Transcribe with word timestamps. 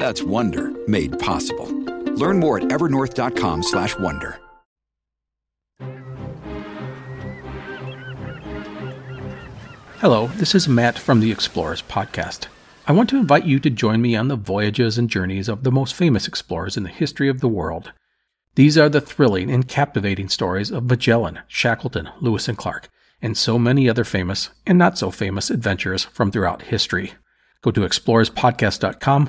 That's 0.00 0.22
Wonder 0.22 0.72
made 0.88 1.18
possible. 1.18 1.66
Learn 2.14 2.40
more 2.40 2.56
at 2.56 2.64
evernorth.com/wonder. 2.64 4.40
Hello, 9.98 10.28
this 10.28 10.54
is 10.54 10.66
Matt 10.66 10.98
from 10.98 11.20
the 11.20 11.30
Explorers 11.30 11.82
podcast. 11.82 12.46
I 12.86 12.92
want 12.92 13.10
to 13.10 13.18
invite 13.18 13.44
you 13.44 13.60
to 13.60 13.68
join 13.68 14.00
me 14.00 14.16
on 14.16 14.28
the 14.28 14.36
voyages 14.36 14.96
and 14.96 15.10
journeys 15.10 15.50
of 15.50 15.64
the 15.64 15.70
most 15.70 15.94
famous 15.94 16.26
explorers 16.26 16.78
in 16.78 16.82
the 16.82 16.88
history 16.88 17.28
of 17.28 17.40
the 17.40 17.48
world. 17.48 17.92
These 18.54 18.78
are 18.78 18.88
the 18.88 19.02
thrilling 19.02 19.50
and 19.50 19.68
captivating 19.68 20.30
stories 20.30 20.70
of 20.70 20.84
Magellan, 20.88 21.40
Shackleton, 21.46 22.08
Lewis 22.22 22.48
and 22.48 22.56
Clark, 22.56 22.88
and 23.20 23.36
so 23.36 23.58
many 23.58 23.86
other 23.86 24.04
famous 24.04 24.48
and 24.66 24.78
not 24.78 24.96
so 24.96 25.10
famous 25.10 25.50
adventurers 25.50 26.04
from 26.04 26.30
throughout 26.30 26.62
history. 26.62 27.12
Go 27.60 27.70
to 27.70 27.82
explorerspodcast.com 27.82 29.28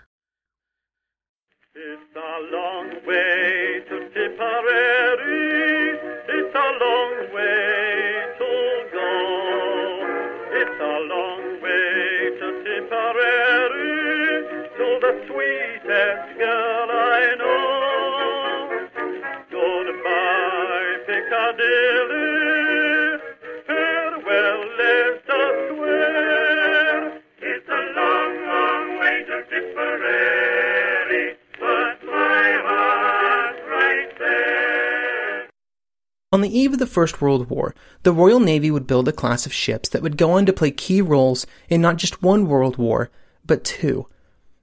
On 36.33 36.39
the 36.39 36.57
eve 36.57 36.71
of 36.71 36.79
the 36.79 36.87
First 36.87 37.21
World 37.21 37.49
War, 37.49 37.75
the 38.03 38.13
Royal 38.13 38.39
Navy 38.39 38.71
would 38.71 38.87
build 38.87 39.09
a 39.09 39.11
class 39.11 39.45
of 39.45 39.51
ships 39.51 39.89
that 39.89 40.01
would 40.01 40.15
go 40.15 40.31
on 40.31 40.45
to 40.45 40.53
play 40.53 40.71
key 40.71 41.01
roles 41.01 41.45
in 41.67 41.81
not 41.81 41.97
just 41.97 42.23
one 42.23 42.47
World 42.47 42.77
War, 42.77 43.09
but 43.45 43.65
two. 43.65 44.07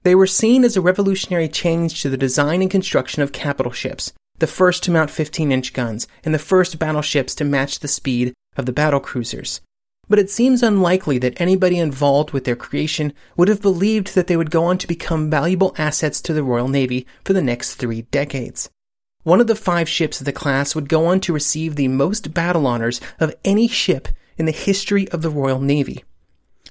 They 0.01 0.15
were 0.15 0.25
seen 0.25 0.63
as 0.63 0.75
a 0.75 0.81
revolutionary 0.81 1.47
change 1.47 2.01
to 2.01 2.09
the 2.09 2.17
design 2.17 2.63
and 2.63 2.71
construction 2.71 3.21
of 3.21 3.31
capital 3.31 3.71
ships, 3.71 4.13
the 4.39 4.47
first 4.47 4.81
to 4.83 4.91
mount 4.91 5.11
15 5.11 5.51
inch 5.51 5.71
guns, 5.73 6.07
and 6.23 6.33
the 6.33 6.39
first 6.39 6.79
battleships 6.79 7.35
to 7.35 7.45
match 7.45 7.81
the 7.81 7.87
speed 7.87 8.33
of 8.57 8.65
the 8.65 8.73
battle 8.73 8.99
cruisers. 8.99 9.61
But 10.07 10.17
it 10.17 10.31
seems 10.31 10.63
unlikely 10.63 11.19
that 11.19 11.39
anybody 11.39 11.77
involved 11.77 12.31
with 12.31 12.45
their 12.45 12.55
creation 12.55 13.13
would 13.37 13.47
have 13.47 13.61
believed 13.61 14.15
that 14.15 14.25
they 14.25 14.37
would 14.37 14.49
go 14.49 14.63
on 14.63 14.79
to 14.79 14.87
become 14.87 15.29
valuable 15.29 15.75
assets 15.77 16.19
to 16.21 16.33
the 16.33 16.41
Royal 16.41 16.67
Navy 16.67 17.05
for 17.23 17.33
the 17.33 17.43
next 17.43 17.75
three 17.75 18.01
decades. 18.09 18.71
One 19.29 19.39
of 19.39 19.45
the 19.45 19.53
five 19.53 19.87
ships 19.87 20.19
of 20.19 20.25
the 20.25 20.33
class 20.33 20.73
would 20.73 20.89
go 20.89 21.05
on 21.05 21.19
to 21.19 21.33
receive 21.33 21.75
the 21.75 21.87
most 21.87 22.33
battle 22.33 22.65
honors 22.65 22.99
of 23.19 23.35
any 23.45 23.67
ship 23.67 24.07
in 24.39 24.47
the 24.47 24.51
history 24.51 25.07
of 25.09 25.21
the 25.21 25.29
Royal 25.29 25.59
Navy. 25.59 26.03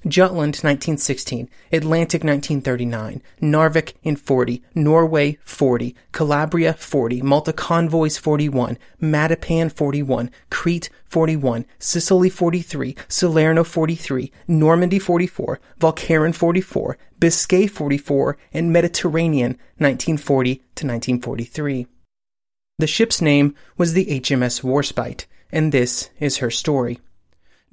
Jutland 0.05 0.57
1916, 0.57 1.49
Atlantic 1.71 2.21
1939, 2.21 3.21
Narvik 3.41 3.93
in 4.03 4.17
40, 4.17 4.61
Norway 4.75 5.37
40, 5.45 5.95
Calabria 6.11 6.73
40, 6.73 7.21
Malta 7.21 7.53
Convoys 7.53 8.17
41, 8.17 8.77
Matapan 9.01 9.71
41, 9.71 10.29
Crete 10.49 10.89
41, 11.05 11.65
Sicily 11.79 12.29
43, 12.29 12.93
Salerno 13.07 13.63
43, 13.63 14.33
Normandy 14.49 14.99
44, 14.99 15.61
Walcheren 15.79 16.35
44, 16.35 16.97
Biscay 17.21 17.67
44, 17.67 18.37
and 18.51 18.73
Mediterranean 18.73 19.51
1940 19.77 20.55
to 20.55 20.85
1943. 20.85 21.87
The 22.79 22.87
ship's 22.87 23.21
name 23.21 23.55
was 23.75 23.91
the 23.91 24.05
HMS 24.05 24.63
Warspite, 24.63 25.25
and 25.51 25.73
this 25.73 26.09
is 26.21 26.37
her 26.37 26.49
story. 26.49 27.01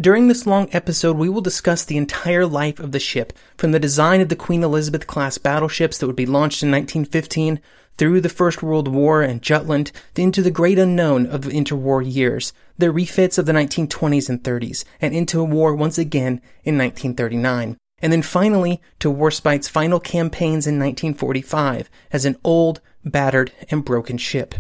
During 0.00 0.27
this 0.27 0.49
long 0.49 0.69
episode, 0.72 1.17
we 1.17 1.28
will 1.28 1.41
discuss 1.41 1.84
the 1.84 1.97
entire 1.97 2.44
life 2.44 2.81
of 2.81 2.91
the 2.91 2.99
ship, 2.99 3.33
from 3.56 3.71
the 3.71 3.78
design 3.78 4.21
of 4.21 4.31
the 4.31 4.34
Queen 4.34 4.65
Elizabeth 4.65 5.06
class 5.06 5.39
battleships 5.39 5.97
that 5.99 6.09
would 6.09 6.16
be 6.16 6.27
launched 6.27 6.65
in 6.65 6.72
1915, 6.72 7.61
through 7.97 8.21
the 8.21 8.28
First 8.28 8.65
World 8.65 8.89
War 8.89 9.22
and 9.22 9.43
Jutland, 9.43 9.93
into 10.16 10.43
the 10.43 10.50
great 10.50 10.77
unknown 10.77 11.27
of 11.27 11.43
the 11.43 11.50
interwar 11.50 12.03
years, 12.03 12.53
the 12.77 12.91
refits 12.91 13.39
of 13.39 13.47
the 13.47 13.53
1920s 13.53 14.28
and 14.28 14.43
30s, 14.43 14.84
and 15.00 15.15
into 15.15 15.45
war 15.45 15.72
once 15.72 15.99
again 15.99 16.41
in 16.65 16.77
1939. 16.77 17.77
And 18.03 18.12
then 18.12 18.22
finally 18.22 18.83
to 18.99 19.09
Warspite's 19.09 19.69
final 19.69 20.00
campaigns 20.00 20.66
in 20.66 20.81
1945 20.81 21.89
as 22.12 22.25
an 22.25 22.37
old, 22.43 22.81
battered, 23.05 23.53
and 23.71 23.84
broken 23.84 24.19
ship. 24.19 24.56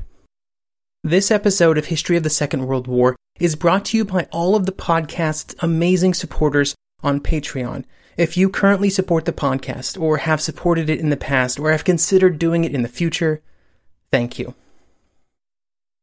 This 1.06 1.30
episode 1.30 1.78
of 1.78 1.86
History 1.86 2.16
of 2.16 2.24
the 2.24 2.30
Second 2.30 2.66
World 2.66 2.88
War 2.88 3.14
is 3.38 3.54
brought 3.54 3.84
to 3.84 3.96
you 3.96 4.04
by 4.04 4.26
all 4.32 4.56
of 4.56 4.66
the 4.66 4.72
podcast's 4.72 5.54
amazing 5.60 6.14
supporters 6.14 6.74
on 7.00 7.20
Patreon. 7.20 7.84
If 8.16 8.36
you 8.36 8.50
currently 8.50 8.90
support 8.90 9.24
the 9.24 9.32
podcast, 9.32 10.00
or 10.00 10.16
have 10.16 10.40
supported 10.40 10.90
it 10.90 10.98
in 10.98 11.10
the 11.10 11.16
past, 11.16 11.60
or 11.60 11.70
have 11.70 11.84
considered 11.84 12.40
doing 12.40 12.64
it 12.64 12.74
in 12.74 12.82
the 12.82 12.88
future, 12.88 13.40
thank 14.10 14.36
you. 14.40 14.56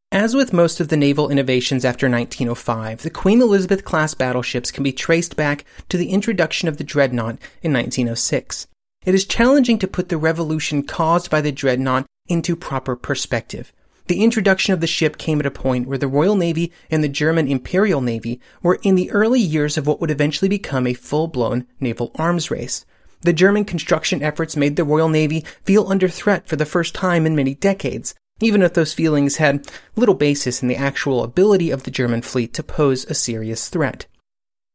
As 0.09 0.35
with 0.35 0.53
most 0.53 0.79
of 0.79 0.87
the 0.87 0.95
naval 0.95 1.29
innovations 1.29 1.83
after 1.83 2.09
1905, 2.09 3.01
the 3.01 3.09
Queen 3.09 3.41
Elizabeth 3.41 3.83
class 3.83 4.13
battleships 4.13 4.71
can 4.71 4.85
be 4.85 4.93
traced 4.93 5.35
back 5.35 5.65
to 5.89 5.97
the 5.97 6.11
introduction 6.11 6.69
of 6.69 6.77
the 6.77 6.83
Dreadnought 6.85 7.39
in 7.61 7.73
1906. 7.73 8.67
It 9.05 9.13
is 9.13 9.25
challenging 9.25 9.79
to 9.79 9.85
put 9.85 10.07
the 10.07 10.15
revolution 10.15 10.81
caused 10.81 11.29
by 11.29 11.41
the 11.41 11.51
Dreadnought 11.51 12.05
into 12.29 12.55
proper 12.55 12.95
perspective. 12.95 13.73
The 14.07 14.21
introduction 14.21 14.73
of 14.73 14.81
the 14.81 14.87
ship 14.87 15.17
came 15.17 15.39
at 15.39 15.45
a 15.45 15.51
point 15.51 15.87
where 15.87 15.97
the 15.97 16.09
Royal 16.09 16.35
Navy 16.35 16.73
and 16.91 17.01
the 17.01 17.09
German 17.09 17.47
Imperial 17.47 18.01
Navy 18.01 18.41
were 18.61 18.79
in 18.83 18.95
the 18.95 19.09
early 19.11 19.39
years 19.39 19.77
of 19.77 19.87
what 19.87 20.01
would 20.01 20.11
eventually 20.11 20.49
become 20.49 20.85
a 20.85 20.93
full-blown 20.93 21.65
naval 21.79 22.11
arms 22.15 22.51
race. 22.51 22.85
The 23.21 23.31
German 23.31 23.63
construction 23.63 24.21
efforts 24.21 24.57
made 24.57 24.75
the 24.75 24.83
Royal 24.83 25.07
Navy 25.07 25.45
feel 25.63 25.87
under 25.87 26.09
threat 26.09 26.49
for 26.49 26.57
the 26.57 26.65
first 26.65 26.93
time 26.93 27.25
in 27.25 27.37
many 27.37 27.55
decades, 27.55 28.13
even 28.41 28.61
if 28.61 28.73
those 28.73 28.93
feelings 28.93 29.37
had 29.37 29.65
little 29.95 30.15
basis 30.15 30.61
in 30.61 30.67
the 30.67 30.75
actual 30.75 31.23
ability 31.23 31.71
of 31.71 31.83
the 31.83 31.91
German 31.91 32.21
fleet 32.21 32.53
to 32.55 32.63
pose 32.63 33.05
a 33.05 33.13
serious 33.13 33.69
threat. 33.69 34.05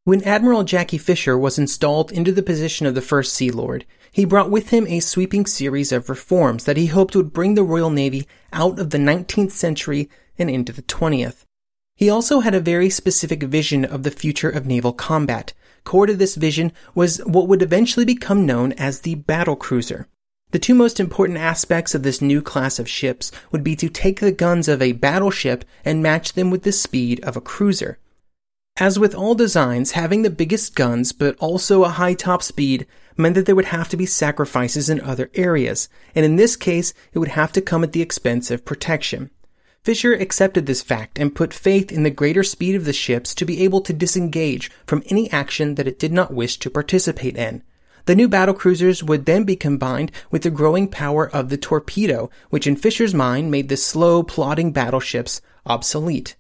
When 0.04 0.24
Admiral 0.24 0.64
Jackie 0.64 0.96
Fisher 0.96 1.36
was 1.36 1.58
installed 1.58 2.10
into 2.10 2.32
the 2.32 2.42
position 2.42 2.86
of 2.86 2.94
the 2.94 3.02
First 3.02 3.34
Sea 3.34 3.50
Lord, 3.50 3.84
he 4.18 4.24
brought 4.24 4.50
with 4.50 4.70
him 4.70 4.84
a 4.88 4.98
sweeping 4.98 5.46
series 5.46 5.92
of 5.92 6.08
reforms 6.08 6.64
that 6.64 6.76
he 6.76 6.86
hoped 6.86 7.14
would 7.14 7.32
bring 7.32 7.54
the 7.54 7.62
Royal 7.62 7.88
Navy 7.88 8.26
out 8.52 8.76
of 8.80 8.90
the 8.90 8.98
19th 8.98 9.52
century 9.52 10.10
and 10.36 10.50
into 10.50 10.72
the 10.72 10.82
20th. 10.82 11.44
He 11.94 12.10
also 12.10 12.40
had 12.40 12.52
a 12.52 12.58
very 12.58 12.90
specific 12.90 13.44
vision 13.44 13.84
of 13.84 14.02
the 14.02 14.10
future 14.10 14.50
of 14.50 14.66
naval 14.66 14.92
combat. 14.92 15.52
Core 15.84 16.06
to 16.06 16.16
this 16.16 16.34
vision 16.34 16.72
was 16.96 17.18
what 17.26 17.46
would 17.46 17.62
eventually 17.62 18.04
become 18.04 18.44
known 18.44 18.72
as 18.72 19.02
the 19.02 19.14
battle 19.14 19.54
cruiser. 19.54 20.08
The 20.50 20.58
two 20.58 20.75
most 20.75 20.98
important 20.98 21.38
aspects 21.38 21.94
of 21.94 22.02
this 22.02 22.20
new 22.20 22.43
class 22.43 22.81
of 22.81 22.88
ships 22.88 23.31
would 23.52 23.62
be 23.62 23.76
to 23.76 23.88
take 23.88 24.19
the 24.19 24.32
guns 24.32 24.66
of 24.66 24.82
a 24.82 24.98
battleship 24.98 25.64
and 25.84 26.02
match 26.02 26.32
them 26.32 26.50
with 26.50 26.64
the 26.64 26.72
speed 26.72 27.20
of 27.22 27.37
a 27.37 27.40
cruiser. 27.40 28.00
As 28.81 28.96
with 28.96 29.12
all 29.12 29.34
designs, 29.34 29.93
having 29.93 30.22
the 30.22 30.31
biggest 30.31 30.76
guns 30.76 31.10
but 31.10 31.37
also 31.38 31.84
a 31.84 31.88
high 31.88 32.14
top 32.14 32.43
speed 32.44 32.87
meant 33.19 33.35
that 33.35 33.47
there 33.47 33.56
would 33.56 33.67
have 33.67 33.88
to 33.88 33.97
be 33.97 34.06
sacrifices 34.06 34.88
in 34.88 35.00
other 35.00 35.31
areas, 35.35 35.88
and 36.15 36.25
in 36.25 36.37
this 36.37 36.56
case, 36.56 36.94
it 37.12 37.19
would 37.19 37.29
have 37.29 37.53
to 37.53 37.61
come 37.61 37.82
at 37.82 37.93
the 37.93 38.03
expense 38.03 38.50
of 38.50 38.65
protection. 38.65 39.31
Fisher 39.82 40.15
accepted 40.15 40.67
this 40.67 40.82
fact 40.82 41.19
and 41.19 41.35
put 41.35 41.53
faith 41.53 41.91
in 41.91 42.03
the 42.03 42.11
greater 42.11 42.43
speed 42.43 42.75
of 42.75 42.85
the 42.85 42.93
ships 42.93 43.35
to 43.35 43.44
be 43.44 43.62
able 43.65 43.81
to 43.81 43.93
disengage 43.93 44.70
from 44.87 45.03
any 45.06 45.31
action 45.31 45.75
that 45.75 45.88
it 45.88 45.99
did 45.99 46.12
not 46.12 46.32
wish 46.32 46.59
to 46.59 46.70
participate 46.70 47.37
in. 47.37 47.62
The 48.06 48.17
new 48.17 48.29
battle 48.29 48.55
cruisers 48.55 49.05
would 49.05 49.26
then 49.26 49.44
be 49.44 49.56
combined 49.56 50.12
with 50.31 50.43
the 50.43 50.50
growing 50.50 50.88
power 50.88 51.29
of 51.29 51.50
the 51.50 51.59
torpedo, 51.59 52.31
which 52.49 52.67
in 52.67 52.76
Fisher's 52.76 53.12
mind 53.12 53.50
made 53.50 53.69
the 53.69 53.76
slow, 53.76 54.23
plodding 54.23 54.73
battleships 54.73 55.43
obsolete. 55.67 56.35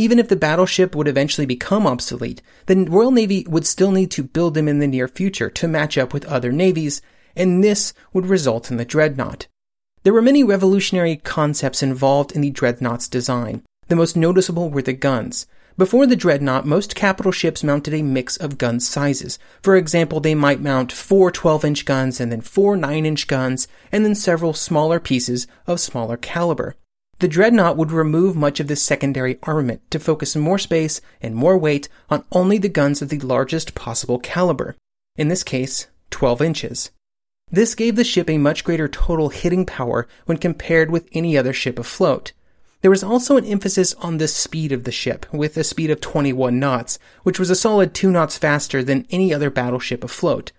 Even 0.00 0.18
if 0.18 0.28
the 0.28 0.34
battleship 0.34 0.96
would 0.96 1.08
eventually 1.08 1.44
become 1.44 1.86
obsolete, 1.86 2.40
the 2.64 2.86
Royal 2.88 3.10
Navy 3.10 3.44
would 3.46 3.66
still 3.66 3.90
need 3.90 4.10
to 4.12 4.22
build 4.22 4.54
them 4.54 4.66
in 4.66 4.78
the 4.78 4.86
near 4.86 5.06
future 5.06 5.50
to 5.50 5.68
match 5.68 5.98
up 5.98 6.14
with 6.14 6.24
other 6.24 6.50
navies, 6.50 7.02
and 7.36 7.62
this 7.62 7.92
would 8.14 8.24
result 8.24 8.70
in 8.70 8.78
the 8.78 8.86
dreadnought. 8.86 9.46
There 10.02 10.14
were 10.14 10.22
many 10.22 10.42
revolutionary 10.42 11.16
concepts 11.16 11.82
involved 11.82 12.32
in 12.32 12.40
the 12.40 12.50
dreadnought's 12.50 13.08
design. 13.08 13.62
The 13.88 13.96
most 13.96 14.16
noticeable 14.16 14.70
were 14.70 14.80
the 14.80 14.94
guns. 14.94 15.46
Before 15.76 16.06
the 16.06 16.16
dreadnought, 16.16 16.64
most 16.64 16.94
capital 16.94 17.30
ships 17.30 17.62
mounted 17.62 17.92
a 17.92 18.00
mix 18.00 18.38
of 18.38 18.56
gun 18.56 18.80
sizes. 18.80 19.38
For 19.60 19.76
example, 19.76 20.18
they 20.20 20.34
might 20.34 20.62
mount 20.62 20.92
four 20.92 21.30
12 21.30 21.62
inch 21.62 21.84
guns 21.84 22.22
and 22.22 22.32
then 22.32 22.40
four 22.40 22.74
9 22.74 23.04
inch 23.04 23.26
guns, 23.26 23.68
and 23.92 24.02
then 24.02 24.14
several 24.14 24.54
smaller 24.54 24.98
pieces 24.98 25.46
of 25.66 25.78
smaller 25.78 26.16
caliber. 26.16 26.74
The 27.20 27.28
dreadnought 27.28 27.76
would 27.76 27.92
remove 27.92 28.34
much 28.34 28.60
of 28.60 28.66
this 28.66 28.82
secondary 28.82 29.38
armament 29.42 29.82
to 29.90 29.98
focus 29.98 30.34
more 30.34 30.58
space 30.58 31.02
and 31.20 31.34
more 31.34 31.58
weight 31.58 31.86
on 32.08 32.24
only 32.32 32.56
the 32.56 32.70
guns 32.70 33.02
of 33.02 33.10
the 33.10 33.18
largest 33.18 33.74
possible 33.74 34.18
caliber. 34.18 34.74
In 35.16 35.28
this 35.28 35.44
case, 35.44 35.88
12 36.08 36.40
inches. 36.40 36.90
This 37.50 37.74
gave 37.74 37.96
the 37.96 38.04
ship 38.04 38.30
a 38.30 38.38
much 38.38 38.64
greater 38.64 38.88
total 38.88 39.28
hitting 39.28 39.66
power 39.66 40.08
when 40.24 40.38
compared 40.38 40.90
with 40.90 41.10
any 41.12 41.36
other 41.36 41.52
ship 41.52 41.78
afloat. 41.78 42.32
There 42.80 42.90
was 42.90 43.04
also 43.04 43.36
an 43.36 43.44
emphasis 43.44 43.92
on 43.94 44.16
the 44.16 44.26
speed 44.26 44.72
of 44.72 44.84
the 44.84 44.92
ship, 44.92 45.26
with 45.30 45.58
a 45.58 45.64
speed 45.64 45.90
of 45.90 46.00
21 46.00 46.58
knots, 46.58 46.98
which 47.22 47.38
was 47.38 47.50
a 47.50 47.54
solid 47.54 47.92
2 47.92 48.10
knots 48.10 48.38
faster 48.38 48.82
than 48.82 49.06
any 49.10 49.34
other 49.34 49.50
battleship 49.50 50.02
afloat. 50.02 50.52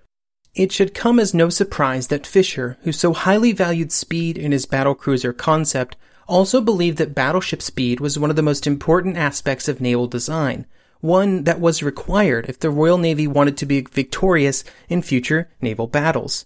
It 0.54 0.72
should 0.72 0.94
come 0.94 1.20
as 1.20 1.34
no 1.34 1.50
surprise 1.50 2.10
that 2.10 2.28
Fisher, 2.28 2.78
who 2.84 2.92
so 2.92 3.14
highly 3.14 3.52
valued 3.52 3.92
speed 3.92 4.38
in 4.38 4.52
his 4.52 4.68
battlecruiser 4.68 5.36
concept, 5.36 5.96
also 6.28 6.62
believed 6.62 6.98
that 6.98 7.16
battleship 7.16 7.62
speed 7.62 8.00
was 8.00 8.18
one 8.20 8.30
of 8.30 8.36
the 8.36 8.42
most 8.42 8.68
important 8.68 9.18
aspects 9.18 9.68
of 9.68 9.82
naval 9.82 10.08
design, 10.08 10.66
one 11.02 11.44
that 11.44 11.60
was 11.60 11.84
required 11.84 12.46
if 12.48 12.60
the 12.60 12.70
Royal 12.70 12.98
Navy 12.98 13.28
wanted 13.28 13.58
to 13.58 13.66
be 13.66 13.82
victorious 13.82 14.64
in 14.90 15.02
future 15.02 15.50
naval 15.62 15.88
battles. 15.88 16.46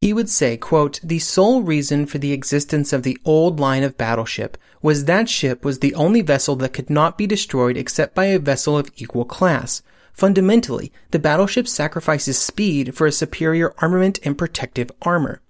He 0.00 0.12
would 0.12 0.28
say, 0.28 0.56
quote, 0.56 1.00
the 1.02 1.18
sole 1.18 1.62
reason 1.62 2.06
for 2.06 2.18
the 2.18 2.32
existence 2.32 2.92
of 2.92 3.02
the 3.02 3.18
old 3.24 3.58
line 3.58 3.82
of 3.82 3.96
battleship 3.96 4.58
was 4.82 5.06
that 5.06 5.28
ship 5.28 5.64
was 5.64 5.78
the 5.78 5.94
only 5.94 6.20
vessel 6.20 6.54
that 6.56 6.72
could 6.72 6.90
not 6.90 7.18
be 7.18 7.26
destroyed 7.26 7.76
except 7.76 8.14
by 8.14 8.26
a 8.26 8.38
vessel 8.38 8.76
of 8.76 8.90
equal 8.96 9.24
class. 9.24 9.82
Fundamentally, 10.12 10.92
the 11.10 11.18
battleship 11.18 11.66
sacrifices 11.66 12.38
speed 12.38 12.94
for 12.94 13.06
a 13.06 13.12
superior 13.12 13.74
armament 13.78 14.18
and 14.22 14.38
protective 14.38 14.90
armor. 15.02 15.40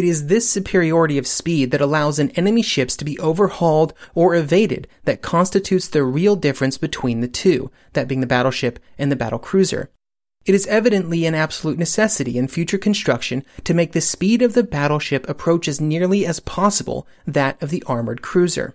It 0.00 0.06
is 0.06 0.28
this 0.28 0.48
superiority 0.48 1.18
of 1.18 1.26
speed 1.26 1.72
that 1.72 1.82
allows 1.82 2.18
an 2.18 2.30
enemy 2.30 2.62
ships 2.62 2.96
to 2.96 3.04
be 3.04 3.18
overhauled 3.18 3.92
or 4.14 4.34
evaded 4.34 4.88
that 5.04 5.20
constitutes 5.20 5.88
the 5.88 6.02
real 6.04 6.36
difference 6.36 6.78
between 6.78 7.20
the 7.20 7.28
two, 7.28 7.70
that 7.92 8.08
being 8.08 8.22
the 8.22 8.26
battleship 8.26 8.78
and 8.96 9.12
the 9.12 9.16
battle 9.16 9.38
cruiser. 9.38 9.90
It 10.46 10.54
is 10.54 10.66
evidently 10.68 11.26
an 11.26 11.34
absolute 11.34 11.78
necessity 11.78 12.38
in 12.38 12.48
future 12.48 12.78
construction 12.78 13.44
to 13.64 13.74
make 13.74 13.92
the 13.92 14.00
speed 14.00 14.40
of 14.40 14.54
the 14.54 14.62
battleship 14.62 15.28
approach 15.28 15.68
as 15.68 15.82
nearly 15.82 16.24
as 16.24 16.40
possible 16.40 17.06
that 17.26 17.62
of 17.62 17.68
the 17.68 17.84
armored 17.86 18.22
cruiser. 18.22 18.74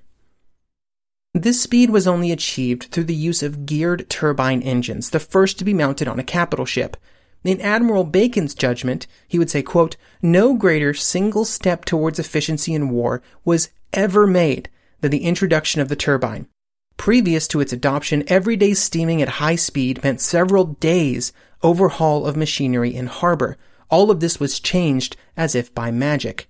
This 1.33 1.60
speed 1.60 1.89
was 1.89 2.06
only 2.06 2.31
achieved 2.31 2.89
through 2.92 3.06
the 3.06 3.16
use 3.16 3.42
of 3.42 3.66
geared 3.66 4.07
turbine 4.12 4.62
engines, 4.62 5.10
the 5.10 5.19
first 5.19 5.57
to 5.57 5.66
be 5.66 5.74
mounted 5.74 6.07
on 6.07 6.19
a 6.19 6.24
capital 6.24 6.68
ship, 6.68 6.95
in 7.47 7.62
Admiral 7.62 8.03
Bacon's 8.03 8.56
judgment, 8.56 9.07
he 9.27 9.38
would 9.38 9.50
say, 9.50 9.62
quote, 9.62 9.97
no 10.21 10.53
greater 10.53 10.94
single 10.94 11.45
step 11.45 11.86
towards 11.86 12.19
efficiency 12.19 12.74
in 12.74 12.89
war 12.89 13.21
was 13.44 13.69
ever 13.94 14.25
made 14.25 14.69
than 15.01 15.12
the 15.12 15.24
introduction 15.24 15.81
of 15.81 15.89
the 15.89 15.95
turbine. 15.95 16.47
Previous 16.97 17.47
to 17.50 17.59
its 17.59 17.74
adoption, 17.74 18.24
every 18.27 18.56
day 18.56 18.74
steaming 18.74 19.21
at 19.21 19.27
high 19.27 19.56
speed 19.56 20.03
meant 20.03 20.21
several 20.21 20.65
days 20.65 21.33
overhaul 21.62 22.25
of 22.25 22.38
machinery 22.38 22.95
in 22.95 23.07
harbor. 23.07 23.57
All 23.89 24.09
of 24.09 24.19
this 24.19 24.39
was 24.39 24.59
changed 24.59 25.15
as 25.38 25.56
if 25.56 25.74
by 25.74 25.92
magic. 25.92 26.50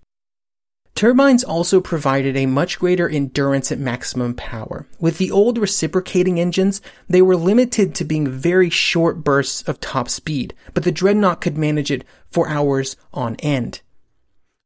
Turbines 0.96 1.44
also 1.44 1.82
provided 1.82 2.38
a 2.38 2.46
much 2.46 2.80
greater 2.80 3.10
endurance 3.10 3.70
at 3.70 3.78
maximum 3.78 4.34
power. 4.34 4.88
With 4.98 5.18
the 5.18 5.30
old 5.30 5.58
reciprocating 5.58 6.40
engines, 6.40 6.82
they 7.10 7.22
were 7.22 7.36
limited 7.36 7.94
to 7.96 8.06
being 8.06 8.30
very 8.30 8.70
short 8.70 9.22
bursts 9.22 9.62
of 9.64 9.82
top 9.82 10.08
speed, 10.08 10.54
but 10.74 10.86
the 10.86 10.94
Dreadnought 10.94 11.42
could 11.42 11.58
manage 11.58 11.92
it 11.92 12.06
for 12.32 12.48
hours 12.48 12.96
on 13.14 13.36
end. 13.40 13.82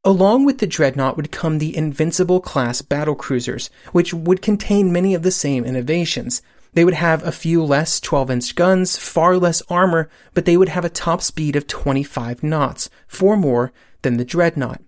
Along 0.04 0.44
with 0.44 0.58
the 0.58 0.68
Dreadnought 0.68 1.16
would 1.16 1.32
come 1.32 1.58
the 1.58 1.76
Invincible 1.76 2.40
class 2.40 2.80
battle 2.80 3.16
cruisers, 3.16 3.68
which 3.90 4.14
would 4.14 4.40
contain 4.40 4.92
many 4.92 5.14
of 5.14 5.24
the 5.24 5.32
same 5.32 5.64
innovations. 5.64 6.42
They 6.74 6.84
would 6.84 6.94
have 6.94 7.24
a 7.24 7.32
few 7.32 7.64
less 7.64 7.98
12 7.98 8.30
inch 8.30 8.54
guns, 8.54 8.96
far 8.96 9.36
less 9.36 9.62
armor, 9.68 10.08
but 10.32 10.44
they 10.44 10.56
would 10.56 10.68
have 10.68 10.84
a 10.84 10.90
top 10.90 11.22
speed 11.22 11.56
of 11.56 11.66
25 11.66 12.44
knots, 12.44 12.88
four 13.08 13.36
more 13.36 13.72
than 14.02 14.16
the 14.16 14.24
Dreadnought. 14.24 14.80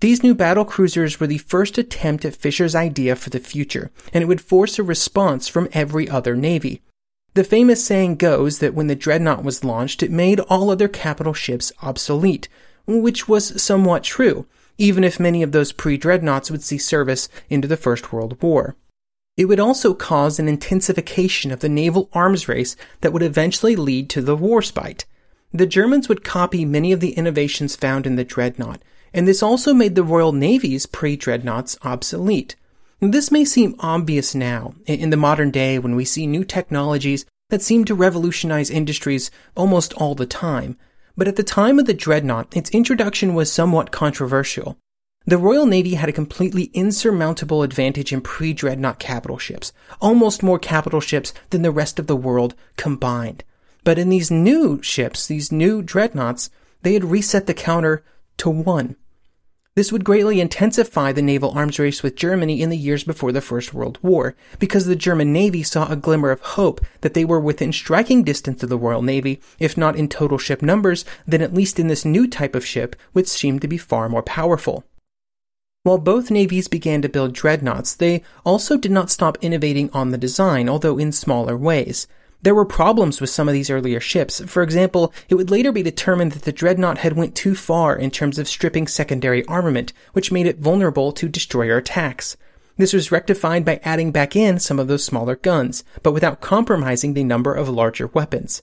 These 0.00 0.22
new 0.22 0.34
battle 0.34 0.64
cruisers 0.64 1.18
were 1.18 1.26
the 1.26 1.38
first 1.38 1.76
attempt 1.76 2.24
at 2.24 2.36
Fisher's 2.36 2.76
idea 2.76 3.16
for 3.16 3.30
the 3.30 3.40
future, 3.40 3.90
and 4.12 4.22
it 4.22 4.26
would 4.26 4.40
force 4.40 4.78
a 4.78 4.84
response 4.84 5.48
from 5.48 5.68
every 5.72 6.08
other 6.08 6.36
navy. 6.36 6.82
The 7.34 7.42
famous 7.42 7.84
saying 7.84 8.16
goes 8.16 8.60
that 8.60 8.74
when 8.74 8.86
the 8.86 8.94
Dreadnought 8.94 9.42
was 9.42 9.64
launched, 9.64 10.02
it 10.02 10.12
made 10.12 10.38
all 10.40 10.70
other 10.70 10.86
capital 10.86 11.34
ships 11.34 11.72
obsolete, 11.82 12.48
which 12.86 13.28
was 13.28 13.60
somewhat 13.60 14.04
true, 14.04 14.46
even 14.78 15.02
if 15.02 15.18
many 15.18 15.42
of 15.42 15.50
those 15.50 15.72
pre-Dreadnoughts 15.72 16.50
would 16.50 16.62
see 16.62 16.78
service 16.78 17.28
into 17.50 17.66
the 17.66 17.76
First 17.76 18.12
World 18.12 18.40
War. 18.40 18.76
It 19.36 19.46
would 19.46 19.60
also 19.60 19.94
cause 19.94 20.38
an 20.38 20.48
intensification 20.48 21.50
of 21.50 21.60
the 21.60 21.68
naval 21.68 22.08
arms 22.12 22.48
race 22.48 22.76
that 23.00 23.12
would 23.12 23.22
eventually 23.22 23.74
lead 23.74 24.08
to 24.10 24.22
the 24.22 24.36
Warspite. 24.36 25.04
The 25.52 25.66
Germans 25.66 26.08
would 26.08 26.24
copy 26.24 26.64
many 26.64 26.92
of 26.92 27.00
the 27.00 27.12
innovations 27.12 27.74
found 27.74 28.06
in 28.06 28.16
the 28.16 28.24
Dreadnought, 28.24 28.80
and 29.12 29.26
this 29.26 29.42
also 29.42 29.72
made 29.74 29.94
the 29.94 30.02
Royal 30.02 30.32
Navy's 30.32 30.86
pre-dreadnoughts 30.86 31.78
obsolete. 31.82 32.56
This 33.00 33.30
may 33.30 33.44
seem 33.44 33.76
obvious 33.78 34.34
now, 34.34 34.74
in 34.86 35.10
the 35.10 35.16
modern 35.16 35.50
day 35.50 35.78
when 35.78 35.94
we 35.94 36.04
see 36.04 36.26
new 36.26 36.44
technologies 36.44 37.24
that 37.50 37.62
seem 37.62 37.84
to 37.84 37.94
revolutionize 37.94 38.70
industries 38.70 39.30
almost 39.56 39.94
all 39.94 40.14
the 40.14 40.26
time, 40.26 40.76
but 41.16 41.28
at 41.28 41.36
the 41.36 41.42
time 41.42 41.78
of 41.78 41.86
the 41.86 41.94
dreadnought, 41.94 42.56
its 42.56 42.70
introduction 42.70 43.34
was 43.34 43.52
somewhat 43.52 43.90
controversial. 43.90 44.76
The 45.26 45.38
Royal 45.38 45.66
Navy 45.66 45.94
had 45.94 46.08
a 46.08 46.12
completely 46.12 46.64
insurmountable 46.74 47.62
advantage 47.62 48.12
in 48.12 48.20
pre-dreadnought 48.20 48.98
capital 48.98 49.36
ships, 49.36 49.72
almost 50.00 50.42
more 50.42 50.58
capital 50.58 51.00
ships 51.00 51.34
than 51.50 51.62
the 51.62 51.70
rest 51.70 51.98
of 51.98 52.06
the 52.06 52.16
world 52.16 52.54
combined. 52.76 53.44
But 53.84 53.98
in 53.98 54.08
these 54.08 54.30
new 54.30 54.82
ships, 54.82 55.26
these 55.26 55.52
new 55.52 55.82
dreadnoughts, 55.82 56.50
they 56.82 56.94
had 56.94 57.04
reset 57.04 57.46
the 57.46 57.54
counter 57.54 58.02
to 58.38 58.50
one. 58.50 58.96
This 59.78 59.92
would 59.92 60.02
greatly 60.02 60.40
intensify 60.40 61.12
the 61.12 61.22
naval 61.22 61.52
arms 61.52 61.78
race 61.78 62.02
with 62.02 62.16
Germany 62.16 62.60
in 62.60 62.68
the 62.68 62.76
years 62.76 63.04
before 63.04 63.30
the 63.30 63.40
First 63.40 63.72
World 63.72 63.96
War, 64.02 64.34
because 64.58 64.86
the 64.86 64.96
German 64.96 65.32
Navy 65.32 65.62
saw 65.62 65.88
a 65.88 65.94
glimmer 65.94 66.32
of 66.32 66.40
hope 66.40 66.80
that 67.02 67.14
they 67.14 67.24
were 67.24 67.38
within 67.38 67.72
striking 67.72 68.24
distance 68.24 68.64
of 68.64 68.70
the 68.70 68.76
Royal 68.76 69.02
Navy, 69.02 69.40
if 69.60 69.76
not 69.76 69.94
in 69.94 70.08
total 70.08 70.36
ship 70.36 70.62
numbers, 70.62 71.04
then 71.28 71.42
at 71.42 71.54
least 71.54 71.78
in 71.78 71.86
this 71.86 72.04
new 72.04 72.26
type 72.26 72.56
of 72.56 72.66
ship, 72.66 72.96
which 73.12 73.28
seemed 73.28 73.60
to 73.60 73.68
be 73.68 73.78
far 73.78 74.08
more 74.08 74.24
powerful. 74.24 74.82
While 75.84 75.98
both 75.98 76.28
navies 76.28 76.66
began 76.66 77.00
to 77.02 77.08
build 77.08 77.32
dreadnoughts, 77.32 77.94
they 77.94 78.24
also 78.44 78.76
did 78.76 78.90
not 78.90 79.12
stop 79.12 79.38
innovating 79.40 79.90
on 79.92 80.10
the 80.10 80.18
design, 80.18 80.68
although 80.68 80.98
in 80.98 81.12
smaller 81.12 81.56
ways. 81.56 82.08
There 82.42 82.54
were 82.54 82.64
problems 82.64 83.20
with 83.20 83.30
some 83.30 83.48
of 83.48 83.54
these 83.54 83.68
earlier 83.68 83.98
ships. 83.98 84.40
For 84.46 84.62
example, 84.62 85.12
it 85.28 85.34
would 85.34 85.50
later 85.50 85.72
be 85.72 85.82
determined 85.82 86.32
that 86.32 86.42
the 86.42 86.52
Dreadnought 86.52 86.98
had 86.98 87.14
went 87.14 87.34
too 87.34 87.56
far 87.56 87.96
in 87.96 88.12
terms 88.12 88.38
of 88.38 88.46
stripping 88.46 88.86
secondary 88.86 89.44
armament, 89.46 89.92
which 90.12 90.30
made 90.30 90.46
it 90.46 90.60
vulnerable 90.60 91.10
to 91.12 91.28
destroyer 91.28 91.78
attacks. 91.78 92.36
This 92.76 92.92
was 92.92 93.10
rectified 93.10 93.64
by 93.64 93.80
adding 93.82 94.12
back 94.12 94.36
in 94.36 94.60
some 94.60 94.78
of 94.78 94.86
those 94.86 95.02
smaller 95.02 95.34
guns, 95.34 95.82
but 96.04 96.12
without 96.12 96.40
compromising 96.40 97.14
the 97.14 97.24
number 97.24 97.52
of 97.52 97.68
larger 97.68 98.06
weapons. 98.06 98.62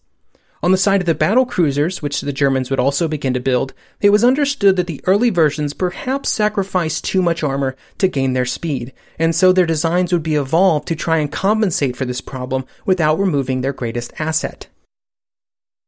On 0.64 0.72
the 0.72 0.78
side 0.78 1.02
of 1.02 1.06
the 1.06 1.14
battle 1.14 1.46
cruisers, 1.46 2.02
which 2.02 2.22
the 2.22 2.34
Germans 2.34 2.70
would 2.70 2.80
also 2.80 3.08
begin 3.08 3.34
to 3.34 3.40
build, 3.40 3.74
it 4.02 4.10
was 4.10 4.24
understood 4.24 4.78
that 4.78 4.88
the 4.88 5.02
early 5.06 5.30
versions 5.30 5.74
perhaps 5.74 6.30
sacrificed 6.30 7.04
too 7.04 7.22
much 7.22 7.44
armor 7.44 7.76
to 7.98 8.08
gain 8.08 8.34
their 8.34 8.46
speed, 8.46 8.94
and 9.20 9.36
so 9.36 9.52
their 9.52 9.66
designs 9.66 10.12
would 10.12 10.24
be 10.24 10.36
evolved 10.36 10.88
to 10.88 10.96
try 10.96 11.18
and 11.18 11.32
compensate 11.32 11.96
for 11.96 12.06
this 12.06 12.22
problem 12.22 12.66
without 12.86 13.20
removing 13.20 13.62
their 13.62 13.74
greatest 13.74 14.14
asset. 14.18 14.68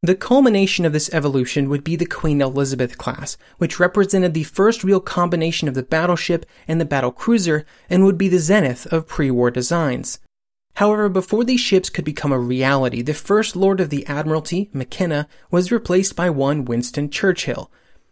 The 0.04 0.14
culmination 0.14 0.86
of 0.86 0.94
this 0.94 1.12
evolution 1.12 1.70
would 1.70 1.84
be 1.84 1.96
the 1.96 2.06
Queen 2.06 2.40
Elizabeth 2.40 3.00
class, 3.00 3.36
which 3.58 3.80
represented 3.80 4.36
the 4.36 4.44
first 4.44 4.84
real 4.84 5.00
combination 5.00 5.68
of 5.68 5.74
the 5.74 5.82
battleship 5.82 6.46
and 6.68 6.80
the 6.80 6.86
battle 6.86 7.12
cruiser 7.12 7.66
and 7.90 8.06
would 8.06 8.18
be 8.18 8.28
the 8.28 8.38
zenith 8.38 8.86
of 8.94 9.08
pre-war 9.08 9.50
designs. 9.50 10.20
However, 10.78 11.10
before 11.10 11.44
these 11.44 11.60
ships 11.60 11.90
could 11.90 12.06
become 12.06 12.32
a 12.32 12.38
reality, 12.38 13.02
the 13.02 13.16
First 13.16 13.56
Lord 13.56 13.80
of 13.80 13.90
the 13.90 14.06
Admiralty, 14.06 14.70
McKenna, 14.74 15.28
was 15.50 15.72
replaced 15.72 16.16
by 16.16 16.30
one 16.30 16.66
Winston 16.66 17.10
Churchill. 17.10 17.72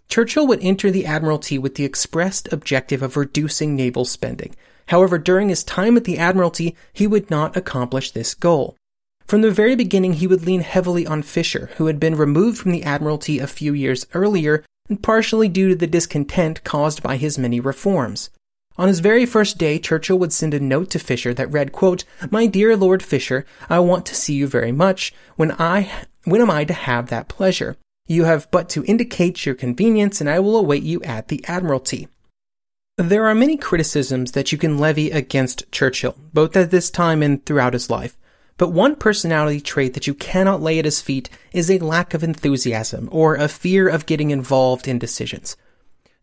Churchill 0.09 0.47
would 0.47 0.63
enter 0.63 0.89
the 0.89 1.05
Admiralty 1.05 1.59
with 1.59 1.75
the 1.75 1.85
expressed 1.85 2.51
objective 2.51 3.03
of 3.03 3.17
reducing 3.17 3.75
naval 3.75 4.03
spending. 4.03 4.55
However, 4.87 5.19
during 5.19 5.49
his 5.49 5.63
time 5.63 5.95
at 5.95 6.05
the 6.05 6.17
Admiralty, 6.17 6.75
he 6.91 7.05
would 7.05 7.29
not 7.29 7.55
accomplish 7.55 8.09
this 8.09 8.33
goal. 8.33 8.75
From 9.27 9.41
the 9.41 9.51
very 9.51 9.75
beginning, 9.75 10.13
he 10.13 10.25
would 10.25 10.47
lean 10.47 10.61
heavily 10.61 11.05
on 11.05 11.21
Fisher, 11.21 11.69
who 11.77 11.85
had 11.85 11.99
been 11.99 12.15
removed 12.15 12.57
from 12.57 12.71
the 12.71 12.81
Admiralty 12.81 13.37
a 13.37 13.45
few 13.45 13.73
years 13.73 14.07
earlier, 14.15 14.65
and 14.89 15.03
partially 15.03 15.49
due 15.49 15.69
to 15.69 15.75
the 15.75 15.85
discontent 15.85 16.63
caused 16.63 17.03
by 17.03 17.17
his 17.17 17.37
many 17.37 17.59
reforms. 17.59 18.31
On 18.77 18.89
his 18.89 18.99
very 18.99 19.25
first 19.25 19.57
day, 19.57 19.79
Churchill 19.79 20.19
would 20.19 20.33
send 20.33 20.53
a 20.53 20.59
note 20.59 20.89
to 20.89 20.99
Fisher 20.99 21.33
that 21.33 21.51
read, 21.51 21.71
quote, 21.71 22.03
My 22.29 22.45
dear 22.45 22.75
Lord 22.75 23.01
Fisher, 23.01 23.45
I 23.69 23.79
want 23.79 24.05
to 24.07 24.15
see 24.15 24.33
you 24.33 24.47
very 24.47 24.73
much. 24.73 25.13
When 25.37 25.53
I, 25.53 25.89
when 26.25 26.41
am 26.41 26.51
I 26.51 26.65
to 26.65 26.73
have 26.73 27.07
that 27.07 27.29
pleasure? 27.29 27.77
You 28.07 28.25
have 28.25 28.51
but 28.51 28.67
to 28.69 28.83
indicate 28.83 29.45
your 29.45 29.55
convenience 29.55 30.19
and 30.19 30.29
I 30.29 30.39
will 30.39 30.57
await 30.57 30.83
you 30.83 31.01
at 31.03 31.29
the 31.29 31.43
Admiralty. 31.47 32.09
There 32.97 33.25
are 33.25 33.35
many 33.35 33.57
criticisms 33.57 34.33
that 34.33 34.51
you 34.51 34.57
can 34.57 34.77
levy 34.77 35.09
against 35.09 35.71
Churchill, 35.71 36.15
both 36.33 36.55
at 36.55 36.71
this 36.71 36.89
time 36.89 37.23
and 37.23 37.45
throughout 37.45 37.73
his 37.73 37.89
life. 37.89 38.17
But 38.57 38.71
one 38.71 38.95
personality 38.95 39.59
trait 39.59 39.93
that 39.95 40.07
you 40.07 40.13
cannot 40.13 40.61
lay 40.61 40.79
at 40.79 40.85
his 40.85 41.01
feet 41.01 41.29
is 41.51 41.69
a 41.69 41.79
lack 41.79 42.13
of 42.13 42.23
enthusiasm 42.23 43.09
or 43.11 43.35
a 43.35 43.49
fear 43.49 43.89
of 43.89 44.05
getting 44.05 44.31
involved 44.31 44.87
in 44.87 44.99
decisions. 44.99 45.57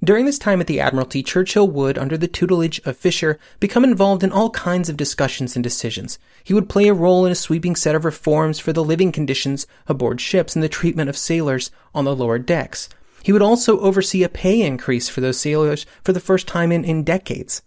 During 0.04 0.24
this 0.24 0.38
time 0.38 0.60
at 0.60 0.66
the 0.66 0.80
Admiralty, 0.80 1.22
Churchill 1.22 1.68
would, 1.68 1.96
under 1.96 2.18
the 2.18 2.26
tutelage 2.26 2.80
of 2.84 2.96
Fisher, 2.96 3.38
become 3.60 3.84
involved 3.84 4.24
in 4.24 4.32
all 4.32 4.50
kinds 4.50 4.88
of 4.88 4.96
discussions 4.96 5.54
and 5.54 5.62
decisions. 5.62 6.18
He 6.42 6.52
would 6.52 6.68
play 6.68 6.88
a 6.88 6.94
role 6.94 7.24
in 7.24 7.30
a 7.30 7.36
sweeping 7.36 7.76
set 7.76 7.94
of 7.94 8.04
reforms 8.04 8.58
for 8.58 8.72
the 8.72 8.82
living 8.82 9.12
conditions 9.12 9.64
aboard 9.86 10.20
ships 10.20 10.56
and 10.56 10.62
the 10.62 10.68
treatment 10.68 11.08
of 11.08 11.16
sailors 11.16 11.70
on 11.94 12.04
the 12.04 12.16
lower 12.16 12.40
decks. 12.40 12.88
He 13.22 13.30
would 13.30 13.42
also 13.42 13.78
oversee 13.78 14.24
a 14.24 14.28
pay 14.28 14.62
increase 14.62 15.08
for 15.08 15.20
those 15.20 15.38
sailors 15.38 15.86
for 16.02 16.12
the 16.12 16.18
first 16.18 16.48
time 16.48 16.72
in, 16.72 16.84
in 16.84 17.04
decades. 17.04 17.62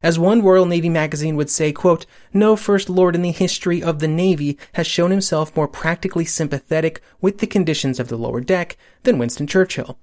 As 0.00 0.16
one 0.16 0.42
Royal 0.42 0.66
Navy 0.66 0.88
magazine 0.88 1.34
would 1.34 1.50
say, 1.50 1.72
quote, 1.72 2.06
no 2.32 2.54
First 2.54 2.88
Lord 2.88 3.16
in 3.16 3.22
the 3.22 3.32
history 3.32 3.82
of 3.82 3.98
the 3.98 4.06
Navy 4.06 4.56
has 4.74 4.86
shown 4.86 5.10
himself 5.10 5.56
more 5.56 5.66
practically 5.66 6.24
sympathetic 6.24 7.02
with 7.20 7.38
the 7.38 7.48
conditions 7.48 7.98
of 7.98 8.06
the 8.06 8.16
lower 8.16 8.40
deck 8.40 8.76
than 9.02 9.18
Winston 9.18 9.48
Churchill. 9.48 9.98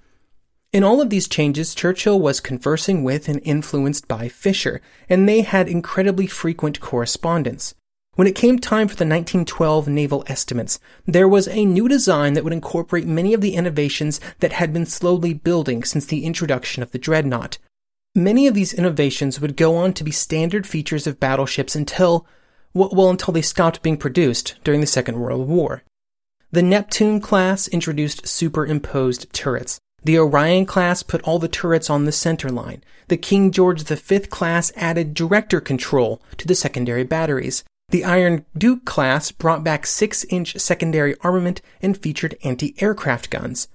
In 0.74 0.84
all 0.84 1.02
of 1.02 1.10
these 1.10 1.30
changes, 1.30 1.74
Churchill 1.74 2.20
was 2.20 2.42
conversing 2.42 3.04
with 3.04 3.30
and 3.30 3.40
influenced 3.44 4.08
by 4.08 4.28
Fisher, 4.28 4.82
and 5.08 5.28
they 5.28 5.42
had 5.42 5.70
incredibly 5.70 6.28
frequent 6.28 6.82
correspondence. 6.82 7.74
When 8.16 8.28
it 8.28 8.36
came 8.36 8.60
time 8.60 8.88
for 8.88 8.96
the 8.96 9.06
1912 9.06 9.88
naval 9.88 10.26
estimates, 10.28 10.80
there 11.06 11.28
was 11.28 11.48
a 11.48 11.64
new 11.64 11.88
design 11.88 12.34
that 12.34 12.44
would 12.44 12.52
incorporate 12.52 13.06
many 13.06 13.34
of 13.34 13.42
the 13.42 13.56
innovations 13.56 14.20
that 14.40 14.54
had 14.54 14.74
been 14.74 14.86
slowly 14.86 15.34
building 15.34 15.84
since 15.84 16.06
the 16.06 16.26
introduction 16.26 16.84
of 16.84 16.92
the 16.92 17.00
dreadnought. 17.00 17.60
Many 18.14 18.48
of 18.48 18.56
these 18.56 18.74
innovations 18.74 19.40
would 19.40 19.56
go 19.56 19.78
on 19.78 19.94
to 19.94 20.04
be 20.04 20.12
standard 20.12 20.68
features 20.68 21.08
of 21.08 21.20
battleships 21.20 21.76
until, 21.76 22.26
well, 22.74 23.10
until 23.10 23.34
they 23.34 23.42
stopped 23.42 23.84
being 23.84 23.98
produced 23.98 24.56
during 24.64 24.82
the 24.82 24.88
Second 24.88 25.20
World 25.20 25.48
War. 25.48 25.84
The 26.52 26.64
Neptune 26.64 27.22
class 27.22 27.68
introduced 27.68 28.28
superimposed 28.28 29.32
turrets. 29.32 29.80
The 30.04 30.18
Orion 30.18 30.66
class 30.66 31.04
put 31.04 31.22
all 31.24 31.40
the 31.40 31.48
turrets 31.48 31.90
on 31.90 32.06
the 32.06 32.12
center 32.12 32.50
line. 32.50 32.84
The 33.08 33.18
King 33.18 33.52
George 33.52 33.84
V 33.84 34.20
class 34.20 34.72
added 34.76 35.14
director 35.14 35.60
control 35.60 36.22
to 36.38 36.48
the 36.48 36.56
secondary 36.56 37.04
batteries. 37.04 37.64
The 37.90 38.04
Iron 38.04 38.46
Duke 38.58 38.86
class 38.86 39.32
brought 39.32 39.64
back 39.64 39.84
6-inch 39.84 40.58
secondary 40.60 41.16
armament 41.22 41.62
and 41.82 41.98
featured 41.98 42.38
anti-aircraft 42.44 43.30
guns. 43.30 43.70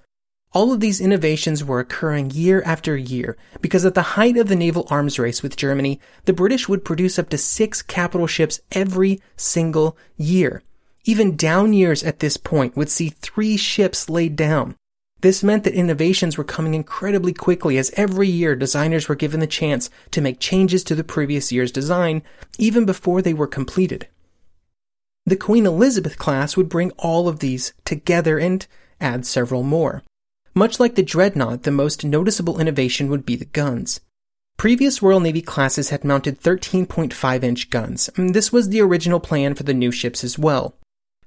All 0.54 0.70
of 0.70 0.80
these 0.80 1.00
innovations 1.00 1.64
were 1.64 1.80
occurring 1.80 2.30
year 2.30 2.62
after 2.66 2.94
year 2.94 3.38
because 3.62 3.86
at 3.86 3.94
the 3.94 4.02
height 4.02 4.36
of 4.36 4.48
the 4.48 4.56
naval 4.56 4.86
arms 4.90 5.18
race 5.18 5.42
with 5.42 5.56
Germany, 5.56 5.98
the 6.26 6.34
British 6.34 6.68
would 6.68 6.84
produce 6.84 7.18
up 7.18 7.30
to 7.30 7.38
six 7.38 7.80
capital 7.80 8.26
ships 8.26 8.60
every 8.70 9.20
single 9.34 9.96
year. 10.18 10.62
Even 11.04 11.36
down 11.36 11.72
years 11.72 12.02
at 12.04 12.18
this 12.18 12.36
point 12.36 12.76
would 12.76 12.90
see 12.90 13.08
three 13.08 13.56
ships 13.56 14.10
laid 14.10 14.36
down. 14.36 14.76
This 15.22 15.44
meant 15.44 15.62
that 15.64 15.74
innovations 15.74 16.36
were 16.36 16.44
coming 16.44 16.74
incredibly 16.74 17.32
quickly 17.32 17.78
as 17.78 17.92
every 17.96 18.28
year 18.28 18.56
designers 18.56 19.08
were 19.08 19.14
given 19.14 19.38
the 19.38 19.46
chance 19.46 19.88
to 20.10 20.20
make 20.20 20.40
changes 20.40 20.82
to 20.84 20.96
the 20.96 21.04
previous 21.04 21.52
year's 21.52 21.70
design 21.70 22.22
even 22.58 22.84
before 22.84 23.22
they 23.22 23.32
were 23.32 23.46
completed. 23.46 24.08
The 25.24 25.36
Queen 25.36 25.64
Elizabeth 25.64 26.18
class 26.18 26.56
would 26.56 26.68
bring 26.68 26.90
all 26.98 27.28
of 27.28 27.38
these 27.38 27.72
together 27.84 28.38
and 28.38 28.66
add 29.00 29.24
several 29.24 29.62
more. 29.62 30.02
Much 30.54 30.80
like 30.80 30.96
the 30.96 31.04
Dreadnought, 31.04 31.62
the 31.62 31.70
most 31.70 32.04
noticeable 32.04 32.60
innovation 32.60 33.08
would 33.08 33.24
be 33.24 33.36
the 33.36 33.44
guns. 33.44 34.00
Previous 34.56 35.02
Royal 35.02 35.20
Navy 35.20 35.40
classes 35.40 35.90
had 35.90 36.04
mounted 36.04 36.40
13.5 36.40 37.44
inch 37.44 37.70
guns, 37.70 38.10
and 38.16 38.34
this 38.34 38.52
was 38.52 38.68
the 38.68 38.80
original 38.80 39.20
plan 39.20 39.54
for 39.54 39.62
the 39.62 39.72
new 39.72 39.92
ships 39.92 40.24
as 40.24 40.36
well. 40.36 40.74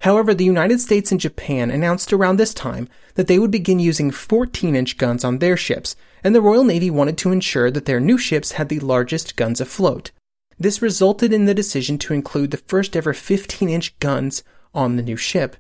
However, 0.02 0.34
the 0.34 0.46
United 0.46 0.80
States 0.80 1.12
and 1.12 1.20
Japan 1.20 1.72
announced 1.72 2.14
around 2.14 2.38
this 2.38 2.54
time 2.54 2.88
that 3.16 3.28
they 3.28 3.40
would 3.40 3.52
begin 3.52 3.80
using 3.80 4.12
14 4.12 4.76
inch 4.76 4.98
guns 4.98 5.24
on 5.24 5.40
their 5.40 5.58
ships, 5.58 5.96
and 6.24 6.36
the 6.36 6.42
Royal 6.42 6.64
Navy 6.64 6.90
wanted 6.90 7.18
to 7.20 7.32
ensure 7.32 7.72
that 7.72 7.86
their 7.86 8.00
new 8.00 8.18
ships 8.18 8.54
had 8.54 8.70
the 8.70 8.80
largest 8.80 9.36
guns 9.36 9.60
afloat. 9.60 10.12
This 10.60 10.82
resulted 10.82 11.34
in 11.34 11.46
the 11.46 11.54
decision 11.54 11.98
to 12.00 12.14
include 12.14 12.52
the 12.52 12.58
first 12.58 12.96
ever 12.96 13.14
15 13.14 13.68
inch 13.68 13.98
guns 14.00 14.44
on 14.74 14.96
the 14.96 15.04
new 15.04 15.18
ship. 15.18 15.58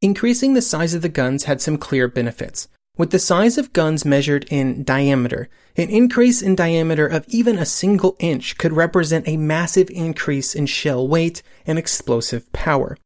Increasing 0.00 0.54
the 0.54 0.62
size 0.62 0.94
of 0.94 1.02
the 1.02 1.08
guns 1.08 1.44
had 1.44 1.60
some 1.60 1.76
clear 1.76 2.08
benefits. 2.08 2.68
With 2.96 3.10
the 3.10 3.18
size 3.18 3.58
of 3.58 3.72
guns 3.72 4.04
measured 4.04 4.44
in 4.50 4.82
diameter, 4.82 5.48
an 5.76 5.88
increase 5.88 6.42
in 6.42 6.56
diameter 6.56 7.06
of 7.06 7.24
even 7.28 7.58
a 7.58 7.64
single 7.64 8.16
inch 8.18 8.58
could 8.58 8.72
represent 8.72 9.28
a 9.28 9.36
massive 9.36 9.88
increase 9.90 10.54
in 10.54 10.66
shell 10.66 11.06
weight 11.06 11.42
and 11.64 11.78
explosive 11.78 12.52
power. 12.52 12.96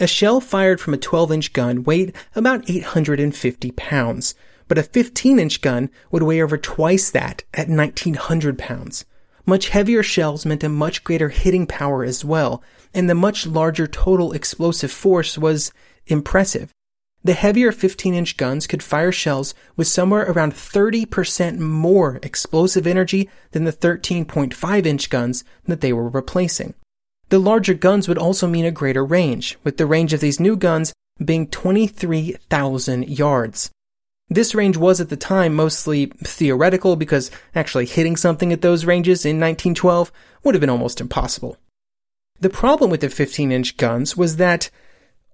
A 0.00 0.06
shell 0.06 0.40
fired 0.40 0.80
from 0.80 0.94
a 0.94 0.98
12 0.98 1.32
inch 1.32 1.52
gun 1.52 1.82
weighed 1.82 2.14
about 2.36 2.70
850 2.70 3.72
pounds, 3.72 4.36
but 4.68 4.78
a 4.78 4.84
15 4.84 5.40
inch 5.40 5.60
gun 5.60 5.90
would 6.12 6.22
weigh 6.22 6.40
over 6.40 6.56
twice 6.56 7.10
that 7.10 7.42
at 7.52 7.68
1900 7.68 8.58
pounds. 8.58 9.04
Much 9.44 9.70
heavier 9.70 10.04
shells 10.04 10.46
meant 10.46 10.62
a 10.62 10.68
much 10.68 11.02
greater 11.02 11.30
hitting 11.30 11.66
power 11.66 12.04
as 12.04 12.24
well, 12.24 12.62
and 12.94 13.10
the 13.10 13.14
much 13.14 13.44
larger 13.44 13.88
total 13.88 14.32
explosive 14.32 14.92
force 14.92 15.36
was 15.36 15.72
impressive. 16.06 16.72
The 17.24 17.32
heavier 17.32 17.72
15 17.72 18.14
inch 18.14 18.36
guns 18.36 18.68
could 18.68 18.84
fire 18.84 19.10
shells 19.10 19.52
with 19.76 19.88
somewhere 19.88 20.30
around 20.30 20.52
30% 20.52 21.58
more 21.58 22.20
explosive 22.22 22.86
energy 22.86 23.28
than 23.50 23.64
the 23.64 23.72
13.5 23.72 24.86
inch 24.86 25.10
guns 25.10 25.42
that 25.66 25.80
they 25.80 25.92
were 25.92 26.08
replacing. 26.08 26.74
The 27.30 27.38
larger 27.38 27.74
guns 27.74 28.08
would 28.08 28.18
also 28.18 28.46
mean 28.46 28.64
a 28.64 28.70
greater 28.70 29.04
range, 29.04 29.58
with 29.62 29.76
the 29.76 29.86
range 29.86 30.12
of 30.12 30.20
these 30.20 30.40
new 30.40 30.56
guns 30.56 30.94
being 31.22 31.46
23,000 31.48 33.08
yards. 33.08 33.70
This 34.30 34.54
range 34.54 34.76
was 34.76 35.00
at 35.00 35.08
the 35.08 35.16
time 35.16 35.54
mostly 35.54 36.06
theoretical 36.22 36.96
because 36.96 37.30
actually 37.54 37.86
hitting 37.86 38.16
something 38.16 38.52
at 38.52 38.62
those 38.62 38.84
ranges 38.84 39.24
in 39.24 39.36
1912 39.40 40.12
would 40.42 40.54
have 40.54 40.60
been 40.60 40.70
almost 40.70 41.00
impossible. 41.00 41.56
The 42.40 42.50
problem 42.50 42.90
with 42.90 43.00
the 43.00 43.10
15 43.10 43.50
inch 43.50 43.76
guns 43.76 44.16
was 44.16 44.36
that, 44.36 44.70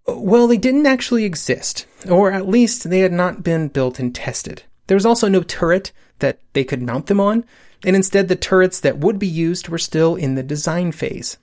well, 0.07 0.47
they 0.47 0.57
didn't 0.57 0.87
actually 0.87 1.25
exist, 1.25 1.87
or 2.09 2.33
at 2.33 2.49
least 2.49 2.89
they 2.89 3.01
had 3.01 3.13
not 3.13 3.43
been 3.43 3.69
built 3.69 3.99
and 3.99 4.15
tested. 4.15 4.63
There 4.87 4.97
was 4.97 5.07
also 5.07 5.29
no 5.29 5.43
turret 5.43 5.93
that 6.21 6.41
they 6.55 6.65
could 6.65 6.83
mount 6.83 7.07
them 7.07 7.21
on, 7.21 7.45
and 7.85 7.95
instead 7.95 8.29
the 8.29 8.37
turrets 8.37 8.81
that 8.81 8.99
would 8.99 9.19
be 9.19 9.27
used 9.27 9.69
were 9.69 9.79
still 9.79 10.17
in 10.17 10.35
the 10.35 10.43
design 10.43 10.93
phase. 10.93 11.37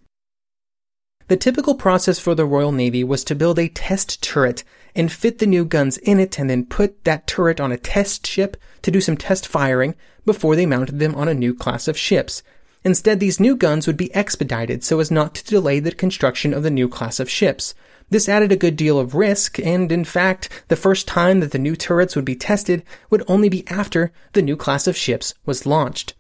The 1.31 1.37
typical 1.37 1.75
process 1.75 2.19
for 2.19 2.35
the 2.35 2.45
Royal 2.45 2.73
Navy 2.73 3.05
was 3.05 3.23
to 3.23 3.35
build 3.35 3.57
a 3.57 3.69
test 3.69 4.21
turret 4.21 4.65
and 4.93 5.09
fit 5.09 5.37
the 5.37 5.47
new 5.47 5.63
guns 5.63 5.95
in 5.99 6.19
it 6.19 6.37
and 6.37 6.49
then 6.49 6.65
put 6.65 7.05
that 7.05 7.25
turret 7.25 7.61
on 7.61 7.71
a 7.71 7.77
test 7.77 8.27
ship 8.27 8.57
to 8.81 8.91
do 8.91 8.99
some 8.99 9.15
test 9.15 9.47
firing 9.47 9.95
before 10.25 10.57
they 10.57 10.65
mounted 10.65 10.99
them 10.99 11.15
on 11.15 11.29
a 11.29 11.33
new 11.33 11.53
class 11.53 11.87
of 11.87 11.97
ships. 11.97 12.43
Instead, 12.83 13.21
these 13.21 13.39
new 13.39 13.55
guns 13.55 13.87
would 13.87 13.95
be 13.95 14.13
expedited 14.13 14.83
so 14.83 14.99
as 14.99 15.09
not 15.09 15.33
to 15.35 15.45
delay 15.45 15.79
the 15.79 15.93
construction 15.93 16.53
of 16.53 16.63
the 16.63 16.69
new 16.69 16.89
class 16.89 17.17
of 17.17 17.29
ships. 17.29 17.73
This 18.09 18.27
added 18.27 18.51
a 18.51 18.57
good 18.57 18.75
deal 18.75 18.99
of 18.99 19.15
risk, 19.15 19.57
and 19.57 19.89
in 19.89 20.03
fact, 20.03 20.49
the 20.67 20.75
first 20.75 21.07
time 21.07 21.39
that 21.39 21.51
the 21.51 21.57
new 21.57 21.77
turrets 21.77 22.13
would 22.13 22.25
be 22.25 22.35
tested 22.35 22.83
would 23.09 23.23
only 23.29 23.47
be 23.47 23.65
after 23.69 24.11
the 24.33 24.41
new 24.41 24.57
class 24.57 24.85
of 24.85 24.97
ships 24.97 25.33
was 25.45 25.65
launched. 25.65 26.13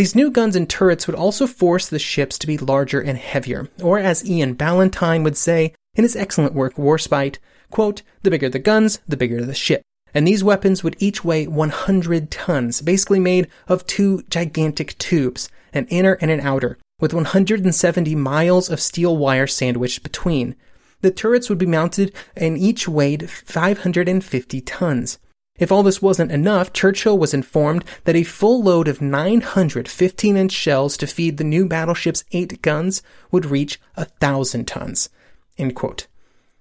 These 0.00 0.14
new 0.14 0.30
guns 0.30 0.56
and 0.56 0.66
turrets 0.66 1.06
would 1.06 1.14
also 1.14 1.46
force 1.46 1.86
the 1.86 1.98
ships 1.98 2.38
to 2.38 2.46
be 2.46 2.56
larger 2.56 3.02
and 3.02 3.18
heavier, 3.18 3.68
or 3.82 3.98
as 3.98 4.24
Iain 4.24 4.54
Ballantyne 4.54 5.22
would 5.24 5.36
say 5.36 5.74
in 5.94 6.04
his 6.04 6.16
excellent 6.16 6.54
work 6.54 6.76
Warspite, 6.76 7.36
quote, 7.70 8.00
the 8.22 8.30
bigger 8.30 8.48
the 8.48 8.58
guns, 8.58 9.00
the 9.06 9.18
bigger 9.18 9.44
the 9.44 9.52
ship. 9.52 9.82
And 10.14 10.26
these 10.26 10.42
weapons 10.42 10.82
would 10.82 10.96
each 11.00 11.22
weigh 11.22 11.46
100 11.46 12.30
tons, 12.30 12.80
basically 12.80 13.20
made 13.20 13.48
of 13.68 13.86
two 13.86 14.22
gigantic 14.30 14.96
tubes, 14.96 15.50
an 15.74 15.84
inner 15.90 16.14
and 16.22 16.30
an 16.30 16.40
outer, 16.40 16.78
with 16.98 17.12
170 17.12 18.14
miles 18.14 18.70
of 18.70 18.80
steel 18.80 19.18
wire 19.18 19.46
sandwiched 19.46 20.02
between. 20.02 20.56
The 21.02 21.10
turrets 21.10 21.50
would 21.50 21.58
be 21.58 21.66
mounted 21.66 22.14
and 22.34 22.56
each 22.56 22.88
weighed 22.88 23.28
550 23.28 24.62
tons. 24.62 25.18
If 25.60 25.70
all 25.70 25.82
this 25.82 26.00
wasn't 26.00 26.32
enough, 26.32 26.72
Churchill 26.72 27.18
was 27.18 27.34
informed 27.34 27.84
that 28.04 28.16
a 28.16 28.24
full 28.24 28.62
load 28.62 28.88
of 28.88 29.02
900 29.02 29.86
15 29.86 30.36
inch 30.36 30.52
shells 30.52 30.96
to 30.96 31.06
feed 31.06 31.36
the 31.36 31.44
new 31.44 31.66
battleship's 31.66 32.24
eight 32.32 32.62
guns 32.62 33.02
would 33.30 33.44
reach 33.44 33.78
a 33.94 34.06
thousand 34.06 34.66
tons. 34.66 35.10
End 35.58 35.76
quote. 35.76 36.06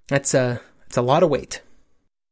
That's 0.09 0.33
a, 0.33 0.61
that's 0.81 0.97
a 0.97 1.01
lot 1.01 1.23
of 1.23 1.29
weight. 1.29 1.61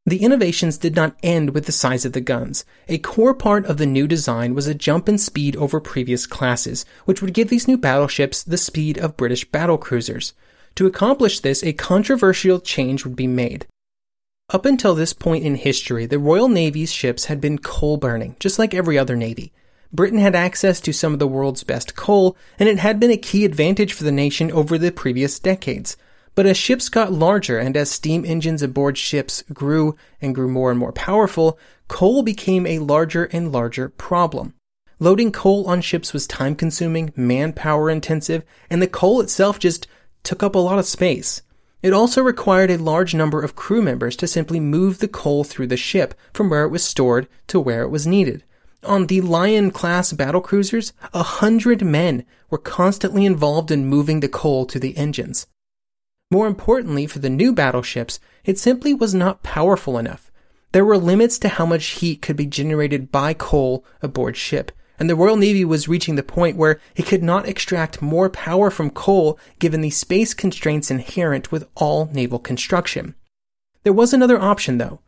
The 0.06 0.24
innovations 0.24 0.78
did 0.78 0.96
not 0.96 1.18
end 1.24 1.52
with 1.52 1.66
the 1.66 1.72
size 1.72 2.06
of 2.06 2.14
the 2.14 2.22
guns. 2.22 2.66
A 2.88 2.98
core 2.98 3.34
part 3.34 3.66
of 3.66 3.78
the 3.78 3.86
new 3.86 4.08
design 4.08 4.54
was 4.54 4.68
a 4.68 4.74
jump 4.74 5.08
in 5.08 5.18
speed 5.18 5.56
over 5.56 5.80
previous 5.80 6.26
classes, 6.26 6.86
which 7.06 7.22
would 7.22 7.34
give 7.34 7.50
these 7.50 7.68
new 7.68 7.78
battleships 7.78 8.44
the 8.44 8.58
speed 8.58 8.98
of 8.98 9.18
British 9.18 9.44
battle 9.52 9.78
cruisers. 9.78 10.34
To 10.76 10.86
accomplish 10.86 11.40
this, 11.40 11.64
a 11.64 11.74
controversial 11.74 12.60
change 12.60 13.04
would 13.04 13.16
be 13.16 13.28
made. 13.28 13.68
Up 14.50 14.66
until 14.66 14.96
this 14.96 15.12
point 15.12 15.44
in 15.44 15.56
history, 15.56 16.06
the 16.06 16.20
Royal 16.20 16.48
Navy's 16.48 16.90
ships 16.90 17.26
had 17.26 17.42
been 17.42 17.58
coal 17.58 17.98
burning, 17.98 18.38
just 18.40 18.58
like 18.58 18.74
every 18.74 18.98
other 18.98 19.18
navy. 19.18 19.52
Britain 19.92 20.20
had 20.20 20.36
access 20.36 20.80
to 20.80 20.94
some 20.94 21.12
of 21.12 21.20
the 21.20 21.28
world's 21.28 21.66
best 21.66 21.98
coal, 21.98 22.38
and 22.58 22.70
it 22.70 22.80
had 22.80 22.98
been 22.98 23.12
a 23.12 23.18
key 23.18 23.44
advantage 23.44 23.92
for 23.92 24.06
the 24.06 24.12
nation 24.12 24.50
over 24.54 24.78
the 24.78 24.90
previous 24.90 25.38
decades. 25.38 25.98
But 26.34 26.46
as 26.46 26.56
ships 26.56 26.88
got 26.88 27.12
larger 27.12 27.60
and 27.60 27.76
as 27.76 27.92
steam 27.92 28.24
engines 28.24 28.62
aboard 28.62 28.98
ships 28.98 29.44
grew 29.52 29.98
and 30.22 30.34
grew 30.34 30.48
more 30.48 30.72
and 30.72 30.80
more 30.80 30.94
powerful, 30.94 31.60
coal 31.90 32.24
became 32.24 32.66
a 32.66 32.80
larger 32.80 33.26
and 33.26 33.52
larger 33.52 33.90
problem. 33.90 34.54
Loading 34.98 35.34
coal 35.34 35.68
on 35.68 35.82
ships 35.82 36.14
was 36.14 36.26
time 36.26 36.56
consuming, 36.56 37.12
manpower 37.18 37.90
intensive, 37.90 38.44
and 38.70 38.82
the 38.82 38.88
coal 38.88 39.20
itself 39.20 39.60
just 39.60 39.88
took 40.24 40.42
up 40.42 40.56
a 40.56 40.60
lot 40.60 40.80
of 40.80 40.86
space. 40.86 41.42
It 41.82 41.94
also 41.94 42.24
required 42.24 42.72
a 42.72 42.78
large 42.78 43.14
number 43.14 43.44
of 43.44 43.56
crew 43.56 43.82
members 43.82 44.16
to 44.18 44.28
simply 44.28 44.60
move 44.60 44.98
the 44.98 45.08
coal 45.08 45.44
through 45.44 45.68
the 45.68 45.78
ship 45.78 46.16
from 46.34 46.50
where 46.50 46.64
it 46.64 46.70
was 46.70 46.84
stored 46.84 47.28
to 47.48 47.60
where 47.60 47.84
it 47.84 47.90
was 47.90 48.08
needed. 48.08 48.44
On 48.84 49.08
the 49.08 49.22
Lion 49.22 49.72
class 49.72 50.14
battle 50.14 50.42
cruisers, 50.42 50.94
a 51.14 51.24
hundred 51.24 51.84
men 51.84 52.26
were 52.50 52.58
constantly 52.58 53.26
involved 53.26 53.70
in 53.70 53.86
moving 53.86 54.20
the 54.20 54.30
coal 54.30 54.66
to 54.66 54.80
the 54.80 54.98
engines. 54.98 55.48
More 56.32 56.48
importantly, 56.48 57.08
for 57.08 57.20
the 57.20 57.30
new 57.30 57.54
battleships, 57.54 58.20
it 58.44 58.60
simply 58.60 58.94
was 58.94 59.14
not 59.14 59.44
powerful 59.44 59.98
enough. 59.98 60.32
There 60.74 60.86
were 60.86 60.98
limits 60.98 61.40
to 61.40 61.48
how 61.48 61.66
much 61.66 62.00
heat 62.00 62.22
could 62.22 62.36
be 62.36 62.46
generated 62.46 63.12
by 63.12 63.34
coal 63.34 63.86
aboard 64.02 64.36
ship, 64.36 64.72
and 65.00 65.10
the 65.10 65.16
Royal 65.16 65.36
Navy 65.36 65.64
was 65.64 65.88
reaching 65.88 66.16
the 66.16 66.24
point 66.24 66.58
where 66.58 66.80
it 66.96 67.06
could 67.06 67.24
not 67.24 67.48
extract 67.48 68.02
more 68.02 68.30
power 68.30 68.72
from 68.72 68.90
coal 68.90 69.40
given 69.60 69.82
the 69.82 69.90
space 69.90 70.34
constraints 70.34 70.90
inherent 70.90 71.52
with 71.52 71.68
all 71.76 72.10
naval 72.12 72.40
construction. 72.40 73.16
There 73.84 73.94
was 73.94 74.14
another 74.14 74.40
option 74.40 74.78
though 74.78 75.00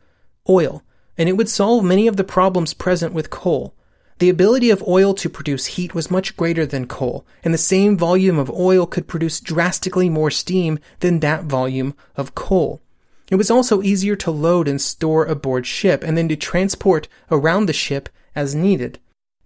oil, 0.48 0.82
and 1.18 1.28
it 1.28 1.36
would 1.36 1.48
solve 1.48 1.84
many 1.84 2.06
of 2.06 2.16
the 2.16 2.24
problems 2.24 2.74
present 2.74 3.12
with 3.12 3.30
coal. 3.30 3.74
The 4.18 4.28
ability 4.28 4.70
of 4.70 4.86
oil 4.86 5.14
to 5.14 5.30
produce 5.30 5.66
heat 5.66 5.94
was 5.94 6.10
much 6.10 6.36
greater 6.36 6.66
than 6.66 6.86
coal, 6.86 7.26
and 7.42 7.54
the 7.54 7.58
same 7.58 7.96
volume 7.96 8.38
of 8.38 8.50
oil 8.50 8.86
could 8.86 9.08
produce 9.08 9.40
drastically 9.40 10.10
more 10.10 10.30
steam 10.30 10.78
than 11.00 11.20
that 11.20 11.44
volume 11.44 11.94
of 12.16 12.34
coal. 12.34 12.82
It 13.30 13.36
was 13.36 13.50
also 13.50 13.80
easier 13.80 14.16
to 14.16 14.30
load 14.30 14.66
and 14.66 14.80
store 14.80 15.24
aboard 15.24 15.66
ship 15.66 16.02
and 16.02 16.18
then 16.18 16.28
to 16.28 16.36
transport 16.36 17.08
around 17.30 17.66
the 17.66 17.72
ship 17.72 18.08
as 18.34 18.54
needed. 18.54 18.98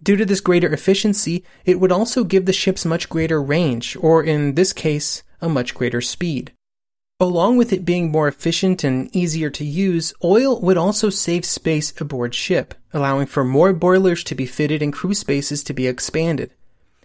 Due 0.05 0.17
to 0.17 0.27
this 0.27 0.41
greater 0.41 0.71
efficiency, 0.71 1.43
it 1.65 1.81
would 1.81 1.91
also 1.91 2.25
give 2.25 2.45
the 2.45 2.53
ships 2.53 2.85
much 2.85 3.09
greater 3.09 3.43
range, 3.43 3.97
or 3.97 4.23
in 4.23 4.55
this 4.55 4.75
case, 4.75 5.23
a 5.41 5.49
much 5.49 5.75
greater 5.75 6.03
speed. 6.03 6.53
Along 7.19 7.57
with 7.57 7.73
it 7.73 7.87
being 7.87 8.13
more 8.13 8.29
efficient 8.29 8.85
and 8.85 9.09
easier 9.17 9.49
to 9.49 9.65
use, 9.65 10.13
oil 10.23 10.61
would 10.61 10.77
also 10.77 11.09
save 11.09 11.47
space 11.47 11.99
aboard 11.99 12.35
ship, 12.35 12.75
allowing 12.93 13.27
for 13.27 13.45
more 13.45 13.73
boilers 13.73 14.23
to 14.25 14.35
be 14.35 14.45
fitted 14.45 14.83
and 14.83 14.93
crew 14.93 15.15
spaces 15.15 15.65
to 15.65 15.73
be 15.73 15.87
expanded. 15.87 16.51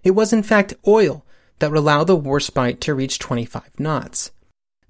It 0.03 0.11
was 0.11 0.33
in 0.33 0.43
fact 0.43 0.73
oil 0.85 1.25
that 1.59 1.71
would 1.71 1.79
allow 1.79 2.03
the 2.03 2.17
Warspite 2.17 2.81
to 2.81 2.93
reach 2.93 3.17
25 3.17 3.79
knots. 3.79 4.31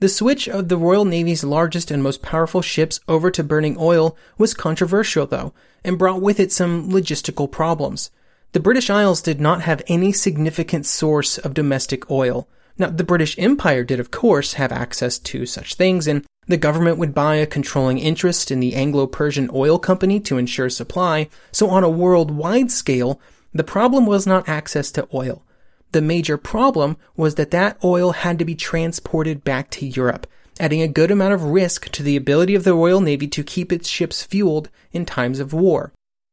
The 0.01 0.08
switch 0.08 0.48
of 0.48 0.70
the 0.70 0.77
Royal 0.77 1.03
Navy's 1.03 1.44
largest 1.44 1.91
and 1.91 2.01
most 2.01 2.22
powerful 2.22 2.62
ships 2.62 3.01
over 3.10 3.29
to 3.32 3.44
burning 3.44 3.75
oil 3.77 4.15
was 4.38 4.53
controversial 4.53 5.25
though, 5.25 5.53
and 5.84 5.98
brought 5.98 6.22
with 6.22 6.39
it 6.39 6.53
some 6.53 6.89
logistical 6.89 7.51
problems. 7.51 8.10
The 8.53 8.62
British 8.62 8.89
Isles 8.89 9.22
did 9.22 9.42
not 9.42 9.62
have 9.64 9.83
any 9.88 10.14
significant 10.14 10.85
source 10.85 11.38
of 11.38 11.53
domestic 11.53 12.09
oil. 12.09 12.48
Now, 12.77 12.90
the 12.90 13.03
British 13.03 13.38
Empire 13.38 13.83
did, 13.83 14.00
of 14.00 14.09
course, 14.09 14.53
have 14.53 14.72
access 14.72 15.20
to 15.20 15.46
such 15.46 15.75
things, 15.75 16.07
and 16.07 16.25
the 16.48 16.55
government 16.55 16.98
would 16.98 17.14
buy 17.14 17.35
a 17.35 17.46
controlling 17.46 18.00
interest 18.00 18.51
in 18.51 18.62
the 18.62 18.75
Anglo 18.75 19.05
Persian 19.05 19.50
Oil 19.53 19.77
Company 19.77 20.22
to 20.22 20.38
ensure 20.38 20.70
supply, 20.70 21.27
so 21.51 21.70
on 21.70 21.83
a 21.83 21.90
worldwide 21.90 22.72
scale, 22.72 23.20
the 23.53 23.66
problem 23.66 24.05
was 24.05 24.25
not 24.25 24.48
access 24.48 24.92
to 24.94 25.09
oil. 25.14 25.44
The 25.91 26.01
major 26.01 26.37
problem 26.37 26.97
was 27.17 27.35
that 27.35 27.51
that 27.51 27.77
oil 27.83 28.11
had 28.11 28.37
to 28.39 28.45
be 28.45 28.55
transported 28.55 29.43
back 29.43 29.71
to 29.71 29.87
Europe, 29.87 30.27
adding 30.59 30.81
a 30.81 30.87
good 30.87 31.09
amount 31.09 31.33
of 31.33 31.43
risk 31.43 31.89
to 31.89 32.03
the 32.03 32.15
ability 32.15 32.53
of 32.53 32.63
the 32.63 32.75
Royal 32.75 33.01
Navy 33.01 33.27
to 33.27 33.43
keep 33.43 33.71
its 33.71 33.89
ships 33.89 34.21
fueled 34.23 34.69
in 34.91 35.05
times 35.05 35.39
of 35.39 35.53
war. 35.53 35.91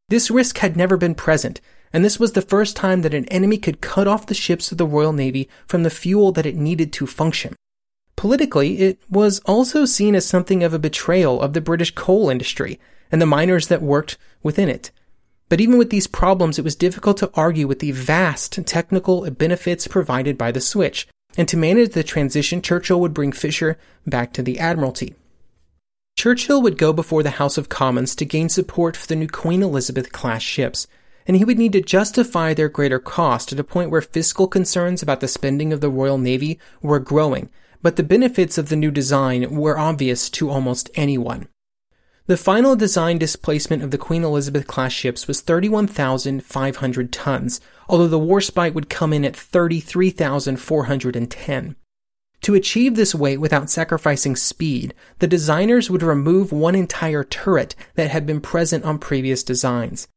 This 0.09 0.31
risk 0.31 0.59
had 0.59 0.77
never 0.77 0.97
been 0.97 1.15
present, 1.15 1.61
and 1.93 2.05
this 2.05 2.21
was 2.21 2.33
the 2.33 2.43
first 2.43 2.77
time 2.77 3.03
that 3.03 3.15
an 3.15 3.25
enemy 3.27 3.57
could 3.57 3.81
cut 3.81 4.07
off 4.07 4.27
the 4.27 4.35
ships 4.35 4.71
of 4.71 4.79
the 4.79 4.87
Royal 4.87 5.13
Navy 5.13 5.49
from 5.67 5.83
the 5.83 5.91
fuel 5.91 6.33
that 6.33 6.47
it 6.47 6.55
needed 6.55 6.93
to 6.93 7.07
function. 7.07 7.57
Politically, 8.15 8.79
it 8.79 8.99
was 9.11 9.41
also 9.41 9.85
seen 9.85 10.15
as 10.15 10.27
something 10.27 10.63
of 10.63 10.75
a 10.75 10.79
betrayal 10.79 11.41
of 11.41 11.55
the 11.55 11.61
British 11.61 11.95
coal 11.95 12.29
industry 12.29 12.79
and 13.11 13.23
the 13.23 13.27
miners 13.27 13.69
that 13.69 13.83
worked 13.83 14.19
within 14.43 14.69
it. 14.69 14.91
But 15.49 15.61
even 15.61 15.79
with 15.79 15.91
these 15.91 16.07
problems, 16.07 16.59
it 16.59 16.65
was 16.65 16.75
difficult 16.75 17.19
to 17.19 17.31
argue 17.35 17.69
with 17.69 17.79
the 17.79 17.93
vast 17.93 18.67
technical 18.67 19.31
benefits 19.31 19.87
provided 19.87 20.37
by 20.37 20.51
the 20.51 20.61
switch, 20.61 21.07
and 21.37 21.47
to 21.49 21.57
manage 21.57 21.93
the 21.93 22.03
transition, 22.03 22.63
Churchill 22.63 23.01
would 23.01 23.15
bring 23.15 23.31
Fisher 23.31 23.79
back 24.07 24.33
to 24.33 24.43
the 24.43 24.59
Admiralty. 24.59 25.15
Churchill 26.19 26.63
would 26.63 26.79
go 26.79 26.93
before 26.93 27.23
the 27.23 27.31
House 27.31 27.59
of 27.59 27.69
Commons 27.69 28.15
to 28.17 28.25
gain 28.25 28.49
support 28.49 28.97
for 28.97 29.07
the 29.07 29.15
new 29.15 29.29
Queen 29.29 29.63
Elizabeth 29.63 30.13
class 30.13 30.43
ships, 30.43 30.87
and 31.27 31.37
he 31.37 31.45
would 31.45 31.59
need 31.59 31.73
to 31.73 31.81
justify 31.81 32.55
their 32.55 32.69
greater 32.69 32.99
cost 32.99 33.53
at 33.53 33.61
a 33.61 33.65
point 33.65 33.91
where 33.91 34.01
fiscal 34.01 34.49
concerns 34.49 35.03
about 35.03 35.21
the 35.21 35.29
spending 35.29 35.73
of 35.73 35.81
the 35.81 35.91
Royal 35.91 36.19
Navy 36.19 36.59
were 36.81 36.99
growing, 36.99 37.51
but 37.83 37.97
the 37.97 38.03
benefits 38.03 38.59
of 38.59 38.69
the 38.69 38.77
new 38.77 38.91
design 38.91 39.55
were 39.55 39.79
obvious 39.79 40.31
to 40.31 40.51
almost 40.51 40.91
anyone. 40.95 41.49
The 42.29 42.37
final 42.37 42.75
design 42.75 43.19
displacement 43.19 43.85
of 43.85 43.93
the 43.93 43.99
Queen 43.99 44.25
Elizabeth 44.25 44.67
class 44.67 44.93
ships 44.93 45.29
was 45.29 45.43
31,500 45.43 47.13
tons, 47.13 47.61
although 47.89 48.09
the 48.09 48.19
Warspite 48.19 48.75
would 48.75 48.89
come 48.89 49.13
in 49.13 49.25
at 49.25 49.37
33,410. 49.37 51.77
To 52.43 52.55
achieve 52.55 52.97
this 52.97 53.15
weight 53.15 53.39
without 53.39 53.71
sacrificing 53.71 54.35
speed, 54.35 54.93
the 55.21 55.29
designers 55.29 55.89
would 55.89 56.03
remove 56.03 56.51
one 56.51 56.75
entire 56.75 57.23
turret 57.23 57.77
that 57.95 58.11
had 58.11 58.27
been 58.27 58.41
present 58.41 58.85
on 58.85 58.99
previous 58.99 59.45
designs. 59.45 60.09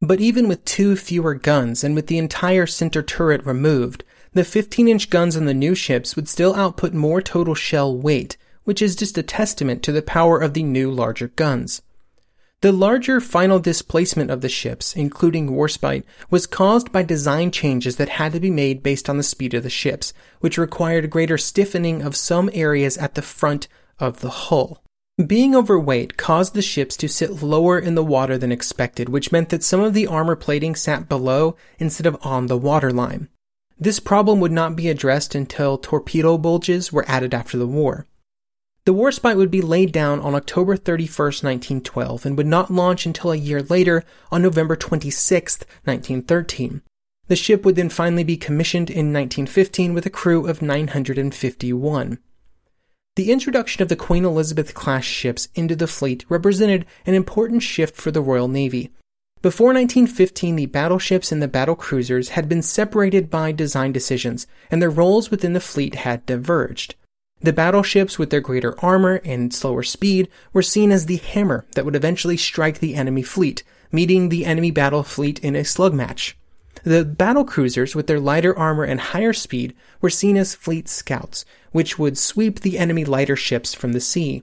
But 0.00 0.20
even 0.20 0.48
with 0.48 0.64
two 0.64 0.96
fewer 0.96 1.34
guns 1.34 1.84
and 1.84 1.94
with 1.94 2.06
the 2.06 2.16
entire 2.16 2.66
center 2.66 3.02
turret 3.02 3.44
removed, 3.44 4.02
the 4.32 4.44
15 4.44 4.88
inch 4.88 5.10
guns 5.10 5.36
on 5.36 5.44
the 5.44 5.52
new 5.52 5.74
ships 5.74 6.16
would 6.16 6.26
still 6.26 6.54
output 6.54 6.94
more 6.94 7.20
total 7.20 7.54
shell 7.54 7.94
weight, 7.94 8.38
which 8.70 8.80
is 8.80 8.94
just 8.94 9.18
a 9.18 9.22
testament 9.24 9.82
to 9.82 9.90
the 9.90 10.00
power 10.00 10.38
of 10.38 10.54
the 10.54 10.62
new 10.62 10.92
larger 10.92 11.26
guns. 11.26 11.82
The 12.60 12.70
larger 12.70 13.20
final 13.20 13.58
displacement 13.58 14.30
of 14.30 14.42
the 14.42 14.48
ships, 14.48 14.94
including 14.94 15.50
Warspite, 15.50 16.04
was 16.30 16.46
caused 16.46 16.92
by 16.92 17.02
design 17.02 17.50
changes 17.50 17.96
that 17.96 18.10
had 18.10 18.32
to 18.32 18.38
be 18.38 18.48
made 18.48 18.80
based 18.80 19.10
on 19.10 19.16
the 19.16 19.24
speed 19.24 19.54
of 19.54 19.64
the 19.64 19.70
ships, 19.70 20.12
which 20.38 20.56
required 20.56 21.10
greater 21.10 21.36
stiffening 21.36 22.00
of 22.00 22.14
some 22.14 22.48
areas 22.52 22.96
at 22.96 23.16
the 23.16 23.22
front 23.22 23.66
of 23.98 24.20
the 24.20 24.30
hull. 24.30 24.84
Being 25.26 25.56
overweight 25.56 26.16
caused 26.16 26.54
the 26.54 26.62
ships 26.62 26.96
to 26.98 27.08
sit 27.08 27.42
lower 27.42 27.76
in 27.76 27.96
the 27.96 28.04
water 28.04 28.38
than 28.38 28.52
expected, 28.52 29.08
which 29.08 29.32
meant 29.32 29.48
that 29.48 29.64
some 29.64 29.80
of 29.80 29.94
the 29.94 30.06
armor 30.06 30.36
plating 30.36 30.76
sat 30.76 31.08
below 31.08 31.56
instead 31.80 32.06
of 32.06 32.24
on 32.24 32.46
the 32.46 32.56
waterline. 32.56 33.26
This 33.80 33.98
problem 33.98 34.38
would 34.38 34.52
not 34.52 34.76
be 34.76 34.88
addressed 34.88 35.34
until 35.34 35.76
torpedo 35.76 36.38
bulges 36.38 36.92
were 36.92 37.04
added 37.08 37.34
after 37.34 37.58
the 37.58 37.66
war. 37.66 38.06
The 38.86 38.94
war 38.94 39.10
Warspite 39.10 39.36
would 39.36 39.50
be 39.50 39.60
laid 39.60 39.92
down 39.92 40.20
on 40.20 40.34
October 40.34 40.74
31, 40.74 41.06
1912, 41.26 42.24
and 42.24 42.36
would 42.38 42.46
not 42.46 42.72
launch 42.72 43.04
until 43.04 43.30
a 43.30 43.36
year 43.36 43.62
later 43.62 44.04
on 44.32 44.40
November 44.40 44.74
26, 44.74 45.58
1913. 45.84 46.80
The 47.28 47.36
ship 47.36 47.64
would 47.64 47.76
then 47.76 47.90
finally 47.90 48.24
be 48.24 48.38
commissioned 48.38 48.88
in 48.88 49.12
1915 49.12 49.92
with 49.92 50.06
a 50.06 50.10
crew 50.10 50.46
of 50.46 50.62
951. 50.62 52.18
The 53.16 53.30
introduction 53.30 53.82
of 53.82 53.88
the 53.90 53.96
Queen 53.96 54.24
Elizabeth 54.24 54.72
class 54.72 55.04
ships 55.04 55.48
into 55.54 55.76
the 55.76 55.86
fleet 55.86 56.24
represented 56.30 56.86
an 57.04 57.14
important 57.14 57.62
shift 57.62 57.96
for 57.96 58.10
the 58.10 58.22
Royal 58.22 58.48
Navy. 58.48 58.90
Before 59.42 59.74
1915, 59.74 60.56
the 60.56 60.66
battleships 60.66 61.30
and 61.30 61.42
the 61.42 61.48
battle 61.48 61.76
cruisers 61.76 62.30
had 62.30 62.48
been 62.48 62.62
separated 62.62 63.30
by 63.30 63.52
design 63.52 63.92
decisions, 63.92 64.46
and 64.70 64.80
their 64.80 64.90
roles 64.90 65.30
within 65.30 65.52
the 65.52 65.60
fleet 65.60 65.96
had 65.96 66.24
diverged. 66.24 66.94
The 67.42 67.52
battleships 67.54 68.18
with 68.18 68.28
their 68.28 68.40
greater 68.40 68.78
armor 68.84 69.20
and 69.24 69.52
slower 69.52 69.82
speed 69.82 70.28
were 70.52 70.62
seen 70.62 70.92
as 70.92 71.06
the 71.06 71.16
hammer 71.16 71.64
that 71.74 71.86
would 71.86 71.96
eventually 71.96 72.36
strike 72.36 72.80
the 72.80 72.94
enemy 72.94 73.22
fleet, 73.22 73.62
meeting 73.90 74.28
the 74.28 74.44
enemy 74.44 74.70
battle 74.70 75.02
fleet 75.02 75.38
in 75.38 75.56
a 75.56 75.64
slug 75.64 75.94
match. 75.94 76.36
The 76.84 77.04
battle 77.04 77.44
cruisers 77.44 77.94
with 77.94 78.06
their 78.06 78.20
lighter 78.20 78.56
armor 78.56 78.84
and 78.84 79.00
higher 79.00 79.32
speed 79.32 79.74
were 80.02 80.10
seen 80.10 80.36
as 80.36 80.54
fleet 80.54 80.88
scouts, 80.88 81.44
which 81.72 81.98
would 81.98 82.18
sweep 82.18 82.60
the 82.60 82.78
enemy 82.78 83.04
lighter 83.04 83.36
ships 83.36 83.72
from 83.72 83.92
the 83.92 84.00
sea. 84.00 84.42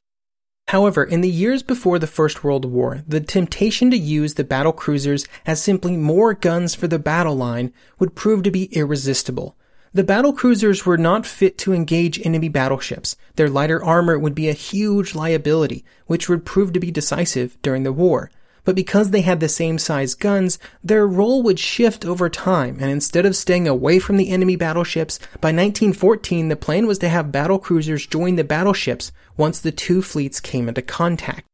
However, 0.69 1.03
in 1.03 1.21
the 1.21 1.29
years 1.29 1.63
before 1.63 1.97
the 1.97 2.07
First 2.07 2.43
World 2.43 2.65
War, 2.65 3.03
the 3.07 3.21
temptation 3.21 3.89
to 3.91 3.97
use 3.97 4.33
the 4.33 4.43
battle 4.43 4.73
cruisers 4.73 5.25
as 5.45 5.61
simply 5.61 5.95
more 5.95 6.33
guns 6.33 6.75
for 6.75 6.87
the 6.87 6.99
battle 6.99 7.35
line 7.35 7.71
would 7.99 8.15
prove 8.15 8.43
to 8.43 8.51
be 8.51 8.65
irresistible. 8.65 9.55
The 9.93 10.03
battle 10.03 10.33
cruisers 10.33 10.85
were 10.85 10.97
not 10.97 11.25
fit 11.25 11.57
to 11.59 11.73
engage 11.73 12.25
enemy 12.25 12.49
battleships. 12.49 13.15
Their 13.35 13.49
lighter 13.49 13.83
armor 13.83 14.19
would 14.19 14.35
be 14.35 14.49
a 14.49 14.53
huge 14.53 15.15
liability, 15.15 15.85
which 16.05 16.27
would 16.27 16.45
prove 16.45 16.73
to 16.73 16.79
be 16.79 16.91
decisive 16.91 17.57
during 17.61 17.83
the 17.83 17.93
war. 17.93 18.29
But 18.65 18.75
because 18.75 19.11
they 19.11 19.21
had 19.21 19.39
the 19.39 19.47
same 19.47 19.77
size 19.77 20.13
guns, 20.13 20.59
their 20.83 21.07
role 21.07 21.41
would 21.43 21.57
shift 21.57 22.05
over 22.05 22.29
time, 22.29 22.77
and 22.81 22.91
instead 22.91 23.25
of 23.25 23.33
staying 23.33 23.65
away 23.65 23.97
from 23.97 24.17
the 24.17 24.29
enemy 24.29 24.57
battleships, 24.57 25.19
by 25.39 25.53
1914 25.53 26.49
the 26.49 26.57
plan 26.57 26.85
was 26.85 26.97
to 26.99 27.07
have 27.07 27.31
battle 27.31 27.59
cruisers 27.59 28.05
join 28.05 28.35
the 28.35 28.43
battleships 28.43 29.13
once 29.37 29.61
the 29.61 29.71
two 29.71 30.01
fleets 30.01 30.41
came 30.41 30.67
into 30.67 30.81
contact. 30.81 31.45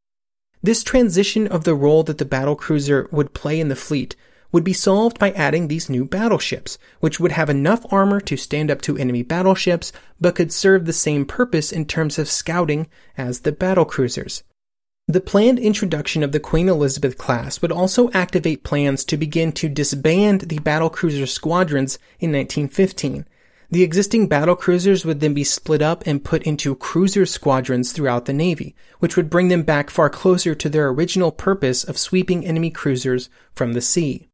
This 0.64 0.84
transition 0.84 1.46
of 1.48 1.66
the 1.66 1.76
role 1.76 2.02
that 2.04 2.18
the 2.18 2.26
battle 2.26 2.56
cruiser 2.56 3.08
would 3.12 3.36
play 3.36 3.60
in 3.60 3.68
the 3.68 3.76
fleet 3.76 4.16
would 4.54 4.64
be 4.64 4.72
solved 4.72 5.20
by 5.20 5.32
adding 5.32 5.68
these 5.68 5.90
new 5.90 6.06
battleships, 6.06 6.78
which 7.02 7.20
would 7.20 7.34
have 7.34 7.50
enough 7.50 7.86
armor 7.92 8.22
to 8.22 8.38
stand 8.38 8.72
up 8.72 8.82
to 8.82 8.98
enemy 8.98 9.24
battleships, 9.24 9.92
but 10.22 10.36
could 10.36 10.54
serve 10.54 10.86
the 10.86 10.94
same 10.94 11.26
purpose 11.26 11.74
in 11.74 11.84
terms 11.84 12.18
of 12.18 12.30
scouting 12.30 12.88
as 13.18 13.42
the 13.42 13.52
battle 13.52 13.84
cruisers. 13.84 14.44
The 15.08 15.20
planned 15.20 15.60
introduction 15.60 16.24
of 16.24 16.32
the 16.32 16.40
Queen 16.40 16.70
Elizabeth 16.70 17.18
class 17.18 17.62
would 17.62 17.74
also 17.74 18.10
activate 18.12 18.64
plans 18.64 19.04
to 19.06 19.18
begin 19.18 19.52
to 19.54 19.68
disband 19.68 20.42
the 20.42 20.60
battlecruiser 20.60 21.28
squadrons 21.28 21.98
in 22.22 22.32
1915. 22.32 23.26
The 23.70 23.82
existing 23.82 24.30
battlecruisers 24.30 25.04
would 25.04 25.20
then 25.20 25.34
be 25.34 25.44
split 25.44 25.82
up 25.82 26.06
and 26.06 26.24
put 26.24 26.44
into 26.44 26.76
cruiser 26.76 27.26
squadrons 27.26 27.92
throughout 27.92 28.26
the 28.26 28.34
Navy, 28.34 28.76
which 29.00 29.18
would 29.18 29.32
bring 29.32 29.48
them 29.48 29.64
back 29.64 29.90
far 29.90 30.12
closer 30.12 30.54
to 30.54 30.70
their 30.70 30.90
original 30.90 31.32
purpose 31.32 31.84
of 31.84 31.98
sweeping 31.98 32.46
enemy 32.46 32.70
cruisers 32.70 33.30
from 33.56 33.74
the 33.74 33.82
sea. 33.82 34.30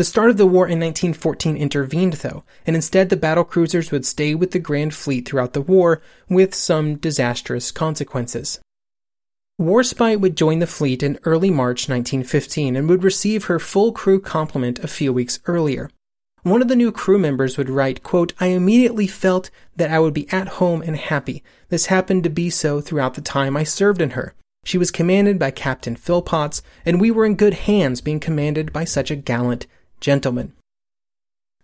The 0.00 0.04
start 0.04 0.30
of 0.30 0.38
the 0.38 0.46
war 0.46 0.64
in 0.64 0.80
1914 0.80 1.58
intervened, 1.58 2.14
though, 2.14 2.42
and 2.66 2.74
instead 2.74 3.10
the 3.10 3.18
battle 3.18 3.44
cruisers 3.44 3.90
would 3.90 4.06
stay 4.06 4.34
with 4.34 4.52
the 4.52 4.58
Grand 4.58 4.94
Fleet 4.94 5.28
throughout 5.28 5.52
the 5.52 5.60
war, 5.60 6.00
with 6.26 6.54
some 6.54 6.94
disastrous 6.94 7.70
consequences. 7.70 8.60
Warspite 9.60 10.20
would 10.20 10.38
join 10.38 10.58
the 10.58 10.66
fleet 10.66 11.02
in 11.02 11.18
early 11.24 11.50
March 11.50 11.86
1915 11.86 12.76
and 12.76 12.88
would 12.88 13.04
receive 13.04 13.44
her 13.44 13.58
full 13.58 13.92
crew 13.92 14.18
complement 14.18 14.78
a 14.78 14.88
few 14.88 15.12
weeks 15.12 15.38
earlier. 15.44 15.90
One 16.44 16.62
of 16.62 16.68
the 16.68 16.76
new 16.76 16.92
crew 16.92 17.18
members 17.18 17.58
would 17.58 17.68
write, 17.68 18.02
quote, 18.02 18.32
I 18.40 18.46
immediately 18.46 19.06
felt 19.06 19.50
that 19.76 19.90
I 19.90 19.98
would 19.98 20.14
be 20.14 20.32
at 20.32 20.48
home 20.48 20.80
and 20.80 20.96
happy. 20.96 21.42
This 21.68 21.86
happened 21.92 22.24
to 22.24 22.30
be 22.30 22.48
so 22.48 22.80
throughout 22.80 23.16
the 23.16 23.20
time 23.20 23.54
I 23.54 23.64
served 23.64 24.00
in 24.00 24.12
her. 24.12 24.32
She 24.64 24.78
was 24.78 24.90
commanded 24.90 25.38
by 25.38 25.50
Captain 25.50 25.94
Phillpotts, 25.94 26.62
and 26.86 27.02
we 27.02 27.10
were 27.10 27.26
in 27.26 27.34
good 27.34 27.52
hands 27.52 28.00
being 28.00 28.18
commanded 28.18 28.72
by 28.72 28.84
such 28.84 29.10
a 29.10 29.16
gallant 29.16 29.66
gentleman. 30.00 30.52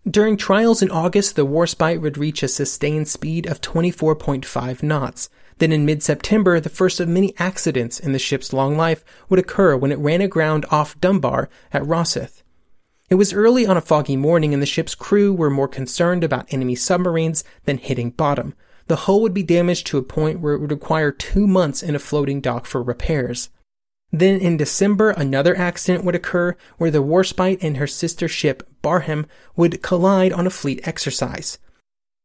During 0.09 0.37
trials 0.37 0.81
in 0.81 0.89
August, 0.89 1.35
the 1.35 1.45
Warspite 1.45 1.99
would 1.99 2.17
reach 2.17 2.41
a 2.41 2.47
sustained 2.47 3.09
speed 3.09 3.45
of 3.45 3.59
24.5 3.59 4.81
knots. 4.81 5.29
Then 5.57 5.73
in 5.73 5.85
mid-September, 5.85 6.61
the 6.61 6.69
first 6.69 7.01
of 7.01 7.09
many 7.09 7.33
accidents 7.39 7.99
in 7.99 8.13
the 8.13 8.19
ship's 8.19 8.53
long 8.53 8.77
life 8.77 9.03
would 9.27 9.39
occur 9.39 9.75
when 9.75 9.91
it 9.91 9.99
ran 9.99 10.21
aground 10.21 10.65
off 10.71 10.97
Dunbar 11.01 11.49
at 11.73 11.83
Rosyth. 11.83 12.41
It 13.09 13.15
was 13.15 13.33
early 13.33 13.65
on 13.65 13.75
a 13.75 13.81
foggy 13.81 14.15
morning 14.15 14.53
and 14.53 14.61
the 14.61 14.65
ship's 14.67 14.95
crew 14.95 15.33
were 15.33 15.49
more 15.49 15.67
concerned 15.67 16.23
about 16.23 16.53
enemy 16.53 16.75
submarines 16.75 17.43
than 17.65 17.77
hitting 17.77 18.11
bottom. 18.11 18.53
The 18.87 18.95
hull 18.95 19.21
would 19.21 19.33
be 19.33 19.43
damaged 19.43 19.87
to 19.87 19.97
a 19.97 20.03
point 20.03 20.39
where 20.39 20.53
it 20.53 20.59
would 20.59 20.71
require 20.71 21.11
two 21.11 21.47
months 21.47 21.83
in 21.83 21.95
a 21.95 21.99
floating 21.99 22.39
dock 22.39 22.65
for 22.65 22.81
repairs. 22.81 23.49
Then 24.11 24.39
in 24.39 24.57
December, 24.57 25.11
another 25.11 25.57
accident 25.57 26.05
would 26.05 26.15
occur 26.15 26.55
where 26.77 26.91
the 26.91 27.03
Warspite 27.03 27.61
and 27.61 27.77
her 27.77 27.87
sister 27.87 28.27
ship, 28.27 28.67
Barham, 28.81 29.25
would 29.55 29.83
collide 29.83 30.31
on 30.31 30.47
a 30.47 30.51
fleet 30.51 30.87
exercise. 30.87 31.59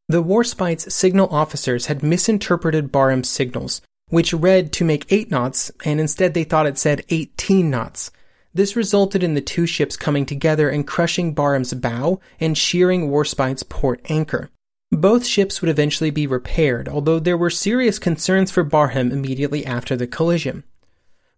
The 0.08 0.22
Warspite's 0.22 0.94
signal 0.94 1.28
officers 1.30 1.86
had 1.86 2.02
misinterpreted 2.02 2.92
Barham's 2.92 3.28
signals, 3.28 3.80
which 4.10 4.32
read 4.32 4.72
to 4.74 4.84
make 4.84 5.10
8 5.10 5.30
knots, 5.30 5.72
and 5.84 5.98
instead 5.98 6.34
they 6.34 6.44
thought 6.44 6.66
it 6.66 6.78
said 6.78 7.04
18 7.08 7.70
knots. 7.70 8.10
This 8.54 8.76
resulted 8.76 9.22
in 9.22 9.34
the 9.34 9.40
two 9.40 9.66
ships 9.66 9.96
coming 9.96 10.26
together 10.26 10.68
and 10.68 10.86
crushing 10.86 11.32
Barham's 11.32 11.72
bow 11.72 12.20
and 12.38 12.56
shearing 12.56 13.08
Warspite's 13.08 13.62
port 13.62 14.02
anchor. 14.10 14.50
Both 14.90 15.24
ships 15.24 15.62
would 15.62 15.70
eventually 15.70 16.10
be 16.10 16.26
repaired, 16.26 16.88
although 16.88 17.18
there 17.18 17.38
were 17.38 17.48
serious 17.48 17.98
concerns 17.98 18.50
for 18.50 18.62
Barham 18.62 19.10
immediately 19.10 19.64
after 19.64 19.96
the 19.96 20.06
collision. 20.06 20.64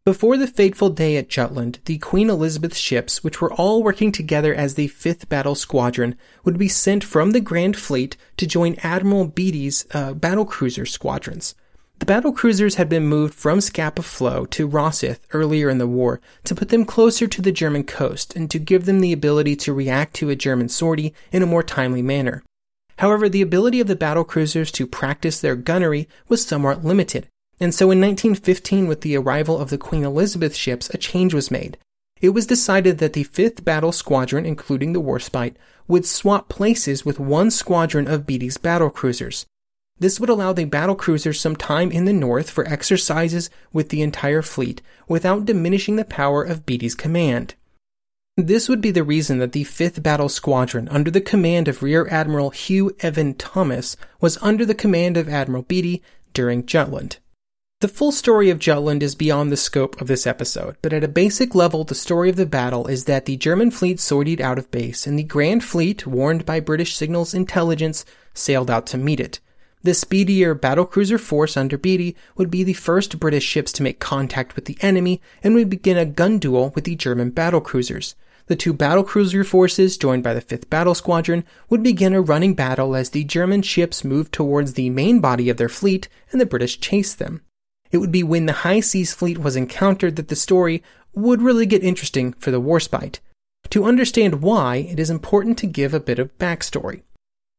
Before 0.05 0.37
the 0.37 0.47
fateful 0.47 0.91
day 0.91 1.17
at 1.17 1.31
Jutland, 1.31 1.79
the 1.87 1.97
Queen 1.97 2.29
Elizabeth 2.29 2.77
ships, 2.77 3.25
which 3.25 3.41
were 3.41 3.55
all 3.55 3.83
working 3.83 4.13
together 4.13 4.55
as 4.55 4.75
the 4.75 4.89
5th 4.89 5.31
Battle 5.31 5.55
Squadron, 5.55 6.15
would 6.45 6.59
be 6.59 6.69
sent 6.69 7.03
from 7.03 7.31
the 7.31 7.41
Grand 7.41 7.75
Fleet 7.75 8.15
to 8.37 8.47
join 8.47 8.77
Admiral 8.83 9.29
Beatty's 9.29 9.87
uh, 9.95 10.13
battle 10.13 10.45
cruiser 10.45 10.85
squadrons. 10.85 11.55
The 12.01 12.05
battle 12.05 12.33
cruisers 12.33 12.75
had 12.75 12.91
been 12.91 13.07
moved 13.07 13.33
from 13.33 13.63
Scapa 13.63 14.03
Flow 14.03 14.45
to 14.45 14.69
Rosyth 14.69 15.21
earlier 15.33 15.71
in 15.71 15.79
the 15.79 15.87
war 15.87 16.21
to 16.45 16.55
put 16.55 16.69
them 16.69 16.85
closer 16.85 17.27
to 17.27 17.41
the 17.41 17.51
German 17.51 17.85
coast 17.85 18.37
and 18.37 18.51
to 18.51 18.59
give 18.59 18.85
them 18.85 19.01
the 19.01 19.15
ability 19.15 19.57
to 19.57 19.73
react 19.73 20.13
to 20.17 20.29
a 20.29 20.37
German 20.37 20.69
sortie 20.69 21.15
in 21.33 21.43
a 21.43 21.47
more 21.47 21.63
timely 21.63 22.03
manner. 22.03 22.43
However, 22.99 23.31
the 23.31 23.41
ability 23.41 23.81
of 23.81 23.87
the 23.87 23.97
battle 23.97 24.25
cruisers 24.25 24.71
to 24.73 24.87
practice 24.87 25.41
their 25.41 25.57
gunnery 25.57 26.11
was 26.29 26.45
somewhat 26.45 26.85
limited, 26.85 27.27
and 27.61 27.75
so 27.75 27.87
in 27.91 28.01
1915, 28.01 28.87
with 28.87 29.03
the 29.03 29.17
arrival 29.17 29.59
of 29.59 29.71
the 29.71 29.79
Queen 29.79 30.05
Elizabeth 30.05 30.55
ships, 30.55 30.91
a 30.91 30.99
change 30.99 31.33
was 31.33 31.51
made. 31.51 31.79
It 32.21 32.31
was 32.31 32.47
decided 32.47 32.99
that 32.99 33.13
the 33.13 33.25
5th 33.25 33.65
Battle 33.65 33.93
Squadron, 33.93 34.47
including 34.47 34.93
the 34.93 35.03
Warspite, 35.03 35.57
would 35.87 36.07
swap 36.07 36.49
places 36.49 37.05
with 37.05 37.21
one 37.21 37.51
squadron 37.51 38.09
of 38.09 38.27
Beatty's 38.27 38.57
battle 38.57 38.91
cruisers. 38.91 39.47
This 39.99 40.19
would 40.19 40.29
allow 40.29 40.53
the 40.53 40.65
battle 40.65 40.97
cruisers 40.97 41.39
some 41.39 41.55
time 41.55 41.93
in 41.93 42.05
the 42.05 42.13
north 42.13 42.51
for 42.51 42.67
exercises 42.67 43.51
with 43.73 43.91
the 43.91 44.03
entire 44.03 44.43
fleet 44.43 44.83
without 45.07 45.45
diminishing 45.45 45.97
the 45.97 46.05
power 46.05 46.43
of 46.43 46.67
Beatty's 46.67 46.95
command. 46.95 47.55
This 48.37 48.69
would 48.69 48.81
be 48.81 48.91
the 48.91 49.05
reason 49.05 49.39
that 49.39 49.53
the 49.53 49.63
5th 49.63 50.03
Battle 50.03 50.29
Squadron, 50.29 50.89
under 50.89 51.11
the 51.11 51.21
command 51.21 51.69
of 51.69 51.83
Rear 51.83 52.09
Admiral 52.11 52.51
Hugh 52.51 52.97
Evan 53.01 53.35
Thomas, 53.35 53.97
was 54.21 54.39
under 54.43 54.67
the 54.67 54.75
command 54.75 55.17
of 55.17 55.29
Admiral 55.29 55.63
Beatty 55.63 56.03
during 56.33 56.67
Jutland. 56.67 57.19
The 57.85 57.89
full 57.89 58.13
story 58.13 58.49
of 58.49 58.59
Jutland 58.59 59.03
is 59.03 59.15
beyond 59.15 59.53
the 59.53 59.59
scope 59.59 60.01
of 60.01 60.07
this 60.07 60.27
episode, 60.27 60.77
but 60.81 60.95
at 60.95 61.05
a 61.05 61.07
basic 61.07 61.55
level, 61.55 61.85
the 61.85 61.95
story 61.95 62.31
of 62.31 62.37
the 62.37 62.47
battle 62.47 62.87
is 62.87 63.05
that 63.05 63.27
the 63.27 63.37
German 63.37 63.71
fleet 63.71 64.01
sortied 64.01 64.41
out 64.41 64.59
of 64.59 64.71
base, 64.71 65.07
and 65.07 65.19
the 65.19 65.23
Grand 65.23 65.63
Fleet, 65.63 66.07
warned 66.07 66.47
by 66.47 66.61
British 66.61 66.97
signals 66.97 67.35
intelligence, 67.35 68.07
sailed 68.33 68.71
out 68.71 68.87
to 68.87 68.97
meet 68.97 69.21
it. 69.21 69.39
The 69.83 69.93
speedier 69.93 70.55
battlecruiser 70.55 71.21
force 71.21 71.59
under 71.59 71.77
Beatty 71.77 72.17
would 72.39 72.51
be 72.51 72.65
the 72.65 72.73
first 72.73 73.21
British 73.21 73.45
ships 73.45 73.71
to 73.73 73.83
make 73.83 74.01
contact 74.01 74.57
with 74.57 74.65
the 74.65 74.79
enemy 74.81 75.21
and 75.43 75.55
would 75.55 75.69
begin 75.69 75.99
a 75.99 76.07
gun 76.07 76.39
duel 76.39 76.73
with 76.75 76.85
the 76.85 76.97
German 76.97 77.33
battlecruisers. 77.33 78.15
The 78.47 78.57
two 78.57 78.73
battlecruiser 78.73 79.45
forces, 79.45 79.99
joined 79.99 80.23
by 80.23 80.33
the 80.33 80.41
5th 80.41 80.71
Battle 80.71 80.95
Squadron, 80.95 81.45
would 81.69 81.83
begin 81.83 82.15
a 82.15 82.23
running 82.23 82.55
battle 82.55 82.97
as 82.97 83.11
the 83.11 83.25
German 83.25 83.61
ships 83.61 84.05
moved 84.05 84.33
towards 84.33 84.73
the 84.73 84.89
main 84.89 85.21
body 85.21 85.51
of 85.51 85.59
their 85.59 85.69
fleet 85.69 86.09
and 86.33 86.41
the 86.41 86.47
British 86.47 86.81
chased 86.81 87.19
them. 87.19 87.43
It 87.95 87.99
would 87.99 88.11
be 88.11 88.25
when 88.25 88.47
the 88.47 88.65
High 88.65 88.81
Seas 88.81 89.15
Fleet 89.15 89.39
was 89.39 89.55
encountered 89.55 90.17
that 90.17 90.27
the 90.27 90.35
story 90.35 90.83
would 91.15 91.41
really 91.41 91.65
get 91.65 91.85
interesting 91.85 92.33
for 92.33 92.51
the 92.51 92.61
Warspite. 92.61 93.21
To 93.71 93.85
understand 93.85 94.43
why, 94.43 94.79
it 94.79 94.99
is 94.99 95.11
important 95.11 95.59
to 95.59 95.69
give 95.69 95.95
a 95.95 96.01
bit 96.01 96.19
of 96.19 96.37
backstory. 96.37 97.03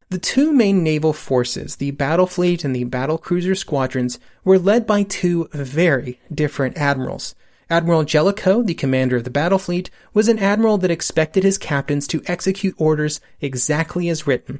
The 0.09 0.17
two 0.17 0.51
main 0.51 0.83
naval 0.83 1.13
forces, 1.13 1.77
the 1.77 1.91
battle 1.91 2.27
fleet 2.27 2.65
and 2.65 2.75
the 2.75 2.83
battle 2.83 3.17
cruiser 3.17 3.55
squadrons, 3.55 4.19
were 4.43 4.59
led 4.59 4.85
by 4.85 5.03
two 5.03 5.47
very 5.53 6.19
different 6.29 6.75
admirals. 6.75 7.33
Admiral 7.69 8.03
Jellicoe, 8.03 8.61
the 8.61 8.73
commander 8.73 9.15
of 9.15 9.23
the 9.23 9.29
battle 9.29 9.57
fleet, 9.57 9.89
was 10.13 10.27
an 10.27 10.39
admiral 10.39 10.77
that 10.79 10.91
expected 10.91 11.45
his 11.45 11.57
captains 11.57 12.07
to 12.07 12.21
execute 12.27 12.75
orders 12.77 13.21
exactly 13.39 14.09
as 14.09 14.27
written. 14.27 14.59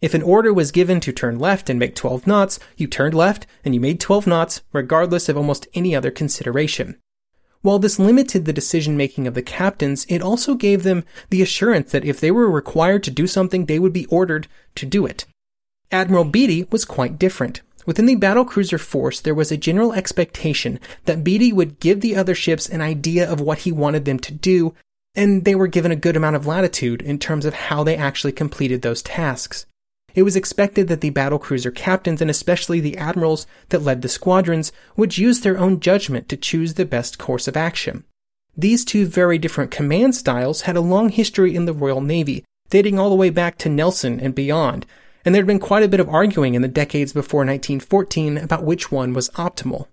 If 0.00 0.14
an 0.14 0.22
order 0.22 0.52
was 0.52 0.72
given 0.72 0.98
to 1.00 1.12
turn 1.12 1.38
left 1.38 1.68
and 1.68 1.78
make 1.78 1.94
12 1.94 2.26
knots, 2.26 2.58
you 2.76 2.86
turned 2.86 3.14
left 3.14 3.46
and 3.64 3.74
you 3.74 3.80
made 3.80 4.00
12 4.00 4.26
knots, 4.26 4.62
regardless 4.72 5.28
of 5.28 5.36
almost 5.36 5.68
any 5.74 5.94
other 5.94 6.10
consideration. 6.10 6.96
While 7.62 7.78
this 7.78 7.98
limited 7.98 8.46
the 8.46 8.54
decision 8.54 8.96
making 8.96 9.26
of 9.26 9.34
the 9.34 9.42
captains, 9.42 10.06
it 10.08 10.22
also 10.22 10.54
gave 10.54 10.82
them 10.82 11.04
the 11.28 11.42
assurance 11.42 11.92
that 11.92 12.06
if 12.06 12.18
they 12.18 12.30
were 12.30 12.50
required 12.50 13.02
to 13.04 13.10
do 13.10 13.26
something, 13.26 13.66
they 13.66 13.78
would 13.78 13.92
be 13.92 14.06
ordered 14.06 14.48
to 14.76 14.86
do 14.86 15.04
it. 15.04 15.26
Admiral 15.92 16.24
Beatty 16.24 16.66
was 16.70 16.86
quite 16.86 17.18
different. 17.18 17.60
Within 17.84 18.06
the 18.06 18.16
battlecruiser 18.16 18.80
force, 18.80 19.20
there 19.20 19.34
was 19.34 19.52
a 19.52 19.58
general 19.58 19.92
expectation 19.92 20.80
that 21.04 21.24
Beatty 21.24 21.52
would 21.52 21.80
give 21.80 22.00
the 22.00 22.16
other 22.16 22.34
ships 22.34 22.68
an 22.68 22.80
idea 22.80 23.30
of 23.30 23.40
what 23.40 23.58
he 23.58 23.72
wanted 23.72 24.06
them 24.06 24.18
to 24.20 24.32
do, 24.32 24.74
and 25.14 25.44
they 25.44 25.54
were 25.54 25.66
given 25.66 25.92
a 25.92 25.96
good 25.96 26.16
amount 26.16 26.36
of 26.36 26.46
latitude 26.46 27.02
in 27.02 27.18
terms 27.18 27.44
of 27.44 27.52
how 27.52 27.84
they 27.84 27.96
actually 27.96 28.32
completed 28.32 28.80
those 28.80 29.02
tasks. 29.02 29.66
It 30.14 30.22
was 30.22 30.36
expected 30.36 30.88
that 30.88 31.00
the 31.00 31.10
battlecruiser 31.10 31.74
captains, 31.74 32.20
and 32.20 32.30
especially 32.30 32.80
the 32.80 32.96
admirals 32.96 33.46
that 33.68 33.82
led 33.82 34.02
the 34.02 34.08
squadrons, 34.08 34.72
would 34.96 35.18
use 35.18 35.40
their 35.40 35.58
own 35.58 35.80
judgment 35.80 36.28
to 36.28 36.36
choose 36.36 36.74
the 36.74 36.84
best 36.84 37.18
course 37.18 37.46
of 37.46 37.56
action. 37.56 38.04
These 38.56 38.84
two 38.84 39.06
very 39.06 39.38
different 39.38 39.70
command 39.70 40.14
styles 40.14 40.62
had 40.62 40.76
a 40.76 40.80
long 40.80 41.08
history 41.08 41.54
in 41.54 41.64
the 41.64 41.72
Royal 41.72 42.00
Navy, 42.00 42.44
dating 42.68 42.98
all 42.98 43.10
the 43.10 43.16
way 43.16 43.30
back 43.30 43.58
to 43.58 43.68
Nelson 43.68 44.20
and 44.20 44.34
beyond, 44.34 44.86
and 45.24 45.34
there 45.34 45.42
had 45.42 45.46
been 45.46 45.58
quite 45.58 45.82
a 45.82 45.88
bit 45.88 46.00
of 46.00 46.08
arguing 46.08 46.54
in 46.54 46.62
the 46.62 46.68
decades 46.68 47.12
before 47.12 47.40
1914 47.40 48.38
about 48.38 48.64
which 48.64 48.90
one 48.90 49.12
was 49.12 49.28
optimal. 49.30 49.86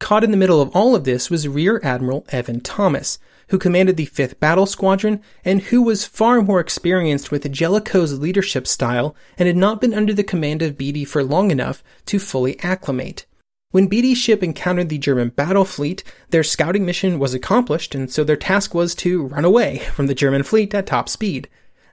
Caught 0.00 0.24
in 0.24 0.30
the 0.30 0.36
middle 0.36 0.62
of 0.62 0.74
all 0.74 0.94
of 0.94 1.04
this 1.04 1.28
was 1.28 1.46
Rear 1.46 1.80
Admiral 1.82 2.24
Evan 2.30 2.60
Thomas, 2.60 3.18
who 3.50 3.58
commanded 3.58 3.96
the 3.96 4.06
5th 4.06 4.40
Battle 4.40 4.66
Squadron 4.66 5.20
and 5.44 5.60
who 5.60 5.82
was 5.82 6.06
far 6.06 6.40
more 6.40 6.60
experienced 6.60 7.30
with 7.30 7.50
Jellicoe's 7.52 8.18
leadership 8.18 8.66
style 8.66 9.14
and 9.36 9.46
had 9.46 9.56
not 9.56 9.80
been 9.80 9.94
under 9.94 10.14
the 10.14 10.24
command 10.24 10.62
of 10.62 10.78
Beatty 10.78 11.04
for 11.04 11.22
long 11.22 11.50
enough 11.50 11.84
to 12.06 12.18
fully 12.18 12.58
acclimate. 12.60 13.26
When 13.72 13.86
Beatty's 13.86 14.18
ship 14.18 14.42
encountered 14.42 14.88
the 14.88 14.98
German 14.98 15.28
battle 15.28 15.64
fleet, 15.64 16.02
their 16.30 16.42
scouting 16.42 16.84
mission 16.84 17.18
was 17.18 17.34
accomplished, 17.34 17.94
and 17.94 18.10
so 18.10 18.24
their 18.24 18.36
task 18.36 18.74
was 18.74 18.94
to 18.96 19.26
run 19.26 19.44
away 19.44 19.78
from 19.92 20.06
the 20.06 20.14
German 20.14 20.42
fleet 20.42 20.74
at 20.74 20.86
top 20.86 21.08
speed. 21.08 21.48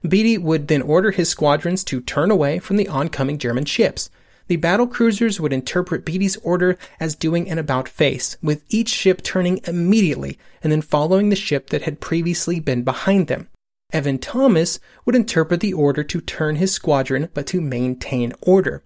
Beatty 0.07 0.37
would 0.37 0.67
then 0.67 0.81
order 0.81 1.11
his 1.11 1.29
squadrons 1.29 1.83
to 1.85 2.01
turn 2.01 2.31
away 2.31 2.59
from 2.59 2.77
the 2.77 2.87
oncoming 2.87 3.37
German 3.37 3.65
ships. 3.65 4.09
The 4.47 4.55
battle 4.55 4.87
cruisers 4.87 5.39
would 5.41 5.51
interpret 5.51 6.05
Beatty's 6.05 6.37
order 6.37 6.77
as 6.99 7.15
doing 7.15 7.49
an 7.49 7.57
about 7.57 7.89
face, 7.89 8.37
with 8.41 8.63
each 8.69 8.89
ship 8.89 9.21
turning 9.21 9.59
immediately 9.65 10.39
and 10.63 10.71
then 10.71 10.81
following 10.81 11.29
the 11.29 11.35
ship 11.35 11.69
that 11.69 11.81
had 11.81 11.99
previously 11.99 12.59
been 12.59 12.83
behind 12.83 13.27
them. 13.27 13.49
Evan 13.91 14.19
Thomas 14.19 14.79
would 15.05 15.15
interpret 15.15 15.59
the 15.59 15.73
order 15.73 16.03
to 16.03 16.21
turn 16.21 16.57
his 16.57 16.71
squadron 16.71 17.29
but 17.33 17.45
to 17.47 17.61
maintain 17.61 18.33
order. 18.41 18.83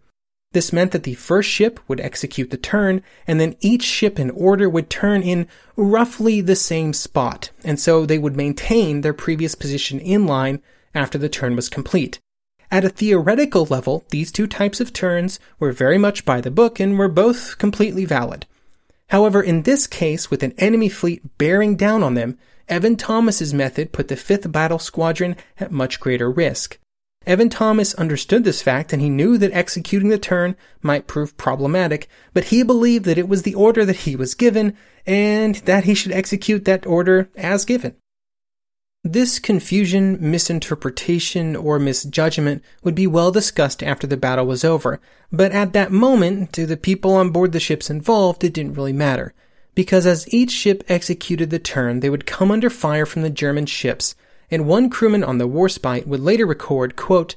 This 0.54 0.74
meant 0.74 0.91
that 0.91 1.04
the 1.04 1.13
first 1.13 1.50
ship 1.50 1.80
would 1.88 2.02
execute 2.02 2.50
the 2.50 2.58
turn, 2.58 3.02
and 3.26 3.39
then 3.39 3.56
each 3.62 3.84
ship 3.84 4.19
in 4.19 4.30
order 4.32 4.69
would 4.69 4.89
turn 4.89 5.24
in 5.24 5.47
roughly 5.78 6.41
the 6.41 6.58
same 6.58 6.91
spot, 6.91 7.52
and 7.63 7.80
so 7.80 8.06
they 8.06 8.17
would 8.17 8.36
maintain 8.36 9.02
their 9.02 9.13
previous 9.13 9.56
position 9.56 10.00
in 10.00 10.26
line 10.26 10.62
after 10.93 11.17
the 11.17 11.30
turn 11.30 11.56
was 11.56 11.69
complete. 11.69 12.19
At 12.71 12.86
a 12.86 12.89
theoretical 12.89 13.65
level, 13.65 14.05
these 14.12 14.31
two 14.31 14.47
types 14.47 14.79
of 14.79 14.93
turns 14.93 15.41
were 15.60 15.73
very 15.73 15.97
much 15.97 16.23
by 16.23 16.39
the 16.39 16.49
book 16.49 16.79
and 16.79 16.97
were 16.97 17.10
both 17.10 17.57
completely 17.57 18.05
valid. 18.05 18.45
However, 19.10 19.43
in 19.43 19.63
this 19.63 19.88
case, 19.88 20.31
with 20.31 20.41
an 20.41 20.53
enemy 20.57 20.88
fleet 20.88 21.21
bearing 21.38 21.75
down 21.75 22.01
on 22.01 22.13
them, 22.13 22.38
Evan 22.69 22.95
Thomas's 22.95 23.53
method 23.53 23.91
put 23.91 24.07
the 24.07 24.15
5th 24.15 24.49
Battle 24.53 24.79
Squadron 24.79 25.36
at 25.60 25.73
much 25.73 25.99
greater 25.99 26.31
risk. 26.31 26.79
Evan 27.27 27.49
Thomas 27.49 27.93
understood 27.95 28.45
this 28.45 28.62
fact 28.62 28.93
and 28.93 29.01
he 29.01 29.10
knew 29.10 29.38
that 29.38 29.51
executing 29.51 30.07
the 30.07 30.17
turn 30.17 30.55
might 30.81 31.07
prove 31.07 31.36
problematic, 31.36 32.07
but 32.34 32.45
he 32.45 32.63
believed 32.63 33.03
that 33.03 33.17
it 33.17 33.27
was 33.27 33.43
the 33.43 33.53
order 33.53 33.84
that 33.84 33.97
he 33.97 34.15
was 34.15 34.34
given 34.34 34.77
and 35.05 35.55
that 35.65 35.84
he 35.84 35.93
should 35.93 36.13
execute 36.13 36.63
that 36.63 36.88
order 36.88 37.29
as 37.36 37.65
given. 37.65 37.95
This 39.04 39.40
confusion, 39.40 40.20
misinterpretation, 40.22 41.56
or 41.56 41.80
misjudgment 41.80 42.64
would 42.84 42.94
be 42.94 43.08
well 43.08 43.32
discussed 43.32 43.82
after 43.82 44.06
the 44.06 44.16
battle 44.16 44.46
was 44.46 44.64
over, 44.64 45.00
but 45.32 45.52
at 45.52 45.74
that 45.74 45.92
moment, 45.92 46.54
to 46.54 46.68
the 46.68 46.78
people 46.78 47.14
on 47.14 47.32
board 47.32 47.52
the 47.52 47.60
ships 47.60 47.90
involved, 47.90 48.44
it 48.44 48.54
didn't 48.54 48.76
really 48.76 48.94
matter. 48.94 49.34
Because 49.74 50.06
as 50.06 50.32
each 50.32 50.52
ship 50.52 50.84
executed 50.88 51.50
the 51.50 51.58
turn, 51.58 52.02
they 52.02 52.12
would 52.12 52.28
come 52.28 52.52
under 52.52 52.70
fire 52.70 53.08
from 53.08 53.24
the 53.24 53.32
German 53.32 53.66
ships, 53.66 54.14
and 54.52 54.68
one 54.68 54.88
crewman 54.88 55.24
on 55.24 55.40
the 55.40 55.48
Warspite 55.48 56.06
would 56.06 56.20
later 56.20 56.46
record, 56.46 56.96
quote, 56.96 57.36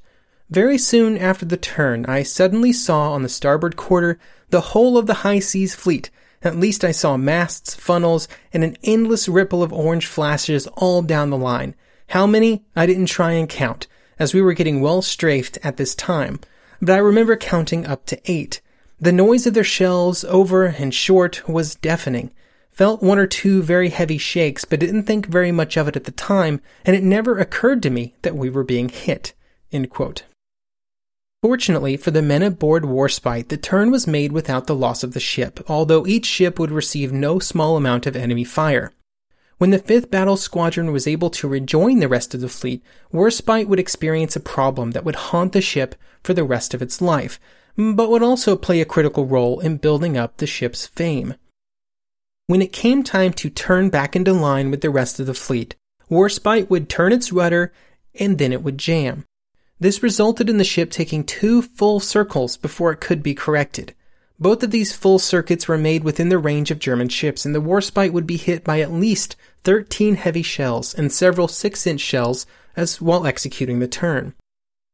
Very 0.50 0.76
soon 0.76 1.16
after 1.16 1.46
the 1.46 1.56
turn, 1.56 2.04
I 2.04 2.24
suddenly 2.24 2.74
saw 2.74 3.12
on 3.12 3.22
the 3.22 3.28
starboard 3.30 3.76
quarter 3.76 4.18
the 4.50 4.60
whole 4.60 4.98
of 4.98 5.06
the 5.06 5.14
high 5.24 5.38
seas 5.38 5.74
fleet, 5.74 6.10
at 6.44 6.56
least 6.56 6.84
I 6.84 6.92
saw 6.92 7.16
masts, 7.16 7.74
funnels, 7.74 8.28
and 8.52 8.62
an 8.62 8.76
endless 8.84 9.28
ripple 9.28 9.62
of 9.62 9.72
orange 9.72 10.06
flashes 10.06 10.66
all 10.68 11.02
down 11.02 11.30
the 11.30 11.38
line. 11.38 11.74
How 12.08 12.26
many? 12.26 12.64
I 12.76 12.86
didn't 12.86 13.06
try 13.06 13.32
and 13.32 13.48
count, 13.48 13.86
as 14.18 14.34
we 14.34 14.42
were 14.42 14.52
getting 14.52 14.80
well 14.80 15.02
strafed 15.02 15.58
at 15.62 15.76
this 15.76 15.94
time, 15.94 16.40
but 16.80 16.92
I 16.92 16.98
remember 16.98 17.36
counting 17.36 17.86
up 17.86 18.06
to 18.06 18.20
eight. 18.30 18.60
The 19.00 19.12
noise 19.12 19.46
of 19.46 19.54
their 19.54 19.64
shells, 19.64 20.24
over 20.24 20.66
and 20.66 20.94
short, 20.94 21.48
was 21.48 21.74
deafening. 21.74 22.30
Felt 22.70 23.02
one 23.02 23.18
or 23.18 23.26
two 23.26 23.62
very 23.62 23.88
heavy 23.88 24.18
shakes, 24.18 24.64
but 24.64 24.80
didn't 24.80 25.04
think 25.04 25.26
very 25.26 25.52
much 25.52 25.76
of 25.76 25.88
it 25.88 25.96
at 25.96 26.04
the 26.04 26.10
time, 26.10 26.60
and 26.84 26.94
it 26.94 27.02
never 27.02 27.38
occurred 27.38 27.82
to 27.84 27.90
me 27.90 28.14
that 28.22 28.36
we 28.36 28.50
were 28.50 28.64
being 28.64 28.88
hit. 28.88 29.32
Fortunately 31.44 31.98
for 31.98 32.10
the 32.10 32.22
men 32.22 32.42
aboard 32.42 32.84
Warspite, 32.84 33.48
the 33.48 33.58
turn 33.58 33.90
was 33.90 34.06
made 34.06 34.32
without 34.32 34.66
the 34.66 34.74
loss 34.74 35.02
of 35.04 35.12
the 35.12 35.20
ship, 35.20 35.60
although 35.68 36.06
each 36.06 36.24
ship 36.24 36.58
would 36.58 36.70
receive 36.70 37.12
no 37.12 37.38
small 37.38 37.76
amount 37.76 38.06
of 38.06 38.16
enemy 38.16 38.44
fire. 38.44 38.92
When 39.58 39.68
the 39.68 39.78
5th 39.78 40.10
Battle 40.10 40.38
Squadron 40.38 40.90
was 40.90 41.06
able 41.06 41.28
to 41.28 41.46
rejoin 41.46 41.98
the 41.98 42.08
rest 42.08 42.32
of 42.32 42.40
the 42.40 42.48
fleet, 42.48 42.82
Warspite 43.12 43.68
would 43.68 43.78
experience 43.78 44.34
a 44.34 44.40
problem 44.40 44.92
that 44.92 45.04
would 45.04 45.16
haunt 45.16 45.52
the 45.52 45.60
ship 45.60 45.96
for 46.22 46.32
the 46.32 46.44
rest 46.44 46.72
of 46.72 46.80
its 46.80 47.02
life, 47.02 47.38
but 47.76 48.08
would 48.08 48.22
also 48.22 48.56
play 48.56 48.80
a 48.80 48.86
critical 48.86 49.26
role 49.26 49.60
in 49.60 49.76
building 49.76 50.16
up 50.16 50.38
the 50.38 50.46
ship's 50.46 50.86
fame. 50.86 51.34
When 52.46 52.62
it 52.62 52.72
came 52.72 53.02
time 53.02 53.34
to 53.34 53.50
turn 53.50 53.90
back 53.90 54.16
into 54.16 54.32
line 54.32 54.70
with 54.70 54.80
the 54.80 54.88
rest 54.88 55.20
of 55.20 55.26
the 55.26 55.34
fleet, 55.34 55.76
Warspite 56.10 56.70
would 56.70 56.88
turn 56.88 57.12
its 57.12 57.32
rudder 57.32 57.70
and 58.18 58.38
then 58.38 58.50
it 58.50 58.62
would 58.62 58.78
jam. 58.78 59.26
This 59.84 60.02
resulted 60.02 60.48
in 60.48 60.56
the 60.56 60.64
ship 60.64 60.90
taking 60.90 61.24
two 61.24 61.60
full 61.60 62.00
circles 62.00 62.56
before 62.56 62.90
it 62.90 63.02
could 63.02 63.22
be 63.22 63.34
corrected. 63.34 63.94
Both 64.40 64.62
of 64.62 64.70
these 64.70 64.94
full 64.94 65.18
circuits 65.18 65.68
were 65.68 65.76
made 65.76 66.04
within 66.04 66.30
the 66.30 66.38
range 66.38 66.70
of 66.70 66.78
German 66.78 67.10
ships, 67.10 67.44
and 67.44 67.54
the 67.54 67.60
Warspite 67.60 68.10
would 68.10 68.26
be 68.26 68.38
hit 68.38 68.64
by 68.64 68.80
at 68.80 68.90
least 68.90 69.36
13 69.64 70.14
heavy 70.14 70.40
shells 70.40 70.94
and 70.94 71.12
several 71.12 71.48
6 71.48 71.86
inch 71.86 72.00
shells 72.00 72.46
as 72.74 73.02
while 73.02 73.26
executing 73.26 73.80
the 73.80 73.86
turn. 73.86 74.32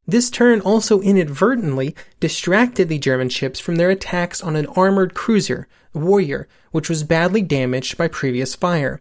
This 0.09 0.29
turn 0.29 0.61
also 0.61 1.01
inadvertently 1.01 1.95
distracted 2.19 2.89
the 2.89 2.99
German 2.99 3.29
ships 3.29 3.61
from 3.61 3.77
their 3.77 3.91
attacks 3.91 4.43
on 4.43 4.57
an 4.57 4.67
armored 4.75 5.15
cruiser, 5.15 5.69
Warrior, 5.95 6.49
which 6.73 6.89
was 6.89 7.05
badly 7.05 7.43
damaged 7.43 7.97
by 7.97 8.09
previous 8.09 8.57
fire. 8.57 9.01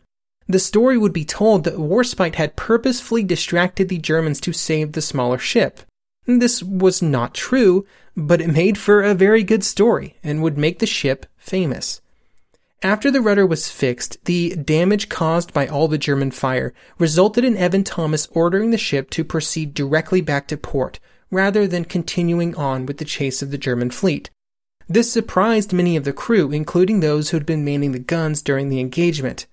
The 0.50 0.58
story 0.58 0.98
would 0.98 1.14
be 1.14 1.26
told 1.26 1.64
that 1.64 1.78
Warspite 1.78 2.34
had 2.34 2.56
purposefully 2.56 3.22
distracted 3.22 3.88
the 3.88 4.00
Germans 4.00 4.42
to 4.42 4.52
save 4.52 4.94
the 4.94 5.02
smaller 5.02 5.38
ship. 5.38 5.82
This 6.26 6.64
was 6.64 7.04
not 7.04 7.36
true, 7.36 7.86
but 8.18 8.42
it 8.42 8.52
made 8.52 8.76
for 8.76 9.04
a 9.04 9.14
very 9.14 9.44
good 9.44 9.64
story 9.64 10.16
and 10.24 10.42
would 10.42 10.58
make 10.58 10.80
the 10.80 10.88
ship 10.88 11.28
famous. 11.38 12.02
After 12.82 13.12
the 13.12 13.22
rudder 13.22 13.46
was 13.46 13.70
fixed, 13.70 14.18
the 14.26 14.56
damage 14.56 15.08
caused 15.08 15.54
by 15.54 15.68
all 15.68 15.88
the 15.88 16.00
German 16.00 16.32
fire 16.32 16.74
resulted 16.98 17.44
in 17.44 17.56
Evan 17.56 17.84
Thomas 17.84 18.28
ordering 18.32 18.72
the 18.72 18.78
ship 18.78 19.12
to 19.12 19.24
proceed 19.24 19.76
directly 19.76 20.20
back 20.20 20.48
to 20.48 20.58
port, 20.58 21.00
rather 21.30 21.68
than 21.68 21.86
continuing 21.86 22.56
on 22.56 22.88
with 22.88 22.98
the 22.98 23.06
chase 23.06 23.44
of 23.44 23.52
the 23.52 23.58
German 23.60 23.92
fleet. 23.92 24.32
This 24.88 25.12
surprised 25.12 25.74
many 25.74 25.96
of 25.96 26.06
the 26.06 26.14
crew, 26.14 26.52
including 26.52 27.02
those 27.02 27.30
who 27.30 27.38
had 27.38 27.46
been 27.46 27.64
manning 27.64 27.92
the 27.92 28.00
guns 28.00 28.42
during 28.42 28.70
the 28.70 28.80
engagement 28.80 29.46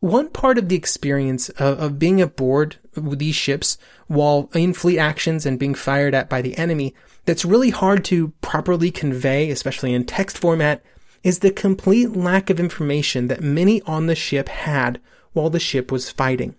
one 0.00 0.28
part 0.28 0.58
of 0.58 0.68
the 0.68 0.76
experience 0.76 1.48
of, 1.50 1.80
of 1.80 1.98
being 1.98 2.20
aboard 2.20 2.76
these 2.94 3.34
ships 3.34 3.78
while 4.06 4.50
in 4.54 4.72
fleet 4.72 4.98
actions 4.98 5.46
and 5.46 5.58
being 5.58 5.74
fired 5.74 6.14
at 6.14 6.28
by 6.28 6.42
the 6.42 6.56
enemy 6.56 6.94
that's 7.24 7.44
really 7.44 7.70
hard 7.70 8.04
to 8.04 8.28
properly 8.40 8.90
convey, 8.90 9.50
especially 9.50 9.92
in 9.92 10.04
text 10.04 10.38
format, 10.38 10.82
is 11.22 11.40
the 11.40 11.50
complete 11.50 12.12
lack 12.12 12.50
of 12.50 12.60
information 12.60 13.26
that 13.26 13.42
many 13.42 13.82
on 13.82 14.06
the 14.06 14.14
ship 14.14 14.48
had 14.48 15.00
while 15.32 15.50
the 15.50 15.58
ship 15.58 15.90
was 15.90 16.10
fighting. 16.10 16.54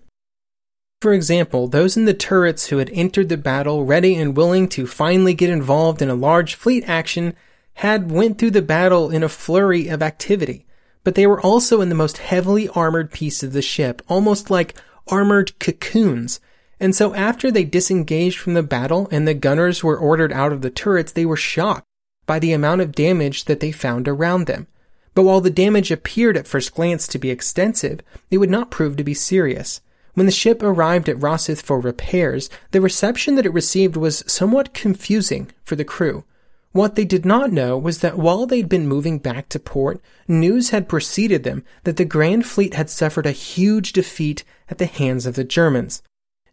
For 1.02 1.14
example, 1.14 1.68
those 1.68 1.96
in 1.96 2.06
the 2.06 2.14
turrets 2.14 2.68
who 2.68 2.80
had 2.80 2.90
entered 2.92 3.30
the 3.30 3.38
battle 3.38 3.86
ready 3.86 4.16
and 4.16 4.36
willing 4.36 4.68
to 4.70 4.88
finally 4.88 5.34
get 5.34 5.50
involved 5.50 6.02
in 6.02 6.10
a 6.10 6.16
large 6.16 6.56
fleet 6.56 6.84
action 6.88 7.36
had 7.76 8.12
went 8.12 8.38
through 8.38 8.52
the 8.52 8.62
battle 8.64 9.12
in 9.12 9.24
a 9.24 9.30
flurry 9.30 9.88
of 9.88 10.02
activity 10.02 10.67
but 11.08 11.16
they 11.16 11.26
were 11.26 11.40
also 11.40 11.80
in 11.80 11.88
the 11.88 11.96
most 11.96 12.18
heavily 12.18 12.68
armored 12.68 13.14
piece 13.14 13.42
of 13.42 13.54
the 13.54 13.62
ship, 13.62 14.02
almost 14.10 14.50
like 14.50 14.76
armored 15.08 15.58
cocoons. 15.58 16.42
And 16.82 16.94
so 16.94 17.16
after 17.16 17.50
they 17.50 17.64
disengaged 17.64 18.38
from 18.38 18.56
the 18.56 18.62
battle 18.62 19.08
and 19.10 19.26
the 19.26 19.34
gunners 19.34 19.82
were 19.82 19.98
ordered 19.98 20.34
out 20.34 20.52
of 20.52 20.62
the 20.62 20.70
turrets, 20.70 21.14
they 21.14 21.26
were 21.26 21.38
shocked 21.38 21.86
by 22.26 22.40
the 22.40 22.52
amount 22.52 22.82
of 22.82 22.92
damage 22.92 23.46
that 23.46 23.62
they 23.62 23.72
found 23.72 24.10
around 24.10 24.48
them. 24.48 24.68
But 25.14 25.24
while 25.24 25.40
the 25.40 25.50
damage 25.50 25.92
appeared 25.92 26.36
at 26.36 26.46
first 26.46 26.76
glance 26.76 27.08
to 27.08 27.18
be 27.18 27.30
extensive, 27.30 28.02
it 28.30 28.40
would 28.40 28.50
not 28.50 28.70
prove 28.70 28.98
to 28.98 29.04
be 29.06 29.14
serious. 29.14 29.80
When 30.14 30.26
the 30.26 30.32
ship 30.34 30.62
arrived 30.62 31.08
at 31.08 31.22
Rosyth 31.22 31.62
for 31.62 31.80
repairs, 31.80 32.50
the 32.72 32.82
reception 32.82 33.36
that 33.36 33.46
it 33.46 33.54
received 33.54 33.96
was 33.96 34.26
somewhat 34.28 34.74
confusing 34.74 35.52
for 35.64 35.78
the 35.78 35.86
crew. 35.86 36.26
What 36.72 36.96
they 36.96 37.06
did 37.06 37.26
not 37.26 37.52
know 37.52 37.78
was 37.78 38.00
that 38.00 38.18
while 38.18 38.46
they'd 38.46 38.70
been 38.70 38.88
moving 38.88 39.20
back 39.20 39.50
to 39.50 39.60
port, 39.60 40.02
news 40.28 40.70
had 40.70 40.90
preceded 40.90 41.44
them 41.44 41.64
that 41.86 41.98
the 41.98 42.06
Grand 42.06 42.46
Fleet 42.46 42.74
had 42.74 42.90
suffered 42.90 43.26
a 43.26 43.32
huge 43.32 43.94
defeat 43.94 44.44
at 44.70 44.78
the 44.78 44.86
hands 44.86 45.26
of 45.26 45.36
the 45.36 45.44
Germans. 45.44 46.04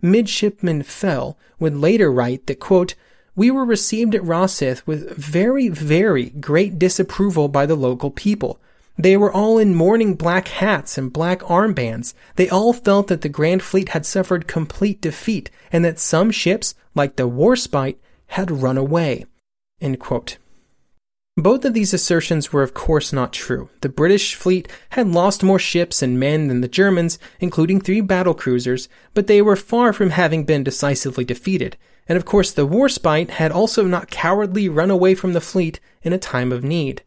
Midshipman 0.00 0.82
Fell 0.82 1.36
would 1.58 1.76
later 1.76 2.12
write 2.12 2.46
that, 2.46 2.60
quote, 2.60 2.94
we 3.36 3.50
were 3.50 3.64
received 3.64 4.14
at 4.14 4.22
Rosyth 4.22 4.86
with 4.86 5.16
very, 5.16 5.68
very 5.68 6.30
great 6.30 6.78
disapproval 6.78 7.48
by 7.48 7.66
the 7.66 7.74
local 7.74 8.10
people. 8.10 8.60
They 8.96 9.16
were 9.16 9.32
all 9.32 9.58
in 9.58 9.74
mourning 9.74 10.14
black 10.14 10.48
hats 10.48 10.96
and 10.96 11.12
black 11.12 11.40
armbands. 11.40 12.14
They 12.36 12.48
all 12.48 12.72
felt 12.72 13.08
that 13.08 13.22
the 13.22 13.28
Grand 13.28 13.62
Fleet 13.62 13.88
had 13.88 14.06
suffered 14.06 14.46
complete 14.46 15.00
defeat 15.00 15.50
and 15.72 15.84
that 15.84 15.98
some 15.98 16.30
ships, 16.30 16.76
like 16.94 17.16
the 17.16 17.28
Warspite, 17.28 17.96
had 18.28 18.62
run 18.62 18.78
away. 18.78 19.26
Both 21.36 21.64
of 21.64 21.74
these 21.74 21.92
assertions 21.92 22.52
were 22.52 22.62
of 22.62 22.74
course 22.74 23.12
not 23.12 23.32
true. 23.32 23.68
The 23.80 23.88
British 23.88 24.36
fleet 24.36 24.68
had 24.90 25.08
lost 25.08 25.42
more 25.42 25.58
ships 25.58 26.00
and 26.00 26.18
men 26.18 26.46
than 26.46 26.60
the 26.60 26.68
Germans, 26.68 27.18
including 27.40 27.80
three 27.80 28.00
battle 28.00 28.34
cruisers, 28.34 28.88
but 29.14 29.26
they 29.26 29.42
were 29.42 29.56
far 29.56 29.92
from 29.92 30.10
having 30.10 30.44
been 30.44 30.62
decisively 30.62 31.24
defeated. 31.24 31.76
And 32.06 32.16
of 32.16 32.24
course 32.24 32.52
the 32.52 32.68
Warspite 32.68 33.30
had 33.30 33.50
also 33.50 33.84
not 33.84 34.10
cowardly 34.10 34.68
run 34.68 34.92
away 34.92 35.16
from 35.16 35.32
the 35.32 35.40
fleet 35.40 35.80
in 36.04 36.12
a 36.12 36.18
time 36.18 36.52
of 36.52 36.62
need. 36.62 37.02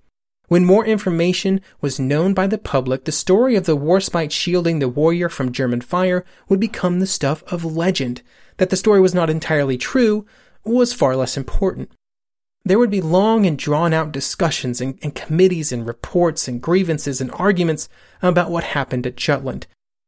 When 0.50 0.66
more 0.66 0.86
information 0.86 1.62
was 1.80 2.00
known 2.00 2.34
by 2.34 2.48
the 2.48 2.58
public, 2.58 3.06
the 3.06 3.12
story 3.14 3.56
of 3.56 3.66
the 3.66 3.78
Warspite 3.78 4.32
shielding 4.32 4.80
the 4.80 4.90
warrior 4.90 5.30
from 5.30 5.54
German 5.54 5.82
fire 5.82 6.26
would 6.50 6.60
become 6.60 7.00
the 7.00 7.08
stuff 7.08 7.44
of 7.52 7.64
legend. 7.64 8.22
That 8.58 8.72
the 8.72 8.78
story 8.78 9.00
was 9.00 9.14
not 9.14 9.30
entirely 9.30 9.78
true 9.78 10.26
was 10.66 10.94
far 10.94 11.16
less 11.16 11.38
important. 11.38 11.92
There 12.68 12.80
would 12.80 12.92
be 12.92 13.00
long 13.00 13.46
and 13.46 13.58
drawn 13.58 13.94
out 13.94 14.12
discussions 14.12 14.82
and, 14.82 15.00
and, 15.02 15.16
committees 15.16 15.72
and 15.72 15.88
reports 15.88 16.50
and 16.50 16.62
grievances 16.62 17.22
and 17.22 17.32
arguments 17.32 17.88
about 18.22 18.52
what 18.52 18.66
happened 18.66 19.08
at 19.08 19.16
Jutland. 19.16 19.68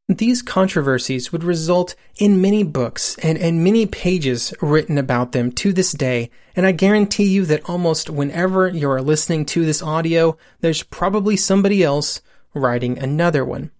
These 0.09 0.41
controversies 0.41 1.31
would 1.31 1.45
result 1.45 1.95
in 2.17 2.41
many 2.41 2.63
books 2.63 3.17
and, 3.19 3.37
and 3.37 3.63
many 3.63 3.85
pages 3.85 4.53
written 4.61 4.97
about 4.97 5.31
them 5.31 5.53
to 5.53 5.71
this 5.71 5.93
day, 5.93 6.31
and 6.53 6.65
I 6.65 6.73
guarantee 6.73 7.29
you 7.29 7.45
that 7.45 7.69
almost 7.69 8.09
whenever 8.09 8.67
you 8.67 8.89
are 8.89 9.01
listening 9.01 9.45
to 9.45 9.63
this 9.63 9.81
audio, 9.81 10.37
there's 10.59 10.83
probably 10.83 11.37
somebody 11.37 11.81
else 11.81 12.21
writing 12.53 12.99
another 12.99 13.45
one. 13.45 13.71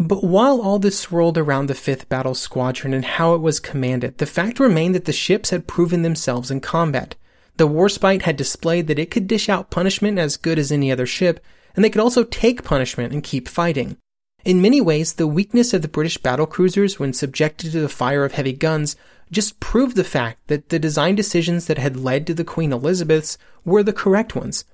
But 0.00 0.24
while 0.24 0.60
all 0.60 0.80
this 0.80 0.98
swirled 0.98 1.38
around 1.38 1.66
the 1.66 1.74
5th 1.74 2.08
Battle 2.08 2.34
Squadron 2.34 2.92
and 2.92 3.04
how 3.04 3.34
it 3.34 3.40
was 3.40 3.60
commanded, 3.60 4.18
the 4.18 4.26
fact 4.26 4.58
remained 4.58 4.96
that 4.96 5.04
the 5.04 5.12
ships 5.12 5.50
had 5.50 5.68
proven 5.68 6.02
themselves 6.02 6.50
in 6.50 6.58
combat. 6.58 7.14
The 7.56 7.68
Warspite 7.68 8.22
had 8.22 8.36
displayed 8.36 8.86
that 8.86 8.98
it 8.98 9.10
could 9.10 9.26
dish 9.26 9.48
out 9.48 9.70
punishment 9.70 10.18
as 10.18 10.36
good 10.36 10.58
as 10.58 10.70
any 10.70 10.92
other 10.92 11.06
ship, 11.06 11.40
and 11.74 11.84
they 11.84 11.90
could 11.90 12.02
also 12.02 12.24
take 12.24 12.64
punishment 12.64 13.12
and 13.12 13.22
keep 13.22 13.48
fighting. 13.48 13.96
In 14.44 14.60
many 14.62 14.80
ways, 14.80 15.14
the 15.14 15.26
weakness 15.26 15.72
of 15.72 15.82
the 15.82 15.88
British 15.88 16.18
battle 16.18 16.46
cruisers 16.46 16.98
when 16.98 17.12
subjected 17.12 17.72
to 17.72 17.80
the 17.80 17.88
fire 17.88 18.24
of 18.24 18.32
heavy 18.32 18.52
guns 18.52 18.94
just 19.30 19.58
proved 19.58 19.96
the 19.96 20.04
fact 20.04 20.46
that 20.48 20.68
the 20.68 20.78
design 20.78 21.16
decisions 21.16 21.66
that 21.66 21.78
had 21.78 21.96
led 21.96 22.26
to 22.26 22.34
the 22.34 22.44
Queen 22.44 22.72
Elizabeths 22.72 23.38
were 23.64 23.82
the 23.82 23.92
correct 23.92 24.36
ones. 24.36 24.64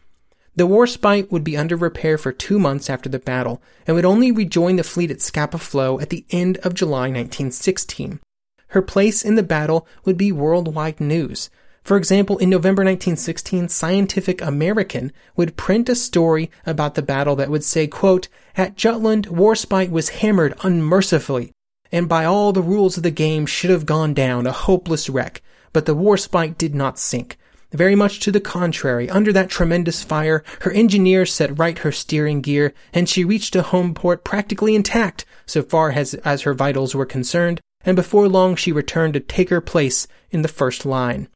The 0.54 0.66
Warspite 0.66 1.30
would 1.30 1.44
be 1.44 1.56
under 1.56 1.76
repair 1.76 2.18
for 2.18 2.32
two 2.32 2.58
months 2.58 2.90
after 2.90 3.08
the 3.08 3.18
battle 3.18 3.62
and 3.86 3.96
would 3.96 4.04
only 4.04 4.30
rejoin 4.30 4.76
the 4.76 4.84
fleet 4.84 5.10
at 5.10 5.22
Scapa 5.22 5.56
Flow 5.56 5.98
at 6.00 6.10
the 6.10 6.26
end 6.30 6.58
of 6.58 6.74
July 6.74 7.08
1916. 7.08 8.20
Her 8.68 8.82
place 8.82 9.24
in 9.24 9.36
the 9.36 9.42
battle 9.42 9.86
would 10.04 10.18
be 10.18 10.32
worldwide 10.32 11.00
news, 11.00 11.48
for 11.84 11.96
example, 11.96 12.38
in 12.38 12.48
November 12.48 12.82
1916, 12.84 13.68
Scientific 13.68 14.40
American 14.40 15.10
would 15.34 15.56
print 15.56 15.88
a 15.88 15.96
story 15.96 16.48
about 16.64 16.94
the 16.94 17.02
battle 17.02 17.34
that 17.36 17.50
would 17.50 17.64
say, 17.64 17.88
quote, 17.88 18.28
At 18.56 18.76
Jutland, 18.76 19.26
Warspite 19.26 19.90
was 19.90 20.20
hammered 20.20 20.54
unmercifully, 20.62 21.52
and 21.90 22.08
by 22.08 22.24
all 22.24 22.52
the 22.52 22.62
rules 22.62 22.96
of 22.96 23.02
the 23.02 23.10
game 23.10 23.46
should 23.46 23.70
have 23.70 23.84
gone 23.84 24.14
down 24.14 24.46
a 24.46 24.52
hopeless 24.52 25.10
wreck, 25.10 25.42
but 25.72 25.86
the 25.86 25.96
Warspite 25.96 26.56
did 26.56 26.72
not 26.72 27.00
sink. 27.00 27.36
Very 27.72 27.96
much 27.96 28.20
to 28.20 28.30
the 28.30 28.40
contrary, 28.40 29.10
under 29.10 29.32
that 29.32 29.50
tremendous 29.50 30.04
fire, 30.04 30.44
her 30.60 30.70
engineers 30.70 31.32
set 31.32 31.58
right 31.58 31.78
her 31.78 31.90
steering 31.90 32.42
gear, 32.42 32.74
and 32.92 33.08
she 33.08 33.24
reached 33.24 33.56
a 33.56 33.62
home 33.62 33.92
port 33.92 34.22
practically 34.22 34.76
intact, 34.76 35.24
so 35.46 35.62
far 35.62 35.90
as, 35.90 36.14
as 36.14 36.42
her 36.42 36.54
vitals 36.54 36.94
were 36.94 37.06
concerned, 37.06 37.60
and 37.84 37.96
before 37.96 38.28
long 38.28 38.54
she 38.54 38.70
returned 38.70 39.14
to 39.14 39.20
take 39.20 39.48
her 39.48 39.60
place 39.60 40.06
in 40.30 40.42
the 40.42 40.48
first 40.48 40.86
line. 40.86 41.28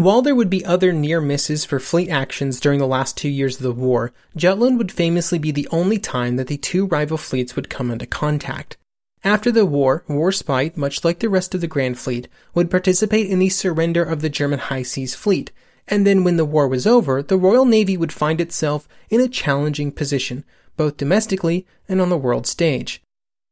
While 0.00 0.22
there 0.22 0.34
would 0.34 0.48
be 0.48 0.64
other 0.64 0.94
near 0.94 1.20
misses 1.20 1.66
for 1.66 1.78
fleet 1.78 2.08
actions 2.08 2.58
during 2.58 2.78
the 2.78 2.86
last 2.86 3.18
two 3.18 3.28
years 3.28 3.56
of 3.56 3.62
the 3.64 3.70
war, 3.70 4.14
Jutland 4.34 4.78
would 4.78 4.90
famously 4.90 5.38
be 5.38 5.50
the 5.50 5.68
only 5.70 5.98
time 5.98 6.36
that 6.36 6.46
the 6.46 6.56
two 6.56 6.86
rival 6.86 7.18
fleets 7.18 7.54
would 7.54 7.68
come 7.68 7.90
into 7.90 8.06
contact. 8.06 8.78
After 9.24 9.52
the 9.52 9.66
war, 9.66 10.02
Warspite, 10.08 10.74
much 10.74 11.04
like 11.04 11.18
the 11.18 11.28
rest 11.28 11.54
of 11.54 11.60
the 11.60 11.66
Grand 11.66 11.98
Fleet, 11.98 12.28
would 12.54 12.70
participate 12.70 13.28
in 13.28 13.40
the 13.40 13.50
surrender 13.50 14.02
of 14.02 14.22
the 14.22 14.30
German 14.30 14.58
High 14.60 14.84
Seas 14.84 15.14
Fleet, 15.14 15.52
and 15.86 16.06
then 16.06 16.24
when 16.24 16.38
the 16.38 16.46
war 16.46 16.66
was 16.66 16.86
over, 16.86 17.22
the 17.22 17.36
Royal 17.36 17.66
Navy 17.66 17.98
would 17.98 18.10
find 18.10 18.40
itself 18.40 18.88
in 19.10 19.20
a 19.20 19.28
challenging 19.28 19.92
position, 19.92 20.46
both 20.78 20.96
domestically 20.96 21.66
and 21.90 22.00
on 22.00 22.08
the 22.08 22.16
world 22.16 22.46
stage. 22.46 23.02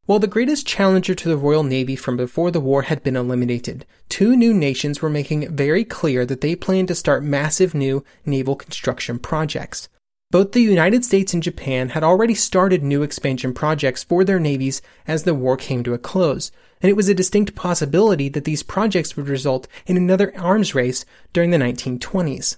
While 0.08 0.20
the 0.20 0.26
greatest 0.26 0.66
challenger 0.66 1.14
to 1.14 1.28
the 1.28 1.36
Royal 1.36 1.62
Navy 1.62 1.94
from 1.94 2.16
before 2.16 2.50
the 2.50 2.62
war 2.62 2.80
had 2.80 3.02
been 3.02 3.14
eliminated, 3.14 3.84
two 4.08 4.36
new 4.36 4.54
nations 4.54 5.02
were 5.02 5.10
making 5.10 5.42
it 5.42 5.50
very 5.50 5.84
clear 5.84 6.24
that 6.24 6.40
they 6.40 6.56
planned 6.56 6.88
to 6.88 6.94
start 6.94 7.22
massive 7.22 7.74
new 7.74 8.02
naval 8.24 8.56
construction 8.56 9.18
projects. 9.18 9.90
Both 10.30 10.52
the 10.52 10.62
United 10.62 11.04
States 11.04 11.34
and 11.34 11.42
Japan 11.42 11.90
had 11.90 12.02
already 12.02 12.32
started 12.32 12.82
new 12.82 13.02
expansion 13.02 13.52
projects 13.52 14.02
for 14.02 14.24
their 14.24 14.40
navies 14.40 14.80
as 15.06 15.24
the 15.24 15.34
war 15.34 15.58
came 15.58 15.84
to 15.84 15.92
a 15.92 15.98
close, 15.98 16.50
and 16.80 16.88
it 16.88 16.96
was 16.96 17.10
a 17.10 17.14
distinct 17.14 17.54
possibility 17.54 18.30
that 18.30 18.44
these 18.44 18.62
projects 18.62 19.14
would 19.14 19.28
result 19.28 19.68
in 19.86 19.98
another 19.98 20.34
arms 20.38 20.74
race 20.74 21.04
during 21.34 21.50
the 21.50 21.58
1920s. 21.58 22.56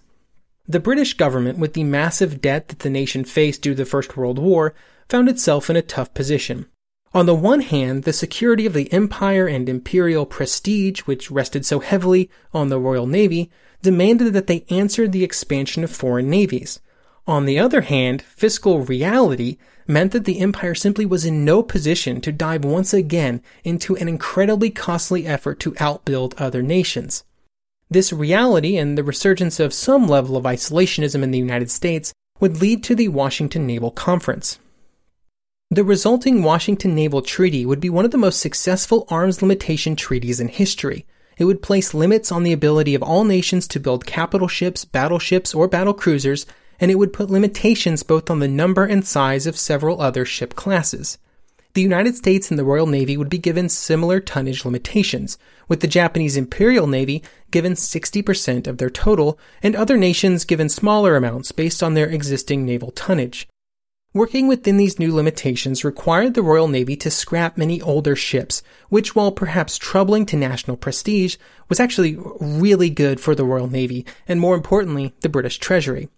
The 0.68 0.78
British 0.78 1.14
government, 1.14 1.58
with 1.58 1.72
the 1.72 1.82
massive 1.82 2.40
debt 2.40 2.68
that 2.68 2.78
the 2.78 2.90
nation 2.90 3.24
faced 3.24 3.62
due 3.62 3.72
to 3.72 3.78
the 3.78 3.84
First 3.84 4.16
World 4.16 4.38
War, 4.38 4.72
found 5.08 5.28
itself 5.28 5.68
in 5.68 5.74
a 5.74 5.82
tough 5.82 6.14
position. 6.14 6.66
On 7.12 7.26
the 7.26 7.34
one 7.34 7.60
hand, 7.60 8.04
the 8.04 8.12
security 8.12 8.66
of 8.66 8.72
the 8.72 8.92
empire 8.92 9.48
and 9.48 9.68
imperial 9.68 10.24
prestige, 10.24 11.00
which 11.00 11.30
rested 11.30 11.66
so 11.66 11.80
heavily 11.80 12.30
on 12.54 12.68
the 12.68 12.78
Royal 12.78 13.06
Navy, 13.06 13.50
demanded 13.82 14.32
that 14.32 14.46
they 14.46 14.64
answer 14.70 15.08
the 15.08 15.24
expansion 15.24 15.82
of 15.82 15.90
foreign 15.90 16.30
navies. 16.30 16.78
On 17.26 17.46
the 17.46 17.58
other 17.58 17.80
hand, 17.80 18.22
fiscal 18.22 18.84
reality 18.84 19.58
meant 19.88 20.12
that 20.12 20.24
the 20.24 20.38
empire 20.38 20.74
simply 20.74 21.04
was 21.04 21.24
in 21.24 21.44
no 21.44 21.64
position 21.64 22.20
to 22.20 22.30
dive 22.30 22.64
once 22.64 22.94
again 22.94 23.42
into 23.64 23.96
an 23.96 24.08
incredibly 24.08 24.70
costly 24.70 25.26
effort 25.26 25.58
to 25.60 25.72
outbuild 25.72 26.34
other 26.38 26.62
nations. 26.62 27.24
This 27.90 28.12
reality 28.12 28.76
and 28.76 28.96
the 28.96 29.02
resurgence 29.02 29.58
of 29.58 29.74
some 29.74 30.06
level 30.06 30.36
of 30.36 30.44
isolationism 30.44 31.24
in 31.24 31.32
the 31.32 31.38
United 31.38 31.72
States 31.72 32.12
would 32.38 32.60
lead 32.60 32.84
to 32.84 32.94
the 32.94 33.08
Washington 33.08 33.66
Naval 33.66 33.90
Conference. 33.90 34.60
The 35.72 35.84
resulting 35.84 36.42
Washington 36.42 36.96
Naval 36.96 37.22
Treaty 37.22 37.64
would 37.64 37.78
be 37.78 37.90
one 37.90 38.04
of 38.04 38.10
the 38.10 38.18
most 38.18 38.40
successful 38.40 39.06
arms 39.08 39.40
limitation 39.40 39.94
treaties 39.94 40.40
in 40.40 40.48
history. 40.48 41.06
It 41.38 41.44
would 41.44 41.62
place 41.62 41.94
limits 41.94 42.32
on 42.32 42.42
the 42.42 42.52
ability 42.52 42.96
of 42.96 43.04
all 43.04 43.22
nations 43.22 43.68
to 43.68 43.78
build 43.78 44.04
capital 44.04 44.48
ships, 44.48 44.84
battleships, 44.84 45.54
or 45.54 45.68
battle 45.68 45.94
cruisers, 45.94 46.44
and 46.80 46.90
it 46.90 46.96
would 46.96 47.12
put 47.12 47.30
limitations 47.30 48.02
both 48.02 48.30
on 48.30 48.40
the 48.40 48.48
number 48.48 48.84
and 48.84 49.06
size 49.06 49.46
of 49.46 49.56
several 49.56 50.00
other 50.00 50.24
ship 50.24 50.56
classes. 50.56 51.18
The 51.74 51.82
United 51.82 52.16
States 52.16 52.50
and 52.50 52.58
the 52.58 52.64
Royal 52.64 52.88
Navy 52.88 53.16
would 53.16 53.30
be 53.30 53.38
given 53.38 53.68
similar 53.68 54.18
tonnage 54.18 54.64
limitations, 54.64 55.38
with 55.68 55.82
the 55.82 55.86
Japanese 55.86 56.36
Imperial 56.36 56.88
Navy 56.88 57.22
given 57.52 57.74
60% 57.74 58.66
of 58.66 58.78
their 58.78 58.90
total, 58.90 59.38
and 59.62 59.76
other 59.76 59.96
nations 59.96 60.44
given 60.44 60.68
smaller 60.68 61.14
amounts 61.14 61.52
based 61.52 61.80
on 61.80 61.94
their 61.94 62.08
existing 62.08 62.66
naval 62.66 62.90
tonnage. 62.90 63.46
Working 64.12 64.48
within 64.48 64.76
these 64.76 64.98
new 64.98 65.14
limitations 65.14 65.84
required 65.84 66.34
the 66.34 66.42
Royal 66.42 66.66
Navy 66.66 66.96
to 66.96 67.12
scrap 67.12 67.56
many 67.56 67.80
older 67.80 68.16
ships, 68.16 68.60
which 68.88 69.14
while 69.14 69.30
perhaps 69.30 69.78
troubling 69.78 70.26
to 70.26 70.36
national 70.36 70.76
prestige, 70.76 71.36
was 71.68 71.78
actually 71.78 72.18
really 72.40 72.90
good 72.90 73.20
for 73.20 73.36
the 73.36 73.44
Royal 73.44 73.68
Navy, 73.68 74.04
and 74.26 74.40
more 74.40 74.56
importantly, 74.56 75.14
the 75.20 75.28
British 75.28 75.58
Treasury. 75.58 76.08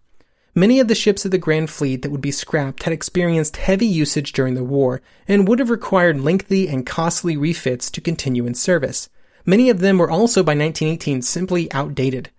Many 0.54 0.80
of 0.80 0.88
the 0.88 0.94
ships 0.94 1.26
of 1.26 1.32
the 1.32 1.36
Grand 1.36 1.68
Fleet 1.68 2.00
that 2.00 2.10
would 2.10 2.22
be 2.22 2.30
scrapped 2.30 2.84
had 2.84 2.94
experienced 2.94 3.58
heavy 3.58 3.84
usage 3.84 4.32
during 4.32 4.54
the 4.54 4.64
war, 4.64 5.02
and 5.28 5.46
would 5.46 5.58
have 5.58 5.68
required 5.68 6.18
lengthy 6.18 6.68
and 6.68 6.86
costly 6.86 7.36
refits 7.36 7.90
to 7.90 8.00
continue 8.00 8.46
in 8.46 8.54
service. 8.54 9.10
Many 9.44 9.68
of 9.68 9.80
them 9.80 9.98
were 9.98 10.10
also 10.10 10.42
by 10.42 10.52
1918 10.52 11.20
simply 11.20 11.70
outdated. 11.74 12.30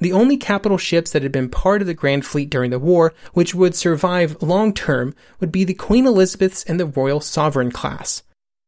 The 0.00 0.12
only 0.12 0.38
capital 0.38 0.78
ships 0.78 1.12
that 1.12 1.22
had 1.22 1.32
been 1.32 1.50
part 1.50 1.82
of 1.82 1.86
the 1.86 1.94
Grand 1.94 2.24
Fleet 2.24 2.48
during 2.48 2.70
the 2.70 2.78
war, 2.78 3.12
which 3.34 3.54
would 3.54 3.74
survive 3.74 4.42
long 4.42 4.72
term, 4.72 5.14
would 5.40 5.52
be 5.52 5.62
the 5.62 5.74
Queen 5.74 6.06
Elizabeth's 6.06 6.64
and 6.64 6.80
the 6.80 6.86
Royal 6.86 7.20
Sovereign 7.20 7.70
class. 7.70 8.22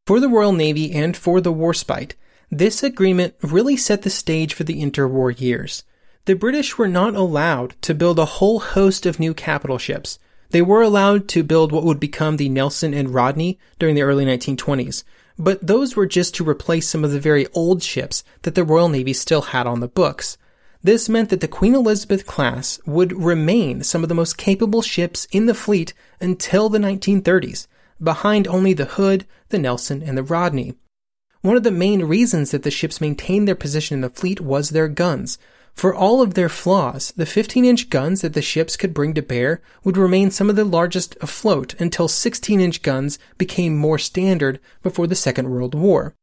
For 0.07 0.21
the 0.21 0.29
Royal 0.29 0.53
Navy 0.53 0.93
and 0.93 1.17
for 1.17 1.41
the 1.41 1.53
Warspite, 1.53 2.13
this 2.51 2.83
agreement 2.83 3.35
really 3.41 3.79
set 3.79 4.03
the 4.03 4.11
stage 4.11 4.53
for 4.53 4.65
the 4.65 4.83
interwar 4.83 5.41
years. 5.41 5.85
the 6.27 6.35
British 6.35 6.77
were 6.77 6.87
not 6.87 7.15
allowed 7.15 7.75
to 7.83 7.95
build 7.95 8.19
a 8.19 8.27
whole 8.27 8.61
host 8.61 9.07
of 9.07 9.19
new 9.19 9.33
capital 9.33 9.79
ships. 9.79 10.19
They 10.51 10.61
were 10.61 10.83
allowed 10.83 11.29
to 11.29 11.43
build 11.43 11.73
what 11.73 11.85
would 11.85 11.99
become 11.99 12.37
the 12.37 12.51
Nelson 12.51 12.93
and 12.93 13.15
Rodney 13.15 13.59
during 13.79 13.95
the 13.95 14.03
early 14.03 14.27
1920s, 14.27 15.03
but 15.39 15.67
those 15.67 15.97
were 15.97 16.07
just 16.07 16.35
to 16.35 16.49
replace 16.49 16.87
some 16.87 17.05
of 17.05 17.11
the 17.11 17.19
very 17.19 17.47
old 17.55 17.83
ships 17.83 18.23
that 18.43 18.55
the 18.55 18.65
Royal 18.65 18.91
Navy 18.91 19.15
still 19.15 19.43
had 19.43 19.67
on 19.67 19.81
the 19.81 19.89
books. 19.89 20.37
This 20.85 21.09
meant 21.09 21.29
that 21.29 21.41
the 21.41 21.47
Queen 21.47 21.77
Elizabeth 21.77 22.27
class 22.27 22.81
would 22.87 23.13
remain 23.13 23.85
some 23.85 24.03
of 24.03 24.09
the 24.09 24.17
most 24.17 24.37
capable 24.37 24.83
ships 24.83 25.29
in 25.31 25.47
the 25.47 25.55
fleet 25.55 25.95
until 26.21 26.69
the 26.69 26.79
1930s, 26.79 27.69
behind 28.03 28.49
only 28.49 28.73
the 28.73 28.87
Hood, 28.87 29.25
the 29.51 29.59
Nelson, 29.59 30.03
and 30.03 30.19
the 30.19 30.25
Rodney. 30.25 30.75
One 31.43 31.57
of 31.57 31.63
the 31.63 31.71
main 31.71 32.05
reasons 32.05 32.51
that 32.51 32.65
the 32.65 32.71
ships 32.71 33.01
maintained 33.01 33.47
their 33.47 33.55
position 33.55 33.97
in 33.97 34.01
the 34.01 34.11
fleet 34.11 34.41
was 34.41 34.71
their 34.71 34.89
guns. 34.89 35.39
For 35.73 35.95
all 35.95 36.21
of 36.21 36.35
their 36.35 36.49
flaws, 36.49 37.13
the 37.17 37.27
15 37.27 37.65
inch 37.65 37.89
guns 37.89 38.21
that 38.23 38.33
the 38.33 38.43
ships 38.43 38.77
could 38.77 38.93
bring 38.93 39.15
to 39.15 39.23
bear 39.23 39.61
would 39.85 39.97
remain 39.97 40.33
some 40.33 40.51
of 40.51 40.57
the 40.57 40.65
largest 40.65 41.17
afloat 41.21 41.75
until 41.81 42.09
16 42.09 42.61
inch 42.61 42.83
guns 42.83 43.21
became 43.39 43.77
more 43.77 43.99
standard 43.99 44.59
before 44.83 45.07
the 45.07 45.15
Second 45.15 45.49
World 45.49 45.77
War. 45.77 46.15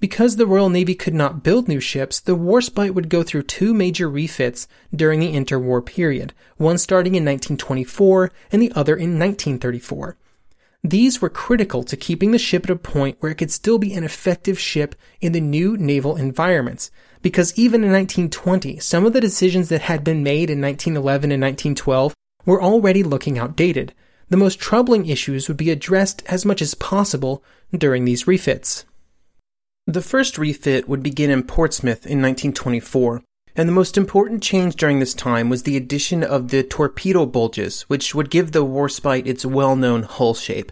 Because 0.00 0.36
the 0.36 0.46
Royal 0.46 0.70
Navy 0.70 0.94
could 0.94 1.12
not 1.12 1.42
build 1.42 1.68
new 1.68 1.78
ships, 1.78 2.20
the 2.20 2.34
Warspite 2.34 2.94
would 2.94 3.10
go 3.10 3.22
through 3.22 3.42
two 3.42 3.74
major 3.74 4.08
refits 4.08 4.66
during 4.96 5.20
the 5.20 5.34
interwar 5.34 5.84
period, 5.84 6.32
one 6.56 6.78
starting 6.78 7.14
in 7.14 7.24
1924 7.24 8.32
and 8.50 8.62
the 8.62 8.72
other 8.72 8.94
in 8.94 9.18
1934. 9.18 10.16
These 10.82 11.20
were 11.20 11.28
critical 11.28 11.82
to 11.84 11.98
keeping 11.98 12.30
the 12.30 12.38
ship 12.38 12.64
at 12.64 12.70
a 12.70 12.76
point 12.76 13.18
where 13.20 13.30
it 13.30 13.34
could 13.34 13.50
still 13.50 13.76
be 13.76 13.92
an 13.92 14.02
effective 14.02 14.58
ship 14.58 14.94
in 15.20 15.32
the 15.32 15.40
new 15.40 15.76
naval 15.76 16.16
environments, 16.16 16.90
because 17.20 17.52
even 17.58 17.84
in 17.84 17.92
1920, 17.92 18.78
some 18.78 19.04
of 19.04 19.12
the 19.12 19.20
decisions 19.20 19.68
that 19.68 19.82
had 19.82 20.02
been 20.02 20.22
made 20.22 20.48
in 20.48 20.62
1911 20.62 21.30
and 21.30 21.42
1912 21.42 22.14
were 22.46 22.62
already 22.62 23.02
looking 23.02 23.38
outdated. 23.38 23.92
The 24.30 24.38
most 24.38 24.58
troubling 24.58 25.04
issues 25.06 25.48
would 25.48 25.58
be 25.58 25.70
addressed 25.70 26.22
as 26.24 26.46
much 26.46 26.62
as 26.62 26.72
possible 26.74 27.44
during 27.76 28.06
these 28.06 28.26
refits. 28.26 28.86
The 29.86 30.02
first 30.02 30.38
refit 30.38 30.88
would 30.88 31.02
begin 31.02 31.30
in 31.30 31.42
Portsmouth 31.42 32.06
in 32.06 32.20
1924, 32.20 33.22
and 33.56 33.68
the 33.68 33.72
most 33.72 33.96
important 33.96 34.42
change 34.42 34.76
during 34.76 35.00
this 35.00 35.14
time 35.14 35.48
was 35.48 35.62
the 35.62 35.76
addition 35.76 36.22
of 36.22 36.48
the 36.48 36.62
torpedo 36.62 37.26
bulges, 37.26 37.82
which 37.82 38.14
would 38.14 38.30
give 38.30 38.52
the 38.52 38.64
Warspite 38.64 39.26
its 39.26 39.44
well-known 39.44 40.02
hull 40.04 40.34
shape. 40.34 40.70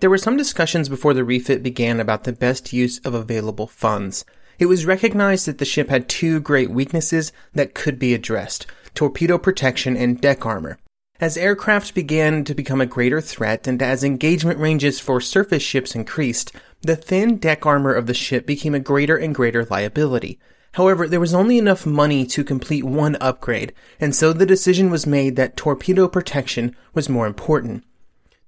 There 0.00 0.10
were 0.10 0.18
some 0.18 0.36
discussions 0.36 0.88
before 0.88 1.14
the 1.14 1.24
refit 1.24 1.62
began 1.62 2.00
about 2.00 2.24
the 2.24 2.32
best 2.32 2.72
use 2.72 2.98
of 2.98 3.14
available 3.14 3.68
funds. 3.68 4.24
It 4.58 4.66
was 4.66 4.84
recognized 4.84 5.46
that 5.46 5.58
the 5.58 5.64
ship 5.64 5.88
had 5.88 6.08
two 6.08 6.40
great 6.40 6.70
weaknesses 6.70 7.32
that 7.54 7.74
could 7.74 7.98
be 7.98 8.12
addressed 8.12 8.66
torpedo 8.94 9.38
protection 9.38 9.96
and 9.96 10.20
deck 10.20 10.44
armor. 10.44 10.78
As 11.18 11.38
aircraft 11.38 11.94
began 11.94 12.44
to 12.44 12.54
become 12.54 12.82
a 12.82 12.86
greater 12.86 13.22
threat 13.22 13.66
and 13.66 13.80
as 13.80 14.04
engagement 14.04 14.58
ranges 14.58 15.00
for 15.00 15.18
surface 15.18 15.62
ships 15.62 15.94
increased, 15.94 16.52
the 16.82 16.94
thin 16.94 17.38
deck 17.38 17.64
armor 17.64 17.94
of 17.94 18.06
the 18.06 18.12
ship 18.12 18.44
became 18.44 18.74
a 18.74 18.80
greater 18.80 19.16
and 19.16 19.34
greater 19.34 19.64
liability. 19.64 20.38
However, 20.72 21.08
there 21.08 21.18
was 21.18 21.32
only 21.32 21.56
enough 21.56 21.86
money 21.86 22.26
to 22.26 22.44
complete 22.44 22.84
one 22.84 23.16
upgrade, 23.18 23.72
and 23.98 24.14
so 24.14 24.34
the 24.34 24.44
decision 24.44 24.90
was 24.90 25.06
made 25.06 25.36
that 25.36 25.56
torpedo 25.56 26.06
protection 26.06 26.76
was 26.92 27.08
more 27.08 27.26
important. 27.26 27.84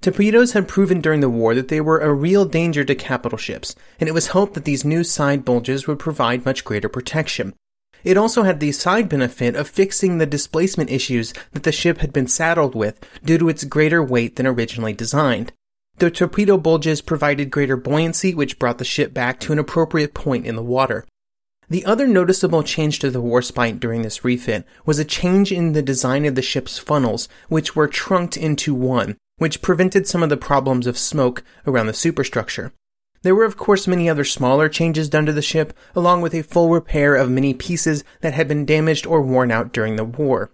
Torpedoes 0.02 0.52
had 0.52 0.68
proven 0.68 1.00
during 1.00 1.20
the 1.20 1.30
war 1.30 1.54
that 1.54 1.68
they 1.68 1.80
were 1.80 2.00
a 2.00 2.12
real 2.12 2.44
danger 2.44 2.84
to 2.84 2.94
capital 2.94 3.38
ships, 3.38 3.74
and 3.98 4.10
it 4.10 4.12
was 4.12 4.28
hoped 4.28 4.52
that 4.52 4.66
these 4.66 4.84
new 4.84 5.02
side 5.02 5.42
bulges 5.42 5.86
would 5.86 5.98
provide 5.98 6.44
much 6.44 6.64
greater 6.64 6.90
protection. 6.90 7.54
It 8.04 8.16
also 8.16 8.42
had 8.42 8.60
the 8.60 8.72
side 8.72 9.08
benefit 9.08 9.56
of 9.56 9.68
fixing 9.68 10.18
the 10.18 10.26
displacement 10.26 10.90
issues 10.90 11.34
that 11.52 11.64
the 11.64 11.72
ship 11.72 11.98
had 11.98 12.12
been 12.12 12.26
saddled 12.26 12.74
with 12.74 13.00
due 13.24 13.38
to 13.38 13.48
its 13.48 13.64
greater 13.64 14.02
weight 14.02 14.36
than 14.36 14.46
originally 14.46 14.92
designed. 14.92 15.52
The 15.98 16.10
torpedo 16.10 16.56
bulges 16.58 17.00
provided 17.00 17.50
greater 17.50 17.76
buoyancy, 17.76 18.34
which 18.34 18.58
brought 18.58 18.78
the 18.78 18.84
ship 18.84 19.12
back 19.12 19.40
to 19.40 19.52
an 19.52 19.58
appropriate 19.58 20.14
point 20.14 20.46
in 20.46 20.54
the 20.54 20.62
water. 20.62 21.04
The 21.70 21.84
other 21.84 22.06
noticeable 22.06 22.62
change 22.62 22.98
to 23.00 23.10
the 23.10 23.20
Warspite 23.20 23.80
during 23.80 24.02
this 24.02 24.24
refit 24.24 24.64
was 24.86 24.98
a 24.98 25.04
change 25.04 25.52
in 25.52 25.72
the 25.72 25.82
design 25.82 26.24
of 26.24 26.34
the 26.34 26.40
ship's 26.40 26.78
funnels, 26.78 27.28
which 27.48 27.76
were 27.76 27.88
trunked 27.88 28.36
into 28.36 28.74
one, 28.74 29.16
which 29.36 29.60
prevented 29.60 30.06
some 30.06 30.22
of 30.22 30.30
the 30.30 30.36
problems 30.36 30.86
of 30.86 30.96
smoke 30.96 31.42
around 31.66 31.88
the 31.88 31.94
superstructure. 31.94 32.72
There 33.22 33.34
were 33.34 33.44
of 33.44 33.56
course 33.56 33.86
many 33.86 34.08
other 34.08 34.24
smaller 34.24 34.68
changes 34.68 35.08
done 35.08 35.26
to 35.26 35.32
the 35.32 35.42
ship, 35.42 35.72
along 35.94 36.22
with 36.22 36.34
a 36.34 36.42
full 36.42 36.70
repair 36.70 37.14
of 37.14 37.30
many 37.30 37.52
pieces 37.54 38.04
that 38.20 38.34
had 38.34 38.48
been 38.48 38.64
damaged 38.64 39.06
or 39.06 39.22
worn 39.22 39.50
out 39.50 39.72
during 39.72 39.96
the 39.96 40.04
war. 40.04 40.50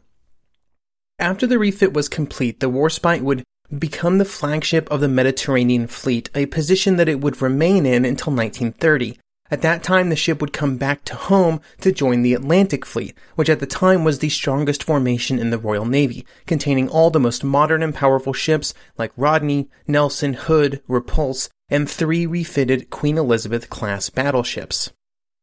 After 1.19 1.47
the 1.47 1.59
refit 1.59 1.93
was 1.93 2.09
complete, 2.09 2.61
the 2.61 2.71
Warspite 2.71 3.23
would 3.23 3.45
become 3.79 4.19
the 4.19 4.25
flagship 4.25 4.91
of 4.91 5.01
the 5.01 5.09
Mediterranean 5.09 5.87
fleet, 5.87 6.31
a 6.35 6.47
position 6.47 6.97
that 6.97 7.09
it 7.09 7.21
would 7.21 7.41
remain 7.41 7.87
in 7.87 8.05
until 8.05 8.33
1930. 8.33 9.19
At 9.51 9.63
that 9.63 9.83
time, 9.83 10.09
the 10.09 10.17
ship 10.17 10.41
would 10.41 10.53
come 10.53 10.79
back 10.79 11.05
to 11.05 11.15
home 11.15 11.61
to 11.83 11.93
join 11.93 12.23
the 12.23 12.35
Atlantic 12.35 12.85
Fleet, 12.87 13.15
which 13.37 13.51
at 13.51 13.61
the 13.61 13.67
time 13.67 14.03
was 14.03 14.19
the 14.19 14.31
strongest 14.31 14.83
formation 14.83 15.39
in 15.39 15.51
the 15.51 15.59
Royal 15.59 15.85
Navy, 15.85 16.27
containing 16.47 16.89
all 16.89 17.11
the 17.11 17.21
most 17.21 17.45
modern 17.45 17.83
and 17.83 17.95
powerful 17.95 18.33
ships 18.33 18.73
like 18.97 19.13
Rodney, 19.17 19.69
Nelson, 19.87 20.33
Hood, 20.33 20.83
Repulse, 20.89 21.51
and 21.75 21.91
three 21.91 22.25
refitted 22.25 22.89
Queen 22.89 23.19
Elizabeth 23.19 23.69
class 23.69 24.09
battleships. 24.09 24.93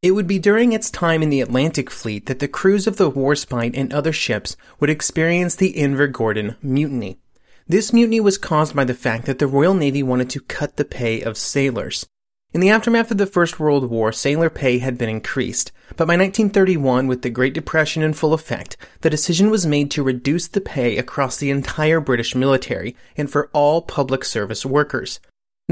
It 0.01 0.11
would 0.11 0.27
be 0.27 0.39
during 0.39 0.71
its 0.71 0.89
time 0.89 1.21
in 1.21 1.29
the 1.29 1.41
Atlantic 1.41 1.91
Fleet 1.91 2.25
that 2.27 2.39
the 2.39 2.47
crews 2.47 2.87
of 2.87 2.95
the 2.95 3.11
Warspite 3.11 3.77
and 3.77 3.91
other 3.91 4.13
ships 4.13 4.55
would 4.79 4.89
experience 4.89 5.55
the 5.55 5.73
Invergordon 5.73 6.55
Mutiny. 6.63 7.19
This 7.67 7.91
mutiny 7.91 8.21
was 8.21 8.37
caused 8.37 8.73
by 8.73 8.85
the 8.85 8.93
fact 8.93 9.25
that 9.25 9.39
the 9.39 9.45
Royal 9.45 9.73
Navy 9.73 10.01
wanted 10.01 10.29
to 10.29 10.39
cut 10.39 10.77
the 10.77 10.85
pay 10.85 11.21
of 11.21 11.37
sailors. 11.37 12.07
In 12.53 12.61
the 12.61 12.69
aftermath 12.69 13.11
of 13.11 13.17
the 13.17 13.25
First 13.25 13.59
World 13.59 13.89
War, 13.89 14.13
sailor 14.13 14.49
pay 14.49 14.77
had 14.77 14.97
been 14.97 15.09
increased, 15.09 15.73
but 15.89 16.07
by 16.07 16.15
1931, 16.15 17.07
with 17.07 17.23
the 17.23 17.29
Great 17.29 17.53
Depression 17.53 18.03
in 18.03 18.13
full 18.13 18.33
effect, 18.33 18.77
the 19.01 19.09
decision 19.09 19.49
was 19.49 19.67
made 19.67 19.91
to 19.91 20.01
reduce 20.01 20.47
the 20.47 20.61
pay 20.61 20.97
across 20.97 21.35
the 21.35 21.49
entire 21.49 21.99
British 21.99 22.35
military 22.35 22.95
and 23.17 23.29
for 23.29 23.49
all 23.51 23.81
public 23.81 24.23
service 24.23 24.65
workers. 24.65 25.19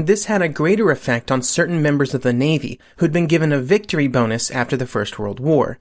This 0.06 0.26
had 0.26 0.42
a 0.42 0.48
greater 0.48 0.90
effect 0.90 1.30
on 1.30 1.42
certain 1.42 1.82
members 1.82 2.14
of 2.14 2.22
the 2.22 2.32
Navy 2.32 2.78
who'd 2.96 3.12
been 3.12 3.26
given 3.26 3.52
a 3.52 3.60
victory 3.60 4.08
bonus 4.08 4.50
after 4.50 4.76
the 4.76 4.86
First 4.86 5.18
World 5.18 5.40
War. 5.40 5.78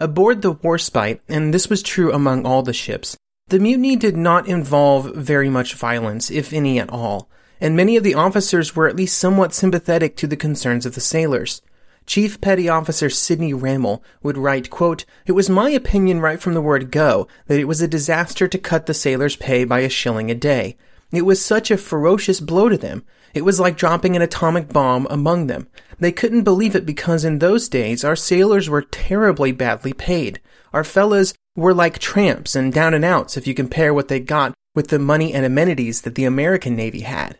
Aboard 0.00 0.42
the 0.42 0.54
Warspite, 0.54 1.20
and 1.28 1.52
this 1.54 1.68
was 1.68 1.82
true 1.82 2.12
among 2.12 2.44
all 2.44 2.62
the 2.62 2.72
ships, 2.72 3.16
the 3.48 3.58
mutiny 3.58 3.96
did 3.96 4.16
not 4.16 4.48
involve 4.48 5.14
very 5.14 5.48
much 5.48 5.74
violence, 5.74 6.30
if 6.30 6.52
any 6.52 6.78
at 6.78 6.90
all 6.90 7.28
and 7.62 7.76
many 7.76 7.96
of 7.96 8.02
the 8.02 8.16
officers 8.16 8.74
were 8.74 8.88
at 8.88 8.96
least 8.96 9.16
somewhat 9.16 9.54
sympathetic 9.54 10.16
to 10.16 10.26
the 10.26 10.36
concerns 10.36 10.84
of 10.84 10.96
the 10.96 11.00
sailors. 11.00 11.62
Chief 12.06 12.40
Petty 12.40 12.68
Officer 12.68 13.08
Sidney 13.08 13.54
Ramel 13.54 14.02
would 14.20 14.36
write, 14.36 14.68
quote, 14.68 15.04
It 15.26 15.32
was 15.32 15.48
my 15.48 15.70
opinion 15.70 16.20
right 16.20 16.40
from 16.40 16.54
the 16.54 16.60
word 16.60 16.90
go 16.90 17.28
that 17.46 17.60
it 17.60 17.68
was 17.68 17.80
a 17.80 17.86
disaster 17.86 18.48
to 18.48 18.58
cut 18.58 18.86
the 18.86 18.94
sailors' 18.94 19.36
pay 19.36 19.62
by 19.62 19.78
a 19.78 19.88
shilling 19.88 20.28
a 20.28 20.34
day. 20.34 20.76
It 21.12 21.22
was 21.22 21.40
such 21.40 21.70
a 21.70 21.76
ferocious 21.76 22.40
blow 22.40 22.68
to 22.68 22.76
them. 22.76 23.04
It 23.34 23.44
was 23.44 23.58
like 23.58 23.76
dropping 23.76 24.16
an 24.16 24.22
atomic 24.22 24.72
bomb 24.72 25.06
among 25.10 25.46
them. 25.46 25.68
They 25.98 26.12
couldn't 26.12 26.44
believe 26.44 26.74
it 26.74 26.84
because 26.84 27.24
in 27.24 27.38
those 27.38 27.68
days 27.68 28.04
our 28.04 28.16
sailors 28.16 28.68
were 28.68 28.82
terribly 28.82 29.52
badly 29.52 29.92
paid. 29.92 30.40
Our 30.72 30.84
fellows 30.84 31.34
were 31.56 31.74
like 31.74 31.98
tramps 31.98 32.56
and 32.56 32.72
down 32.72 32.94
and 32.94 33.04
outs 33.04 33.36
if 33.36 33.46
you 33.46 33.54
compare 33.54 33.94
what 33.94 34.08
they 34.08 34.20
got 34.20 34.54
with 34.74 34.88
the 34.88 34.98
money 34.98 35.32
and 35.32 35.44
amenities 35.44 36.02
that 36.02 36.14
the 36.14 36.24
American 36.24 36.74
Navy 36.74 37.00
had. 37.00 37.38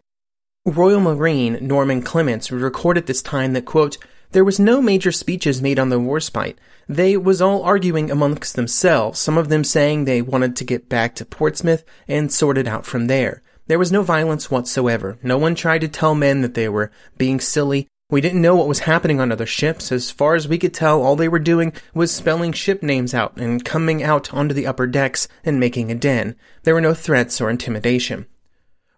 Royal 0.64 1.00
Marine 1.00 1.58
Norman 1.60 2.02
Clements 2.02 2.52
recorded 2.52 3.06
this 3.06 3.22
time 3.22 3.52
that, 3.54 3.64
quote, 3.64 3.98
there 4.30 4.44
was 4.44 4.60
no 4.60 4.80
major 4.80 5.12
speeches 5.12 5.60
made 5.60 5.78
on 5.78 5.88
the 5.88 6.00
warspite. 6.00 6.56
They 6.88 7.16
was 7.16 7.42
all 7.42 7.62
arguing 7.64 8.10
amongst 8.10 8.54
themselves, 8.54 9.18
some 9.18 9.36
of 9.36 9.48
them 9.48 9.64
saying 9.64 10.04
they 10.04 10.22
wanted 10.22 10.56
to 10.56 10.64
get 10.64 10.88
back 10.88 11.14
to 11.16 11.24
Portsmouth 11.24 11.84
and 12.06 12.32
sort 12.32 12.58
it 12.58 12.68
out 12.68 12.86
from 12.86 13.08
there. 13.08 13.42
There 13.66 13.78
was 13.78 13.92
no 13.92 14.02
violence 14.02 14.50
whatsoever. 14.50 15.18
No 15.22 15.38
one 15.38 15.54
tried 15.54 15.82
to 15.82 15.88
tell 15.88 16.14
men 16.14 16.40
that 16.42 16.54
they 16.54 16.68
were 16.68 16.90
being 17.16 17.40
silly. 17.40 17.88
We 18.10 18.20
didn't 18.20 18.42
know 18.42 18.56
what 18.56 18.68
was 18.68 18.80
happening 18.80 19.20
on 19.20 19.32
other 19.32 19.46
ships. 19.46 19.90
As 19.90 20.10
far 20.10 20.34
as 20.34 20.46
we 20.46 20.58
could 20.58 20.74
tell, 20.74 21.02
all 21.02 21.16
they 21.16 21.28
were 21.28 21.38
doing 21.38 21.72
was 21.94 22.12
spelling 22.12 22.52
ship 22.52 22.82
names 22.82 23.14
out 23.14 23.36
and 23.36 23.64
coming 23.64 24.02
out 24.02 24.34
onto 24.34 24.52
the 24.52 24.66
upper 24.66 24.86
decks 24.86 25.28
and 25.44 25.58
making 25.58 25.90
a 25.90 25.94
den. 25.94 26.36
There 26.64 26.74
were 26.74 26.80
no 26.80 26.92
threats 26.92 27.40
or 27.40 27.48
intimidation. 27.48 28.26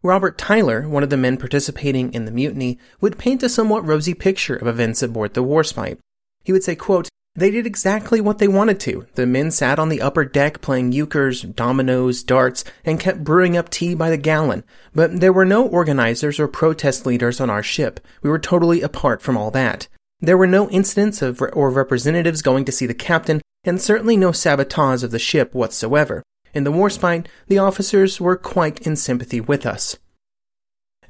Robert 0.03 0.37
Tyler, 0.37 0.89
one 0.89 1.03
of 1.03 1.11
the 1.11 1.17
men 1.17 1.37
participating 1.37 2.12
in 2.12 2.25
the 2.25 2.33
mutiny, 2.33 2.79
would 3.01 3.19
paint 3.19 3.43
a 3.43 3.49
somewhat 3.49 3.87
rosy 3.87 4.15
picture 4.15 4.57
of 4.57 4.67
events 4.67 5.03
aboard 5.03 5.35
the 5.35 5.45
Warspite. 5.45 5.99
He 6.43 6.53
would 6.53 6.65
say, 6.65 6.75
quote, 6.75 7.09
they 7.37 7.51
did 7.51 7.66
exactly 7.66 8.20
what 8.20 8.39
they 8.39 8.47
wanted 8.47 8.78
to. 8.80 9.07
The 9.14 9.26
men 9.26 9.51
sat 9.51 9.78
on 9.78 9.89
the 9.89 10.01
upper 10.01 10.24
deck 10.24 10.61
playing 10.61 10.93
euchres, 10.93 11.43
dominoes, 11.43 12.22
darts, 12.22 12.64
and 12.85 13.01
kept 13.01 13.24
brewing 13.24 13.57
up 13.57 13.70
tea 13.70 13.95
by 13.95 14.11
the 14.11 14.16
gallon. 14.16 14.62
But 14.95 15.20
there 15.20 15.32
were 15.32 15.45
no 15.45 15.66
organizers 15.66 16.39
or 16.39 16.47
protest 16.47 17.07
leaders 17.07 17.41
on 17.41 17.51
our 17.51 17.62
ship. 17.62 17.99
We 18.22 18.30
were 18.30 18.39
totally 18.39 18.82
apart 18.82 19.20
from 19.20 19.37
all 19.37 19.51
that. 19.51 19.89
There 20.20 20.39
were 20.39 20.47
no 20.47 20.70
incidents 20.70 21.22
of 21.22 21.43
or 21.43 21.70
representatives 21.70 22.41
going 22.41 22.64
to 22.66 22.72
see 22.72 22.87
the 22.87 22.95
captain, 22.95 23.43
and 23.64 23.82
certainly 23.82 24.16
no 24.16 24.30
sabotage 24.30 25.03
of 25.03 25.11
the 25.11 25.18
ship 25.18 25.55
whatsoever. 25.55 26.22
In 26.55 26.62
the 26.62 26.70
war 26.70 26.89
warspite, 26.89 27.26
the 27.49 27.59
officers 27.59 28.20
were 28.20 28.37
quite 28.37 28.87
in 28.87 28.95
sympathy 28.95 29.41
with 29.41 29.66
us. 29.66 29.99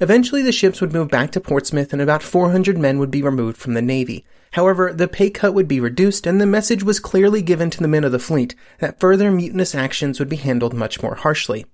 Eventually, 0.00 0.42
the 0.42 0.52
ships 0.52 0.80
would 0.80 0.92
move 0.92 1.08
back 1.08 1.30
to 1.32 1.40
Portsmouth 1.40 1.92
and 1.92 2.00
about 2.00 2.22
400 2.22 2.78
men 2.78 2.98
would 2.98 3.10
be 3.10 3.22
removed 3.22 3.58
from 3.58 3.74
the 3.74 3.82
Navy. 3.82 4.24
However, 4.54 4.92
the 4.92 5.08
pay 5.08 5.30
cut 5.30 5.52
would 5.52 5.66
be 5.66 5.80
reduced 5.80 6.28
and 6.28 6.40
the 6.40 6.46
message 6.46 6.84
was 6.84 7.00
clearly 7.00 7.42
given 7.42 7.70
to 7.70 7.80
the 7.80 7.88
men 7.88 8.04
of 8.04 8.12
the 8.12 8.20
fleet 8.20 8.54
that 8.78 9.00
further 9.00 9.28
mutinous 9.32 9.74
actions 9.74 10.20
would 10.20 10.28
be 10.28 10.36
handled 10.36 10.74
much 10.74 11.02
more 11.02 11.16
harshly. 11.16 11.66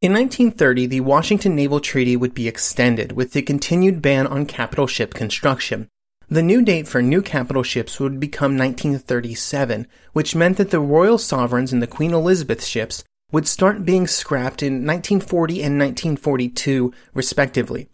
In 0.00 0.14
1930, 0.14 0.86
the 0.86 1.00
Washington 1.00 1.54
Naval 1.54 1.80
Treaty 1.80 2.16
would 2.16 2.32
be 2.32 2.48
extended 2.48 3.12
with 3.12 3.34
the 3.34 3.42
continued 3.42 4.00
ban 4.00 4.26
on 4.26 4.46
capital 4.46 4.86
ship 4.86 5.12
construction. 5.12 5.88
The 6.30 6.42
new 6.42 6.62
date 6.62 6.88
for 6.88 7.02
new 7.02 7.20
capital 7.20 7.62
ships 7.62 8.00
would 8.00 8.18
become 8.18 8.56
1937, 8.56 9.86
which 10.14 10.34
meant 10.34 10.56
that 10.56 10.70
the 10.70 10.80
Royal 10.80 11.18
Sovereigns 11.18 11.70
and 11.70 11.82
the 11.82 11.86
Queen 11.86 12.14
Elizabeth 12.14 12.64
ships 12.64 13.04
would 13.30 13.46
start 13.46 13.84
being 13.84 14.06
scrapped 14.06 14.62
in 14.62 14.86
1940 14.86 15.56
and 15.56 15.78
1942, 15.78 16.94
respectively. 17.12 17.90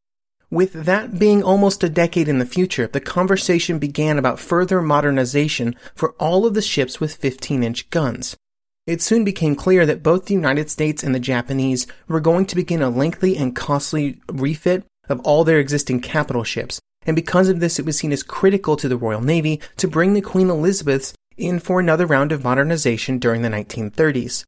With 0.51 0.73
that 0.73 1.17
being 1.17 1.45
almost 1.45 1.85
a 1.85 1.89
decade 1.89 2.27
in 2.27 2.41
the 2.41 2.45
future, 2.45 2.89
the 2.89 3.01
conversation 3.01 3.79
began 3.79 4.19
about 4.19 4.41
further 4.41 4.83
modernization 4.83 5.77
for 5.95 6.11
all 6.19 6.45
of 6.45 6.55
the 6.55 6.63
ships 6.63 6.99
with 6.99 7.15
15 7.15 7.63
inch 7.63 7.89
guns. 7.91 8.37
It 8.85 9.01
soon 9.01 9.23
became 9.23 9.55
clear 9.55 9.87
that 9.87 10.03
both 10.03 10.25
the 10.25 10.35
United 10.35 10.69
States 10.69 11.05
and 11.05 11.15
the 11.15 11.21
Japanese 11.21 11.87
were 12.09 12.19
going 12.19 12.47
to 12.47 12.57
begin 12.57 12.83
a 12.83 12.91
lengthy 12.91 13.37
and 13.37 13.55
costly 13.55 14.21
refit 14.29 14.85
of 15.09 15.21
all 15.21 15.45
their 15.45 15.61
existing 15.61 16.01
capital 16.01 16.43
ships, 16.43 16.81
and 17.07 17.15
because 17.15 17.49
of 17.49 17.61
this, 17.61 17.79
it 17.79 17.87
was 17.87 17.99
seen 17.99 18.11
as 18.11 18.25
critical 18.25 18.77
to 18.77 18.89
the 18.89 18.97
Royal 18.97 19.21
Navy 19.21 19.61
to 19.77 19.87
bring 19.87 20.15
the 20.15 20.21
Queen 20.21 20.51
Elizabeths 20.51 21.15
in 21.37 21.61
for 21.61 21.79
another 21.79 22.07
round 22.07 22.33
of 22.33 22.43
modernization 22.43 23.19
during 23.19 23.43
the 23.43 23.49
1930s. 23.49 24.45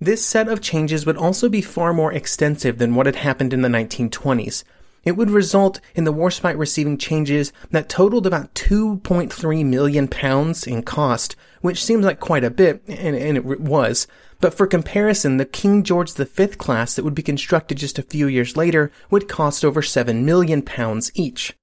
This 0.00 0.24
set 0.24 0.48
of 0.48 0.60
changes 0.60 1.06
would 1.06 1.16
also 1.16 1.48
be 1.48 1.62
far 1.62 1.92
more 1.92 2.12
extensive 2.12 2.78
than 2.78 2.96
what 2.96 3.06
had 3.06 3.16
happened 3.16 3.52
in 3.52 3.62
the 3.62 3.68
1920s. 3.68 4.64
It 5.04 5.16
would 5.16 5.30
result 5.30 5.80
in 5.94 6.04
the 6.04 6.12
Warspite 6.12 6.58
receiving 6.58 6.98
changes 6.98 7.52
that 7.70 7.88
totaled 7.88 8.26
about 8.26 8.54
2.3 8.54 9.64
million 9.64 10.08
pounds 10.08 10.66
in 10.66 10.82
cost, 10.82 11.36
which 11.60 11.84
seems 11.84 12.04
like 12.04 12.20
quite 12.20 12.44
a 12.44 12.50
bit, 12.50 12.82
and, 12.86 13.16
and 13.16 13.36
it 13.36 13.60
was. 13.60 14.06
But 14.40 14.54
for 14.54 14.66
comparison, 14.66 15.36
the 15.36 15.44
King 15.44 15.82
George 15.82 16.12
V 16.12 16.46
class 16.48 16.94
that 16.94 17.04
would 17.04 17.14
be 17.14 17.22
constructed 17.22 17.78
just 17.78 17.98
a 17.98 18.02
few 18.02 18.26
years 18.28 18.56
later 18.56 18.92
would 19.10 19.28
cost 19.28 19.64
over 19.64 19.82
7 19.82 20.24
million 20.24 20.62
pounds 20.62 21.10
each. 21.14 21.57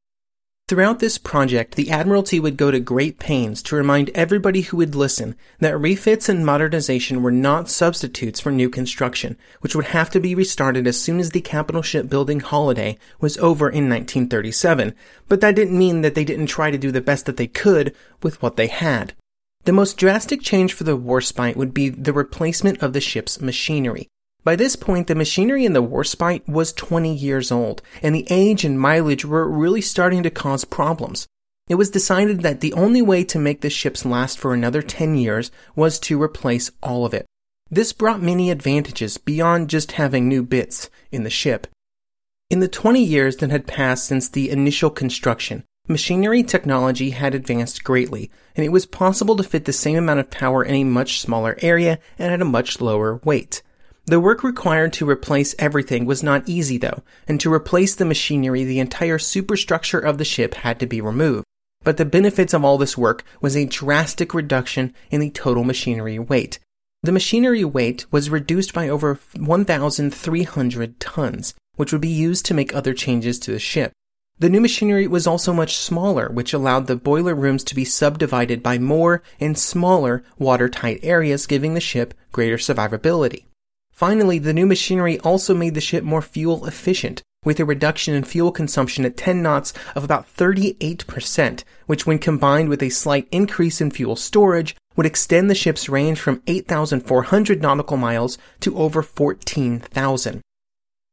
Throughout 0.67 0.97
this 0.97 1.19
project, 1.19 1.75
the 1.75 1.91
Admiralty 1.91 2.39
would 2.39 2.57
go 2.57 2.71
to 2.71 2.79
great 2.79 3.19
pains 3.19 3.61
to 3.61 3.75
remind 3.75 4.09
everybody 4.15 4.61
who 4.61 4.77
would 4.77 4.95
listen 4.95 5.35
that 5.59 5.77
refits 5.77 6.27
and 6.27 6.43
modernization 6.43 7.21
were 7.21 7.29
not 7.29 7.69
substitutes 7.69 8.39
for 8.39 8.51
new 8.51 8.67
construction, 8.67 9.37
which 9.59 9.75
would 9.75 9.85
have 9.85 10.09
to 10.09 10.19
be 10.19 10.33
restarted 10.33 10.87
as 10.87 10.99
soon 10.99 11.19
as 11.19 11.29
the 11.29 11.41
capital 11.41 11.83
shipbuilding 11.83 12.39
holiday 12.39 12.97
was 13.19 13.37
over 13.37 13.69
in 13.69 13.87
1937. 13.87 14.95
But 15.29 15.39
that 15.41 15.55
didn't 15.55 15.77
mean 15.77 16.01
that 16.01 16.15
they 16.15 16.25
didn't 16.25 16.47
try 16.47 16.71
to 16.71 16.79
do 16.79 16.91
the 16.91 16.99
best 16.99 17.27
that 17.27 17.37
they 17.37 17.45
could 17.45 17.95
with 18.23 18.41
what 18.41 18.55
they 18.55 18.65
had. 18.65 19.13
The 19.65 19.71
most 19.71 19.97
drastic 19.97 20.41
change 20.41 20.73
for 20.73 20.83
the 20.83 20.97
Warspite 20.97 21.57
would 21.57 21.75
be 21.75 21.89
the 21.89 22.11
replacement 22.11 22.81
of 22.81 22.93
the 22.93 23.01
ship's 23.01 23.39
machinery. 23.39 24.09
By 24.45 24.55
this 24.55 24.75
point, 24.75 25.07
the 25.07 25.15
machinery 25.15 25.65
in 25.65 25.73
the 25.73 25.81
Warspite 25.81 26.47
was 26.47 26.71
20 26.71 27.11
years 27.11 27.51
old, 27.51 27.81
and 28.03 28.13
the 28.13 28.27
age 28.29 28.63
and 28.63 28.79
mileage 28.79 29.25
were 29.25 29.49
really 29.49 29.81
starting 29.81 30.21
to 30.21 30.29
cause 30.29 30.65
problems. 30.65 31.27
It 31.67 31.75
was 31.75 31.89
decided 31.89 32.41
that 32.41 32.61
the 32.61 32.73
only 32.73 33.01
way 33.01 33.23
to 33.23 33.39
make 33.39 33.61
the 33.61 33.71
ships 33.71 34.05
last 34.05 34.37
for 34.37 34.53
another 34.53 34.83
10 34.83 35.15
years 35.15 35.49
was 35.75 35.97
to 36.01 36.21
replace 36.21 36.69
all 36.83 37.07
of 37.07 37.13
it. 37.15 37.25
This 37.71 37.91
brought 37.91 38.21
many 38.21 38.51
advantages 38.51 39.17
beyond 39.17 39.71
just 39.71 39.93
having 39.93 40.27
new 40.27 40.43
bits 40.43 40.91
in 41.11 41.23
the 41.23 41.31
ship. 41.31 41.65
In 42.51 42.59
the 42.59 42.67
20 42.67 43.03
years 43.03 43.37
that 43.37 43.49
had 43.49 43.65
passed 43.65 44.05
since 44.05 44.29
the 44.29 44.51
initial 44.51 44.91
construction, 44.91 45.63
machinery 45.87 46.43
technology 46.43 47.09
had 47.09 47.33
advanced 47.33 47.83
greatly, 47.83 48.29
and 48.55 48.63
it 48.63 48.71
was 48.71 48.85
possible 48.85 49.35
to 49.37 49.43
fit 49.43 49.65
the 49.65 49.73
same 49.73 49.97
amount 49.97 50.19
of 50.19 50.29
power 50.29 50.63
in 50.63 50.75
a 50.75 50.83
much 50.83 51.19
smaller 51.19 51.57
area 51.63 51.97
and 52.19 52.31
at 52.31 52.43
a 52.43 52.45
much 52.45 52.79
lower 52.79 53.19
weight. 53.23 53.63
The 54.07 54.19
work 54.19 54.43
required 54.43 54.93
to 54.93 55.09
replace 55.09 55.55
everything 55.57 56.05
was 56.05 56.21
not 56.21 56.47
easy 56.47 56.77
though, 56.77 57.01
and 57.27 57.39
to 57.39 57.51
replace 57.51 57.95
the 57.95 58.05
machinery, 58.05 58.63
the 58.63 58.79
entire 58.79 59.17
superstructure 59.17 59.97
of 59.97 60.19
the 60.19 60.25
ship 60.25 60.53
had 60.53 60.79
to 60.79 60.85
be 60.85 61.01
removed. 61.01 61.43
But 61.83 61.97
the 61.97 62.05
benefits 62.05 62.53
of 62.53 62.63
all 62.63 62.77
this 62.77 62.97
work 62.97 63.23
was 63.41 63.57
a 63.57 63.65
drastic 63.65 64.35
reduction 64.35 64.93
in 65.09 65.21
the 65.21 65.31
total 65.31 65.63
machinery 65.63 66.19
weight. 66.19 66.59
The 67.01 67.11
machinery 67.11 67.63
weight 67.63 68.05
was 68.11 68.29
reduced 68.29 68.73
by 68.73 68.89
over 68.89 69.19
1,300 69.37 70.99
tons, 70.99 71.53
which 71.75 71.91
would 71.91 72.01
be 72.01 72.07
used 72.07 72.45
to 72.45 72.53
make 72.53 72.75
other 72.75 72.93
changes 72.93 73.39
to 73.39 73.51
the 73.51 73.59
ship. 73.59 73.91
The 74.37 74.49
new 74.49 74.61
machinery 74.61 75.07
was 75.07 75.25
also 75.25 75.51
much 75.51 75.77
smaller, 75.77 76.29
which 76.29 76.53
allowed 76.53 76.85
the 76.85 76.95
boiler 76.95 77.33
rooms 77.33 77.63
to 77.63 77.75
be 77.75 77.85
subdivided 77.85 78.61
by 78.61 78.77
more 78.77 79.23
and 79.39 79.57
smaller 79.57 80.23
watertight 80.37 80.99
areas, 81.01 81.47
giving 81.47 81.73
the 81.73 81.81
ship 81.81 82.13
greater 82.31 82.57
survivability. 82.57 83.45
Finally, 83.95 84.37
the 84.39 84.53
new 84.53 84.65
machinery 84.65 85.17
also 85.19 85.55
made 85.55 85.73
the 85.73 85.79
ship 85.79 86.03
more 86.03 86.21
fuel 86.21 86.65
efficient, 86.65 87.23
with 87.45 87.61
a 87.61 87.65
reduction 87.65 88.13
in 88.13 88.25
fuel 88.25 88.51
consumption 88.51 89.05
at 89.05 89.15
10 89.15 89.41
knots 89.41 89.71
of 89.95 90.03
about 90.03 90.27
38%, 90.35 91.63
which 91.85 92.05
when 92.05 92.19
combined 92.19 92.67
with 92.67 92.83
a 92.83 92.89
slight 92.89 93.25
increase 93.31 93.79
in 93.79 93.89
fuel 93.89 94.17
storage 94.17 94.75
would 94.97 95.05
extend 95.05 95.49
the 95.49 95.55
ship's 95.55 95.87
range 95.87 96.19
from 96.19 96.41
8,400 96.45 97.61
nautical 97.61 97.95
miles 97.95 98.37
to 98.59 98.77
over 98.77 99.01
14,000. 99.01 100.41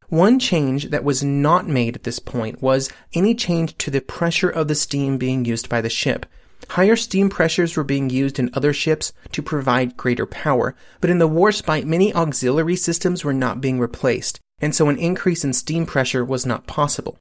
One 0.08 0.40
change 0.40 0.90
that 0.90 1.04
was 1.04 1.22
not 1.22 1.68
made 1.68 1.94
at 1.94 2.02
this 2.02 2.18
point 2.18 2.60
was 2.60 2.90
any 3.14 3.36
change 3.36 3.78
to 3.78 3.92
the 3.92 4.00
pressure 4.00 4.50
of 4.50 4.66
the 4.66 4.74
steam 4.74 5.18
being 5.18 5.44
used 5.44 5.68
by 5.68 5.80
the 5.80 5.88
ship. 5.88 6.26
Higher 6.70 6.96
steam 6.96 7.28
pressures 7.28 7.76
were 7.76 7.84
being 7.84 8.08
used 8.08 8.38
in 8.38 8.50
other 8.54 8.72
ships 8.72 9.12
to 9.32 9.42
provide 9.42 9.96
greater 9.96 10.26
power, 10.26 10.74
but 11.00 11.10
in 11.10 11.18
the 11.18 11.28
war 11.28 11.50
Warspite, 11.50 11.84
many 11.84 12.14
auxiliary 12.14 12.76
systems 12.76 13.24
were 13.24 13.34
not 13.34 13.60
being 13.60 13.78
replaced, 13.78 14.40
and 14.60 14.74
so 14.74 14.88
an 14.88 14.96
increase 14.96 15.44
in 15.44 15.52
steam 15.52 15.84
pressure 15.84 16.24
was 16.24 16.46
not 16.46 16.66
possible. 16.66 17.18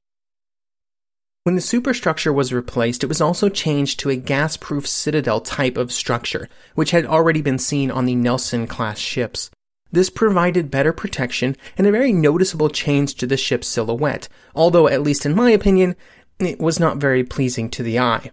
When 1.44 1.56
the 1.56 1.60
superstructure 1.60 2.32
was 2.32 2.52
replaced, 2.52 3.02
it 3.02 3.08
was 3.08 3.20
also 3.20 3.48
changed 3.48 3.98
to 4.00 4.10
a 4.10 4.16
gas-proof 4.16 4.86
citadel 4.86 5.40
type 5.40 5.76
of 5.76 5.92
structure, 5.92 6.48
which 6.76 6.92
had 6.92 7.04
already 7.04 7.42
been 7.42 7.58
seen 7.58 7.90
on 7.90 8.06
the 8.06 8.14
Nelson 8.14 8.68
class 8.68 8.98
ships. 8.98 9.50
This 9.90 10.08
provided 10.08 10.70
better 10.70 10.92
protection 10.92 11.56
and 11.76 11.86
a 11.86 11.92
very 11.92 12.12
noticeable 12.12 12.70
change 12.70 13.16
to 13.16 13.26
the 13.26 13.36
ship's 13.36 13.66
silhouette, 13.66 14.28
although, 14.54 14.86
at 14.86 15.02
least 15.02 15.26
in 15.26 15.34
my 15.34 15.50
opinion, 15.50 15.96
it 16.38 16.60
was 16.60 16.78
not 16.78 16.98
very 16.98 17.24
pleasing 17.24 17.68
to 17.70 17.82
the 17.82 17.98
eye. 17.98 18.30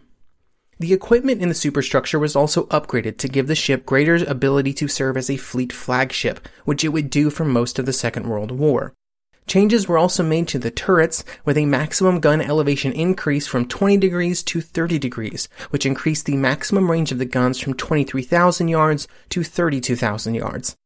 The 0.81 0.93
equipment 0.93 1.41
in 1.41 1.49
the 1.49 1.55
superstructure 1.55 2.17
was 2.17 2.37
also 2.37 2.65
upgraded 2.67 3.17
to 3.17 3.27
give 3.27 3.47
the 3.47 3.55
ship 3.55 3.85
greater 3.85 4.15
ability 4.15 4.71
to 4.75 4.87
serve 4.87 5.17
as 5.17 5.29
a 5.29 5.35
fleet 5.35 5.73
flagship, 5.73 6.47
which 6.63 6.85
it 6.85 6.89
would 6.89 7.09
do 7.09 7.29
for 7.29 7.43
most 7.43 7.79
of 7.79 7.85
the 7.85 7.91
Second 7.91 8.27
World 8.27 8.51
War. 8.51 8.93
Changes 9.45 9.89
were 9.89 9.97
also 9.97 10.23
made 10.23 10.47
to 10.47 10.59
the 10.59 10.71
turrets, 10.71 11.25
with 11.43 11.57
a 11.57 11.65
maximum 11.65 12.21
gun 12.21 12.39
elevation 12.39 12.93
increase 12.93 13.45
from 13.45 13.67
20 13.67 13.97
degrees 13.97 14.41
to 14.43 14.61
30 14.61 14.97
degrees, 14.99 15.49
which 15.69 15.85
increased 15.85 16.25
the 16.25 16.37
maximum 16.37 16.89
range 16.89 17.11
of 17.11 17.17
the 17.17 17.25
guns 17.25 17.59
from 17.59 17.73
23,000 17.73 18.69
yards 18.69 19.05
to 19.29 19.43
32,000 19.43 20.33
yards. 20.33 20.77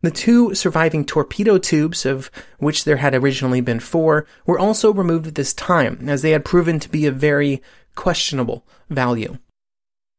The 0.00 0.10
two 0.10 0.54
surviving 0.54 1.04
torpedo 1.04 1.58
tubes, 1.58 2.06
of 2.06 2.30
which 2.58 2.84
there 2.84 2.96
had 2.96 3.14
originally 3.14 3.60
been 3.60 3.80
four, 3.80 4.26
were 4.46 4.58
also 4.58 4.92
removed 4.92 5.26
at 5.26 5.34
this 5.34 5.52
time, 5.52 6.08
as 6.08 6.22
they 6.22 6.30
had 6.30 6.44
proven 6.44 6.80
to 6.80 6.88
be 6.88 7.06
a 7.06 7.12
very 7.12 7.60
questionable 7.98 8.64
value. 8.88 9.36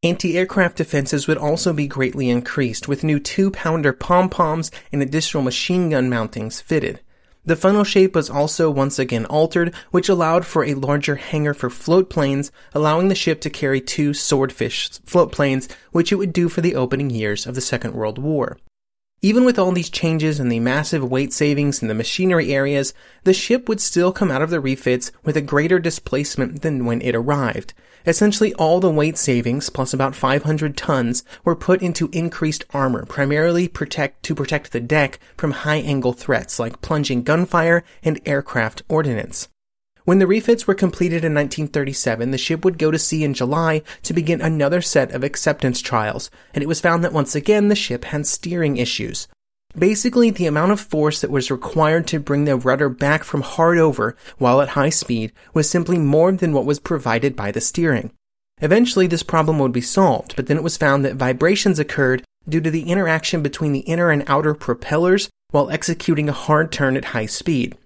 Anti-aircraft 0.04 0.76
defenses 0.76 1.28
would 1.28 1.38
also 1.38 1.72
be 1.72 1.88
greatly 1.88 2.30
increased, 2.30 2.90
with 2.90 3.06
new 3.06 3.20
two-pounder 3.20 3.94
pom-poms 3.94 4.70
and 4.92 5.02
additional 5.02 5.44
machine 5.44 5.90
gun 5.90 6.10
mountings 6.10 6.62
fitted. 6.62 7.00
The 7.46 7.56
funnel 7.56 7.86
shape 7.86 8.16
was 8.16 8.30
also 8.30 8.70
once 8.70 9.00
again 9.00 9.26
altered, 9.26 9.74
which 9.92 10.10
allowed 10.10 10.46
for 10.46 10.66
a 10.66 10.74
larger 10.74 11.16
hangar 11.16 11.54
for 11.54 11.70
float 11.70 12.10
planes, 12.10 12.52
allowing 12.74 13.08
the 13.08 13.16
ship 13.16 13.40
to 13.42 13.50
carry 13.50 13.80
two 13.80 14.14
swordfish 14.14 14.90
float 15.06 15.32
planes, 15.32 15.70
which 15.92 16.12
it 16.12 16.18
would 16.18 16.34
do 16.34 16.50
for 16.50 16.60
the 16.60 16.76
opening 16.76 17.10
years 17.10 17.48
of 17.48 17.56
the 17.56 17.62
Second 17.62 17.94
World 17.94 18.18
War. 18.18 18.58
Even 19.22 19.44
with 19.44 19.60
all 19.60 19.74
these 19.74 19.90
changes 19.90 20.40
and 20.40 20.50
the 20.50 20.62
massive 20.62 21.04
weight 21.04 21.34
savings 21.34 21.82
in 21.82 21.90
the 21.90 21.94
machinery 21.94 22.54
areas, 22.54 22.94
the 23.26 23.34
ship 23.34 23.68
would 23.68 23.82
still 23.82 24.14
come 24.14 24.32
out 24.32 24.42
of 24.42 24.50
the 24.50 24.62
refits 24.62 25.12
with 25.26 25.36
a 25.36 25.42
greater 25.42 25.78
displacement 25.78 26.62
than 26.62 26.86
when 26.86 27.02
it 27.02 27.14
arrived. 27.14 27.74
Essentially 28.08 28.54
all 28.54 28.80
the 28.80 28.90
weight 28.90 29.18
savings, 29.18 29.70
plus 29.70 29.94
about 29.94 30.16
500 30.16 30.78
tons, 30.78 31.26
were 31.44 31.56
put 31.56 31.82
into 31.82 32.10
increased 32.14 32.64
armor, 32.70 33.06
primarily 33.06 33.68
protect, 33.68 34.24
to 34.24 34.34
protect 34.34 34.72
the 34.72 34.80
deck 34.80 35.20
from 35.36 35.52
high 35.52 35.80
angle 35.80 36.14
threats 36.14 36.58
like 36.58 36.82
plunging 36.82 37.24
gunfire 37.24 37.84
and 38.02 38.22
aircraft 38.26 38.84
ordnance. 38.88 39.50
When 40.10 40.18
the 40.18 40.26
refits 40.26 40.66
were 40.66 40.74
completed 40.74 41.24
in 41.24 41.36
1937, 41.36 42.32
the 42.32 42.40
ship 42.40 42.66
would 42.66 42.80
go 42.80 42.90
to 42.90 42.98
sea 42.98 43.24
in 43.24 43.36
July 43.36 43.84
to 44.02 44.12
begin 44.12 44.42
another 44.42 44.82
set 44.82 45.12
of 45.12 45.24
acceptance 45.24 45.82
trials, 45.82 46.32
and 46.52 46.64
it 46.64 46.68
was 46.68 46.82
found 46.82 47.04
that 47.04 47.14
once 47.14 47.36
again 47.36 47.68
the 47.68 47.76
ship 47.76 48.06
had 48.06 48.26
steering 48.26 48.78
issues. 48.78 49.28
Basically, 49.78 50.32
the 50.32 50.48
amount 50.48 50.72
of 50.72 50.80
force 50.80 51.22
that 51.22 51.30
was 51.30 51.52
required 51.52 52.08
to 52.08 52.20
bring 52.20 52.46
the 52.46 52.56
rudder 52.56 52.90
back 52.90 53.24
from 53.24 53.44
hard 53.44 53.78
over 53.78 54.16
while 54.40 54.62
at 54.62 54.70
high 54.70 54.90
speed 54.90 55.32
was 55.54 55.70
simply 55.70 56.00
more 56.00 56.32
than 56.32 56.54
what 56.54 56.66
was 56.66 56.80
provided 56.80 57.36
by 57.36 57.52
the 57.52 57.62
steering. 57.62 58.12
Eventually, 58.64 59.06
this 59.06 59.22
problem 59.22 59.60
would 59.60 59.72
be 59.72 59.80
solved, 59.80 60.36
but 60.36 60.48
then 60.48 60.58
it 60.58 60.64
was 60.64 60.76
found 60.76 61.06
that 61.06 61.18
vibrations 61.18 61.78
occurred 61.78 62.24
due 62.50 62.62
to 62.62 62.72
the 62.72 62.90
interaction 62.90 63.44
between 63.44 63.74
the 63.74 63.82
inner 63.82 64.10
and 64.10 64.24
outer 64.26 64.56
propellers 64.56 65.30
while 65.52 65.70
executing 65.70 66.28
a 66.28 66.34
hard 66.34 66.72
turn 66.72 66.98
at 66.98 67.14
high 67.14 67.28
speed. 67.28 67.78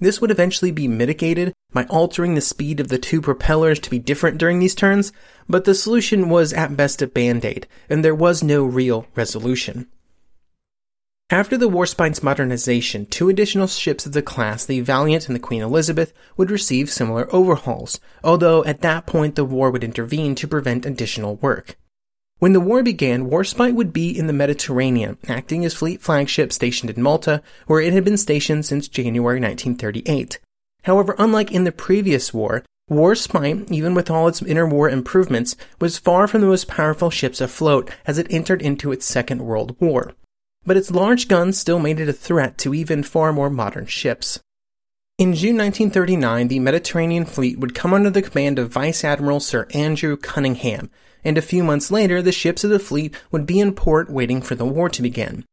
This 0.00 0.20
would 0.20 0.30
eventually 0.30 0.70
be 0.70 0.86
mitigated 0.86 1.52
by 1.72 1.84
altering 1.84 2.34
the 2.34 2.40
speed 2.40 2.78
of 2.78 2.88
the 2.88 2.98
two 2.98 3.20
propellers 3.20 3.80
to 3.80 3.90
be 3.90 3.98
different 3.98 4.38
during 4.38 4.58
these 4.58 4.74
turns, 4.74 5.12
but 5.48 5.64
the 5.64 5.74
solution 5.74 6.28
was 6.28 6.52
at 6.52 6.76
best 6.76 7.02
a 7.02 7.06
band-aid, 7.06 7.66
and 7.88 8.04
there 8.04 8.14
was 8.14 8.42
no 8.42 8.64
real 8.64 9.06
resolution. 9.16 9.88
After 11.30 11.58
the 11.58 11.68
Warspite's 11.68 12.22
modernization, 12.22 13.04
two 13.04 13.28
additional 13.28 13.66
ships 13.66 14.06
of 14.06 14.12
the 14.12 14.22
class, 14.22 14.64
the 14.64 14.80
Valiant 14.80 15.26
and 15.26 15.36
the 15.36 15.40
Queen 15.40 15.60
Elizabeth, 15.60 16.14
would 16.38 16.50
receive 16.50 16.90
similar 16.90 17.28
overhauls, 17.34 18.00
although 18.24 18.64
at 18.64 18.80
that 18.80 19.04
point 19.04 19.34
the 19.34 19.44
war 19.44 19.70
would 19.70 19.84
intervene 19.84 20.34
to 20.36 20.48
prevent 20.48 20.86
additional 20.86 21.36
work. 21.36 21.76
When 22.38 22.52
the 22.52 22.60
war 22.60 22.82
began, 22.82 23.28
Warspite 23.28 23.74
would 23.74 23.92
be 23.92 24.16
in 24.16 24.26
the 24.26 24.32
Mediterranean, 24.32 25.18
acting 25.28 25.64
as 25.64 25.74
fleet 25.74 26.00
flagship 26.00 26.52
stationed 26.52 26.90
in 26.90 27.02
Malta, 27.02 27.42
where 27.66 27.80
it 27.80 27.92
had 27.92 28.04
been 28.04 28.16
stationed 28.16 28.64
since 28.64 28.88
January 28.88 29.40
1938. 29.40 30.38
However, 30.84 31.14
unlike 31.18 31.52
in 31.52 31.64
the 31.64 31.72
previous 31.72 32.32
war, 32.32 32.64
Warspite, 32.90 33.70
even 33.70 33.94
with 33.94 34.10
all 34.10 34.28
its 34.28 34.40
interwar 34.40 34.90
improvements, 34.90 35.56
was 35.80 35.98
far 35.98 36.26
from 36.26 36.40
the 36.40 36.46
most 36.46 36.68
powerful 36.68 37.10
ships 37.10 37.40
afloat 37.40 37.90
as 38.06 38.18
it 38.18 38.28
entered 38.30 38.62
into 38.62 38.92
its 38.92 39.04
Second 39.04 39.42
World 39.42 39.76
War 39.80 40.14
but 40.68 40.76
its 40.76 40.90
large 40.90 41.28
guns 41.28 41.58
still 41.58 41.78
made 41.78 41.98
it 41.98 42.10
a 42.10 42.12
threat 42.12 42.58
to 42.58 42.74
even 42.74 43.02
far 43.02 43.32
more 43.32 43.48
modern 43.48 43.86
ships. 43.86 44.38
In 45.16 45.34
June 45.34 45.56
1939, 45.56 46.48
the 46.48 46.60
Mediterranean 46.60 47.24
fleet 47.24 47.58
would 47.58 47.74
come 47.74 47.94
under 47.94 48.10
the 48.10 48.22
command 48.22 48.58
of 48.58 48.70
Vice 48.70 49.02
Admiral 49.02 49.40
Sir 49.40 49.66
Andrew 49.72 50.16
Cunningham, 50.16 50.90
and 51.28 51.38
a 51.38 51.42
few 51.42 51.62
months 51.62 51.90
later, 51.90 52.20
the 52.20 52.32
ships 52.32 52.64
of 52.64 52.70
the 52.70 52.78
fleet 52.78 53.14
would 53.30 53.46
be 53.46 53.60
in 53.60 53.74
port 53.74 54.10
waiting 54.10 54.42
for 54.42 54.54
the 54.54 54.66
war 54.66 54.88
to 54.88 55.02
begin. 55.02 55.44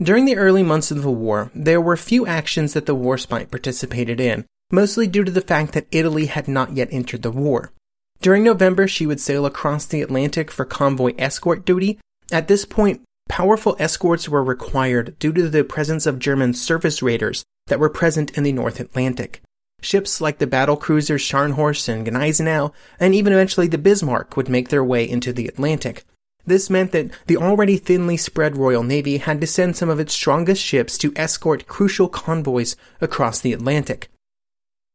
During 0.00 0.24
the 0.24 0.36
early 0.36 0.62
months 0.62 0.90
of 0.90 1.02
the 1.02 1.10
war, 1.10 1.50
there 1.54 1.80
were 1.80 1.96
few 1.96 2.26
actions 2.26 2.72
that 2.72 2.86
the 2.86 2.96
Warspite 2.96 3.50
participated 3.50 4.20
in, 4.20 4.46
mostly 4.72 5.06
due 5.06 5.24
to 5.24 5.30
the 5.30 5.40
fact 5.40 5.72
that 5.74 5.86
Italy 5.92 6.26
had 6.26 6.48
not 6.48 6.74
yet 6.74 6.88
entered 6.90 7.22
the 7.22 7.30
war. 7.30 7.72
During 8.20 8.42
November, 8.42 8.88
she 8.88 9.06
would 9.06 9.20
sail 9.20 9.46
across 9.46 9.86
the 9.86 10.02
Atlantic 10.02 10.50
for 10.50 10.64
convoy 10.64 11.14
escort 11.18 11.64
duty. 11.64 12.00
At 12.32 12.48
this 12.48 12.64
point, 12.64 13.02
Powerful 13.28 13.76
escorts 13.78 14.28
were 14.28 14.42
required 14.42 15.18
due 15.18 15.32
to 15.34 15.48
the 15.48 15.62
presence 15.62 16.06
of 16.06 16.18
German 16.18 16.54
surface 16.54 17.02
raiders 17.02 17.44
that 17.66 17.78
were 17.78 17.90
present 17.90 18.36
in 18.36 18.42
the 18.42 18.52
North 18.52 18.80
Atlantic. 18.80 19.42
Ships 19.80 20.20
like 20.20 20.38
the 20.38 20.46
battle 20.46 20.76
cruisers 20.76 21.22
Scharnhorst 21.22 21.88
and 21.88 22.04
Gneisenau, 22.04 22.72
and 22.98 23.14
even 23.14 23.32
eventually 23.32 23.68
the 23.68 23.78
Bismarck, 23.78 24.36
would 24.36 24.48
make 24.48 24.68
their 24.70 24.84
way 24.84 25.08
into 25.08 25.32
the 25.32 25.46
Atlantic. 25.46 26.04
This 26.44 26.70
meant 26.70 26.92
that 26.92 27.10
the 27.26 27.36
already 27.36 27.76
thinly 27.76 28.16
spread 28.16 28.56
Royal 28.56 28.82
Navy 28.82 29.18
had 29.18 29.40
to 29.40 29.46
send 29.46 29.76
some 29.76 29.88
of 29.88 30.00
its 30.00 30.14
strongest 30.14 30.62
ships 30.62 30.96
to 30.98 31.12
escort 31.14 31.66
crucial 31.68 32.08
convoys 32.08 32.74
across 33.00 33.38
the 33.38 33.52
Atlantic. 33.52 34.08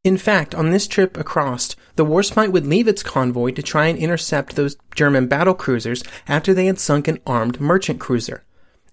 In 0.03 0.17
fact, 0.17 0.53
on 0.53 0.71
this 0.71 0.88
trip 0.88 1.15
across, 1.15 1.77
the 1.95 2.05
Warspite 2.05 2.51
would 2.51 2.65
leave 2.65 2.89
its 2.89 3.03
convoy 3.03 3.51
to 3.51 3.61
try 3.61 3.86
and 3.86 3.97
intercept 3.97 4.55
those 4.55 4.75
German 4.95 5.27
battle 5.27 5.53
cruisers 5.53 6.03
after 6.27 6.53
they 6.53 6.65
had 6.65 6.79
sunk 6.79 7.07
an 7.07 7.19
armed 7.25 7.61
merchant 7.61 8.01
cruiser. 8.01 8.43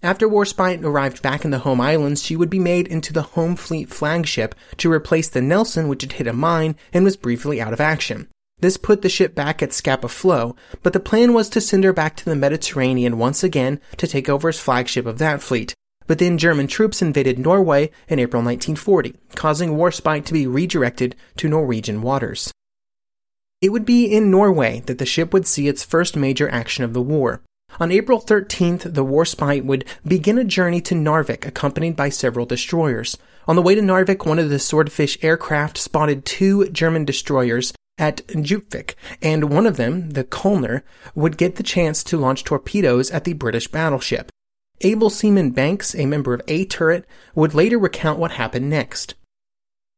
After 0.02 0.26
Warspite 0.26 0.82
arrived 0.82 1.20
back 1.20 1.44
in 1.44 1.50
the 1.50 1.58
home 1.58 1.78
islands, 1.78 2.22
she 2.22 2.34
would 2.34 2.48
be 2.48 2.58
made 2.58 2.88
into 2.88 3.12
the 3.12 3.22
home 3.22 3.54
fleet 3.54 3.90
flagship 3.90 4.54
to 4.78 4.90
replace 4.90 5.28
the 5.28 5.42
Nelson, 5.42 5.88
which 5.88 6.00
had 6.00 6.12
hit 6.12 6.26
a 6.26 6.32
mine 6.32 6.74
and 6.94 7.04
was 7.04 7.18
briefly 7.18 7.60
out 7.60 7.74
of 7.74 7.82
action. 7.82 8.26
This 8.60 8.78
put 8.78 9.02
the 9.02 9.10
ship 9.10 9.34
back 9.34 9.62
at 9.62 9.74
Scapa 9.74 10.08
Flow, 10.08 10.56
but 10.82 10.94
the 10.94 11.00
plan 11.00 11.34
was 11.34 11.50
to 11.50 11.60
send 11.60 11.84
her 11.84 11.92
back 11.92 12.16
to 12.16 12.24
the 12.24 12.34
Mediterranean 12.34 13.18
once 13.18 13.44
again 13.44 13.78
to 13.98 14.06
take 14.06 14.28
over 14.28 14.48
as 14.48 14.58
flagship 14.58 15.04
of 15.04 15.18
that 15.18 15.42
fleet, 15.42 15.74
but 16.06 16.18
then 16.18 16.38
German 16.38 16.66
troops 16.66 17.02
invaded 17.02 17.38
Norway 17.38 17.90
in 18.08 18.18
April 18.18 18.42
1940, 18.42 19.16
causing 19.34 19.76
Warspite 19.76 20.24
to 20.24 20.32
be 20.32 20.46
redirected 20.46 21.14
to 21.36 21.48
Norwegian 21.48 22.00
waters. 22.00 22.50
It 23.60 23.68
would 23.68 23.84
be 23.84 24.06
in 24.06 24.30
Norway 24.30 24.80
that 24.86 24.96
the 24.96 25.04
ship 25.04 25.34
would 25.34 25.46
see 25.46 25.68
its 25.68 25.84
first 25.84 26.16
major 26.16 26.48
action 26.48 26.84
of 26.84 26.94
the 26.94 27.02
war. 27.02 27.42
On 27.78 27.92
April 27.92 28.20
13th, 28.20 28.94
the 28.94 29.04
Warspite 29.04 29.64
would 29.64 29.84
begin 30.06 30.38
a 30.38 30.44
journey 30.44 30.80
to 30.82 30.94
Narvik 30.94 31.46
accompanied 31.46 31.96
by 31.96 32.08
several 32.08 32.44
destroyers. 32.44 33.16
On 33.46 33.56
the 33.56 33.62
way 33.62 33.74
to 33.74 33.80
Narvik, 33.80 34.26
one 34.26 34.38
of 34.38 34.50
the 34.50 34.58
Swordfish 34.58 35.16
aircraft 35.22 35.78
spotted 35.78 36.24
two 36.24 36.68
German 36.70 37.04
destroyers 37.04 37.72
at 37.96 38.26
Djupvik, 38.28 38.94
and 39.22 39.50
one 39.50 39.66
of 39.66 39.76
them, 39.76 40.10
the 40.10 40.24
Koellner, 40.24 40.82
would 41.14 41.36
get 41.36 41.56
the 41.56 41.62
chance 41.62 42.02
to 42.04 42.16
launch 42.16 42.44
torpedoes 42.44 43.10
at 43.10 43.24
the 43.24 43.34
British 43.34 43.68
battleship. 43.68 44.30
Able 44.80 45.10
Seaman 45.10 45.50
Banks, 45.50 45.94
a 45.94 46.06
member 46.06 46.32
of 46.32 46.40
A 46.48 46.64
Turret, 46.64 47.04
would 47.34 47.54
later 47.54 47.78
recount 47.78 48.18
what 48.18 48.32
happened 48.32 48.70
next. 48.70 49.14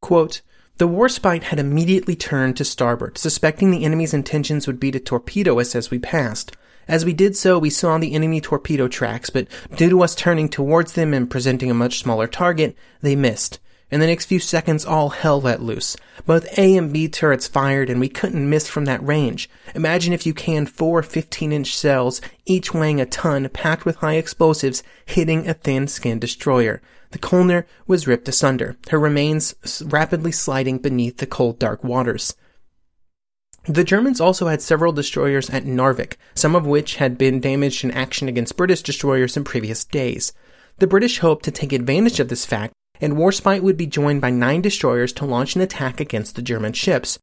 Quote, 0.01 0.41
the 0.79 0.89
Warspite 0.89 1.45
had 1.45 1.61
immediately 1.61 2.17
turned 2.17 2.57
to 2.57 2.65
starboard, 2.65 3.19
suspecting 3.19 3.71
the 3.71 3.85
enemy's 3.85 4.15
intentions 4.15 4.67
would 4.67 4.81
be 4.81 4.91
to 4.91 4.99
torpedo 4.99 5.61
us 5.61 5.77
as 5.77 5.91
we 5.91 5.99
passed. 5.99 6.57
As 6.89 7.05
we 7.05 7.13
did 7.13 7.37
so, 7.37 7.59
we 7.59 7.71
saw 7.71 7.99
the 7.99 8.15
enemy 8.15 8.41
torpedo 8.41 8.89
tracks, 8.89 9.31
but 9.31 9.47
due 9.77 9.91
to 9.91 10.03
us 10.03 10.15
turning 10.15 10.49
towards 10.49 10.93
them 10.93 11.15
and 11.15 11.31
presenting 11.31 11.71
a 11.71 11.75
much 11.75 12.01
smaller 12.01 12.27
target, 12.27 12.77
they 13.01 13.15
missed. 13.15 13.61
In 13.93 14.01
the 14.01 14.07
next 14.07 14.25
few 14.25 14.41
seconds, 14.41 14.87
all 14.87 15.11
hell 15.11 15.39
let 15.39 15.61
loose. 15.61 15.99
Both 16.25 16.59
A 16.59 16.77
and 16.79 16.91
B 16.91 17.09
turrets 17.09 17.47
fired, 17.47 17.91
and 17.91 18.01
we 18.01 18.09
couldn't 18.09 18.49
miss 18.49 18.67
from 18.67 18.87
that 18.87 19.07
range. 19.07 19.51
Imagine 19.75 20.15
if 20.15 20.25
you 20.25 20.33
can 20.33 20.65
four 20.65 21.03
15 21.03 21.53
inch 21.53 21.77
cells, 21.77 22.23
each 22.47 22.73
weighing 22.73 23.03
a 23.03 23.07
ton, 23.07 23.49
packed 23.51 23.85
with 23.85 23.97
high 23.97 24.15
explosives, 24.15 24.83
hitting 25.05 25.47
a 25.47 25.53
thin 25.53 25.89
skinned 25.89 26.23
destroyer. 26.23 26.81
The 27.11 27.19
Koellner 27.19 27.65
was 27.87 28.07
ripped 28.07 28.29
asunder, 28.29 28.77
her 28.89 28.99
remains 28.99 29.55
rapidly 29.85 30.33
sliding 30.33 30.79
beneath 30.79 31.19
the 31.19 31.27
cold, 31.27 31.59
dark 31.59 31.85
waters. 31.85 32.35
The 33.65 33.85
Germans 33.85 34.21
also 34.21 34.49
had 34.49 34.61
several 34.61 34.93
destroyers 34.93 35.49
at 35.51 35.65
Narvik, 35.65 36.17
some 36.35 36.57
of 36.57 36.67
which 36.67 36.97
had 36.97 37.17
been 37.17 37.41
damaged 37.41 37.85
in 37.85 37.91
action 37.93 38.29
against 38.29 38.57
British 38.57 38.83
destroyers 38.83 39.37
in 39.37 39.45
previous 39.45 39.85
days. 39.85 40.33
The 40.79 40.87
British 40.87 41.19
hoped 41.19 41.45
to 41.45 41.51
take 41.51 41.73
advantage 41.73 42.19
of 42.19 42.29
this 42.29 42.45
fact 42.45 42.75
and 43.03 43.15
Warspite 43.15 43.63
would 43.63 43.77
be 43.77 43.87
joined 43.87 44.21
by 44.21 44.31
nine 44.31 44.63
destroyers 44.63 45.13
to 45.15 45.25
launch 45.25 45.57
an 45.57 45.61
attack 45.61 46.01
against 46.01 46.37
the 46.37 46.43
German 46.43 46.73
ships. 46.73 47.19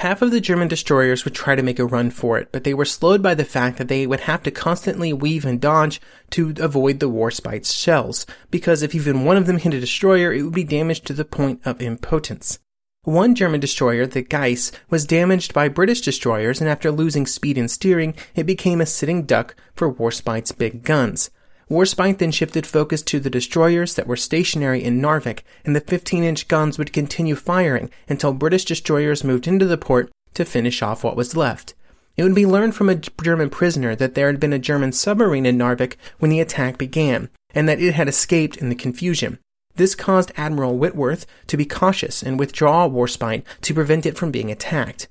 Half 0.00 0.22
of 0.22 0.30
the 0.30 0.40
German 0.40 0.68
destroyers 0.68 1.24
would 1.24 1.34
try 1.34 1.54
to 1.54 1.62
make 1.62 1.78
a 1.78 1.84
run 1.84 2.10
for 2.10 2.38
it, 2.38 2.48
but 2.50 2.64
they 2.64 2.74
were 2.74 2.86
slowed 2.86 3.22
by 3.22 3.34
the 3.34 3.44
fact 3.44 3.76
that 3.76 3.88
they 3.88 4.06
would 4.06 4.20
have 4.20 4.42
to 4.44 4.50
constantly 4.50 5.12
weave 5.12 5.44
and 5.44 5.60
dodge 5.60 6.00
to 6.30 6.54
avoid 6.58 6.98
the 6.98 7.10
Warspite's 7.10 7.72
shells, 7.72 8.26
because 8.50 8.82
if 8.82 8.94
even 8.94 9.24
one 9.24 9.36
of 9.36 9.46
them 9.46 9.58
hit 9.58 9.74
a 9.74 9.80
destroyer, 9.80 10.32
it 10.32 10.42
would 10.42 10.54
be 10.54 10.64
damaged 10.64 11.06
to 11.06 11.12
the 11.12 11.26
point 11.26 11.60
of 11.64 11.82
impotence. 11.82 12.58
One 13.04 13.34
German 13.34 13.58
destroyer, 13.58 14.06
the 14.06 14.22
Giese, 14.22 14.70
was 14.88 15.04
damaged 15.04 15.52
by 15.52 15.66
British 15.66 16.02
destroyers, 16.02 16.60
and 16.60 16.70
after 16.70 16.92
losing 16.92 17.26
speed 17.26 17.58
and 17.58 17.68
steering, 17.68 18.14
it 18.36 18.44
became 18.44 18.80
a 18.80 18.86
sitting 18.86 19.24
duck 19.24 19.56
for 19.74 19.92
Warspite's 19.92 20.52
big 20.52 20.84
guns. 20.84 21.28
Warspite 21.68 22.18
then 22.18 22.30
shifted 22.30 22.64
focus 22.64 23.02
to 23.02 23.18
the 23.18 23.28
destroyers 23.28 23.94
that 23.94 24.06
were 24.06 24.16
stationary 24.16 24.84
in 24.84 25.02
Narvik, 25.02 25.40
and 25.64 25.74
the 25.74 25.80
15 25.80 26.22
inch 26.22 26.46
guns 26.46 26.78
would 26.78 26.92
continue 26.92 27.34
firing 27.34 27.90
until 28.08 28.32
British 28.32 28.64
destroyers 28.64 29.24
moved 29.24 29.48
into 29.48 29.66
the 29.66 29.76
port 29.76 30.12
to 30.34 30.44
finish 30.44 30.80
off 30.80 31.02
what 31.02 31.16
was 31.16 31.34
left. 31.34 31.74
It 32.16 32.22
would 32.22 32.36
be 32.36 32.46
learned 32.46 32.76
from 32.76 32.88
a 32.88 32.94
German 32.94 33.50
prisoner 33.50 33.96
that 33.96 34.14
there 34.14 34.28
had 34.28 34.38
been 34.38 34.52
a 34.52 34.60
German 34.60 34.92
submarine 34.92 35.44
in 35.44 35.58
Narvik 35.58 35.96
when 36.20 36.30
the 36.30 36.38
attack 36.38 36.78
began, 36.78 37.30
and 37.52 37.68
that 37.68 37.80
it 37.80 37.94
had 37.94 38.06
escaped 38.06 38.58
in 38.58 38.68
the 38.68 38.76
confusion. 38.76 39.40
This 39.76 39.94
caused 39.94 40.32
Admiral 40.36 40.76
Whitworth 40.76 41.26
to 41.46 41.56
be 41.56 41.64
cautious 41.64 42.22
and 42.22 42.38
withdraw 42.38 42.88
Warspite 42.88 43.44
to 43.62 43.74
prevent 43.74 44.06
it 44.06 44.16
from 44.16 44.30
being 44.30 44.50
attacked. 44.50 45.08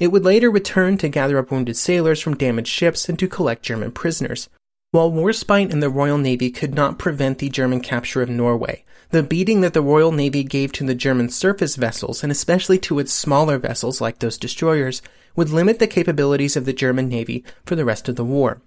It 0.00 0.08
would 0.08 0.24
later 0.24 0.50
return 0.50 0.96
to 0.98 1.08
gather 1.08 1.38
up 1.38 1.50
wounded 1.50 1.76
sailors 1.76 2.20
from 2.20 2.36
damaged 2.36 2.68
ships 2.68 3.08
and 3.08 3.18
to 3.18 3.28
collect 3.28 3.62
German 3.62 3.92
prisoners. 3.92 4.48
While 4.92 5.12
Warspite 5.12 5.72
and 5.72 5.82
the 5.82 5.90
Royal 5.90 6.18
Navy 6.18 6.50
could 6.50 6.74
not 6.74 6.98
prevent 6.98 7.38
the 7.38 7.48
German 7.48 7.80
capture 7.80 8.22
of 8.22 8.28
Norway, 8.28 8.84
the 9.10 9.22
beating 9.22 9.60
that 9.60 9.74
the 9.74 9.82
Royal 9.82 10.10
Navy 10.10 10.42
gave 10.42 10.72
to 10.72 10.84
the 10.84 10.94
German 10.94 11.28
surface 11.28 11.76
vessels, 11.76 12.22
and 12.22 12.32
especially 12.32 12.78
to 12.78 12.98
its 12.98 13.12
smaller 13.12 13.58
vessels 13.58 14.00
like 14.00 14.18
those 14.18 14.38
destroyers, 14.38 15.02
would 15.36 15.50
limit 15.50 15.78
the 15.78 15.86
capabilities 15.86 16.56
of 16.56 16.64
the 16.64 16.72
German 16.72 17.08
Navy 17.08 17.44
for 17.64 17.76
the 17.76 17.84
rest 17.84 18.08
of 18.08 18.16
the 18.16 18.24
war. 18.24 18.62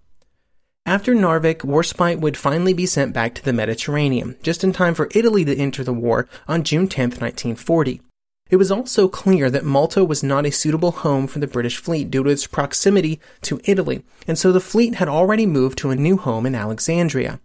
After 0.85 1.15
Narvik, 1.15 1.59
Warspite 1.59 2.19
would 2.19 2.35
finally 2.35 2.73
be 2.73 2.85
sent 2.85 3.13
back 3.13 3.33
to 3.35 3.43
the 3.43 3.53
Mediterranean, 3.53 4.35
just 4.43 4.65
in 4.65 4.73
time 4.73 4.93
for 4.93 5.07
Italy 5.15 5.45
to 5.45 5.55
enter 5.55 5.81
the 5.81 5.93
war 5.93 6.27
on 6.45 6.63
June 6.63 6.89
10, 6.89 7.03
1940. 7.11 8.01
It 8.49 8.57
was 8.57 8.69
also 8.69 9.07
clear 9.07 9.49
that 9.49 9.63
Malta 9.63 10.03
was 10.03 10.23
not 10.23 10.45
a 10.45 10.51
suitable 10.51 10.91
home 10.91 11.25
for 11.25 11.39
the 11.39 11.47
British 11.47 11.77
fleet 11.77 12.11
due 12.11 12.23
to 12.23 12.29
its 12.29 12.47
proximity 12.47 13.21
to 13.43 13.61
Italy, 13.63 14.03
and 14.27 14.37
so 14.37 14.51
the 14.51 14.59
fleet 14.59 14.95
had 14.95 15.07
already 15.07 15.45
moved 15.45 15.77
to 15.77 15.89
a 15.91 15.95
new 15.95 16.17
home 16.17 16.45
in 16.45 16.53
Alexandria. 16.53 17.39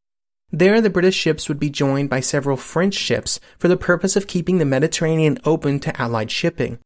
There, 0.51 0.81
the 0.81 0.91
British 0.91 1.15
ships 1.15 1.49
would 1.49 1.61
be 1.61 1.71
joined 1.71 2.11
by 2.11 2.19
several 2.19 2.57
French 2.57 2.95
ships 2.95 3.39
for 3.57 3.69
the 3.69 3.77
purpose 3.77 4.17
of 4.17 4.27
keeping 4.27 4.59
the 4.59 4.65
Mediterranean 4.65 5.39
open 5.45 5.79
to 5.81 6.01
Allied 6.01 6.33
shipping. 6.33 6.81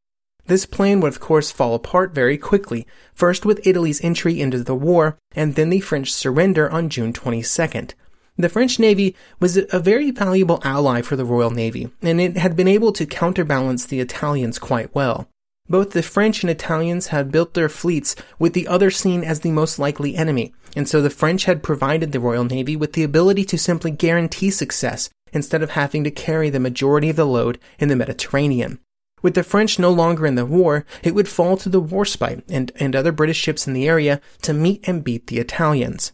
This 0.47 0.67
plan 0.67 1.01
would 1.01 1.13
of 1.13 1.21
course 1.21 1.51
fall 1.51 1.75
apart 1.75 2.15
very 2.15 2.37
quickly, 2.37 2.87
first 3.15 3.47
with 3.47 3.67
Italy's 3.67 4.03
entry 4.03 4.41
into 4.41 4.63
the 4.63 4.75
war, 4.75 5.17
and 5.37 5.55
then 5.55 5.71
the 5.71 5.81
French 5.81 6.13
surrender 6.13 6.71
on 6.71 6.89
June 6.89 7.13
22nd. 7.13 7.95
The 8.37 8.49
French 8.49 8.79
Navy 8.79 9.15
was 9.41 9.57
a 9.57 9.79
very 9.79 10.11
valuable 10.11 10.61
ally 10.65 11.03
for 11.03 11.17
the 11.17 11.25
Royal 11.25 11.51
Navy, 11.51 11.91
and 12.01 12.21
it 12.21 12.37
had 12.39 12.57
been 12.57 12.67
able 12.67 12.93
to 12.93 13.07
counterbalance 13.07 13.85
the 13.85 14.01
Italians 14.01 14.59
quite 14.59 14.95
well. 14.95 15.29
Both 15.69 15.93
the 15.93 16.03
French 16.03 16.43
and 16.43 16.51
Italians 16.51 17.09
had 17.09 17.31
built 17.31 17.55
their 17.55 17.69
fleets 17.69 18.17
with 18.39 18.53
the 18.53 18.67
other 18.67 18.91
seen 18.91 19.23
as 19.23 19.41
the 19.41 19.53
most 19.53 19.79
likely 19.79 20.17
enemy, 20.17 20.53
and 20.75 20.89
so 20.89 21.01
the 21.01 21.11
French 21.11 21.45
had 21.45 21.63
provided 21.63 22.11
the 22.11 22.21
Royal 22.21 22.45
Navy 22.45 22.75
with 22.75 22.95
the 22.95 23.05
ability 23.05 23.45
to 23.45 23.59
simply 23.59 23.91
guarantee 23.91 24.51
success 24.51 25.09
instead 25.33 25.63
of 25.63 25.71
having 25.71 26.03
to 26.05 26.11
carry 26.11 26.51
the 26.51 26.59
majority 26.59 27.11
of 27.11 27.17
the 27.17 27.27
load 27.27 27.59
in 27.79 27.89
the 27.89 27.97
Mediterranean. 27.97 28.81
With 29.23 29.35
the 29.35 29.45
French 29.45 29.79
no 29.79 29.91
longer 29.91 30.27
in 30.27 30.35
the 30.35 30.45
war, 30.45 30.85
it 31.03 31.15
would 31.15 31.29
fall 31.29 31.57
to 31.57 31.69
the 31.69 31.81
Warspite 31.81 32.43
and, 32.51 32.73
and 32.77 32.95
other 32.95 33.13
British 33.13 33.39
ships 33.39 33.67
in 33.69 33.73
the 33.73 33.89
area 33.89 34.21
to 34.43 34.53
meet 34.53 34.87
and 34.89 35.05
beat 35.05 35.29
the 35.29 35.39
Italians. 35.39 36.13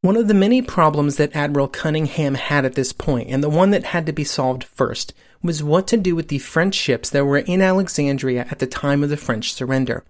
One 0.00 0.16
of 0.16 0.28
the 0.28 0.34
many 0.34 0.62
problems 0.62 1.16
that 1.16 1.36
Admiral 1.36 1.68
Cunningham 1.68 2.34
had 2.34 2.64
at 2.64 2.74
this 2.74 2.94
point, 2.94 3.28
and 3.28 3.44
the 3.44 3.50
one 3.50 3.70
that 3.72 3.84
had 3.84 4.06
to 4.06 4.12
be 4.12 4.24
solved 4.24 4.64
first, 4.64 5.12
was 5.42 5.62
what 5.62 5.86
to 5.88 5.98
do 5.98 6.16
with 6.16 6.28
the 6.28 6.38
French 6.38 6.74
ships 6.74 7.10
that 7.10 7.26
were 7.26 7.38
in 7.38 7.60
Alexandria 7.60 8.46
at 8.50 8.58
the 8.58 8.66
time 8.66 9.02
of 9.02 9.10
the 9.10 9.18
French 9.18 9.52
surrender. 9.52 10.02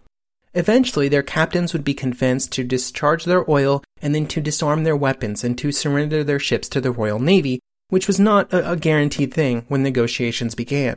Eventually, 0.55 1.09
their 1.09 1.24
captains 1.24 1.72
would 1.72 1.85
be 1.85 1.95
convinced 1.95 2.53
to 2.53 2.64
discharge 2.64 3.24
their 3.24 3.49
oil 3.51 3.83
and 4.01 4.14
then 4.14 4.26
to 4.28 4.41
disarm 4.41 4.85
their 4.85 4.97
weapons 4.97 5.43
and 5.43 5.59
to 5.59 5.72
surrender 5.72 6.22
their 6.22 6.39
ships 6.39 6.68
to 6.68 6.81
the 6.81 6.93
Royal 6.93 7.18
Navy, 7.18 7.61
which 7.89 8.07
was 8.07 8.20
not 8.20 8.53
a, 8.53 8.72
a 8.72 8.76
guaranteed 8.76 9.35
thing 9.35 9.64
when 9.66 9.83
negotiations 9.83 10.55
began. 10.55 10.97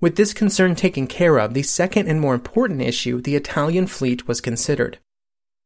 With 0.00 0.14
this 0.14 0.32
concern 0.32 0.76
taken 0.76 1.08
care 1.08 1.38
of, 1.38 1.54
the 1.54 1.64
second 1.64 2.06
and 2.06 2.20
more 2.20 2.34
important 2.34 2.80
issue, 2.80 3.20
the 3.20 3.34
Italian 3.34 3.88
fleet, 3.88 4.28
was 4.28 4.40
considered. 4.40 4.98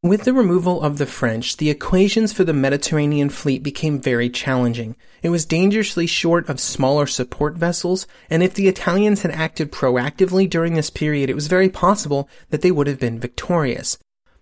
With 0.03 0.25
the 0.25 0.33
removal 0.33 0.83
of 0.83 0.97
the 0.97 1.07
French, 1.07 1.59
the 1.59 1.69
equations 1.69 2.33
for 2.33 2.43
the 2.43 2.55
Mediterranean 2.55 3.29
fleet 3.29 3.63
became 3.63 4.01
very 4.01 4.31
challenging. 4.31 4.97
It 5.23 5.29
was 5.29 5.45
dangerously 5.45 6.07
short 6.07 6.49
of 6.49 6.59
smaller 6.59 7.07
support 7.07 7.57
vessels, 7.57 8.07
and 8.31 8.43
if 8.43 8.55
the 8.55 8.69
Italians 8.69 9.21
had 9.21 9.33
acted 9.33 9.71
proactively 9.71 10.49
during 10.49 10.75
this 10.75 10.91
period, 10.91 11.29
it 11.29 11.37
was 11.37 11.47
very 11.47 11.69
possible 11.69 12.29
that 12.49 12.63
they 12.63 12.73
would 12.73 12.87
have 12.87 12.99
been 12.99 13.21
victorious. 13.21 13.99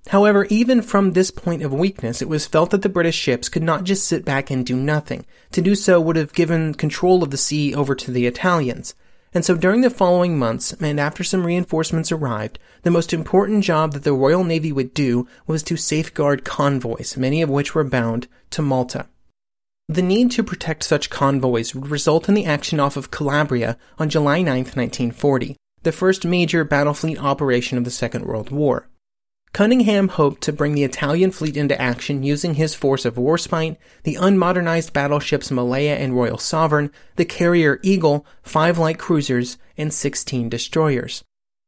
However, 0.06 0.46
even 0.50 0.82
from 0.82 1.12
this 1.12 1.32
point 1.32 1.62
of 1.62 1.74
weakness, 1.74 2.22
it 2.22 2.28
was 2.28 2.46
felt 2.46 2.70
that 2.70 2.82
the 2.82 2.88
British 2.88 3.16
ships 3.16 3.48
could 3.48 3.64
not 3.64 3.84
just 3.84 4.06
sit 4.06 4.24
back 4.24 4.50
and 4.50 4.64
do 4.64 4.76
nothing. 4.76 5.26
To 5.50 5.60
do 5.60 5.74
so 5.74 6.00
would 6.00 6.16
have 6.16 6.32
given 6.32 6.74
control 6.74 7.22
of 7.22 7.32
the 7.32 7.36
sea 7.36 7.74
over 7.74 7.94
to 7.96 8.10
the 8.10 8.26
Italians. 8.26 8.94
And 9.32 9.44
so 9.44 9.56
during 9.56 9.82
the 9.82 9.90
following 9.90 10.38
months, 10.38 10.72
and 10.80 10.98
after 10.98 11.22
some 11.22 11.46
reinforcements 11.46 12.10
arrived, 12.10 12.58
the 12.82 12.90
most 12.90 13.12
important 13.12 13.62
job 13.62 13.92
that 13.92 14.02
the 14.02 14.12
Royal 14.12 14.42
Navy 14.42 14.72
would 14.72 14.92
do 14.92 15.28
was 15.46 15.62
to 15.64 15.76
safeguard 15.76 16.44
convoys, 16.44 17.16
many 17.16 17.40
of 17.40 17.48
which 17.48 17.74
were 17.74 17.84
bound 17.84 18.26
to 18.50 18.62
Malta. 18.62 19.06
The 19.88 20.02
need 20.02 20.30
to 20.32 20.42
protect 20.42 20.84
such 20.84 21.10
convoys 21.10 21.74
would 21.74 21.88
result 21.88 22.28
in 22.28 22.34
the 22.34 22.46
action 22.46 22.80
off 22.80 22.96
of 22.96 23.10
Calabria 23.10 23.76
on 23.98 24.08
July 24.08 24.42
9, 24.42 24.58
1940, 24.58 25.56
the 25.82 25.92
first 25.92 26.24
major 26.24 26.64
battle 26.64 26.94
fleet 26.94 27.18
operation 27.18 27.78
of 27.78 27.84
the 27.84 27.90
Second 27.90 28.24
World 28.24 28.50
War. 28.50 28.88
Cunningham 29.52 30.08
hoped 30.08 30.42
to 30.42 30.52
bring 30.52 30.74
the 30.74 30.84
Italian 30.84 31.32
fleet 31.32 31.56
into 31.56 31.80
action 31.80 32.22
using 32.22 32.54
his 32.54 32.74
force 32.74 33.04
of 33.04 33.16
Warspite, 33.16 33.76
the 34.04 34.14
unmodernized 34.14 34.92
battleships 34.92 35.50
Malaya 35.50 35.96
and 35.96 36.14
Royal 36.14 36.38
Sovereign, 36.38 36.92
the 37.16 37.24
carrier 37.24 37.80
Eagle, 37.82 38.24
five 38.42 38.78
light 38.78 38.98
cruisers, 38.98 39.58
and 39.76 39.92
16 39.92 40.48
destroyers. 40.48 41.24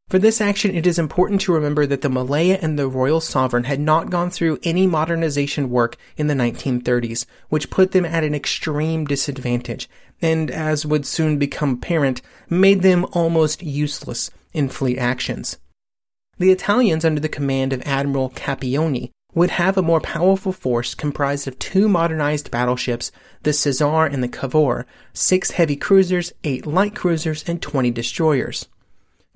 For 0.09 0.19
this 0.19 0.41
action, 0.41 0.75
it 0.77 0.87
is 0.87 0.99
important 0.99 1.41
to 1.41 1.55
remember 1.55 1.87
that 1.87 2.03
the 2.03 2.11
Malaya 2.11 2.59
and 2.63 2.79
the 2.79 2.87
Royal 2.87 3.21
Sovereign 3.21 3.65
had 3.65 3.81
not 3.81 4.11
gone 4.11 4.31
through 4.31 4.59
any 4.63 4.87
modernization 4.87 5.71
work 5.71 5.97
in 6.17 6.27
the 6.27 6.35
1930s, 6.35 7.27
which 7.49 7.71
put 7.71 7.93
them 7.93 8.05
at 8.05 8.23
an 8.23 8.35
extreme 8.35 9.07
disadvantage, 9.07 9.89
and 10.21 10.51
as 10.51 10.87
would 10.87 11.05
soon 11.05 11.39
become 11.39 11.73
apparent, 11.75 12.23
made 12.49 12.83
them 12.83 13.07
almost 13.13 13.63
useless 13.63 14.31
in 14.53 14.69
fleet 14.69 14.99
actions. 14.99 15.57
The 16.43 16.51
Italians, 16.51 17.05
under 17.05 17.21
the 17.21 17.29
command 17.29 17.73
of 17.73 17.83
Admiral 17.87 18.31
Campioni, 18.31 19.13
would 19.33 19.51
have 19.51 19.79
a 19.79 19.81
more 19.81 20.01
powerful 20.01 20.51
force 20.51 20.93
comprised 20.93 21.47
of 21.47 21.57
two 21.61 21.89
modernized 21.89 22.51
battleships, 22.51 23.13
the 23.45 23.53
Caesar 23.53 24.07
and 24.07 24.25
the 24.25 24.29
Cavour, 24.29 24.85
six 25.13 25.53
heavy 25.53 25.77
cruisers, 25.77 26.33
eight 26.43 26.67
light 26.67 26.97
cruisers, 26.97 27.49
and 27.49 27.63
20 27.63 27.93
destroyers. 27.93 28.67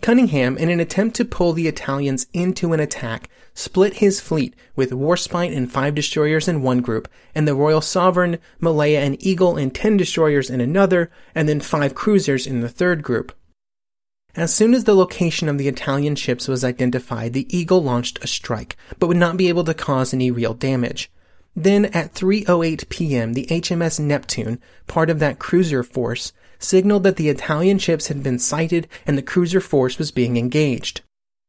Cunningham, 0.02 0.58
in 0.58 0.68
an 0.68 0.80
attempt 0.80 1.14
to 1.14 1.24
pull 1.24 1.52
the 1.52 1.68
Italians 1.68 2.26
into 2.32 2.72
an 2.72 2.80
attack, 2.80 3.30
split 3.54 3.98
his 3.98 4.18
fleet 4.18 4.56
with 4.74 4.90
Warspite 4.90 5.56
and 5.56 5.70
five 5.70 5.94
destroyers 5.94 6.48
in 6.48 6.60
one 6.60 6.80
group, 6.80 7.06
and 7.36 7.46
the 7.46 7.54
Royal 7.54 7.80
Sovereign, 7.80 8.38
Malaya, 8.58 8.98
and 8.98 9.24
Eagle 9.24 9.56
and 9.56 9.72
ten 9.72 9.96
destroyers 9.96 10.50
in 10.50 10.60
another, 10.60 11.12
and 11.36 11.48
then 11.48 11.60
five 11.60 11.94
cruisers 11.94 12.48
in 12.48 12.62
the 12.62 12.68
third 12.68 13.04
group. 13.04 13.32
As 14.36 14.52
soon 14.52 14.74
as 14.74 14.84
the 14.84 14.94
location 14.94 15.48
of 15.48 15.56
the 15.56 15.66
Italian 15.66 16.14
ships 16.14 16.46
was 16.46 16.62
identified, 16.62 17.32
the 17.32 17.46
Eagle 17.56 17.82
launched 17.82 18.22
a 18.22 18.26
strike, 18.26 18.76
but 18.98 19.06
would 19.06 19.16
not 19.16 19.38
be 19.38 19.48
able 19.48 19.64
to 19.64 19.72
cause 19.72 20.12
any 20.12 20.30
real 20.30 20.52
damage. 20.52 21.10
Then 21.56 21.86
at 21.86 22.12
3:08 22.12 22.86
p.m., 22.90 23.32
the 23.32 23.46
HMS 23.46 23.98
Neptune, 23.98 24.60
part 24.86 25.08
of 25.08 25.20
that 25.20 25.38
cruiser 25.38 25.82
force, 25.82 26.34
signaled 26.58 27.02
that 27.04 27.16
the 27.16 27.30
Italian 27.30 27.78
ships 27.78 28.08
had 28.08 28.22
been 28.22 28.38
sighted 28.38 28.86
and 29.06 29.16
the 29.16 29.22
cruiser 29.22 29.62
force 29.62 29.96
was 29.96 30.10
being 30.10 30.36
engaged. 30.36 31.00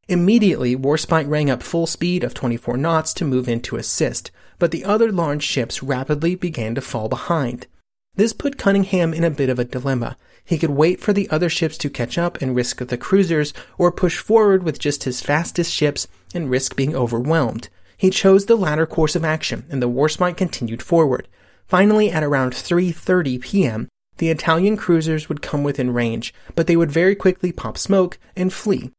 Immediately, 0.07 0.77
Warspite 0.77 1.27
rang 1.27 1.49
up 1.49 1.61
full 1.61 1.87
speed 1.87 2.23
of 2.23 2.33
24 2.33 2.77
knots 2.77 3.13
to 3.15 3.25
move 3.25 3.49
in 3.49 3.59
to 3.63 3.75
assist, 3.75 4.31
but 4.59 4.71
the 4.71 4.85
other 4.85 5.11
large 5.11 5.43
ships 5.43 5.83
rapidly 5.83 6.35
began 6.35 6.73
to 6.75 6.81
fall 6.81 7.09
behind. 7.09 7.67
This 8.15 8.31
put 8.31 8.57
Cunningham 8.57 9.13
in 9.13 9.25
a 9.25 9.29
bit 9.29 9.49
of 9.49 9.59
a 9.59 9.65
dilemma. 9.65 10.15
He 10.47 10.57
could 10.57 10.69
wait 10.69 11.01
for 11.01 11.11
the 11.11 11.29
other 11.29 11.49
ships 11.49 11.77
to 11.79 11.89
catch 11.89 12.17
up 12.17 12.41
and 12.41 12.55
risk 12.55 12.77
the 12.77 12.97
cruisers, 12.97 13.53
or 13.77 13.91
push 13.91 14.17
forward 14.17 14.63
with 14.63 14.79
just 14.79 15.03
his 15.03 15.19
fastest 15.19 15.73
ships 15.73 16.07
and 16.33 16.49
risk 16.49 16.77
being 16.77 16.95
overwhelmed. 16.95 17.67
He 17.97 18.09
chose 18.09 18.45
the 18.45 18.55
latter 18.55 18.85
course 18.85 19.13
of 19.17 19.25
action, 19.25 19.65
and 19.69 19.81
the 19.81 19.89
Warspite 19.89 20.37
continued 20.37 20.81
forward. 20.81 21.27
Finally, 21.67 22.11
at 22.11 22.23
around 22.23 22.53
3.30 22.53 23.41
p.m., 23.41 23.89
the 24.19 24.29
Italian 24.29 24.77
cruisers 24.77 25.27
would 25.27 25.41
come 25.41 25.65
within 25.65 25.93
range, 25.93 26.33
but 26.55 26.65
they 26.65 26.77
would 26.77 26.91
very 26.91 27.13
quickly 27.13 27.51
pop 27.51 27.77
smoke 27.77 28.17
and 28.33 28.53
flee. 28.53 28.93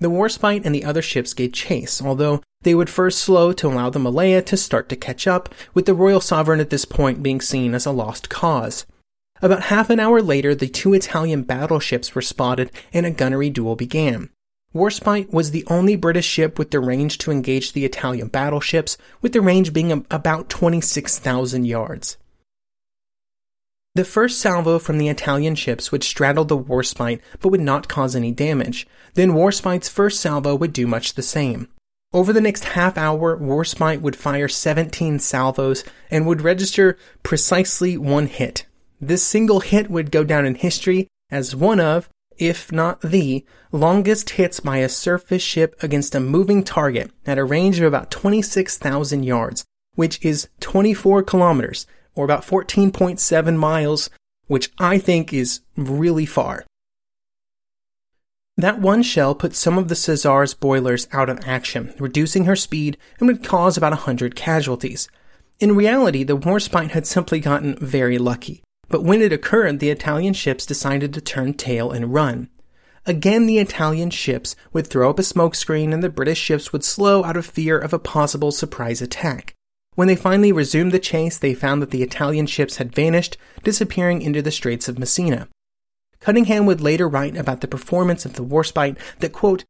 The 0.00 0.10
Warspite 0.10 0.64
and 0.64 0.74
the 0.74 0.84
other 0.84 1.00
ships 1.00 1.32
gave 1.32 1.52
chase, 1.52 2.02
although 2.02 2.42
they 2.62 2.74
would 2.74 2.90
first 2.90 3.20
slow 3.20 3.52
to 3.52 3.68
allow 3.68 3.88
the 3.88 4.00
Malaya 4.00 4.42
to 4.42 4.56
start 4.56 4.88
to 4.88 4.96
catch 4.96 5.28
up, 5.28 5.54
with 5.74 5.86
the 5.86 5.94
Royal 5.94 6.20
Sovereign 6.20 6.58
at 6.58 6.70
this 6.70 6.84
point 6.84 7.22
being 7.22 7.40
seen 7.40 7.72
as 7.72 7.86
a 7.86 7.92
lost 7.92 8.28
cause. 8.28 8.84
About 9.42 9.64
half 9.64 9.90
an 9.90 9.98
hour 9.98 10.22
later, 10.22 10.54
the 10.54 10.68
two 10.68 10.94
Italian 10.94 11.42
battleships 11.42 12.14
were 12.14 12.22
spotted 12.22 12.70
and 12.92 13.04
a 13.04 13.10
gunnery 13.10 13.50
duel 13.50 13.74
began. 13.74 14.30
Warspite 14.72 15.32
was 15.32 15.50
the 15.50 15.64
only 15.66 15.96
British 15.96 16.26
ship 16.26 16.60
with 16.60 16.70
the 16.70 16.78
range 16.78 17.18
to 17.18 17.32
engage 17.32 17.72
the 17.72 17.84
Italian 17.84 18.28
battleships, 18.28 18.96
with 19.20 19.32
the 19.32 19.40
range 19.40 19.72
being 19.72 20.06
about 20.10 20.48
26,000 20.48 21.66
yards. 21.66 22.16
The 23.96 24.04
first 24.04 24.38
salvo 24.38 24.78
from 24.78 24.96
the 24.96 25.08
Italian 25.08 25.56
ships 25.56 25.90
would 25.90 26.04
straddle 26.04 26.44
the 26.44 26.56
Warspite 26.56 27.20
but 27.40 27.50
would 27.50 27.60
not 27.60 27.88
cause 27.88 28.14
any 28.14 28.30
damage. 28.30 28.86
Then 29.14 29.32
Warspite's 29.32 29.88
first 29.88 30.20
salvo 30.20 30.54
would 30.54 30.72
do 30.72 30.86
much 30.86 31.14
the 31.14 31.22
same. 31.22 31.68
Over 32.14 32.32
the 32.32 32.40
next 32.40 32.64
half 32.64 32.96
hour, 32.96 33.36
Warspite 33.36 34.02
would 34.02 34.16
fire 34.16 34.48
17 34.48 35.18
salvos 35.18 35.82
and 36.12 36.26
would 36.26 36.42
register 36.42 36.96
precisely 37.24 37.98
one 37.98 38.28
hit. 38.28 38.66
This 39.04 39.24
single 39.24 39.58
hit 39.58 39.90
would 39.90 40.12
go 40.12 40.22
down 40.22 40.46
in 40.46 40.54
history 40.54 41.08
as 41.28 41.56
one 41.56 41.80
of, 41.80 42.08
if 42.38 42.70
not 42.70 43.00
the, 43.00 43.44
longest 43.72 44.30
hits 44.30 44.60
by 44.60 44.76
a 44.76 44.88
surface 44.88 45.42
ship 45.42 45.74
against 45.82 46.14
a 46.14 46.20
moving 46.20 46.62
target 46.62 47.10
at 47.26 47.36
a 47.36 47.42
range 47.42 47.80
of 47.80 47.86
about 47.86 48.12
26,000 48.12 49.24
yards, 49.24 49.64
which 49.96 50.24
is 50.24 50.48
24 50.60 51.24
kilometers, 51.24 51.84
or 52.14 52.24
about 52.24 52.46
14.7 52.46 53.56
miles, 53.56 54.08
which 54.46 54.70
I 54.78 54.98
think 54.98 55.32
is 55.32 55.62
really 55.76 56.24
far. 56.24 56.64
That 58.56 58.80
one 58.80 59.02
shell 59.02 59.34
put 59.34 59.56
some 59.56 59.78
of 59.78 59.88
the 59.88 59.96
Caesar's 59.96 60.54
boilers 60.54 61.08
out 61.10 61.28
of 61.28 61.40
action, 61.44 61.92
reducing 61.98 62.44
her 62.44 62.54
speed 62.54 62.96
and 63.18 63.26
would 63.26 63.42
cause 63.42 63.76
about 63.76 63.94
a 63.94 64.06
hundred 64.06 64.36
casualties. 64.36 65.08
In 65.58 65.74
reality, 65.74 66.22
the 66.22 66.36
Warspite 66.36 66.92
had 66.92 67.04
simply 67.04 67.40
gotten 67.40 67.74
very 67.76 68.18
lucky. 68.18 68.62
But 68.92 69.04
when 69.04 69.22
it 69.22 69.32
occurred, 69.32 69.80
the 69.80 69.88
Italian 69.88 70.34
ships 70.34 70.66
decided 70.66 71.14
to 71.14 71.22
turn 71.22 71.54
tail 71.54 71.90
and 71.90 72.12
run. 72.12 72.50
Again, 73.06 73.46
the 73.46 73.58
Italian 73.58 74.10
ships 74.10 74.54
would 74.74 74.86
throw 74.86 75.08
up 75.08 75.18
a 75.18 75.22
smokescreen 75.22 75.94
and 75.94 76.04
the 76.04 76.10
British 76.10 76.38
ships 76.38 76.74
would 76.74 76.84
slow 76.84 77.24
out 77.24 77.38
of 77.38 77.46
fear 77.46 77.78
of 77.78 77.94
a 77.94 77.98
possible 77.98 78.52
surprise 78.52 79.00
attack. 79.00 79.54
When 79.94 80.08
they 80.08 80.14
finally 80.14 80.52
resumed 80.52 80.92
the 80.92 80.98
chase, 80.98 81.38
they 81.38 81.54
found 81.54 81.80
that 81.80 81.90
the 81.90 82.02
Italian 82.02 82.46
ships 82.46 82.76
had 82.76 82.94
vanished, 82.94 83.38
disappearing 83.62 84.20
into 84.20 84.42
the 84.42 84.50
Straits 84.50 84.88
of 84.88 84.98
Messina. 84.98 85.48
Cunningham 86.20 86.66
would 86.66 86.82
later 86.82 87.08
write 87.08 87.34
about 87.38 87.62
the 87.62 87.68
performance 87.68 88.26
of 88.26 88.34
the 88.34 88.44
Warspite 88.44 88.98
that, 89.20 89.32
quote, 89.32 89.64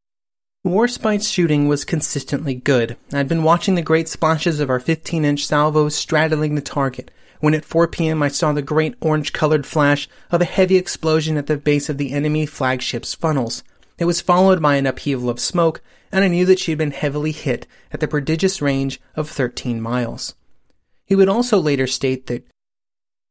Warspite's 0.65 1.29
shooting 1.29 1.69
was 1.69 1.85
consistently 1.85 2.57
good. 2.57 2.97
I'd 3.13 3.29
been 3.29 3.45
watching 3.45 3.77
the 3.77 3.83
great 3.83 4.09
splashes 4.09 4.59
of 4.59 4.69
our 4.69 4.81
15 4.81 5.25
inch 5.25 5.47
salvos 5.47 5.95
straddling 5.95 6.57
the 6.57 6.61
target 6.61 7.13
when 7.43 7.55
at 7.55 7.65
4 7.65 7.89
p.m. 7.89 8.23
I 8.23 8.29
saw 8.29 8.53
the 8.53 8.63
great 8.63 8.95
orange 9.01 9.33
colored 9.33 9.67
flash 9.67 10.09
of 10.31 10.41
a 10.41 10.45
heavy 10.45 10.77
explosion 10.77 11.37
at 11.37 11.49
the 11.49 11.57
base 11.57 11.89
of 11.89 11.99
the 11.99 12.13
enemy 12.13 12.47
flagship's 12.47 13.15
funnels. 13.15 13.65
It 13.99 14.05
was 14.05 14.21
followed 14.21 14.63
by 14.63 14.77
an 14.77 14.87
upheaval 14.87 15.29
of 15.29 15.41
smoke, 15.41 15.83
and 16.13 16.25
I 16.25 16.29
knew 16.29 16.47
that 16.47 16.61
she 16.61 16.71
had 16.71 16.79
been 16.79 16.93
heavily 16.93 17.33
hit 17.33 17.67
at 17.91 17.99
the 17.99 18.07
prodigious 18.07 18.63
range 18.63 19.01
of 19.17 19.29
13 19.29 19.81
miles. 19.81 20.37
He 21.05 21.17
would 21.17 21.29
also 21.29 21.59
later 21.59 21.89
state 21.89 22.29
that 22.29 22.47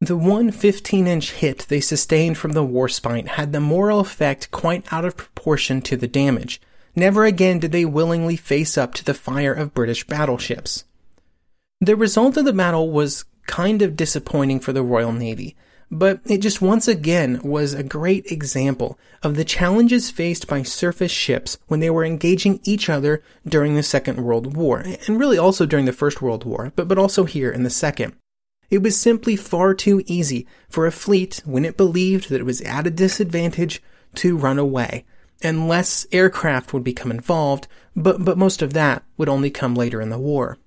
the 0.02 0.18
one 0.18 0.52
15 0.52 1.08
inch 1.08 1.32
hit 1.32 1.60
they 1.70 1.80
sustained 1.80 2.38
from 2.38 2.52
the 2.52 2.66
Warspite 2.66 3.30
had 3.30 3.54
the 3.54 3.62
moral 3.62 4.02
effect 4.02 4.52
quite 4.52 4.92
out 4.92 5.06
of 5.06 5.16
proportion 5.16 5.82
to 5.84 5.96
the 5.96 6.10
damage. 6.10 6.60
Never 6.98 7.24
again 7.24 7.60
did 7.60 7.72
they 7.72 7.86
willingly 7.86 8.36
face 8.36 8.78
up 8.78 8.94
to 8.96 9.06
the 9.06 9.14
fire 9.14 9.54
of 9.54 9.74
British 9.74 10.06
battleships. 10.06 10.84
The 11.80 11.96
result 11.96 12.36
of 12.36 12.44
the 12.44 12.52
battle 12.52 12.92
was 12.92 13.24
kind 13.48 13.82
of 13.82 13.96
disappointing 13.96 14.60
for 14.60 14.74
the 14.74 14.84
Royal 14.84 15.12
Navy, 15.12 15.56
but 15.92 16.22
it 16.26 16.38
just 16.38 16.62
once 16.62 16.88
again 16.88 17.42
was 17.44 17.74
a 17.74 17.84
great 17.84 18.32
example 18.32 18.98
of 19.24 19.36
the 19.36 19.44
challenges 19.44 20.10
faced 20.10 20.48
by 20.48 20.64
surface 20.64 21.12
ships 21.12 21.58
when 21.68 21.82
they 21.82 21.90
were 21.90 22.06
engaging 22.06 22.62
each 22.64 22.90
other 22.90 23.22
during 23.46 23.76
the 23.76 23.84
Second 23.84 24.24
World 24.24 24.56
War, 24.56 24.80
and 24.80 25.20
really 25.20 25.38
also 25.38 25.66
during 25.66 25.86
the 25.86 25.92
First 25.92 26.22
World 26.22 26.46
War, 26.46 26.72
but, 26.76 26.88
but 26.88 26.98
also 26.98 27.26
here 27.26 27.52
in 27.52 27.64
the 27.64 27.70
Second. 27.70 28.14
It 28.70 28.82
was 28.82 28.98
simply 28.98 29.36
far 29.36 29.74
too 29.74 30.02
easy 30.06 30.48
for 30.70 30.88
a 30.88 30.92
fleet, 30.94 31.42
when 31.44 31.66
it 31.66 31.76
believed 31.76 32.30
that 32.30 32.40
it 32.40 32.46
was 32.46 32.62
at 32.62 32.88
a 32.88 32.92
disadvantage, 32.92 33.84
to 34.16 34.38
run 34.38 34.58
away, 34.58 35.04
and 35.42 35.68
less 35.68 36.08
aircraft 36.14 36.74
would 36.74 36.84
become 36.84 37.12
involved, 37.12 37.68
but, 37.98 38.24
but 38.24 38.38
most 38.38 38.62
of 38.62 38.72
that 38.74 39.04
would 39.18 39.28
only 39.28 39.50
come 39.50 39.76
later 39.76 40.00
in 40.00 40.10
the 40.10 40.18
war. 40.18 40.58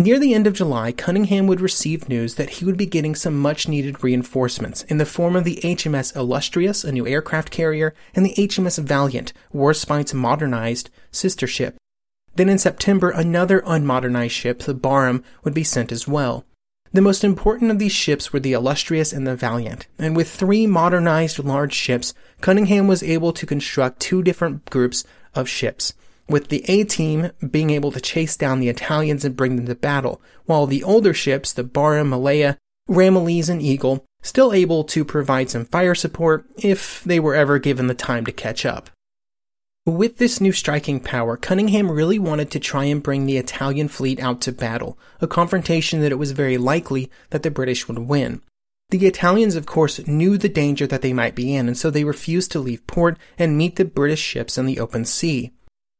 Near 0.00 0.18
the 0.18 0.32
end 0.32 0.46
of 0.46 0.54
July, 0.54 0.92
Cunningham 0.92 1.46
would 1.46 1.60
receive 1.60 2.08
news 2.08 2.36
that 2.36 2.48
he 2.48 2.64
would 2.64 2.78
be 2.78 2.86
getting 2.86 3.14
some 3.14 3.38
much 3.38 3.68
needed 3.68 4.02
reinforcements 4.02 4.82
in 4.84 4.96
the 4.96 5.04
form 5.04 5.36
of 5.36 5.44
the 5.44 5.60
HMS 5.62 6.16
Illustrious, 6.16 6.84
a 6.84 6.90
new 6.90 7.06
aircraft 7.06 7.50
carrier, 7.50 7.92
and 8.14 8.24
the 8.24 8.32
HMS 8.32 8.82
Valiant, 8.82 9.34
Warspite's 9.52 10.14
modernized 10.14 10.88
sister 11.12 11.46
ship. 11.46 11.76
Then 12.34 12.48
in 12.48 12.56
September, 12.56 13.10
another 13.10 13.60
unmodernized 13.60 14.30
ship, 14.30 14.60
the 14.60 14.72
Barham, 14.72 15.22
would 15.44 15.52
be 15.52 15.64
sent 15.64 15.92
as 15.92 16.08
well. 16.08 16.46
The 16.94 17.02
most 17.02 17.22
important 17.22 17.70
of 17.70 17.78
these 17.78 17.92
ships 17.92 18.32
were 18.32 18.40
the 18.40 18.54
Illustrious 18.54 19.12
and 19.12 19.26
the 19.26 19.36
Valiant, 19.36 19.86
and 19.98 20.16
with 20.16 20.30
three 20.30 20.66
modernized 20.66 21.38
large 21.40 21.74
ships, 21.74 22.14
Cunningham 22.40 22.88
was 22.88 23.02
able 23.02 23.34
to 23.34 23.44
construct 23.44 24.00
two 24.00 24.22
different 24.22 24.64
groups 24.70 25.04
of 25.34 25.46
ships 25.46 25.92
with 26.30 26.48
the 26.48 26.64
A 26.68 26.84
team 26.84 27.30
being 27.50 27.70
able 27.70 27.92
to 27.92 28.00
chase 28.00 28.36
down 28.36 28.60
the 28.60 28.68
Italians 28.68 29.24
and 29.24 29.36
bring 29.36 29.56
them 29.56 29.66
to 29.66 29.74
battle, 29.74 30.22
while 30.46 30.66
the 30.66 30.84
older 30.84 31.12
ships, 31.12 31.52
the 31.52 31.64
Barham, 31.64 32.10
Malaya, 32.10 32.56
Ramillies, 32.88 33.48
and 33.48 33.60
Eagle, 33.60 34.04
still 34.22 34.52
able 34.52 34.84
to 34.84 35.04
provide 35.04 35.50
some 35.50 35.64
fire 35.64 35.94
support 35.94 36.44
if 36.56 37.02
they 37.04 37.18
were 37.20 37.34
ever 37.34 37.58
given 37.58 37.86
the 37.86 37.94
time 37.94 38.24
to 38.24 38.32
catch 38.32 38.64
up. 38.64 38.90
With 39.86 40.18
this 40.18 40.40
new 40.40 40.52
striking 40.52 41.00
power, 41.00 41.36
Cunningham 41.36 41.90
really 41.90 42.18
wanted 42.18 42.50
to 42.52 42.60
try 42.60 42.84
and 42.84 43.02
bring 43.02 43.26
the 43.26 43.38
Italian 43.38 43.88
fleet 43.88 44.20
out 44.20 44.40
to 44.42 44.52
battle, 44.52 44.98
a 45.20 45.26
confrontation 45.26 46.00
that 46.00 46.12
it 46.12 46.18
was 46.18 46.32
very 46.32 46.58
likely 46.58 47.10
that 47.30 47.42
the 47.42 47.50
British 47.50 47.88
would 47.88 47.98
win. 47.98 48.42
The 48.90 49.06
Italians, 49.06 49.56
of 49.56 49.66
course, 49.66 50.06
knew 50.06 50.36
the 50.36 50.48
danger 50.48 50.86
that 50.86 51.00
they 51.00 51.12
might 51.12 51.34
be 51.34 51.54
in, 51.54 51.66
and 51.66 51.78
so 51.78 51.90
they 51.90 52.04
refused 52.04 52.52
to 52.52 52.60
leave 52.60 52.86
port 52.86 53.16
and 53.38 53.56
meet 53.56 53.76
the 53.76 53.84
British 53.84 54.20
ships 54.20 54.58
in 54.58 54.66
the 54.66 54.80
open 54.80 55.04
sea. 55.04 55.52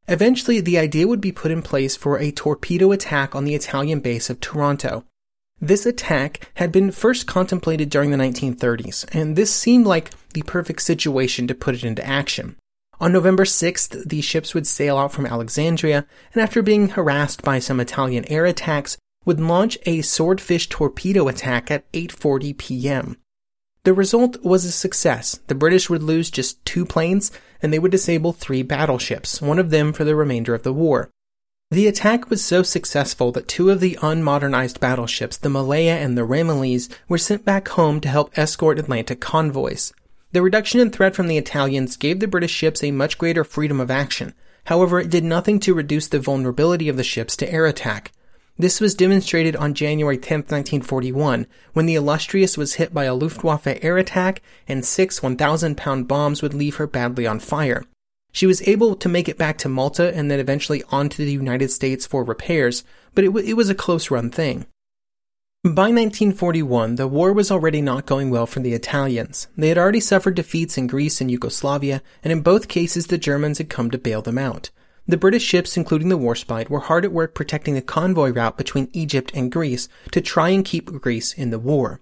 Eventually, 0.07 0.59
the 0.59 0.77
idea 0.77 1.07
would 1.07 1.21
be 1.21 1.31
put 1.31 1.51
in 1.51 1.61
place 1.61 1.95
for 1.95 2.17
a 2.17 2.31
torpedo 2.31 2.91
attack 2.91 3.35
on 3.35 3.45
the 3.45 3.55
Italian 3.55 3.99
base 3.99 4.29
of 4.29 4.39
Taranto. 4.39 5.05
This 5.59 5.85
attack 5.85 6.49
had 6.55 6.71
been 6.71 6.91
first 6.91 7.27
contemplated 7.27 7.89
during 7.89 8.09
the 8.09 8.17
1930s, 8.17 9.05
and 9.13 9.35
this 9.35 9.53
seemed 9.53 9.85
like 9.85 10.09
the 10.33 10.41
perfect 10.41 10.81
situation 10.81 11.47
to 11.47 11.53
put 11.53 11.75
it 11.75 11.83
into 11.83 12.05
action. 12.05 12.55
On 12.99 13.11
November 13.11 13.45
6th, 13.45 14.07
the 14.07 14.21
ships 14.21 14.53
would 14.53 14.67
sail 14.67 14.97
out 14.97 15.11
from 15.11 15.27
Alexandria, 15.27 16.05
and 16.33 16.41
after 16.41 16.61
being 16.61 16.89
harassed 16.89 17.43
by 17.43 17.59
some 17.59 17.79
Italian 17.79 18.25
air 18.25 18.45
attacks, 18.45 18.97
would 19.25 19.39
launch 19.39 19.77
a 19.85 20.01
swordfish 20.01 20.67
torpedo 20.67 21.27
attack 21.27 21.69
at 21.69 21.91
8:40 21.91 22.57
p.m. 22.57 23.17
The 23.83 23.93
result 23.93 24.43
was 24.43 24.63
a 24.63 24.71
success. 24.71 25.39
The 25.47 25.55
British 25.55 25.89
would 25.89 26.03
lose 26.03 26.29
just 26.29 26.63
two 26.65 26.85
planes, 26.85 27.31
and 27.63 27.73
they 27.73 27.79
would 27.79 27.91
disable 27.91 28.31
three 28.31 28.61
battleships, 28.61 29.41
one 29.41 29.57
of 29.57 29.71
them 29.71 29.91
for 29.91 30.03
the 30.03 30.15
remainder 30.15 30.53
of 30.53 30.61
the 30.61 30.73
war. 30.73 31.09
The 31.71 31.87
attack 31.87 32.29
was 32.29 32.43
so 32.43 32.61
successful 32.61 33.31
that 33.31 33.47
two 33.47 33.71
of 33.71 33.79
the 33.79 33.97
unmodernized 34.01 34.79
battleships, 34.79 35.37
the 35.37 35.49
Malaya 35.49 35.95
and 35.95 36.15
the 36.15 36.27
Ramillies, 36.27 36.89
were 37.07 37.17
sent 37.17 37.43
back 37.43 37.69
home 37.69 37.99
to 38.01 38.09
help 38.09 38.37
escort 38.37 38.77
Atlantic 38.77 39.19
convoys. 39.19 39.93
The 40.31 40.43
reduction 40.43 40.79
in 40.79 40.91
threat 40.91 41.15
from 41.15 41.27
the 41.27 41.37
Italians 41.37 41.97
gave 41.97 42.19
the 42.19 42.27
British 42.27 42.51
ships 42.51 42.83
a 42.83 42.91
much 42.91 43.17
greater 43.17 43.43
freedom 43.43 43.79
of 43.79 43.89
action. 43.89 44.35
However, 44.65 44.99
it 44.99 45.09
did 45.09 45.23
nothing 45.23 45.59
to 45.61 45.73
reduce 45.73 46.07
the 46.07 46.19
vulnerability 46.19 46.87
of 46.87 46.97
the 46.97 47.03
ships 47.03 47.35
to 47.37 47.51
air 47.51 47.65
attack. 47.65 48.11
This 48.57 48.79
was 48.79 48.95
demonstrated 48.95 49.55
on 49.55 49.73
January 49.73 50.17
10, 50.17 50.39
1941, 50.39 51.47
when 51.73 51.85
the 51.85 51.95
Illustrious 51.95 52.57
was 52.57 52.75
hit 52.75 52.93
by 52.93 53.05
a 53.05 53.15
Luftwaffe 53.15 53.65
air 53.65 53.97
attack 53.97 54.41
and 54.67 54.85
six 54.85 55.23
1,000 55.23 55.75
pound 55.75 56.07
bombs 56.07 56.41
would 56.41 56.53
leave 56.53 56.75
her 56.75 56.87
badly 56.87 57.25
on 57.25 57.39
fire. 57.39 57.83
She 58.31 58.45
was 58.45 58.65
able 58.67 58.95
to 58.95 59.09
make 59.09 59.27
it 59.27 59.37
back 59.37 59.57
to 59.59 59.69
Malta 59.69 60.15
and 60.15 60.29
then 60.29 60.39
eventually 60.39 60.83
onto 60.89 61.25
the 61.25 61.31
United 61.31 61.71
States 61.71 62.05
for 62.05 62.23
repairs, 62.23 62.83
but 63.13 63.23
it, 63.23 63.27
w- 63.27 63.45
it 63.45 63.53
was 63.53 63.69
a 63.69 63.75
close 63.75 64.09
run 64.09 64.29
thing. 64.29 64.65
By 65.63 65.91
1941, 65.91 66.95
the 66.95 67.07
war 67.07 67.33
was 67.33 67.51
already 67.51 67.81
not 67.81 68.07
going 68.07 68.29
well 68.31 68.47
for 68.47 68.61
the 68.61 68.73
Italians. 68.73 69.47
They 69.55 69.67
had 69.67 69.77
already 69.77 69.99
suffered 69.99 70.33
defeats 70.35 70.77
in 70.77 70.87
Greece 70.87 71.21
and 71.21 71.29
Yugoslavia, 71.29 72.01
and 72.23 72.31
in 72.31 72.41
both 72.41 72.67
cases 72.67 73.07
the 73.07 73.17
Germans 73.17 73.59
had 73.59 73.69
come 73.69 73.91
to 73.91 73.99
bail 73.99 74.21
them 74.23 74.39
out. 74.39 74.71
The 75.07 75.17
British 75.17 75.43
ships, 75.43 75.77
including 75.77 76.09
the 76.09 76.17
Warspite, 76.17 76.69
were 76.69 76.81
hard 76.81 77.03
at 77.03 77.11
work 77.11 77.33
protecting 77.33 77.73
the 77.73 77.81
convoy 77.81 78.29
route 78.29 78.57
between 78.57 78.89
Egypt 78.93 79.31
and 79.33 79.51
Greece 79.51 79.89
to 80.11 80.21
try 80.21 80.49
and 80.49 80.63
keep 80.63 80.91
Greece 81.01 81.33
in 81.33 81.49
the 81.49 81.59
war. 81.59 82.01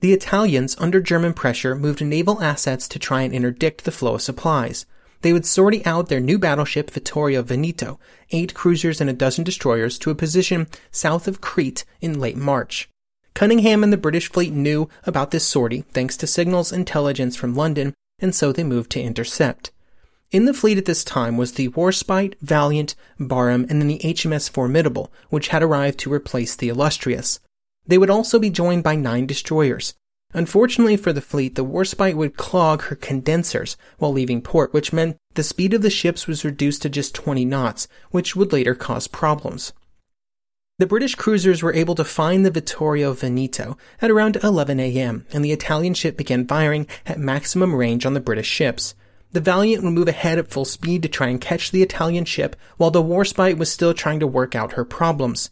The 0.00 0.12
Italians, 0.12 0.74
under 0.78 1.00
German 1.00 1.32
pressure, 1.32 1.76
moved 1.76 2.04
naval 2.04 2.42
assets 2.42 2.88
to 2.88 2.98
try 2.98 3.22
and 3.22 3.32
interdict 3.32 3.84
the 3.84 3.92
flow 3.92 4.16
of 4.16 4.22
supplies. 4.22 4.84
They 5.20 5.32
would 5.32 5.46
sortie 5.46 5.86
out 5.86 6.08
their 6.08 6.18
new 6.18 6.38
battleship 6.38 6.90
Vittorio 6.90 7.42
Veneto, 7.42 8.00
eight 8.32 8.54
cruisers 8.54 9.00
and 9.00 9.08
a 9.08 9.12
dozen 9.12 9.44
destroyers, 9.44 9.96
to 10.00 10.10
a 10.10 10.16
position 10.16 10.66
south 10.90 11.28
of 11.28 11.40
Crete 11.40 11.84
in 12.00 12.18
late 12.18 12.36
March. 12.36 12.88
Cunningham 13.34 13.84
and 13.84 13.92
the 13.92 13.96
British 13.96 14.28
fleet 14.30 14.52
knew 14.52 14.88
about 15.04 15.30
this 15.30 15.46
sortie 15.46 15.84
thanks 15.92 16.16
to 16.16 16.26
signals 16.26 16.72
intelligence 16.72 17.36
from 17.36 17.54
London, 17.54 17.94
and 18.18 18.34
so 18.34 18.50
they 18.50 18.64
moved 18.64 18.90
to 18.90 19.00
intercept. 19.00 19.70
In 20.32 20.46
the 20.46 20.54
fleet 20.54 20.78
at 20.78 20.86
this 20.86 21.04
time 21.04 21.36
was 21.36 21.52
the 21.52 21.68
Warspite, 21.68 22.36
Valiant, 22.40 22.94
Barham, 23.20 23.66
and 23.68 23.82
then 23.82 23.88
the 23.88 24.00
HMS 24.02 24.48
Formidable, 24.48 25.12
which 25.28 25.48
had 25.48 25.62
arrived 25.62 25.98
to 26.00 26.12
replace 26.12 26.56
the 26.56 26.70
Illustrious. 26.70 27.38
They 27.86 27.98
would 27.98 28.08
also 28.08 28.38
be 28.38 28.48
joined 28.48 28.82
by 28.82 28.96
nine 28.96 29.26
destroyers. 29.26 29.94
Unfortunately 30.32 30.96
for 30.96 31.12
the 31.12 31.20
fleet, 31.20 31.54
the 31.54 31.64
Warspite 31.66 32.14
would 32.14 32.38
clog 32.38 32.84
her 32.84 32.96
condensers 32.96 33.76
while 33.98 34.10
leaving 34.10 34.40
port, 34.40 34.72
which 34.72 34.90
meant 34.90 35.18
the 35.34 35.42
speed 35.42 35.74
of 35.74 35.82
the 35.82 35.90
ships 35.90 36.26
was 36.26 36.46
reduced 36.46 36.80
to 36.80 36.88
just 36.88 37.14
20 37.14 37.44
knots, 37.44 37.86
which 38.10 38.34
would 38.34 38.54
later 38.54 38.74
cause 38.74 39.06
problems. 39.06 39.74
The 40.78 40.86
British 40.86 41.14
cruisers 41.14 41.62
were 41.62 41.74
able 41.74 41.94
to 41.96 42.04
find 42.04 42.46
the 42.46 42.50
Vittorio 42.50 43.12
Veneto 43.12 43.76
at 44.00 44.10
around 44.10 44.36
11 44.42 44.80
a.m., 44.80 45.26
and 45.30 45.44
the 45.44 45.52
Italian 45.52 45.92
ship 45.92 46.16
began 46.16 46.46
firing 46.46 46.86
at 47.04 47.18
maximum 47.18 47.74
range 47.74 48.06
on 48.06 48.14
the 48.14 48.20
British 48.20 48.48
ships. 48.48 48.94
The 49.32 49.40
Valiant 49.40 49.82
would 49.82 49.94
move 49.94 50.08
ahead 50.08 50.38
at 50.38 50.50
full 50.50 50.66
speed 50.66 51.02
to 51.02 51.08
try 51.08 51.28
and 51.28 51.40
catch 51.40 51.70
the 51.70 51.82
Italian 51.82 52.26
ship, 52.26 52.54
while 52.76 52.90
the 52.90 53.02
Warspite 53.02 53.56
was 53.56 53.72
still 53.72 53.94
trying 53.94 54.20
to 54.20 54.26
work 54.26 54.54
out 54.54 54.72
her 54.72 54.84
problems. 54.84 55.50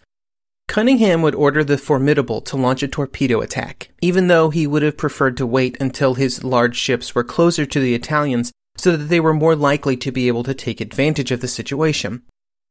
Cunningham 0.68 1.22
would 1.22 1.35
order 1.35 1.64
the 1.64 1.78
Formidable 1.78 2.41
to 2.43 2.57
launch 2.57 2.83
a 2.83 2.89
torpedo 2.89 3.41
attack, 3.41 3.91
even 4.01 4.28
though 4.28 4.51
he 4.51 4.66
would 4.66 4.83
have 4.83 4.97
preferred 4.97 5.37
to 5.39 5.47
wait 5.47 5.76
until 5.81 6.14
his 6.14 6.45
large 6.45 6.76
ships 6.76 7.14
were 7.14 7.24
closer 7.24 7.66
to 7.66 7.81
the 7.81 7.95
Italians 7.95 8.53
so 8.76 8.97
that 8.97 9.05
they 9.05 9.18
were 9.18 9.35
more 9.35 9.57
likely 9.57 9.97
to 9.97 10.12
be 10.12 10.28
able 10.28 10.45
to 10.45 10.55
take 10.55 10.81
advantage 10.81 11.33
of 11.33 11.41
the 11.41 11.49
situation. 11.49 12.22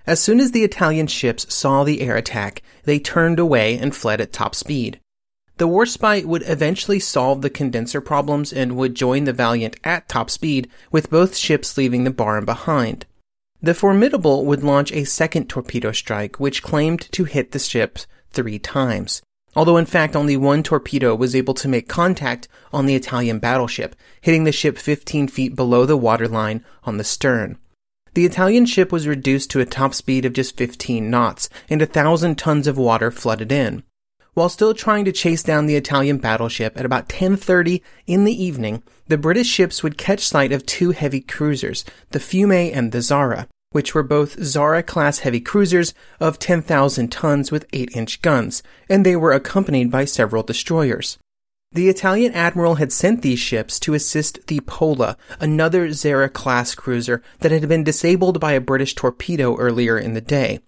As 0.07 0.21
soon 0.21 0.39
as 0.39 0.51
the 0.51 0.63
Italian 0.63 1.07
ships 1.07 1.53
saw 1.53 1.83
the 1.83 2.01
air 2.01 2.15
attack, 2.15 2.61
they 2.83 2.99
turned 2.99 3.37
away 3.37 3.77
and 3.77 3.95
fled 3.95 4.21
at 4.21 4.31
top 4.31 4.55
speed. 4.55 4.99
The 5.59 5.67
Warspite 5.67 6.23
would 6.23 6.43
eventually 6.47 7.01
solve 7.01 7.41
the 7.41 7.49
condenser 7.49 7.99
problems 7.99 8.53
and 8.53 8.77
would 8.77 8.95
join 8.95 9.25
the 9.25 9.33
Valiant 9.33 9.75
at 9.83 10.07
top 10.07 10.29
speed, 10.29 10.69
with 10.89 11.09
both 11.09 11.35
ships 11.35 11.77
leaving 11.77 12.05
the 12.05 12.11
Barham 12.11 12.45
behind. 12.45 13.05
The 13.61 13.73
Formidable 13.73 14.45
would 14.45 14.63
launch 14.63 14.93
a 14.93 15.03
second 15.03 15.49
torpedo 15.49 15.91
strike, 15.91 16.39
which 16.39 16.63
claimed 16.63 17.11
to 17.11 17.25
hit 17.25 17.51
the 17.51 17.59
ships 17.59 18.07
three 18.31 18.57
times. 18.57 19.21
Although 19.53 19.75
in 19.75 19.85
fact 19.85 20.15
only 20.15 20.37
one 20.37 20.63
torpedo 20.63 21.13
was 21.13 21.35
able 21.35 21.55
to 21.55 21.67
make 21.67 21.89
contact 21.89 22.47
on 22.71 22.85
the 22.85 22.95
Italian 22.95 23.39
battleship, 23.39 23.97
hitting 24.21 24.45
the 24.45 24.53
ship 24.53 24.77
15 24.77 25.27
feet 25.27 25.57
below 25.57 25.85
the 25.85 25.97
waterline 25.97 26.63
on 26.85 26.95
the 26.95 27.03
stern. 27.03 27.57
The 28.13 28.25
Italian 28.25 28.65
ship 28.65 28.93
was 28.93 29.09
reduced 29.09 29.51
to 29.51 29.59
a 29.59 29.65
top 29.65 29.93
speed 29.93 30.23
of 30.23 30.31
just 30.31 30.55
15 30.55 31.09
knots, 31.09 31.49
and 31.69 31.81
a 31.81 31.85
thousand 31.85 32.37
tons 32.37 32.65
of 32.65 32.77
water 32.77 33.11
flooded 33.11 33.51
in. 33.51 33.83
While 34.39 34.47
still 34.47 34.73
trying 34.73 35.03
to 35.03 35.11
chase 35.11 35.43
down 35.43 35.65
the 35.65 35.75
Italian 35.75 36.17
battleship 36.17 36.79
at 36.79 36.85
about 36.85 37.09
10:30 37.09 37.81
in 38.07 38.23
the 38.23 38.41
evening, 38.41 38.83
the 39.09 39.17
British 39.17 39.47
ships 39.47 39.83
would 39.83 39.97
catch 39.97 40.25
sight 40.25 40.53
of 40.53 40.65
two 40.65 40.91
heavy 40.91 41.19
cruisers, 41.19 41.83
the 42.11 42.19
Fiume 42.19 42.71
and 42.73 42.93
the 42.93 43.01
Zara, 43.01 43.49
which 43.71 43.93
were 43.93 44.01
both 44.01 44.41
Zara 44.41 44.81
class 44.81 45.19
heavy 45.19 45.41
cruisers 45.41 45.93
of 46.21 46.39
10,000 46.39 47.11
tons 47.11 47.51
with 47.51 47.69
8-inch 47.73 48.21
guns, 48.21 48.63
and 48.89 49.05
they 49.05 49.17
were 49.17 49.33
accompanied 49.33 49.91
by 49.91 50.05
several 50.05 50.41
destroyers. 50.41 51.17
The 51.73 51.89
Italian 51.89 52.31
admiral 52.31 52.75
had 52.75 52.93
sent 52.93 53.23
these 53.23 53.39
ships 53.39 53.77
to 53.81 53.93
assist 53.93 54.47
the 54.47 54.61
Pola, 54.61 55.17
another 55.41 55.91
Zara 55.91 56.29
class 56.29 56.75
cruiser 56.75 57.21
that 57.41 57.51
had 57.51 57.67
been 57.67 57.83
disabled 57.83 58.39
by 58.39 58.53
a 58.53 58.61
British 58.61 58.95
torpedo 58.95 59.57
earlier 59.57 59.99
in 59.99 60.13
the 60.13 60.21
day. 60.21 60.61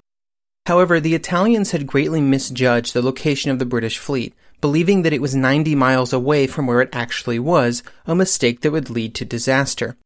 However, 0.67 0.99
the 0.99 1.15
Italians 1.15 1.71
had 1.71 1.87
greatly 1.87 2.21
misjudged 2.21 2.93
the 2.93 3.01
location 3.01 3.49
of 3.51 3.59
the 3.59 3.65
British 3.65 3.97
fleet, 3.97 4.33
believing 4.61 5.01
that 5.01 5.13
it 5.13 5.21
was 5.21 5.35
90 5.35 5.73
miles 5.75 6.13
away 6.13 6.45
from 6.45 6.67
where 6.67 6.81
it 6.81 6.89
actually 6.93 7.39
was, 7.39 7.81
a 8.05 8.15
mistake 8.15 8.61
that 8.61 8.71
would 8.71 8.89
lead 8.89 9.15
to 9.15 9.25
disaster. 9.25 9.97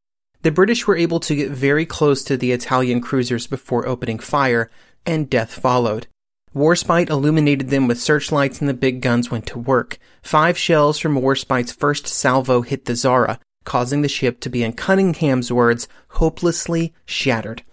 The 0.43 0.51
British 0.51 0.87
were 0.87 0.95
able 0.95 1.19
to 1.21 1.35
get 1.35 1.51
very 1.51 1.85
close 1.85 2.23
to 2.23 2.37
the 2.37 2.51
Italian 2.51 3.01
cruisers 3.01 3.47
before 3.47 3.87
opening 3.87 4.19
fire, 4.19 4.69
and 5.05 5.29
death 5.29 5.53
followed. 5.53 6.07
Warspite 6.55 7.09
illuminated 7.09 7.69
them 7.69 7.85
with 7.85 8.01
searchlights 8.01 8.61
and 8.61 8.69
the 8.69 8.73
big 8.73 9.01
guns 9.01 9.29
went 9.29 9.45
to 9.47 9.59
work. 9.59 9.97
Five 10.21 10.57
shells 10.57 10.97
from 10.99 11.15
Warspite's 11.15 11.73
first 11.73 12.07
salvo 12.07 12.61
hit 12.61 12.85
the 12.85 12.95
Zara, 12.95 13.39
causing 13.65 14.03
the 14.03 14.07
ship 14.07 14.39
to 14.39 14.49
be, 14.49 14.63
in 14.63 14.71
Cunningham's 14.71 15.51
words, 15.51 15.89
hopelessly 16.09 16.93
shattered. 17.05 17.63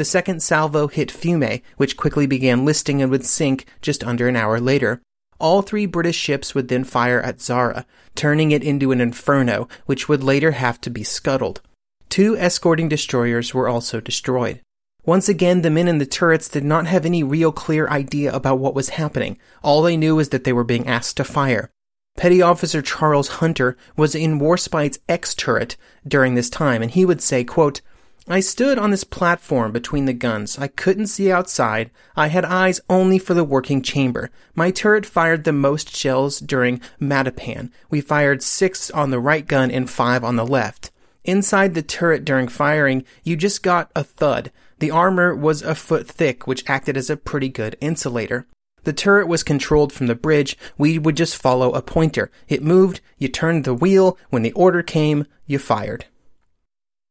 The 0.00 0.06
second 0.06 0.42
salvo 0.42 0.86
hit 0.86 1.10
Fiume, 1.10 1.60
which 1.76 1.98
quickly 1.98 2.26
began 2.26 2.64
listing 2.64 3.02
and 3.02 3.10
would 3.10 3.26
sink 3.26 3.66
just 3.82 4.02
under 4.02 4.28
an 4.28 4.34
hour 4.34 4.58
later. 4.58 5.02
All 5.38 5.60
three 5.60 5.84
British 5.84 6.16
ships 6.16 6.54
would 6.54 6.68
then 6.68 6.84
fire 6.84 7.20
at 7.20 7.42
Zara, 7.42 7.84
turning 8.14 8.50
it 8.50 8.64
into 8.64 8.92
an 8.92 9.02
inferno, 9.02 9.68
which 9.84 10.08
would 10.08 10.24
later 10.24 10.52
have 10.52 10.80
to 10.80 10.88
be 10.88 11.04
scuttled. 11.04 11.60
Two 12.08 12.34
escorting 12.38 12.88
destroyers 12.88 13.52
were 13.52 13.68
also 13.68 14.00
destroyed. 14.00 14.62
Once 15.04 15.28
again, 15.28 15.60
the 15.60 15.68
men 15.68 15.86
in 15.86 15.98
the 15.98 16.06
turrets 16.06 16.48
did 16.48 16.64
not 16.64 16.86
have 16.86 17.04
any 17.04 17.22
real 17.22 17.52
clear 17.52 17.86
idea 17.88 18.32
about 18.32 18.58
what 18.58 18.74
was 18.74 18.96
happening. 18.96 19.36
All 19.62 19.82
they 19.82 19.98
knew 19.98 20.16
was 20.16 20.30
that 20.30 20.44
they 20.44 20.54
were 20.54 20.64
being 20.64 20.86
asked 20.86 21.18
to 21.18 21.24
fire. 21.24 21.68
Petty 22.16 22.40
Officer 22.40 22.80
Charles 22.80 23.28
Hunter 23.28 23.76
was 23.98 24.14
in 24.14 24.38
Warspite's 24.38 24.98
X 25.10 25.34
turret 25.34 25.76
during 26.08 26.36
this 26.36 26.48
time, 26.48 26.80
and 26.80 26.90
he 26.90 27.04
would 27.04 27.20
say, 27.20 27.44
quote, 27.44 27.82
I 28.28 28.40
stood 28.40 28.78
on 28.78 28.90
this 28.90 29.02
platform 29.02 29.72
between 29.72 30.04
the 30.04 30.12
guns. 30.12 30.58
I 30.58 30.68
couldn't 30.68 31.08
see 31.08 31.32
outside. 31.32 31.90
I 32.14 32.28
had 32.28 32.44
eyes 32.44 32.80
only 32.88 33.18
for 33.18 33.34
the 33.34 33.44
working 33.44 33.82
chamber. 33.82 34.30
My 34.54 34.70
turret 34.70 35.06
fired 35.06 35.44
the 35.44 35.52
most 35.52 35.96
shells 35.96 36.38
during 36.38 36.80
Matapan. 37.00 37.70
We 37.88 38.00
fired 38.00 38.42
six 38.42 38.90
on 38.90 39.10
the 39.10 39.18
right 39.18 39.46
gun 39.46 39.70
and 39.70 39.90
five 39.90 40.22
on 40.22 40.36
the 40.36 40.46
left. 40.46 40.90
Inside 41.24 41.74
the 41.74 41.82
turret 41.82 42.24
during 42.24 42.48
firing, 42.48 43.04
you 43.24 43.36
just 43.36 43.62
got 43.62 43.90
a 43.96 44.04
thud. 44.04 44.52
The 44.78 44.90
armor 44.90 45.34
was 45.34 45.62
a 45.62 45.74
foot 45.74 46.08
thick, 46.08 46.46
which 46.46 46.68
acted 46.68 46.96
as 46.96 47.10
a 47.10 47.16
pretty 47.16 47.48
good 47.48 47.76
insulator. 47.80 48.46
The 48.84 48.92
turret 48.92 49.28
was 49.28 49.42
controlled 49.42 49.92
from 49.92 50.06
the 50.06 50.14
bridge. 50.14 50.56
We 50.78 50.98
would 50.98 51.16
just 51.16 51.36
follow 51.36 51.72
a 51.72 51.82
pointer. 51.82 52.30
It 52.48 52.62
moved, 52.62 53.00
you 53.18 53.28
turned 53.28 53.64
the 53.64 53.74
wheel. 53.74 54.16
When 54.30 54.42
the 54.42 54.52
order 54.52 54.82
came, 54.82 55.26
you 55.46 55.58
fired. 55.58 56.06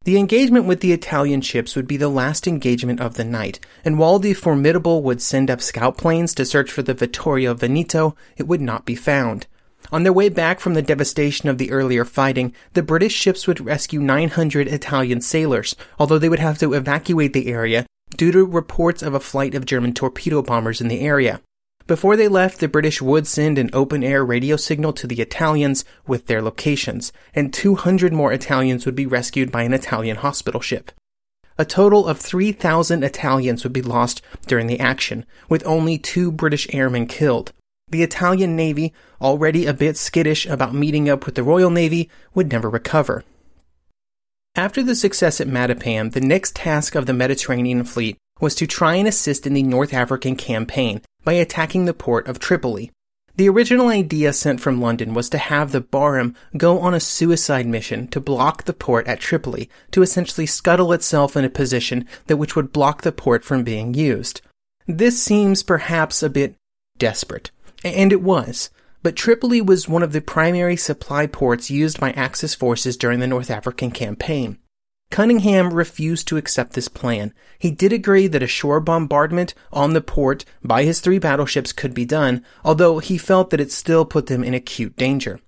The 0.06 0.18
engagement 0.18 0.66
with 0.66 0.80
the 0.80 0.93
Italian 0.93 1.41
ships 1.41 1.76
would 1.76 1.86
be 1.86 1.97
the 1.97 2.08
last 2.08 2.47
engagement 2.47 3.02
of 3.02 3.16
the 3.16 3.26
night, 3.26 3.60
and 3.84 4.00
while 4.00 4.18
the 4.18 4.34
Formidable 4.34 5.04
would 5.04 5.22
send 5.22 5.52
up 5.52 5.62
scout 5.62 5.97
planes 5.97 6.34
to 6.36 6.45
search 6.45 6.72
for 6.72 6.82
the 6.82 6.93
Vittorio 6.93 7.54
Veneto, 7.54 8.16
it 8.38 8.47
would 8.47 8.62
not 8.62 8.86
be 8.86 8.95
found. 8.95 9.45
On 9.91 10.04
their 10.04 10.14
way 10.14 10.30
back 10.30 10.62
from 10.62 10.74
the 10.74 10.82
devastation 10.82 11.50
of 11.50 11.58
the 11.58 11.72
earlier 11.72 12.06
fighting, 12.06 12.54
the 12.74 12.82
British 12.82 13.14
ships 13.14 13.45
would 13.45 13.60
rescue 13.60 14.00
900 14.00 14.70
Italian 14.70 15.20
sailors, 15.20 15.76
although 16.00 16.18
they 16.18 16.30
would 16.30 16.39
have 16.39 16.58
to 16.60 16.74
evacuate 16.74 17.34
the 17.34 17.47
area 17.47 17.86
due 18.16 18.32
to 18.32 18.45
reports 18.45 19.04
of 19.04 19.14
a 19.14 19.20
flight 19.20 19.54
of 19.54 19.66
German 19.66 19.93
torpedo 19.93 20.41
bombers 20.41 20.80
in 20.80 20.88
the 20.88 21.02
area. 21.02 21.41
Before 21.90 22.16
they 22.16 22.28
left, 22.28 22.60
the 22.60 22.68
British 22.68 23.02
would 23.02 23.26
send 23.26 23.58
an 23.58 23.72
open 23.74 24.04
air 24.04 24.24
radio 24.24 24.58
signal 24.58 24.94
to 24.94 25.08
the 25.08 25.22
Italians 25.22 25.84
with 26.06 26.28
their 26.28 26.40
locations, 26.40 27.12
and 27.34 27.52
200 27.52 28.14
more 28.14 28.32
Italians 28.32 28.86
would 28.86 28.94
be 28.94 29.08
rescued 29.08 29.52
by 29.52 29.64
an 29.64 29.74
Italian 29.74 30.18
hospital 30.18 30.62
ship. 30.62 30.92
A 31.58 31.66
total 31.66 32.08
of 32.08 32.20
3,000 32.20 33.04
Italians 33.04 33.64
would 33.64 33.74
be 33.74 33.82
lost 33.82 34.22
during 34.46 34.68
the 34.68 34.80
action, 34.80 35.26
with 35.50 35.66
only 35.66 35.98
two 35.98 36.32
British 36.32 36.68
airmen 36.72 37.08
killed. 37.08 37.54
The 37.88 38.04
Italian 38.04 38.56
Navy, 38.56 38.94
already 39.20 39.66
a 39.66 39.74
bit 39.74 39.98
skittish 39.98 40.46
about 40.46 40.76
meeting 40.76 41.10
up 41.10 41.26
with 41.26 41.34
the 41.34 41.42
Royal 41.42 41.72
Navy, 41.72 42.08
would 42.36 42.52
never 42.52 42.70
recover. 42.70 43.24
After 44.54 44.84
the 44.84 44.94
success 44.94 45.42
at 45.42 45.48
Matapan, 45.48 46.14
the 46.14 46.22
next 46.22 46.56
task 46.56 46.94
of 46.94 47.08
the 47.08 47.14
Mediterranean 47.14 47.84
fleet 47.84 48.16
was 48.40 48.54
to 48.54 48.68
try 48.68 48.94
and 48.94 49.08
assist 49.08 49.48
in 49.48 49.56
the 49.56 49.64
North 49.64 49.92
African 49.92 50.36
campaign 50.36 51.02
by 51.24 51.34
attacking 51.34 51.86
the 51.86 51.93
port 51.93 52.28
of 52.28 52.39
Tripoli. 52.39 52.91
The 53.36 53.47
original 53.47 53.88
idea 53.88 54.34
sent 54.34 54.59
from 54.59 54.82
London 54.82 55.13
was 55.13 55.30
to 55.30 55.38
have 55.38 55.72
the 55.72 55.80
Barham 55.80 56.36
go 56.57 56.80
on 56.80 56.93
a 56.93 56.99
suicide 56.99 57.65
mission 57.65 58.07
to 58.09 58.20
block 58.20 58.65
the 58.65 58.74
port 58.74 59.07
at 59.07 59.22
Tripoli, 59.22 59.70
to 59.91 60.01
essentially 60.01 60.45
scuttle 60.45 60.91
itself 60.91 61.38
in 61.38 61.45
a 61.45 61.49
position 61.49 62.05
that 62.28 62.36
which 62.36 62.55
would 62.55 62.74
block 62.74 63.03
the 63.03 63.13
port 63.13 63.45
from 63.45 63.63
being 63.63 63.93
used. 63.93 64.41
This 64.88 65.22
seems 65.22 65.63
perhaps 65.63 66.22
a 66.22 66.30
bit 66.30 66.55
desperate. 66.97 67.51
And 67.84 68.11
it 68.11 68.22
was. 68.22 68.70
But 69.01 69.15
Tripoli 69.15 69.61
was 69.61 69.88
one 69.88 70.03
of 70.03 70.11
the 70.11 70.20
primary 70.20 70.76
supply 70.76 71.26
ports 71.26 71.72
used 71.72 71.99
by 71.99 72.11
Axis 72.11 72.53
forces 72.53 72.97
during 72.97 73.20
the 73.20 73.28
North 73.28 73.49
African 73.49 73.91
campaign. 73.91 74.57
Cunningham 75.12 75.74
refused 75.74 76.28
to 76.28 76.38
accept 76.38 76.74
this 76.74 76.88
plan. 76.88 77.34
He 77.57 77.72
did 77.72 77.91
agree 77.91 78.28
that 78.28 78.43
a 78.43 78.47
shore 78.47 78.80
bombardment 78.80 79.53
on 79.74 79.93
the 79.93 80.01
port 80.01 80.45
by 80.64 80.84
his 80.84 80.99
three 80.99 81.18
battleships 81.18 81.74
could 81.74 81.93
be 81.93 82.05
done, 82.05 82.45
although 82.64 82.99
he 82.99 83.18
felt 83.18 83.49
that 83.49 83.60
it 83.60 83.72
still 83.72 84.05
put 84.05 84.28
them 84.28 84.43
in 84.43 84.53
acute 84.53 84.95
danger. 84.95 85.39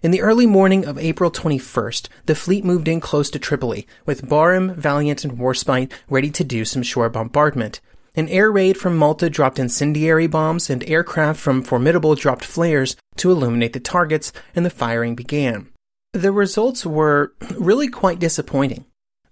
In 0.00 0.12
the 0.12 0.22
early 0.22 0.46
morning 0.46 0.86
of 0.86 0.96
April 0.98 1.30
21st, 1.30 2.08
the 2.26 2.36
fleet 2.36 2.64
moved 2.64 2.86
in 2.86 3.00
close 3.00 3.30
to 3.30 3.38
Tripoli, 3.40 3.86
with 4.06 4.28
Barham, 4.28 4.72
Valiant, 4.76 5.24
and 5.24 5.36
Warspite 5.36 5.90
ready 6.08 6.30
to 6.30 6.44
do 6.44 6.64
some 6.64 6.84
shore 6.84 7.08
bombardment. 7.08 7.80
An 8.14 8.28
air 8.28 8.52
raid 8.52 8.78
from 8.78 8.96
Malta 8.96 9.28
dropped 9.28 9.58
incendiary 9.58 10.28
bombs, 10.28 10.70
and 10.70 10.88
aircraft 10.88 11.40
from 11.40 11.62
Formidable 11.62 12.14
dropped 12.14 12.44
flares 12.44 12.96
to 13.16 13.32
illuminate 13.32 13.72
the 13.72 13.80
targets, 13.80 14.32
and 14.54 14.64
the 14.64 14.70
firing 14.70 15.16
began. 15.16 15.68
The 16.12 16.30
results 16.30 16.86
were 16.86 17.32
really 17.58 17.88
quite 17.88 18.20
disappointing. 18.20 18.84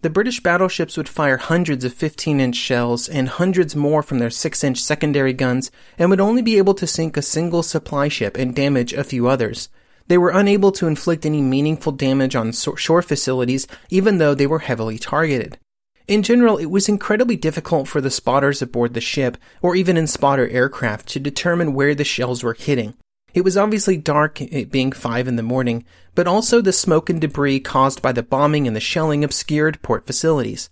The 0.07 0.11
British 0.11 0.39
battleships 0.39 0.97
would 0.97 1.09
fire 1.09 1.37
hundreds 1.37 1.85
of 1.85 1.93
15 1.93 2.39
inch 2.39 2.55
shells 2.55 3.09
and 3.09 3.29
hundreds 3.29 3.75
more 3.75 4.05
from 4.05 4.21
their 4.21 4.31
6 4.31 4.63
inch 4.63 4.81
secondary 4.81 5.33
guns 5.33 5.73
and 5.99 6.11
would 6.11 6.21
only 6.21 6.43
be 6.43 6.59
able 6.59 6.75
to 6.75 6.87
sink 6.87 7.17
a 7.17 7.23
single 7.23 7.65
supply 7.65 8.07
ship 8.07 8.37
and 8.37 8.55
damage 8.55 8.93
a 8.93 9.03
few 9.03 9.27
others. 9.27 9.69
They 10.07 10.17
were 10.17 10.31
unable 10.31 10.71
to 10.71 10.87
inflict 10.87 11.27
any 11.27 11.43
meaningful 11.43 11.91
damage 11.91 12.37
on 12.37 12.53
shore 12.53 13.03
facilities, 13.03 13.67
even 13.91 14.19
though 14.19 14.33
they 14.33 14.47
were 14.47 14.61
heavily 14.61 14.97
targeted. 14.97 15.59
In 16.07 16.23
general, 16.23 16.57
it 16.57 16.67
was 16.67 16.89
incredibly 16.89 17.35
difficult 17.35 17.89
for 17.89 18.01
the 18.01 18.09
spotters 18.09 18.63
aboard 18.63 18.95
the 18.95 19.01
ship, 19.01 19.37
or 19.61 19.75
even 19.75 19.97
in 19.97 20.07
spotter 20.07 20.47
aircraft, 20.47 21.09
to 21.09 21.19
determine 21.19 21.75
where 21.75 21.97
the 21.97 22.05
shells 22.05 22.45
were 22.45 22.55
hitting. 22.55 22.95
It 23.37 23.45
was 23.45 23.59
obviously 23.59 23.99
dark, 23.99 24.41
it 24.41 24.71
being 24.71 24.93
five 24.93 25.29
in 25.29 25.37
the 25.37 25.43
morning, 25.43 25.85
but 26.15 26.27
also 26.27 26.63
the 26.63 26.73
smoke 26.73 27.11
and 27.11 27.21
debris 27.21 27.61
caused 27.61 28.01
by 28.01 28.13
the 28.13 28.23
bombing 28.23 28.67
and 28.67 28.75
the 28.75 28.81
shelling 28.81 29.23
obscured 29.23 29.83
port 29.83 30.07
facilities. 30.07 30.71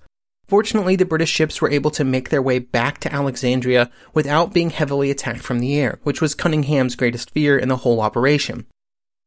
Fortunately, 0.48 0.96
the 0.96 1.04
British 1.04 1.28
ships 1.28 1.60
were 1.60 1.70
able 1.70 1.90
to 1.90 2.04
make 2.04 2.30
their 2.30 2.40
way 2.40 2.58
back 2.58 3.00
to 3.00 3.12
Alexandria 3.12 3.90
without 4.14 4.54
being 4.54 4.70
heavily 4.70 5.10
attacked 5.10 5.42
from 5.42 5.58
the 5.58 5.78
air, 5.78 5.98
which 6.04 6.22
was 6.22 6.34
Cunningham's 6.34 6.96
greatest 6.96 7.32
fear 7.32 7.58
in 7.58 7.68
the 7.68 7.76
whole 7.76 8.00
operation. 8.00 8.64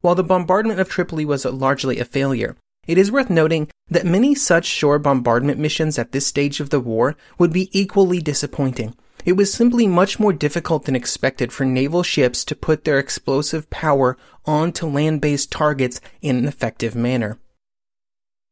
While 0.02 0.16
the 0.16 0.24
bombardment 0.24 0.80
of 0.80 0.90
Tripoli 0.90 1.24
was 1.24 1.46
largely 1.46 2.00
a 2.00 2.06
failure, 2.06 2.58
it 2.88 2.98
is 2.98 3.12
worth 3.12 3.30
noting 3.30 3.70
that 3.88 4.04
many 4.04 4.34
such 4.34 4.66
shore 4.66 4.98
bombardment 4.98 5.60
missions 5.60 6.00
at 6.00 6.12
this 6.12 6.26
stage 6.26 6.60
of 6.60 6.72
the 6.72 6.80
war 6.80 7.16
would 7.38 7.54
be 7.54 7.70
equally 7.72 8.20
disappointing. 8.20 8.96
It 9.28 9.36
was 9.36 9.54
simply 9.54 9.88
much 9.88 10.22
more 10.22 10.32
difficult 10.32 10.86
than 10.86 10.96
expected 10.96 11.52
for 11.52 11.66
naval 11.66 12.02
ships 12.02 12.46
to 12.46 12.56
put 12.56 12.86
their 12.86 12.98
explosive 12.98 13.70
power 13.70 14.18
onto 14.46 14.88
land-based 14.88 15.52
targets 15.52 16.00
in 16.22 16.38
an 16.38 16.46
effective 16.46 16.96
manner. 16.96 17.38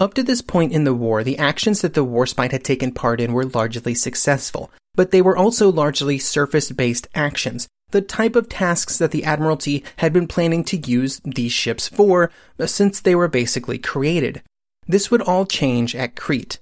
Up 0.02 0.14
to 0.16 0.22
this 0.22 0.42
point 0.42 0.74
in 0.74 0.84
the 0.84 0.94
war, 0.94 1.24
the 1.24 1.38
actions 1.38 1.80
that 1.80 1.94
the 1.94 2.04
Warspite 2.04 2.52
had 2.52 2.66
taken 2.66 2.92
part 2.92 3.22
in 3.22 3.32
were 3.32 3.46
largely 3.46 3.96
successful, 3.96 4.70
but 4.96 5.12
they 5.12 5.22
were 5.22 5.38
also 5.38 5.72
largely 5.72 6.20
surface-based 6.20 7.08
actions, 7.16 7.70
the 7.92 8.02
type 8.02 8.36
of 8.36 8.50
tasks 8.50 8.98
that 8.98 9.12
the 9.12 9.24
Admiralty 9.24 9.82
had 10.00 10.12
been 10.12 10.28
planning 10.28 10.66
to 10.66 10.76
use 10.76 11.22
these 11.24 11.54
ships 11.54 11.88
for 11.88 12.30
since 12.66 13.00
they 13.00 13.16
were 13.16 13.30
basically 13.30 13.78
created. 13.78 14.44
This 14.86 15.10
would 15.10 15.22
all 15.22 15.46
change 15.46 15.96
at 15.96 16.18
Crete. 16.18 16.60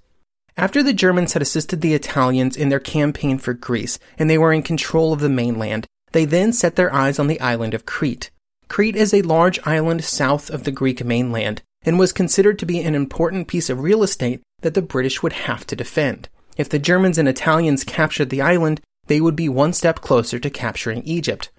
After 0.56 0.84
the 0.84 0.94
Germans 0.94 1.34
had 1.34 1.42
assisted 1.42 1.82
the 1.82 1.96
Italians 1.96 2.56
in 2.56 2.70
their 2.70 2.80
campaign 2.80 3.40
for 3.40 3.54
Greece 3.54 3.98
and 4.20 4.30
they 4.30 4.38
were 4.38 4.54
in 4.54 4.62
control 4.62 5.12
of 5.12 5.20
the 5.20 5.30
mainland, 5.30 5.88
they 6.12 6.26
then 6.26 6.54
set 6.54 6.76
their 6.76 6.94
eyes 6.94 7.18
on 7.18 7.28
the 7.28 7.42
island 7.42 7.74
of 7.74 7.88
Crete. 7.88 8.30
Crete 8.68 8.96
is 8.96 9.14
a 9.14 9.24
large 9.24 9.60
island 9.66 10.04
south 10.04 10.52
of 10.52 10.64
the 10.64 10.72
Greek 10.72 11.04
mainland 11.04 11.64
and 11.84 11.98
was 11.98 12.14
considered 12.14 12.60
to 12.60 12.66
be 12.66 12.80
an 12.80 12.94
important 12.94 13.48
piece 13.48 13.70
of 13.70 13.82
real 13.82 14.04
estate 14.04 14.42
that 14.62 14.76
the 14.76 14.82
British 14.82 15.24
would 15.24 15.34
have 15.34 15.66
to 15.68 15.76
defend. 15.76 16.30
If 16.56 16.70
the 16.70 16.80
Germans 16.80 17.18
and 17.18 17.28
Italians 17.28 17.84
captured 17.84 18.30
the 18.30 18.42
island, 18.42 18.80
they 19.08 19.20
would 19.20 19.36
be 19.36 19.50
one 19.50 19.74
step 19.74 20.02
closer 20.02 20.40
to 20.40 20.50
capturing 20.50 21.04
Egypt. 21.04 21.50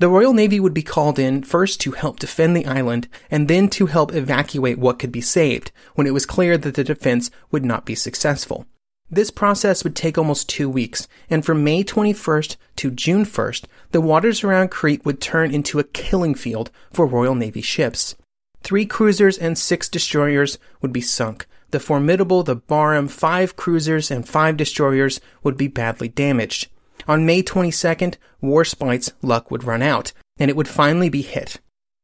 The 0.00 0.08
Royal 0.08 0.32
Navy 0.32 0.58
would 0.58 0.72
be 0.72 0.82
called 0.82 1.18
in 1.18 1.42
first 1.42 1.78
to 1.82 1.90
help 1.90 2.18
defend 2.18 2.56
the 2.56 2.64
island 2.64 3.06
and 3.30 3.48
then 3.48 3.68
to 3.68 3.84
help 3.84 4.14
evacuate 4.14 4.78
what 4.78 4.98
could 4.98 5.12
be 5.12 5.20
saved 5.20 5.72
when 5.94 6.06
it 6.06 6.14
was 6.14 6.24
clear 6.24 6.56
that 6.56 6.72
the 6.72 6.82
defense 6.82 7.30
would 7.50 7.66
not 7.66 7.84
be 7.84 7.94
successful. 7.94 8.64
This 9.10 9.30
process 9.30 9.84
would 9.84 9.94
take 9.94 10.16
almost 10.16 10.48
two 10.48 10.70
weeks, 10.70 11.06
and 11.28 11.44
from 11.44 11.62
May 11.62 11.84
21st 11.84 12.56
to 12.76 12.90
June 12.90 13.26
1st, 13.26 13.66
the 13.90 14.00
waters 14.00 14.42
around 14.42 14.70
Crete 14.70 15.04
would 15.04 15.20
turn 15.20 15.52
into 15.52 15.78
a 15.78 15.84
killing 15.84 16.34
field 16.34 16.70
for 16.90 17.04
Royal 17.04 17.34
Navy 17.34 17.60
ships. 17.60 18.16
Three 18.62 18.86
cruisers 18.86 19.36
and 19.36 19.58
six 19.58 19.86
destroyers 19.86 20.56
would 20.80 20.94
be 20.94 21.02
sunk. 21.02 21.46
The 21.72 21.80
formidable, 21.80 22.42
the 22.42 22.56
Barham, 22.56 23.06
five 23.06 23.54
cruisers 23.54 24.10
and 24.10 24.26
five 24.26 24.56
destroyers 24.56 25.20
would 25.42 25.58
be 25.58 25.68
badly 25.68 26.08
damaged. 26.08 26.68
On 27.06 27.26
May 27.26 27.42
22nd, 27.42 28.16
Warspite's 28.42 29.12
luck 29.22 29.50
would 29.50 29.64
run 29.64 29.82
out, 29.82 30.12
and 30.38 30.50
it 30.50 30.56
would 30.56 30.68
finally 30.68 31.08
be 31.08 31.22
hit. 31.22 31.60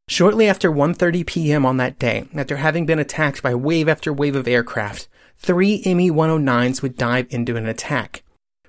Shortly 0.09 0.49
after 0.49 0.71
1:30 0.71 1.27
p.m. 1.27 1.67
on 1.67 1.79
that 1.79 1.99
day, 1.99 2.29
after 2.35 2.57
having 2.57 2.87
been 2.87 2.99
attacked 2.99 3.43
by 3.43 3.55
wave 3.55 3.89
after 3.89 4.13
wave 4.13 4.37
of 4.37 4.47
aircraft, 4.47 5.09
three 5.39 5.83
Me-109s 5.85 6.81
would 6.83 6.97
dive 6.97 7.27
into 7.31 7.57
an 7.57 7.67
attack. 7.67 8.23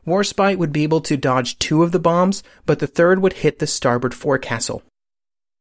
Warspite 0.05 0.57
would 0.57 0.71
be 0.71 0.83
able 0.83 1.01
to 1.01 1.17
dodge 1.17 1.59
two 1.59 1.83
of 1.83 1.91
the 1.91 1.99
bombs, 1.99 2.41
but 2.65 2.79
the 2.79 2.87
third 2.87 3.21
would 3.21 3.33
hit 3.33 3.59
the 3.59 3.67
starboard 3.67 4.13
forecastle. 4.13 4.81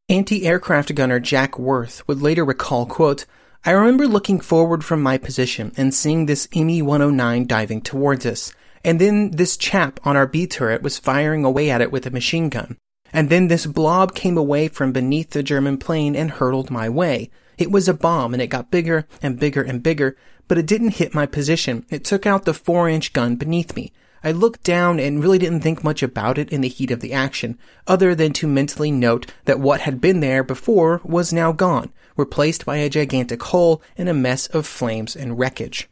Anti-aircraft 0.08 0.94
gunner 0.94 1.18
Jack 1.18 1.58
Worth 1.58 2.06
would 2.06 2.22
later 2.22 2.44
recall, 2.44 2.86
quote, 2.86 3.26
I 3.64 3.72
remember 3.72 4.06
looking 4.06 4.38
forward 4.38 4.84
from 4.84 5.02
my 5.02 5.18
position 5.18 5.72
and 5.76 5.92
seeing 5.92 6.26
this 6.26 6.48
Me-109 6.54 7.48
diving 7.48 7.82
towards 7.82 8.24
us. 8.24 8.52
And 8.86 9.00
then 9.00 9.32
this 9.32 9.56
chap 9.56 9.98
on 10.04 10.16
our 10.16 10.28
B 10.28 10.46
turret 10.46 10.80
was 10.80 10.96
firing 10.96 11.44
away 11.44 11.70
at 11.70 11.80
it 11.80 11.90
with 11.90 12.06
a 12.06 12.10
machine 12.12 12.48
gun. 12.48 12.76
And 13.12 13.30
then 13.30 13.48
this 13.48 13.66
blob 13.66 14.14
came 14.14 14.38
away 14.38 14.68
from 14.68 14.92
beneath 14.92 15.30
the 15.30 15.42
German 15.42 15.76
plane 15.76 16.14
and 16.14 16.30
hurtled 16.30 16.70
my 16.70 16.88
way. 16.88 17.28
It 17.58 17.72
was 17.72 17.88
a 17.88 17.94
bomb 17.94 18.32
and 18.32 18.40
it 18.40 18.46
got 18.46 18.70
bigger 18.70 19.08
and 19.20 19.40
bigger 19.40 19.62
and 19.62 19.82
bigger, 19.82 20.16
but 20.46 20.56
it 20.56 20.66
didn't 20.66 21.00
hit 21.00 21.16
my 21.16 21.26
position. 21.26 21.84
It 21.90 22.04
took 22.04 22.26
out 22.26 22.44
the 22.44 22.54
four 22.54 22.88
inch 22.88 23.12
gun 23.12 23.34
beneath 23.34 23.74
me. 23.74 23.92
I 24.22 24.30
looked 24.30 24.62
down 24.62 25.00
and 25.00 25.20
really 25.20 25.38
didn't 25.38 25.62
think 25.62 25.82
much 25.82 26.04
about 26.04 26.38
it 26.38 26.50
in 26.50 26.60
the 26.60 26.68
heat 26.68 26.92
of 26.92 27.00
the 27.00 27.12
action, 27.12 27.58
other 27.88 28.14
than 28.14 28.32
to 28.34 28.46
mentally 28.46 28.92
note 28.92 29.32
that 29.46 29.58
what 29.58 29.80
had 29.80 30.00
been 30.00 30.20
there 30.20 30.44
before 30.44 31.00
was 31.02 31.32
now 31.32 31.50
gone, 31.50 31.92
replaced 32.16 32.64
by 32.64 32.76
a 32.76 32.88
gigantic 32.88 33.42
hole 33.42 33.82
and 33.98 34.08
a 34.08 34.14
mess 34.14 34.46
of 34.46 34.64
flames 34.64 35.16
and 35.16 35.40
wreckage. 35.40 35.88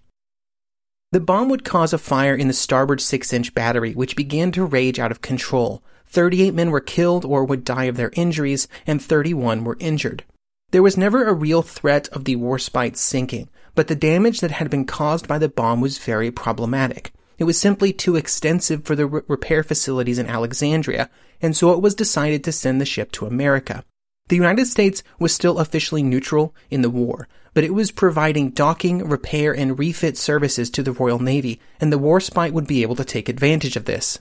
The 1.15 1.21
bomb 1.21 1.49
would 1.49 1.63
cause 1.63 1.93
a 1.93 1.99
fire 1.99 2.35
in 2.35 2.49
the 2.49 2.53
starboard 2.53 3.01
6 3.01 3.33
inch 3.33 3.55
battery, 3.55 3.93
which 3.93 4.17
began 4.17 4.51
to 4.51 4.65
rage 4.65 4.99
out 4.99 5.13
of 5.13 5.21
control. 5.21 5.81
38 6.09 6.53
men 6.55 6.73
were 6.73 6.81
killed 6.81 7.25
or 7.25 7.45
would 7.45 7.63
die 7.63 7.85
of 7.85 7.97
their 7.97 8.11
injuries, 8.15 8.67
and 8.85 9.01
31 9.01 9.63
were 9.63 9.77
injured. 9.79 10.25
There 10.73 10.83
was 10.83 10.97
never 10.97 11.25
a 11.25 11.33
real 11.33 11.63
threat 11.63 12.09
of 12.09 12.25
the 12.25 12.35
Warspite 12.35 12.97
sinking, 12.97 13.49
but 13.77 13.87
the 13.87 13.95
damage 13.95 14.41
that 14.41 14.51
had 14.51 14.71
been 14.71 14.87
caused 14.87 15.29
by 15.29 15.39
the 15.39 15.49
bomb 15.49 15.81
was 15.81 15.99
very 15.99 16.33
problematic. 16.33 17.13
It 17.39 17.45
was 17.45 17.61
simply 17.61 17.93
too 17.93 18.17
extensive 18.17 18.83
for 18.83 18.97
the 18.97 19.07
repair 19.07 19.63
facilities 19.63 20.19
in 20.19 20.27
Alexandria, 20.27 21.11
and 21.41 21.57
so 21.57 21.71
it 21.71 21.81
was 21.81 21.95
decided 21.95 22.43
to 22.43 22.51
send 22.51 22.81
the 22.81 22.85
ship 22.85 23.13
to 23.13 23.27
America. 23.27 23.85
The 24.27 24.37
United 24.37 24.67
States 24.67 25.05
was 25.21 25.33
still 25.33 25.61
officially 25.61 26.03
neutral 26.03 26.57
in 26.71 26.83
the 26.83 26.91
war, 26.91 27.29
but 27.55 27.65
it 27.65 27.73
was 27.73 27.91
providing 27.91 28.51
docking, 28.51 29.09
repair, 29.09 29.53
and 29.53 29.79
refit 29.79 30.19
services 30.19 30.69
to 30.71 30.83
the 30.83 30.93
Royal 30.93 31.21
Navy, 31.21 31.61
and 31.81 31.93
the 31.93 31.99
Warspite 31.99 32.53
would 32.53 32.67
be 32.67 32.83
able 32.83 32.97
to 32.97 33.05
take 33.05 33.29
advantage 33.29 33.77
of 33.77 33.85
this. 33.85 34.19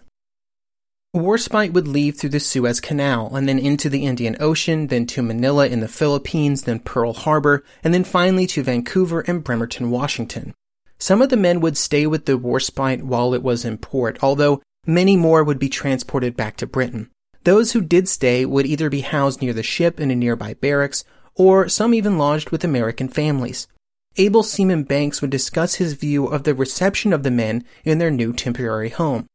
Warspite 1.15 1.73
would 1.73 1.87
leave 1.87 2.17
through 2.17 2.31
the 2.31 2.39
Suez 2.39 2.79
Canal 2.79 3.35
and 3.35 3.47
then 3.47 3.59
into 3.59 3.87
the 3.87 4.05
Indian 4.05 4.35
Ocean, 4.39 4.87
then 4.87 5.05
to 5.07 5.21
Manila 5.21 5.67
in 5.67 5.79
the 5.79 5.87
Philippines, 5.87 6.63
then 6.63 6.79
Pearl 6.79 7.13
Harbor, 7.13 7.63
and 7.83 7.93
then 7.93 8.03
finally 8.03 8.47
to 8.47 8.63
Vancouver 8.63 9.21
and 9.21 9.43
Bremerton, 9.43 9.91
Washington. 9.91 10.53
Some 10.97 11.21
of 11.21 11.29
the 11.29 11.37
men 11.37 11.59
would 11.59 11.77
stay 11.77 12.07
with 12.07 12.25
the 12.25 12.37
Warspite 12.39 13.03
while 13.03 13.35
it 13.35 13.43
was 13.43 13.63
in 13.63 13.77
port, 13.77 14.17
although 14.23 14.63
many 14.87 15.15
more 15.15 15.43
would 15.43 15.59
be 15.59 15.69
transported 15.69 16.35
back 16.35 16.57
to 16.57 16.65
Britain. 16.65 17.09
Those 17.43 17.73
who 17.73 17.81
did 17.81 18.07
stay 18.07 18.45
would 18.45 18.65
either 18.65 18.89
be 18.89 19.01
housed 19.01 19.41
near 19.41 19.53
the 19.53 19.61
ship 19.61 19.99
in 19.99 20.09
a 20.09 20.15
nearby 20.15 20.55
barracks, 20.55 21.03
or 21.35 21.69
some 21.69 21.93
even 21.93 22.17
lodged 22.17 22.49
with 22.49 22.63
American 22.63 23.07
families. 23.07 23.67
Able 24.17 24.43
Seaman 24.43 24.83
Banks 24.83 25.21
would 25.21 25.31
discuss 25.31 25.75
his 25.75 25.93
view 25.93 26.27
of 26.27 26.43
the 26.43 26.53
reception 26.53 27.13
of 27.13 27.23
the 27.23 27.31
men 27.31 27.63
in 27.83 27.97
their 27.97 28.11
new 28.11 28.31
temporary 28.31 28.89
home. 28.89 29.25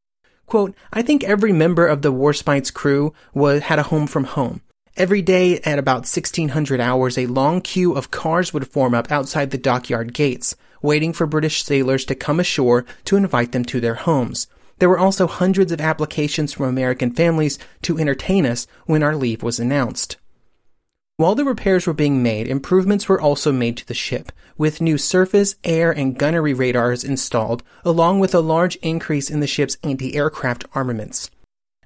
Quote, 0.46 0.74
I 0.92 1.02
think 1.02 1.24
every 1.24 1.52
member 1.52 1.86
of 1.86 2.02
the 2.02 2.12
Warspite's 2.12 2.70
crew 2.70 3.12
was, 3.34 3.62
had 3.62 3.78
a 3.78 3.84
home 3.84 4.06
from 4.06 4.24
home. 4.24 4.60
Every 4.96 5.22
day 5.22 5.60
at 5.60 5.78
about 5.78 6.06
1600 6.06 6.80
hours, 6.80 7.18
a 7.18 7.26
long 7.26 7.60
queue 7.60 7.92
of 7.94 8.10
cars 8.10 8.52
would 8.52 8.68
form 8.68 8.94
up 8.94 9.12
outside 9.12 9.50
the 9.50 9.58
dockyard 9.58 10.12
gates, 10.12 10.56
waiting 10.82 11.12
for 11.12 11.26
British 11.26 11.62
sailors 11.62 12.04
to 12.06 12.14
come 12.14 12.40
ashore 12.40 12.84
to 13.04 13.16
invite 13.16 13.52
them 13.52 13.64
to 13.66 13.80
their 13.80 13.94
homes. 13.94 14.46
There 14.78 14.88
were 14.88 14.98
also 14.98 15.26
hundreds 15.26 15.72
of 15.72 15.80
applications 15.80 16.52
from 16.52 16.66
American 16.66 17.12
families 17.12 17.58
to 17.82 17.98
entertain 17.98 18.46
us 18.46 18.66
when 18.86 19.02
our 19.02 19.16
leave 19.16 19.42
was 19.42 19.58
announced. 19.58 20.17
While 21.18 21.34
the 21.34 21.44
repairs 21.44 21.84
were 21.84 21.94
being 21.94 22.22
made, 22.22 22.46
improvements 22.46 23.08
were 23.08 23.20
also 23.20 23.50
made 23.50 23.76
to 23.78 23.86
the 23.88 23.92
ship, 23.92 24.30
with 24.56 24.80
new 24.80 24.96
surface, 24.96 25.56
air, 25.64 25.90
and 25.90 26.16
gunnery 26.16 26.54
radars 26.54 27.02
installed, 27.02 27.64
along 27.84 28.20
with 28.20 28.36
a 28.36 28.40
large 28.40 28.76
increase 28.76 29.28
in 29.28 29.40
the 29.40 29.48
ship's 29.48 29.78
anti-aircraft 29.82 30.64
armaments. 30.74 31.28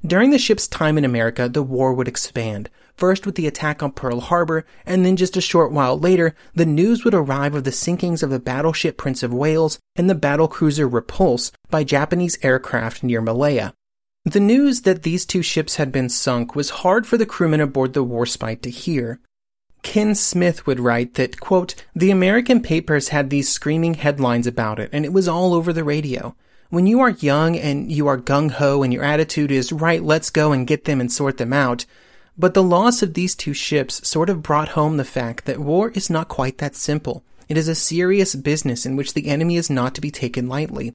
During 0.07 0.33
the 0.33 0.39
ship's 0.39 0.68
time 0.68 0.99
in 0.99 1.05
America, 1.07 1.49
the 1.49 1.62
war 1.62 1.95
would 1.95 2.09
expand, 2.09 2.68
first 2.95 3.24
with 3.24 3.37
the 3.37 3.47
attack 3.47 3.83
on 3.83 3.93
Pearl 3.93 4.20
Harbor, 4.20 4.66
and 4.85 5.03
then 5.03 5.16
just 5.16 5.35
a 5.39 5.41
short 5.41 5.72
while 5.72 5.99
later, 5.99 6.35
the 6.55 6.66
news 6.66 7.03
would 7.03 7.14
arrive 7.14 7.55
of 7.55 7.64
the 7.64 7.72
sinkings 7.72 8.22
of 8.22 8.28
the 8.28 8.39
battleship 8.39 8.99
Prince 8.99 9.22
of 9.22 9.33
Wales 9.33 9.78
and 9.97 10.11
the 10.11 10.14
battlecruiser 10.14 10.93
Repulse 10.93 11.53
by 11.70 11.85
Japanese 11.85 12.37
aircraft 12.43 13.03
near 13.03 13.22
Malaya. 13.22 13.72
The 14.24 14.39
news 14.39 14.82
that 14.82 15.03
these 15.03 15.27
two 15.27 15.43
ships 15.43 15.77
had 15.77 15.90
been 15.90 16.09
sunk 16.09 16.55
was 16.55 16.70
hard 16.70 17.09
for 17.09 17.16
the 17.16 17.27
crewmen 17.27 17.61
aboard 17.61 17.93
the 17.93 18.05
Warspite 18.05 18.62
to 18.62 18.70
hear. 18.70 19.19
Ken 19.82 20.15
Smith 20.15 20.65
would 20.65 20.78
write 20.78 21.15
that, 21.15 21.40
quote, 21.40 21.74
the 21.93 22.12
American 22.12 22.62
papers 22.62 23.09
had 23.09 23.31
these 23.31 23.49
screaming 23.49 23.94
headlines 23.94 24.47
about 24.47 24.78
it, 24.78 24.90
and 24.93 25.05
it 25.05 25.12
was 25.12 25.27
all 25.27 25.53
over 25.53 25.73
the 25.73 25.82
radio. 25.82 26.36
When 26.70 26.86
you 26.86 27.01
are 27.01 27.11
young 27.11 27.57
and 27.57 27.90
you 27.90 28.07
are 28.07 28.16
gung 28.16 28.53
ho 28.53 28.85
and 28.85 28.93
your 28.93 29.03
attitude 29.03 29.51
is, 29.51 29.73
right, 29.73 30.01
let's 30.01 30.31
go 30.31 30.53
and 30.53 30.69
get 30.69 30.85
them 30.85 31.01
and 31.01 31.11
sort 31.11 31.39
them 31.39 31.53
out. 31.53 31.85
But 32.39 32.55
the 32.55 32.62
loss 32.62 33.03
of 33.03 33.15
these 33.15 33.35
two 33.35 33.55
ships 33.55 34.07
sort 34.09 34.31
of 34.31 34.40
brought 34.40 34.69
home 34.69 34.99
the 34.99 35.05
fact 35.05 35.47
that 35.47 35.59
war 35.59 35.90
is 35.90 36.09
not 36.09 36.28
quite 36.28 36.59
that 36.59 36.77
simple. 36.77 37.24
It 37.49 37.59
is 37.59 37.66
a 37.66 37.74
serious 37.74 38.36
business 38.36 38.86
in 38.86 38.94
which 38.94 39.15
the 39.15 39.27
enemy 39.27 39.57
is 39.57 39.69
not 39.69 39.97
to 39.97 40.01
be 40.01 40.12
taken 40.12 40.49
lightly. 40.49 40.93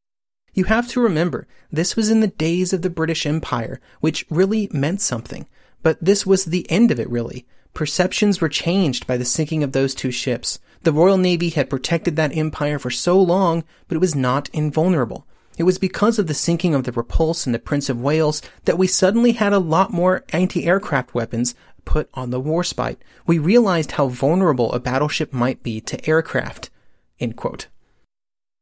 You 0.58 0.64
have 0.64 0.88
to 0.88 1.00
remember, 1.00 1.46
this 1.72 1.96
was 1.96 2.10
in 2.10 2.22
the 2.22 2.30
days 2.30 2.74
of 2.74 2.82
the 2.82 2.90
British 2.90 3.28
Empire, 3.28 3.80
which 4.02 4.26
really 4.28 4.68
meant 4.74 5.02
something. 5.02 5.46
But 5.84 6.04
this 6.04 6.26
was 6.26 6.46
the 6.46 6.66
end 6.72 6.90
of 6.90 7.00
it, 7.00 7.08
really. 7.12 7.46
Perceptions 7.76 8.42
were 8.42 8.50
changed 8.50 9.06
by 9.06 9.18
the 9.18 9.24
sinking 9.24 9.62
of 9.62 9.74
those 9.74 9.94
two 9.94 10.10
ships. 10.10 10.58
The 10.82 10.92
Royal 10.92 11.20
Navy 11.20 11.50
had 11.50 11.70
protected 11.70 12.16
that 12.16 12.36
empire 12.36 12.80
for 12.80 12.90
so 12.90 13.22
long, 13.22 13.66
but 13.88 13.94
it 13.94 14.00
was 14.00 14.16
not 14.16 14.50
invulnerable. 14.50 15.28
It 15.60 15.64
was 15.64 15.78
because 15.78 16.18
of 16.18 16.26
the 16.26 16.34
sinking 16.34 16.74
of 16.74 16.86
the 16.86 16.92
Repulse 16.92 17.46
and 17.46 17.54
the 17.54 17.60
Prince 17.60 17.88
of 17.88 18.02
Wales 18.02 18.42
that 18.66 18.80
we 18.80 18.88
suddenly 18.88 19.34
had 19.34 19.54
a 19.54 19.60
lot 19.60 19.94
more 19.94 20.26
anti-aircraft 20.30 21.14
weapons 21.14 21.54
put 21.86 22.10
on 22.16 22.32
the 22.32 22.42
Warspite. 22.42 22.98
We 23.28 23.38
realized 23.38 23.92
how 23.92 24.08
vulnerable 24.08 24.74
a 24.74 24.80
battleship 24.80 25.32
might 25.32 25.62
be 25.62 25.82
to 25.82 26.10
aircraft. 26.10 26.72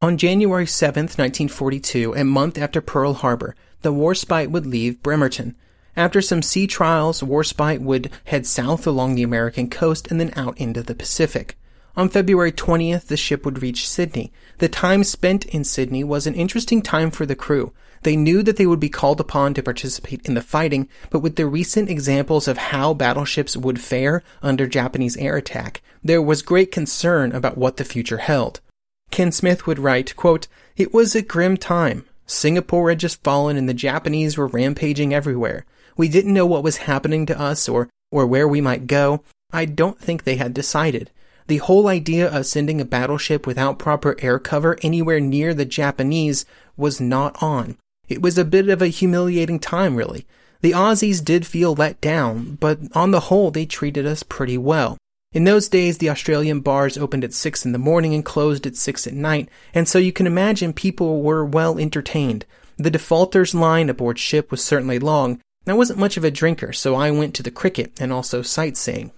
On 0.06 0.20
January 0.20 0.68
7, 0.68 1.06
1942, 1.06 2.14
a 2.14 2.24
month 2.24 2.60
after 2.60 2.80
Pearl 2.80 3.14
Harbor, 3.16 3.56
the 3.82 3.92
Warspite 3.92 4.52
would 4.52 4.68
leave 4.68 5.02
Bremerton. 5.02 5.56
After 5.98 6.22
some 6.22 6.44
sea 6.44 6.68
trials, 6.68 7.22
Warspite 7.22 7.82
would 7.82 8.12
head 8.26 8.46
south 8.46 8.86
along 8.86 9.16
the 9.16 9.24
American 9.24 9.68
coast 9.68 10.12
and 10.12 10.20
then 10.20 10.32
out 10.36 10.60
into 10.60 10.84
the 10.84 10.94
Pacific. 10.94 11.58
On 11.98 12.08
February 12.08 12.52
20th, 12.52 13.08
the 13.08 13.18
ship 13.18 13.46
would 13.46 13.64
reach 13.64 13.90
Sydney. 13.90 14.32
The 14.60 14.70
time 14.70 15.04
spent 15.04 15.46
in 15.46 15.64
Sydney 15.64 16.04
was 16.04 16.28
an 16.28 16.36
interesting 16.36 16.84
time 16.84 17.10
for 17.10 17.26
the 17.26 17.36
crew. 17.36 17.74
They 18.04 18.16
knew 18.16 18.44
that 18.44 18.58
they 18.58 18.68
would 18.68 18.80
be 18.80 18.90
called 18.90 19.20
upon 19.20 19.56
to 19.56 19.64
participate 19.64 20.24
in 20.28 20.36
the 20.36 20.42
fighting, 20.44 20.88
but 21.10 21.22
with 21.22 21.36
the 21.36 21.48
recent 21.48 21.90
examples 21.90 22.48
of 22.48 22.60
how 22.60 22.94
battleships 22.94 23.58
would 23.58 23.82
fare 23.82 24.22
under 24.44 24.68
Japanese 24.68 25.18
air 25.18 25.36
attack, 25.36 25.82
there 26.04 26.22
was 26.22 26.44
great 26.44 26.72
concern 26.72 27.32
about 27.32 27.58
what 27.58 27.78
the 27.78 27.84
future 27.84 28.20
held. 28.20 28.62
Ken 29.16 29.32
Smith 29.32 29.66
would 29.66 29.80
write, 29.80 30.16
quote, 30.18 30.48
It 30.76 30.94
was 30.94 31.16
a 31.16 31.22
grim 31.22 31.56
time. 31.56 32.04
Singapore 32.28 32.90
had 32.90 33.00
just 33.00 33.24
fallen 33.24 33.56
and 33.56 33.70
the 33.70 33.74
Japanese 33.74 34.38
were 34.38 34.48
rampaging 34.48 35.14
everywhere. 35.14 35.64
We 35.96 36.10
didn't 36.10 36.34
know 36.34 36.46
what 36.46 36.64
was 36.64 36.78
happening 36.78 37.26
to 37.28 37.40
us 37.40 37.70
or, 37.70 37.88
or 38.12 38.26
where 38.26 38.48
we 38.48 38.60
might 38.60 38.88
go. 38.88 39.24
I 39.54 39.66
don't 39.66 39.98
think 40.00 40.24
they 40.24 40.36
had 40.36 40.54
decided. 40.54 41.12
The 41.48 41.58
whole 41.58 41.88
idea 41.88 42.30
of 42.30 42.46
sending 42.46 42.82
a 42.82 42.86
battleship 42.86 43.48
without 43.48 43.80
proper 43.80 44.18
air 44.20 44.38
cover 44.38 44.78
anywhere 44.82 45.20
near 45.20 45.54
the 45.54 45.64
Japanese 45.64 46.46
was 46.76 47.00
not 47.00 47.42
on. 47.42 47.78
It 48.10 48.22
was 48.22 48.38
a 48.38 48.44
bit 48.44 48.68
of 48.68 48.82
a 48.82 48.88
humiliating 48.88 49.60
time, 49.60 49.96
really. 49.96 50.26
The 50.60 50.72
Aussies 50.72 51.24
did 51.24 51.46
feel 51.46 51.76
let 51.76 52.02
down, 52.02 52.58
but 52.60 52.80
on 52.94 53.12
the 53.12 53.22
whole, 53.22 53.52
they 53.52 53.66
treated 53.66 54.06
us 54.06 54.24
pretty 54.24 54.58
well. 54.58 54.98
In 55.36 55.44
those 55.44 55.68
days, 55.68 55.98
the 55.98 56.10
Australian 56.10 56.62
bars 56.62 56.98
opened 56.98 57.26
at 57.26 57.34
6 57.34 57.66
in 57.66 57.74
the 57.74 57.78
morning 57.78 58.14
and 58.14 58.24
closed 58.24 58.66
at 58.66 58.78
6 58.78 59.06
at 59.06 59.14
night, 59.14 59.50
and 59.74 59.86
so 59.86 60.00
you 60.00 60.14
can 60.14 60.28
imagine 60.28 60.72
people 60.72 61.22
were 61.22 61.44
well 61.44 61.78
entertained. 61.78 62.46
The 62.78 62.90
defaulters 62.90 63.54
line 63.54 63.90
aboard 63.90 64.18
ship 64.18 64.50
was 64.50 64.64
certainly 64.64 64.98
long. 64.98 65.42
I 65.68 65.74
wasn't 65.74 66.00
much 66.00 66.16
of 66.16 66.24
a 66.24 66.32
drinker, 66.32 66.72
so 66.72 66.96
I 66.96 67.12
went 67.12 67.34
to 67.36 67.44
the 67.44 67.52
cricket 67.52 67.92
and 68.00 68.14
also 68.14 68.44
sightseeing. 68.44 69.12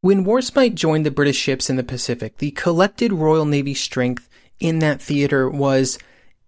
When 0.00 0.24
Warspite 0.24 0.76
joined 0.76 1.04
the 1.04 1.10
British 1.10 1.38
ships 1.38 1.68
in 1.68 1.74
the 1.74 1.82
Pacific, 1.82 2.38
the 2.38 2.52
collected 2.52 3.12
Royal 3.12 3.46
Navy 3.46 3.74
strength 3.74 4.28
in 4.60 4.78
that 4.78 5.02
theater 5.02 5.50
was 5.50 5.98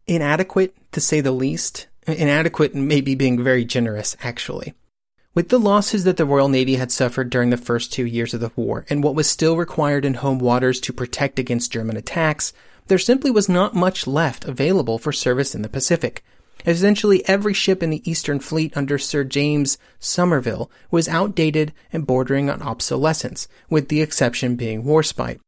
inadequate, 0.07 0.73
to 0.93 1.01
say 1.01 1.21
the 1.21 1.33
least. 1.33 1.89
Inadequate 2.07 2.77
maybe 2.77 3.17
being 3.17 3.43
very 3.43 3.65
generous, 3.65 4.17
actually. 4.23 4.75
With 5.35 5.51
the 5.51 5.59
losses 5.59 6.05
that 6.05 6.17
the 6.17 6.25
Royal 6.25 6.49
Navy 6.49 6.77
had 6.77 6.91
suffered 6.91 7.31
during 7.31 7.51
the 7.51 7.57
first 7.57 7.93
two 7.93 8.07
years 8.07 8.35
of 8.35 8.41
the 8.41 8.51
war, 8.57 8.87
and 8.91 9.05
what 9.05 9.15
was 9.15 9.29
still 9.29 9.57
required 9.57 10.05
in 10.05 10.15
home 10.15 10.39
waters 10.39 10.81
to 10.81 10.93
protect 10.93 11.39
against 11.39 11.71
German 11.71 11.97
attacks, 11.97 12.53
there 12.89 12.99
simply 12.99 13.31
was 13.31 13.49
not 13.49 13.75
much 13.75 14.07
left 14.07 14.47
available 14.47 14.99
for 14.99 15.13
service 15.13 15.55
in 15.55 15.63
the 15.63 15.69
Pacific. 15.69 16.25
Essentially, 16.67 17.27
every 17.29 17.55
ship 17.55 17.83
in 17.83 17.91
the 17.91 18.11
Eastern 18.11 18.41
Fleet 18.41 18.77
under 18.77 18.99
Sir 18.99 19.23
James 19.23 19.79
Somerville 20.01 20.71
was 20.91 21.09
outdated 21.09 21.73
and 21.93 22.07
bordering 22.07 22.51
on 22.51 22.63
obsolescence, 22.63 23.47
with 23.71 23.89
the 23.89 24.03
exception 24.03 24.57
being 24.57 24.83
Warspite. 24.83 25.41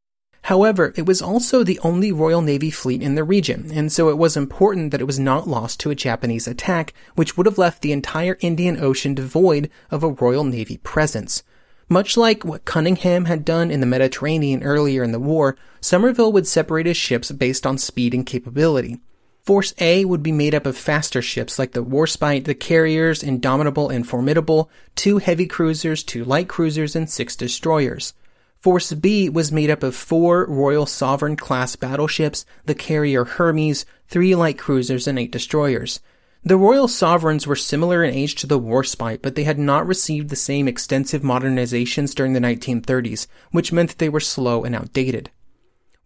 However, 0.51 0.93
it 0.97 1.07
was 1.07 1.23
also 1.23 1.63
the 1.63 1.79
only 1.85 2.11
Royal 2.11 2.43
Navy 2.43 2.73
fleet 2.73 3.03
in 3.03 3.15
the 3.15 3.23
region, 3.23 3.71
and 3.73 3.93
so 3.93 4.09
it 4.09 4.19
was 4.19 4.37
important 4.37 4.91
that 4.91 5.01
it 5.01 5.07
was 5.07 5.21
not 5.21 5.47
lost 5.47 5.79
to 5.79 5.91
a 5.91 5.95
Japanese 5.95 6.49
attack, 6.49 6.93
which 7.15 7.37
would 7.37 7.47
have 7.47 7.57
left 7.57 7.83
the 7.83 7.93
entire 7.93 8.37
Indian 8.41 8.77
Ocean 8.83 9.15
devoid 9.15 9.71
of 9.93 10.03
a 10.03 10.09
Royal 10.09 10.43
Navy 10.43 10.79
presence. 10.79 11.45
Much 11.89 12.17
like 12.17 12.45
what 12.45 12.65
Cunningham 12.65 13.27
had 13.27 13.45
done 13.45 13.71
in 13.71 13.79
the 13.79 13.87
Mediterranean 13.87 14.65
earlier 14.65 15.05
in 15.05 15.13
the 15.13 15.21
war, 15.21 15.57
Somerville 15.81 16.33
would 16.33 16.49
separate 16.49 16.87
his 16.87 16.97
ships 16.97 17.31
based 17.31 17.65
on 17.65 17.79
speed 17.79 18.13
and 18.13 18.27
capability. 18.27 18.99
Force 19.45 19.73
A 19.79 20.05
would 20.05 20.25
be 20.25 20.33
made 20.33 20.57
up 20.57 20.67
of 20.67 20.77
faster 20.77 21.23
ships 21.23 21.61
like 21.61 21.75
the 21.75 21.85
Warspite, 21.85 22.47
the 22.47 22.57
carriers, 22.57 23.23
Indomitable 23.23 23.89
and 23.89 24.05
Formidable, 24.05 24.69
two 24.97 25.19
heavy 25.19 25.47
cruisers, 25.47 26.03
two 26.03 26.25
light 26.25 26.49
cruisers, 26.49 26.97
and 26.97 27.09
six 27.09 27.37
destroyers. 27.37 28.15
Force 28.61 28.93
B 28.93 29.31
was 29.31 29.51
made 29.51 29.71
up 29.71 29.83
of 29.83 29.97
four 29.97 30.45
Royal 30.45 30.85
Sovereign 30.85 31.35
class 31.35 31.77
battleships, 31.77 32.45
the 32.67 32.75
carrier 32.75 33.25
Hermes, 33.25 33.87
three 34.07 34.35
light 34.35 34.59
cruisers, 34.59 35.07
and 35.07 35.19
eight 35.19 35.33
destroyers. 35.33 36.01
The 36.45 36.59
Royal 36.59 36.87
Sovereigns 36.87 37.47
were 37.47 37.57
similar 37.57 38.05
in 38.05 38.13
age 38.13 38.35
to 38.35 38.47
the 38.47 38.61
Warspite, 38.61 39.23
but 39.23 39.35
they 39.35 39.45
had 39.45 39.59
not 39.59 39.87
received 39.87 40.29
the 40.29 40.37
same 40.37 40.69
extensive 40.69 41.23
modernizations 41.23 42.15
during 42.15 42.35
the 42.35 42.41
1930s, 42.41 43.27
which 43.51 43.73
meant 43.73 43.91
that 43.91 43.99
they 43.99 44.11
were 44.11 44.21
slow 44.21 44.63
and 44.65 44.75
outdated. 44.75 45.31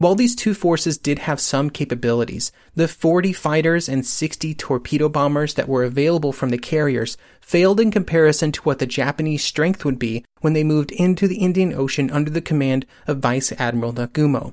While 0.05 0.17
these 0.17 0.37
two 0.37 0.53
forces 0.53 0.99
did 0.99 1.21
have 1.21 1.41
some 1.41 1.71
capabilities, 1.71 2.53
the 2.75 2.89
40 2.89 3.33
fighters 3.33 3.89
and 3.89 4.05
60 4.05 4.53
torpedo 4.53 5.09
bombers 5.09 5.55
that 5.55 5.67
were 5.67 5.83
available 5.83 6.31
from 6.31 6.51
the 6.51 6.59
carriers 6.59 7.17
failed 7.41 7.81
in 7.81 7.91
comparison 7.91 8.53
to 8.53 8.61
what 8.65 8.81
the 8.81 8.87
Japanese 8.87 9.43
strength 9.43 9.83
would 9.83 9.99
be 9.99 10.23
when 10.43 10.53
they 10.53 10.63
moved 10.63 10.93
into 10.93 11.27
the 11.27 11.39
Indian 11.39 11.73
Ocean 11.73 12.11
under 12.11 12.31
the 12.31 12.43
command 12.43 12.85
of 13.07 13.21
Vice 13.21 13.51
Admiral 13.53 13.95
Nagumo. 13.95 14.53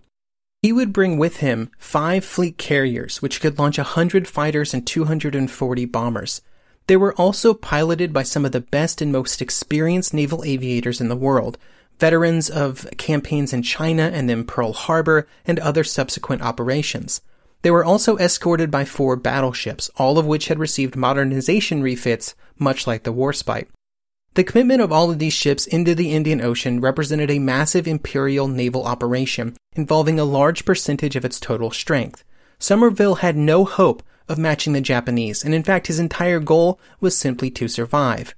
He 0.61 0.72
would 0.72 0.94
bring 0.94 1.18
with 1.18 1.40
him 1.40 1.69
five 1.78 2.23
fleet 2.23 2.57
carriers, 2.57 3.22
which 3.22 3.41
could 3.41 3.60
launch 3.60 3.78
100 3.78 4.30
fighters 4.30 4.73
and 4.73 4.88
240 4.88 5.84
bombers. 5.84 6.41
They 6.88 6.95
were 6.95 7.14
also 7.15 7.53
piloted 7.53 8.14
by 8.14 8.23
some 8.23 8.45
of 8.45 8.53
the 8.53 8.61
best 8.61 9.02
and 9.02 9.11
most 9.11 9.41
experienced 9.41 10.14
naval 10.14 10.45
aviators 10.45 11.02
in 11.02 11.10
the 11.10 11.15
world, 11.18 11.57
veterans 12.02 12.49
of 12.49 12.88
campaigns 12.98 13.53
in 13.53 13.61
China 13.61 14.10
and 14.11 14.28
then 14.28 14.44
Pearl 14.44 14.73
Harbor 14.73 15.28
and 15.45 15.60
other 15.60 15.84
subsequent 15.84 16.41
operations. 16.41 17.22
They 17.61 17.69
were 17.69 17.86
also 17.86 18.18
escorted 18.18 18.72
by 18.72 18.86
four 18.86 19.15
battleships, 19.15 19.91
all 19.98 20.18
of 20.18 20.26
which 20.26 20.48
had 20.48 20.57
received 20.57 20.95
modernization 20.95 21.84
refits, 21.84 22.34
much 22.57 22.88
like 22.88 23.03
the 23.03 23.14
Warspite. 23.14 23.68
The 24.34 24.44
commitment 24.44 24.82
of 24.82 24.91
all 24.91 25.11
of 25.11 25.19
these 25.19 25.34
ships 25.34 25.68
into 25.68 25.94
the 25.94 26.11
Indian 26.11 26.41
Ocean 26.41 26.82
represented 26.82 27.30
a 27.30 27.38
massive 27.38 27.88
imperial 27.88 28.48
naval 28.48 28.84
operation 28.88 29.56
involving 29.76 30.19
a 30.19 30.26
large 30.26 30.65
percentage 30.65 31.15
of 31.15 31.23
its 31.23 31.40
total 31.40 31.69
strength. 31.69 32.23
Somerville 32.57 33.15
had 33.15 33.38
no 33.38 33.64
hope 33.64 34.02
of 34.28 34.40
matching 34.40 34.73
the 34.73 34.82
Japanese, 34.82 35.44
and 35.44 35.53
in 35.53 35.61
fact 35.61 35.86
his 35.86 35.99
entire 35.99 36.40
goal 36.40 36.80
was 36.99 37.15
simply 37.15 37.52
to 37.52 37.68
survive. 37.68 38.34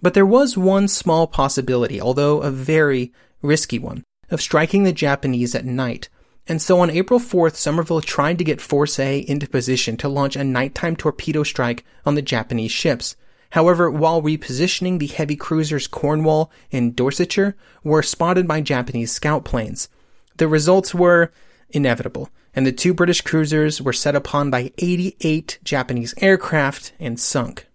But 0.00 0.14
there 0.14 0.26
was 0.26 0.56
one 0.56 0.88
small 0.88 1.26
possibility, 1.26 2.00
although 2.00 2.40
a 2.40 2.50
very 2.50 3.12
risky 3.42 3.78
one, 3.78 4.04
of 4.30 4.40
striking 4.40 4.84
the 4.84 4.92
Japanese 4.92 5.54
at 5.54 5.64
night. 5.64 6.08
And 6.46 6.62
so 6.62 6.80
on 6.80 6.90
April 6.90 7.20
4th, 7.20 7.56
Somerville 7.56 8.00
tried 8.00 8.38
to 8.38 8.44
get 8.44 8.60
Force 8.60 8.98
A 8.98 9.18
into 9.18 9.48
position 9.48 9.96
to 9.98 10.08
launch 10.08 10.34
a 10.34 10.44
nighttime 10.44 10.96
torpedo 10.96 11.42
strike 11.42 11.84
on 12.06 12.14
the 12.14 12.22
Japanese 12.22 12.70
ships. 12.70 13.16
However, 13.50 13.90
while 13.90 14.22
repositioning, 14.22 14.98
the 14.98 15.06
heavy 15.06 15.36
cruisers 15.36 15.86
Cornwall 15.86 16.50
and 16.72 16.94
Dorsetshire 16.94 17.56
were 17.82 18.02
spotted 18.02 18.46
by 18.46 18.60
Japanese 18.60 19.12
scout 19.12 19.44
planes. 19.44 19.88
The 20.36 20.48
results 20.48 20.94
were 20.94 21.32
inevitable, 21.70 22.30
and 22.54 22.66
the 22.66 22.72
two 22.72 22.94
British 22.94 23.20
cruisers 23.20 23.82
were 23.82 23.92
set 23.92 24.14
upon 24.14 24.50
by 24.50 24.72
88 24.78 25.58
Japanese 25.64 26.14
aircraft 26.18 26.92
and 26.98 27.18
sunk. 27.18 27.67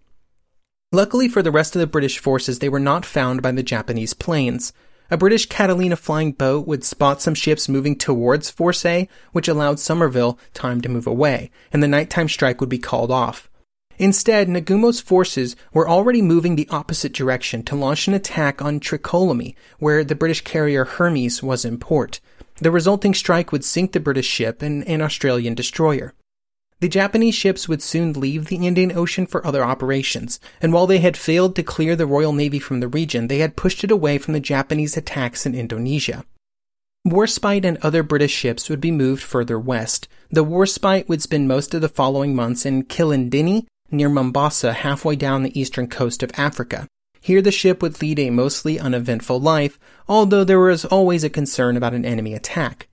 Luckily 0.94 1.28
for 1.28 1.42
the 1.42 1.50
rest 1.50 1.74
of 1.74 1.80
the 1.80 1.88
British 1.88 2.20
forces, 2.20 2.60
they 2.60 2.68
were 2.68 2.78
not 2.78 3.04
found 3.04 3.42
by 3.42 3.50
the 3.50 3.64
Japanese 3.64 4.14
planes. 4.14 4.72
A 5.10 5.16
British 5.16 5.46
Catalina 5.46 5.96
flying 5.96 6.30
boat 6.30 6.68
would 6.68 6.84
spot 6.84 7.20
some 7.20 7.34
ships 7.34 7.68
moving 7.68 7.96
towards 7.96 8.48
Force 8.48 8.86
A, 8.86 9.08
which 9.32 9.48
allowed 9.48 9.80
Somerville 9.80 10.38
time 10.52 10.80
to 10.82 10.88
move 10.88 11.08
away, 11.08 11.50
and 11.72 11.82
the 11.82 11.88
nighttime 11.88 12.28
strike 12.28 12.60
would 12.60 12.68
be 12.68 12.78
called 12.78 13.10
off. 13.10 13.50
Instead, 13.98 14.48
Nagumo's 14.48 15.00
forces 15.00 15.56
were 15.72 15.88
already 15.88 16.22
moving 16.22 16.54
the 16.54 16.68
opposite 16.70 17.12
direction 17.12 17.64
to 17.64 17.74
launch 17.74 18.06
an 18.06 18.14
attack 18.14 18.62
on 18.62 18.78
Trincomalee, 18.78 19.56
where 19.80 20.04
the 20.04 20.14
British 20.14 20.42
carrier 20.42 20.84
Hermes 20.84 21.42
was 21.42 21.64
in 21.64 21.76
port. 21.78 22.20
The 22.60 22.70
resulting 22.70 23.14
strike 23.14 23.50
would 23.50 23.64
sink 23.64 23.90
the 23.94 23.98
British 23.98 24.28
ship 24.28 24.62
and 24.62 24.86
an 24.86 25.02
Australian 25.02 25.56
destroyer. 25.56 26.14
The 26.84 26.88
Japanese 26.90 27.34
ships 27.34 27.66
would 27.66 27.80
soon 27.80 28.12
leave 28.12 28.48
the 28.48 28.66
Indian 28.66 28.92
Ocean 28.94 29.24
for 29.24 29.46
other 29.46 29.64
operations, 29.64 30.38
and 30.60 30.70
while 30.70 30.86
they 30.86 30.98
had 30.98 31.16
failed 31.16 31.56
to 31.56 31.62
clear 31.62 31.96
the 31.96 32.04
Royal 32.04 32.34
Navy 32.34 32.58
from 32.58 32.80
the 32.80 32.88
region, 32.88 33.28
they 33.28 33.38
had 33.38 33.56
pushed 33.56 33.84
it 33.84 33.90
away 33.90 34.18
from 34.18 34.34
the 34.34 34.38
Japanese 34.38 34.94
attacks 34.94 35.46
in 35.46 35.54
Indonesia. 35.54 36.26
Warspite 37.08 37.64
and 37.64 37.78
other 37.78 38.02
British 38.02 38.32
ships 38.32 38.68
would 38.68 38.82
be 38.82 38.90
moved 38.90 39.22
further 39.22 39.58
west. 39.58 40.08
The 40.28 40.44
Warspite 40.44 41.08
would 41.08 41.22
spend 41.22 41.48
most 41.48 41.72
of 41.72 41.80
the 41.80 41.88
following 41.88 42.34
months 42.36 42.66
in 42.66 42.82
Kilindini, 42.82 43.64
near 43.90 44.10
Mombasa, 44.10 44.74
halfway 44.74 45.16
down 45.16 45.42
the 45.42 45.58
eastern 45.58 45.88
coast 45.88 46.22
of 46.22 46.32
Africa. 46.36 46.86
Here 47.18 47.40
the 47.40 47.50
ship 47.50 47.80
would 47.80 48.02
lead 48.02 48.18
a 48.18 48.28
mostly 48.28 48.78
uneventful 48.78 49.40
life, 49.40 49.78
although 50.06 50.44
there 50.44 50.60
was 50.60 50.84
always 50.84 51.24
a 51.24 51.30
concern 51.30 51.78
about 51.78 51.94
an 51.94 52.04
enemy 52.04 52.34
attack. 52.34 52.88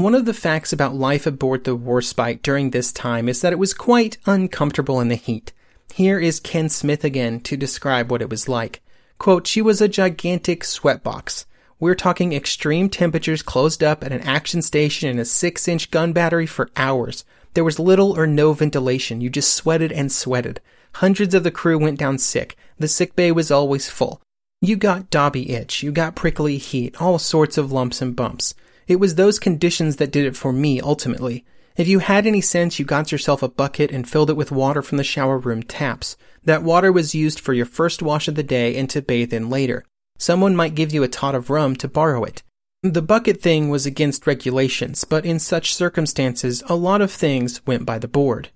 One 0.00 0.14
of 0.14 0.24
the 0.24 0.32
facts 0.32 0.72
about 0.72 0.94
life 0.94 1.26
aboard 1.26 1.64
the 1.64 1.76
Warspite 1.76 2.40
during 2.40 2.70
this 2.70 2.90
time 2.90 3.28
is 3.28 3.42
that 3.42 3.52
it 3.52 3.58
was 3.58 3.74
quite 3.74 4.16
uncomfortable 4.24 4.98
in 4.98 5.08
the 5.08 5.14
heat. 5.14 5.52
Here 5.92 6.18
is 6.18 6.40
Ken 6.40 6.70
Smith 6.70 7.04
again 7.04 7.40
to 7.40 7.54
describe 7.54 8.10
what 8.10 8.22
it 8.22 8.30
was 8.30 8.48
like. 8.48 8.80
Quote, 9.18 9.46
she 9.46 9.60
was 9.60 9.82
a 9.82 9.88
gigantic 9.88 10.62
sweatbox. 10.62 11.44
We're 11.78 11.94
talking 11.94 12.32
extreme 12.32 12.88
temperatures 12.88 13.42
closed 13.42 13.84
up 13.84 14.02
at 14.02 14.10
an 14.10 14.22
action 14.22 14.62
station 14.62 15.10
in 15.10 15.18
a 15.18 15.26
six 15.26 15.68
inch 15.68 15.90
gun 15.90 16.14
battery 16.14 16.46
for 16.46 16.70
hours. 16.78 17.26
There 17.52 17.62
was 17.62 17.78
little 17.78 18.18
or 18.18 18.26
no 18.26 18.54
ventilation. 18.54 19.20
You 19.20 19.28
just 19.28 19.52
sweated 19.52 19.92
and 19.92 20.10
sweated. 20.10 20.62
Hundreds 20.94 21.34
of 21.34 21.44
the 21.44 21.50
crew 21.50 21.78
went 21.78 21.98
down 21.98 22.16
sick. 22.16 22.56
The 22.78 22.88
sick 22.88 23.14
bay 23.16 23.32
was 23.32 23.50
always 23.50 23.90
full. 23.90 24.22
You 24.62 24.76
got 24.76 25.10
dhobi 25.10 25.50
itch, 25.50 25.82
you 25.82 25.92
got 25.92 26.16
prickly 26.16 26.56
heat, 26.56 26.98
all 27.02 27.18
sorts 27.18 27.58
of 27.58 27.70
lumps 27.70 28.00
and 28.00 28.16
bumps. 28.16 28.54
It 28.90 28.98
was 28.98 29.14
those 29.14 29.38
conditions 29.38 29.96
that 29.96 30.10
did 30.10 30.26
it 30.26 30.36
for 30.36 30.52
me, 30.52 30.80
ultimately. 30.80 31.44
If 31.76 31.86
you 31.86 32.00
had 32.00 32.26
any 32.26 32.40
sense, 32.40 32.80
you 32.80 32.84
got 32.84 33.12
yourself 33.12 33.40
a 33.40 33.48
bucket 33.48 33.92
and 33.92 34.08
filled 34.08 34.30
it 34.30 34.36
with 34.36 34.50
water 34.50 34.82
from 34.82 34.98
the 34.98 35.04
shower 35.04 35.38
room 35.38 35.62
taps. 35.62 36.16
That 36.42 36.64
water 36.64 36.90
was 36.90 37.14
used 37.14 37.38
for 37.38 37.52
your 37.52 37.66
first 37.66 38.02
wash 38.02 38.26
of 38.26 38.34
the 38.34 38.42
day 38.42 38.76
and 38.76 38.90
to 38.90 39.00
bathe 39.00 39.32
in 39.32 39.48
later. 39.48 39.84
Someone 40.18 40.56
might 40.56 40.74
give 40.74 40.92
you 40.92 41.04
a 41.04 41.08
tot 41.08 41.36
of 41.36 41.50
rum 41.50 41.76
to 41.76 41.86
borrow 41.86 42.24
it. 42.24 42.42
The 42.82 43.00
bucket 43.00 43.40
thing 43.40 43.68
was 43.68 43.86
against 43.86 44.26
regulations, 44.26 45.04
but 45.04 45.24
in 45.24 45.38
such 45.38 45.72
circumstances, 45.72 46.64
a 46.66 46.74
lot 46.74 47.00
of 47.00 47.12
things 47.12 47.64
went 47.64 47.86
by 47.86 48.00
the 48.00 48.08
board. 48.08 48.48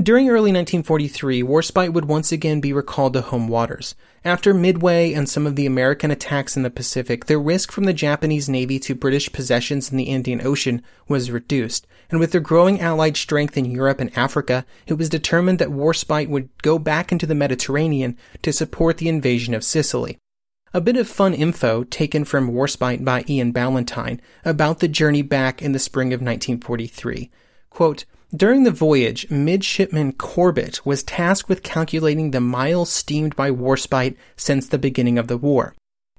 During 0.00 0.28
early 0.28 0.52
1943, 0.52 1.42
Warspite 1.42 1.92
would 1.92 2.04
once 2.04 2.30
again 2.30 2.60
be 2.60 2.72
recalled 2.72 3.14
to 3.14 3.20
home 3.20 3.48
waters. 3.48 3.96
After 4.24 4.54
Midway 4.54 5.12
and 5.12 5.28
some 5.28 5.44
of 5.44 5.56
the 5.56 5.66
American 5.66 6.12
attacks 6.12 6.56
in 6.56 6.62
the 6.62 6.70
Pacific, 6.70 7.26
the 7.26 7.36
risk 7.36 7.72
from 7.72 7.82
the 7.82 7.92
Japanese 7.92 8.48
Navy 8.48 8.78
to 8.78 8.94
British 8.94 9.32
possessions 9.32 9.90
in 9.90 9.96
the 9.96 10.04
Indian 10.04 10.46
Ocean 10.46 10.82
was 11.08 11.32
reduced, 11.32 11.84
and 12.10 12.20
with 12.20 12.30
their 12.30 12.40
growing 12.40 12.80
Allied 12.80 13.16
strength 13.16 13.56
in 13.56 13.64
Europe 13.64 13.98
and 13.98 14.16
Africa, 14.16 14.64
it 14.86 14.94
was 14.94 15.08
determined 15.08 15.58
that 15.58 15.70
Warspite 15.70 16.28
would 16.28 16.48
go 16.62 16.78
back 16.78 17.10
into 17.10 17.26
the 17.26 17.34
Mediterranean 17.34 18.16
to 18.42 18.52
support 18.52 18.98
the 18.98 19.08
invasion 19.08 19.52
of 19.52 19.64
Sicily. 19.64 20.16
A 20.72 20.80
bit 20.80 20.96
of 20.96 21.08
fun 21.08 21.34
info 21.34 21.82
taken 21.82 22.24
from 22.24 22.52
Warspite 22.52 23.04
by 23.04 23.24
Iain 23.28 23.50
Ballantyne 23.50 24.20
about 24.44 24.78
the 24.78 24.86
journey 24.86 25.22
back 25.22 25.60
in 25.60 25.72
the 25.72 25.80
spring 25.80 26.12
of 26.12 26.20
1943. 26.20 27.32
Quote, 27.68 28.04
during 28.34 28.64
the 28.64 28.70
voyage, 28.70 29.30
Midshipman 29.30 30.12
Corbett 30.12 30.84
was 30.84 31.02
tasked 31.02 31.48
with 31.48 31.62
calculating 31.62 32.30
the 32.30 32.40
miles 32.40 32.90
steamed 32.90 33.34
by 33.34 33.50
Warspite 33.50 34.16
since 34.36 34.68
the 34.68 34.76
beginning 34.78 35.18
of 35.18 35.28
the 35.28 35.38
war. 35.38 35.74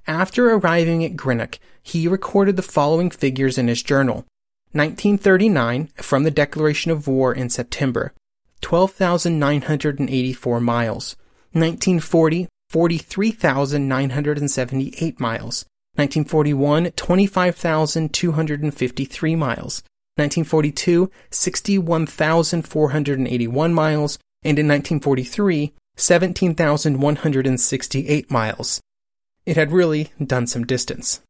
After 0.06 0.50
arriving 0.50 1.04
at 1.04 1.16
Greenock, 1.16 1.58
he 1.82 2.08
recorded 2.08 2.56
the 2.56 2.62
following 2.62 3.10
figures 3.10 3.58
in 3.58 3.68
his 3.68 3.82
journal. 3.82 4.24
1939, 4.72 5.90
from 5.96 6.22
the 6.24 6.32
declaration 6.32 6.90
of 6.90 7.06
war 7.06 7.32
in 7.32 7.48
September, 7.48 8.12
12,984 8.60 10.60
miles. 10.60 11.14
1940, 11.52 12.48
43,978 12.70 15.20
miles. 15.20 15.64
1941, 15.94 16.90
25,253 16.92 19.36
miles. 19.36 19.82
1942, 20.20 21.10
61,481 21.30 23.74
miles, 23.74 24.18
and 24.42 24.58
in 24.58 24.68
1943, 24.68 25.72
17,168 25.96 28.30
miles. 28.30 28.80
It 29.46 29.56
had 29.56 29.72
really 29.72 30.12
done 30.24 30.46
some 30.46 30.66
distance. 30.66 31.22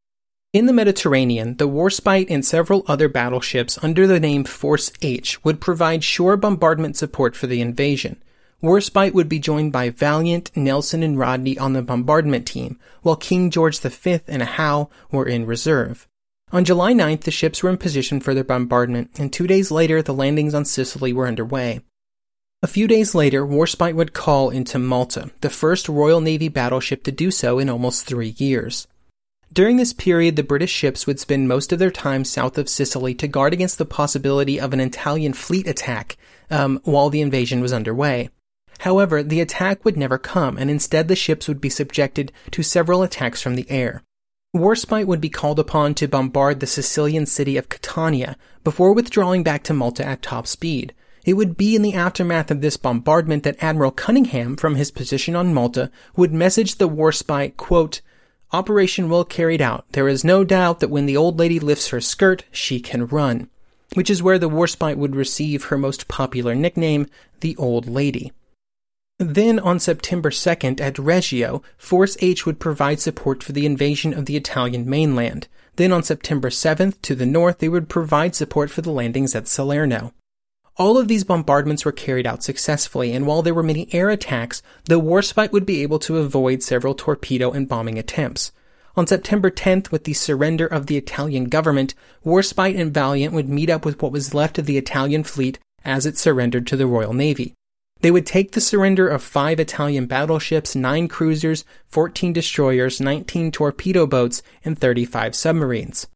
In 0.52 0.66
the 0.66 0.72
Mediterranean, 0.72 1.58
the 1.58 1.68
Warspite 1.68 2.26
and 2.28 2.44
several 2.44 2.82
other 2.88 3.08
battleships 3.08 3.78
under 3.82 4.08
the 4.08 4.18
name 4.18 4.42
Force 4.42 4.90
H 5.00 5.44
would 5.44 5.60
provide 5.60 6.02
shore 6.02 6.36
bombardment 6.36 6.96
support 6.96 7.36
for 7.36 7.46
the 7.46 7.60
invasion. 7.60 8.20
Warspite 8.60 9.14
would 9.14 9.28
be 9.28 9.38
joined 9.38 9.70
by 9.72 9.90
Valiant, 9.90 10.50
Nelson, 10.56 11.04
and 11.04 11.18
Rodney 11.18 11.56
on 11.56 11.72
the 11.72 11.82
bombardment 11.82 12.46
team, 12.46 12.78
while 13.02 13.16
King 13.16 13.50
George 13.50 13.78
V 13.78 14.20
and 14.26 14.42
Howe 14.42 14.90
were 15.10 15.26
in 15.26 15.46
reserve. 15.46 16.06
On 16.52 16.64
July 16.64 16.92
9th, 16.92 17.20
the 17.20 17.30
ships 17.30 17.62
were 17.62 17.70
in 17.70 17.76
position 17.76 18.18
for 18.18 18.34
their 18.34 18.42
bombardment, 18.42 19.10
and 19.20 19.32
two 19.32 19.46
days 19.46 19.70
later, 19.70 20.02
the 20.02 20.12
landings 20.12 20.52
on 20.52 20.64
Sicily 20.64 21.12
were 21.12 21.28
underway. 21.28 21.80
A 22.62 22.66
few 22.66 22.88
days 22.88 23.14
later, 23.14 23.46
Warspite 23.46 23.94
would 23.94 24.12
call 24.12 24.50
into 24.50 24.78
Malta, 24.78 25.30
the 25.42 25.48
first 25.48 25.88
Royal 25.88 26.20
Navy 26.20 26.48
battleship 26.48 27.04
to 27.04 27.12
do 27.12 27.30
so 27.30 27.60
in 27.60 27.70
almost 27.70 28.04
three 28.04 28.34
years. 28.36 28.88
During 29.52 29.76
this 29.76 29.92
period, 29.92 30.34
the 30.34 30.42
British 30.42 30.72
ships 30.72 31.06
would 31.06 31.20
spend 31.20 31.46
most 31.46 31.72
of 31.72 31.78
their 31.78 31.90
time 31.90 32.24
south 32.24 32.58
of 32.58 32.68
Sicily 32.68 33.14
to 33.14 33.28
guard 33.28 33.52
against 33.52 33.78
the 33.78 33.86
possibility 33.86 34.60
of 34.60 34.72
an 34.72 34.80
Italian 34.80 35.32
fleet 35.32 35.68
attack 35.68 36.16
um, 36.50 36.80
while 36.84 37.10
the 37.10 37.20
invasion 37.20 37.60
was 37.60 37.72
underway. 37.72 38.28
However, 38.80 39.22
the 39.22 39.40
attack 39.40 39.84
would 39.84 39.96
never 39.96 40.18
come, 40.18 40.58
and 40.58 40.68
instead 40.68 41.06
the 41.06 41.16
ships 41.16 41.46
would 41.46 41.60
be 41.60 41.70
subjected 41.70 42.32
to 42.50 42.62
several 42.62 43.02
attacks 43.02 43.40
from 43.40 43.54
the 43.54 43.70
air. 43.70 44.02
Warspite 44.54 45.06
would 45.06 45.20
be 45.20 45.28
called 45.28 45.60
upon 45.60 45.94
to 45.94 46.08
bombard 46.08 46.58
the 46.58 46.66
Sicilian 46.66 47.24
city 47.24 47.56
of 47.56 47.68
Catania 47.68 48.36
before 48.64 48.92
withdrawing 48.92 49.44
back 49.44 49.62
to 49.64 49.72
Malta 49.72 50.04
at 50.04 50.22
top 50.22 50.48
speed. 50.48 50.92
It 51.24 51.34
would 51.34 51.56
be 51.56 51.76
in 51.76 51.82
the 51.82 51.94
aftermath 51.94 52.50
of 52.50 52.60
this 52.60 52.76
bombardment 52.76 53.44
that 53.44 53.62
Admiral 53.62 53.92
Cunningham, 53.92 54.56
from 54.56 54.74
his 54.74 54.90
position 54.90 55.36
on 55.36 55.54
Malta, 55.54 55.88
would 56.16 56.32
message 56.32 56.76
the 56.76 56.88
Warspite, 56.88 57.56
quote, 57.56 58.00
Operation 58.52 59.08
well 59.08 59.24
carried 59.24 59.62
out. 59.62 59.84
There 59.92 60.08
is 60.08 60.24
no 60.24 60.42
doubt 60.42 60.80
that 60.80 60.90
when 60.90 61.06
the 61.06 61.16
old 61.16 61.38
lady 61.38 61.60
lifts 61.60 61.90
her 61.90 62.00
skirt, 62.00 62.42
she 62.50 62.80
can 62.80 63.06
run. 63.06 63.48
Which 63.94 64.10
is 64.10 64.20
where 64.20 64.38
the 64.38 64.50
Warspite 64.50 64.96
would 64.96 65.14
receive 65.14 65.66
her 65.66 65.78
most 65.78 66.08
popular 66.08 66.56
nickname, 66.56 67.06
the 67.38 67.56
Old 67.56 67.88
Lady. 67.88 68.32
Then 69.22 69.58
on 69.58 69.78
September 69.78 70.30
2nd 70.30 70.80
at 70.80 70.98
Reggio, 70.98 71.62
Force 71.76 72.16
H 72.20 72.46
would 72.46 72.58
provide 72.58 73.00
support 73.00 73.42
for 73.42 73.52
the 73.52 73.66
invasion 73.66 74.14
of 74.14 74.24
the 74.24 74.34
Italian 74.34 74.88
mainland. 74.88 75.46
Then 75.76 75.92
on 75.92 76.02
September 76.02 76.48
7th 76.48 77.02
to 77.02 77.14
the 77.14 77.26
north, 77.26 77.58
they 77.58 77.68
would 77.68 77.90
provide 77.90 78.34
support 78.34 78.70
for 78.70 78.80
the 78.80 78.90
landings 78.90 79.34
at 79.34 79.46
Salerno. 79.46 80.14
All 80.78 80.96
of 80.96 81.06
these 81.06 81.24
bombardments 81.24 81.84
were 81.84 81.92
carried 81.92 82.26
out 82.26 82.42
successfully, 82.42 83.12
and 83.12 83.26
while 83.26 83.42
there 83.42 83.52
were 83.52 83.62
many 83.62 83.92
air 83.92 84.08
attacks, 84.08 84.62
the 84.84 84.98
Warspite 84.98 85.52
would 85.52 85.66
be 85.66 85.82
able 85.82 85.98
to 85.98 86.16
avoid 86.16 86.62
several 86.62 86.94
torpedo 86.94 87.50
and 87.50 87.68
bombing 87.68 87.98
attempts. 87.98 88.52
On 88.96 89.06
September 89.06 89.50
10th, 89.50 89.90
with 89.90 90.04
the 90.04 90.14
surrender 90.14 90.66
of 90.66 90.86
the 90.86 90.96
Italian 90.96 91.50
government, 91.50 91.94
Warspite 92.24 92.80
and 92.80 92.94
Valiant 92.94 93.34
would 93.34 93.50
meet 93.50 93.68
up 93.68 93.84
with 93.84 94.00
what 94.00 94.12
was 94.12 94.32
left 94.32 94.58
of 94.58 94.64
the 94.64 94.78
Italian 94.78 95.24
fleet 95.24 95.58
as 95.84 96.06
it 96.06 96.16
surrendered 96.16 96.66
to 96.68 96.76
the 96.78 96.86
Royal 96.86 97.12
Navy. 97.12 97.52
They 98.00 98.10
would 98.10 98.24
take 98.24 98.52
the 98.52 98.60
surrender 98.60 99.08
of 99.08 99.22
five 99.22 99.60
Italian 99.60 100.06
battleships, 100.06 100.74
nine 100.74 101.06
cruisers, 101.06 101.64
14 101.88 102.32
destroyers, 102.32 103.00
19 103.00 103.52
torpedo 103.52 104.06
boats, 104.06 104.42
and 104.64 104.78
35 104.78 105.34
submarines. 105.34 106.06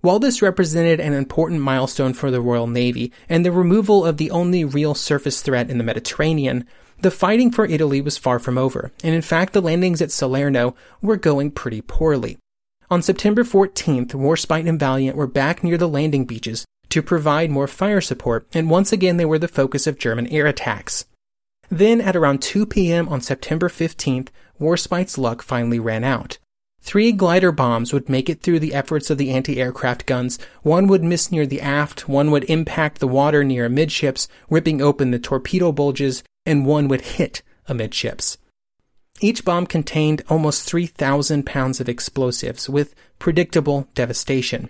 While 0.00 0.18
this 0.18 0.42
represented 0.42 1.00
an 1.00 1.12
important 1.12 1.60
milestone 1.60 2.12
for 2.12 2.30
the 2.30 2.40
Royal 2.40 2.66
Navy 2.66 3.10
and 3.28 3.44
the 3.44 3.50
removal 3.50 4.04
of 4.04 4.18
the 4.18 4.30
only 4.30 4.64
real 4.64 4.94
surface 4.94 5.40
threat 5.40 5.70
in 5.70 5.78
the 5.78 5.84
Mediterranean, 5.84 6.66
the 7.00 7.10
fighting 7.10 7.50
for 7.50 7.64
Italy 7.64 8.00
was 8.00 8.18
far 8.18 8.38
from 8.38 8.56
over, 8.56 8.92
and 9.02 9.14
in 9.14 9.22
fact 9.22 9.54
the 9.54 9.62
landings 9.62 10.02
at 10.02 10.12
Salerno 10.12 10.76
were 11.02 11.16
going 11.16 11.50
pretty 11.50 11.80
poorly. 11.80 12.38
On 12.90 13.02
September 13.02 13.42
14th, 13.42 14.14
Warspite 14.14 14.68
and 14.68 14.78
Valiant 14.78 15.16
were 15.16 15.26
back 15.26 15.64
near 15.64 15.78
the 15.78 15.88
landing 15.88 16.26
beaches 16.26 16.64
to 16.90 17.02
provide 17.02 17.50
more 17.50 17.66
fire 17.66 18.00
support, 18.00 18.46
and 18.52 18.70
once 18.70 18.92
again 18.92 19.16
they 19.16 19.24
were 19.24 19.38
the 19.38 19.48
focus 19.48 19.86
of 19.86 19.98
German 19.98 20.26
air 20.28 20.46
attacks. 20.46 21.06
Then, 21.70 22.00
at 22.00 22.16
around 22.16 22.42
2 22.42 22.66
p.m. 22.66 23.08
on 23.08 23.20
September 23.20 23.68
15th, 23.68 24.28
Warspite's 24.60 25.18
luck 25.18 25.42
finally 25.42 25.78
ran 25.78 26.04
out. 26.04 26.38
Three 26.80 27.12
glider 27.12 27.50
bombs 27.50 27.94
would 27.94 28.10
make 28.10 28.28
it 28.28 28.42
through 28.42 28.60
the 28.60 28.74
efforts 28.74 29.08
of 29.08 29.16
the 29.16 29.30
anti-aircraft 29.30 30.04
guns. 30.04 30.38
One 30.62 30.86
would 30.88 31.02
miss 31.02 31.32
near 31.32 31.46
the 31.46 31.62
aft, 31.62 32.08
one 32.08 32.30
would 32.30 32.44
impact 32.44 32.98
the 32.98 33.08
water 33.08 33.42
near 33.42 33.64
amidships, 33.64 34.28
ripping 34.50 34.82
open 34.82 35.10
the 35.10 35.18
torpedo 35.18 35.72
bulges, 35.72 36.22
and 36.44 36.66
one 36.66 36.88
would 36.88 37.00
hit 37.00 37.42
amidships. 37.68 38.36
Each 39.20 39.44
bomb 39.44 39.66
contained 39.66 40.22
almost 40.28 40.68
3,000 40.68 41.46
pounds 41.46 41.80
of 41.80 41.88
explosives, 41.88 42.68
with 42.68 42.94
predictable 43.18 43.88
devastation. 43.94 44.68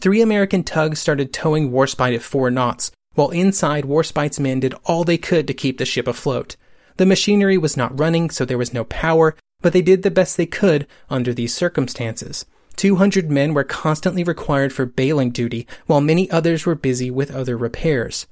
Three 0.00 0.22
American 0.22 0.64
tugs 0.64 0.98
started 0.98 1.32
towing 1.32 1.70
Warspite 1.70 2.16
at 2.16 2.22
four 2.22 2.50
knots, 2.50 2.90
while 3.14 3.30
inside, 3.30 3.84
Warspite's 3.84 4.40
men 4.40 4.60
did 4.60 4.74
all 4.84 5.04
they 5.04 5.18
could 5.18 5.46
to 5.46 5.54
keep 5.54 5.78
the 5.78 5.84
ship 5.84 6.06
afloat. 6.06 6.56
The 6.96 7.06
machinery 7.06 7.58
was 7.58 7.76
not 7.76 7.98
running, 7.98 8.30
so 8.30 8.44
there 8.44 8.58
was 8.58 8.72
no 8.72 8.84
power, 8.84 9.34
but 9.60 9.72
they 9.72 9.82
did 9.82 10.02
the 10.02 10.10
best 10.10 10.36
they 10.36 10.46
could 10.46 10.86
under 11.10 11.32
these 11.32 11.54
circumstances. 11.54 12.44
200 12.76 13.30
men 13.30 13.54
were 13.54 13.64
constantly 13.64 14.24
required 14.24 14.72
for 14.72 14.86
bailing 14.86 15.30
duty, 15.30 15.66
while 15.86 16.00
many 16.00 16.30
others 16.30 16.64
were 16.64 16.74
busy 16.74 17.10
with 17.10 17.34
other 17.34 17.56
repairs. 17.56 18.26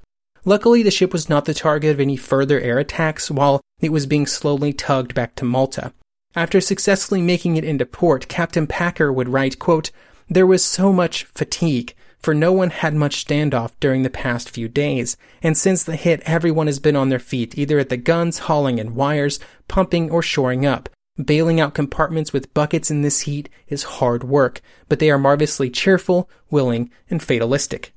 Luckily, 0.45 0.81
the 0.81 0.91
ship 0.91 1.13
was 1.13 1.29
not 1.29 1.45
the 1.45 1.53
target 1.53 1.91
of 1.91 1.99
any 1.99 2.17
further 2.17 2.59
air 2.59 2.79
attacks 2.79 3.29
while 3.29 3.61
it 3.79 3.91
was 3.91 4.07
being 4.07 4.25
slowly 4.25 4.73
tugged 4.73 5.13
back 5.13 5.35
to 5.35 5.45
Malta. 5.45 5.93
After 6.35 6.59
successfully 6.59 7.21
making 7.21 7.57
it 7.57 7.63
into 7.63 7.85
port, 7.85 8.27
Captain 8.27 8.65
Packer 8.65 9.13
would 9.13 9.29
write, 9.29 9.59
quote, 9.59 9.91
There 10.29 10.47
was 10.47 10.63
so 10.63 10.91
much 10.91 11.25
fatigue 11.25 11.93
for 12.21 12.33
no 12.33 12.51
one 12.51 12.69
had 12.69 12.93
much 12.93 13.25
standoff 13.25 13.71
during 13.79 14.03
the 14.03 14.09
past 14.09 14.49
few 14.49 14.67
days, 14.67 15.17
and 15.41 15.57
since 15.57 15.83
the 15.83 15.95
hit, 15.95 16.21
everyone 16.25 16.67
has 16.67 16.79
been 16.79 16.95
on 16.95 17.09
their 17.09 17.19
feet, 17.19 17.57
either 17.57 17.79
at 17.79 17.89
the 17.89 17.97
guns, 17.97 18.39
hauling 18.39 18.77
in 18.77 18.95
wires, 18.95 19.39
pumping, 19.67 20.11
or 20.11 20.21
shoring 20.21 20.65
up. 20.65 20.89
Bailing 21.23 21.59
out 21.59 21.73
compartments 21.73 22.31
with 22.31 22.53
buckets 22.53 22.89
in 22.89 23.01
this 23.01 23.21
heat 23.21 23.49
is 23.67 23.83
hard 23.83 24.23
work, 24.23 24.61
but 24.87 24.99
they 24.99 25.11
are 25.11 25.17
marvelously 25.17 25.69
cheerful, 25.69 26.29
willing, 26.49 26.89
and 27.09 27.21
fatalistic. 27.21 27.93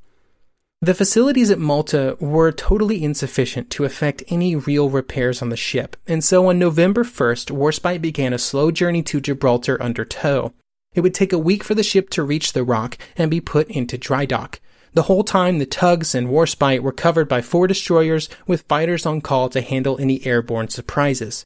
The 0.83 0.95
facilities 0.95 1.51
at 1.51 1.59
Malta 1.59 2.17
were 2.21 2.53
totally 2.53 3.03
insufficient 3.03 3.71
to 3.71 3.85
effect 3.85 4.23
any 4.29 4.55
real 4.55 4.91
repairs 4.91 5.41
on 5.41 5.49
the 5.49 5.57
ship, 5.57 5.97
and 6.07 6.23
so 6.23 6.49
on 6.51 6.59
November 6.59 7.05
1st, 7.05 7.51
Warspite 7.51 8.03
began 8.03 8.35
a 8.35 8.39
slow 8.39 8.71
journey 8.71 9.03
to 9.05 9.21
Gibraltar 9.21 9.83
under 9.83 10.05
tow. 10.05 10.53
It 10.95 11.01
would 11.01 11.15
take 11.15 11.33
a 11.33 11.39
week 11.39 11.65
for 11.65 11.75
the 11.75 11.83
ship 11.83 12.11
to 12.11 12.23
reach 12.23 12.53
the 12.53 12.65
rock 12.65 12.97
and 13.17 13.31
be 13.31 13.41
put 13.41 13.69
into 13.69 13.99
dry 13.99 14.25
dock. 14.25 14.61
The 14.95 15.03
whole 15.03 15.25
time, 15.25 15.59
the 15.59 15.67
tugs 15.67 16.15
and 16.15 16.29
Warspite 16.29 16.81
were 16.81 16.93
covered 16.93 17.29
by 17.29 17.43
four 17.43 17.67
destroyers 17.67 18.29
with 18.47 18.63
fighters 18.69 19.05
on 19.05 19.21
call 19.21 19.49
to 19.49 19.61
handle 19.61 19.99
any 19.99 20.25
airborne 20.25 20.69
surprises. 20.69 21.45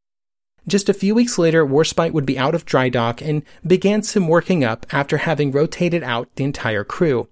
Just 0.66 0.90
a 0.90 0.94
few 0.94 1.14
weeks 1.14 1.38
later, 1.38 1.64
Warspite 1.64 2.12
would 2.12 2.26
be 2.26 2.38
out 2.38 2.54
of 2.54 2.66
dry 2.66 2.90
dock 2.90 3.22
and 3.22 3.42
began 3.66 4.02
some 4.02 4.28
working 4.28 4.64
up 4.64 4.84
after 4.92 5.16
having 5.16 5.50
rotated 5.50 6.02
out 6.02 6.28
the 6.36 6.44
entire 6.44 6.84
crew. 6.84 7.28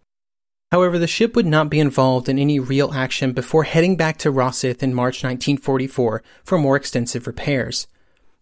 However, 0.72 0.98
the 0.98 1.06
ship 1.06 1.36
would 1.36 1.46
not 1.46 1.68
be 1.68 1.78
involved 1.78 2.30
in 2.30 2.38
any 2.38 2.58
real 2.58 2.94
action 2.94 3.32
before 3.32 3.64
heading 3.64 3.94
back 3.94 4.16
to 4.18 4.32
Rosyth 4.32 4.82
in 4.82 4.94
March 4.94 5.22
1944 5.22 6.22
for 6.44 6.58
more 6.58 6.76
extensive 6.76 7.26
repairs. 7.26 7.86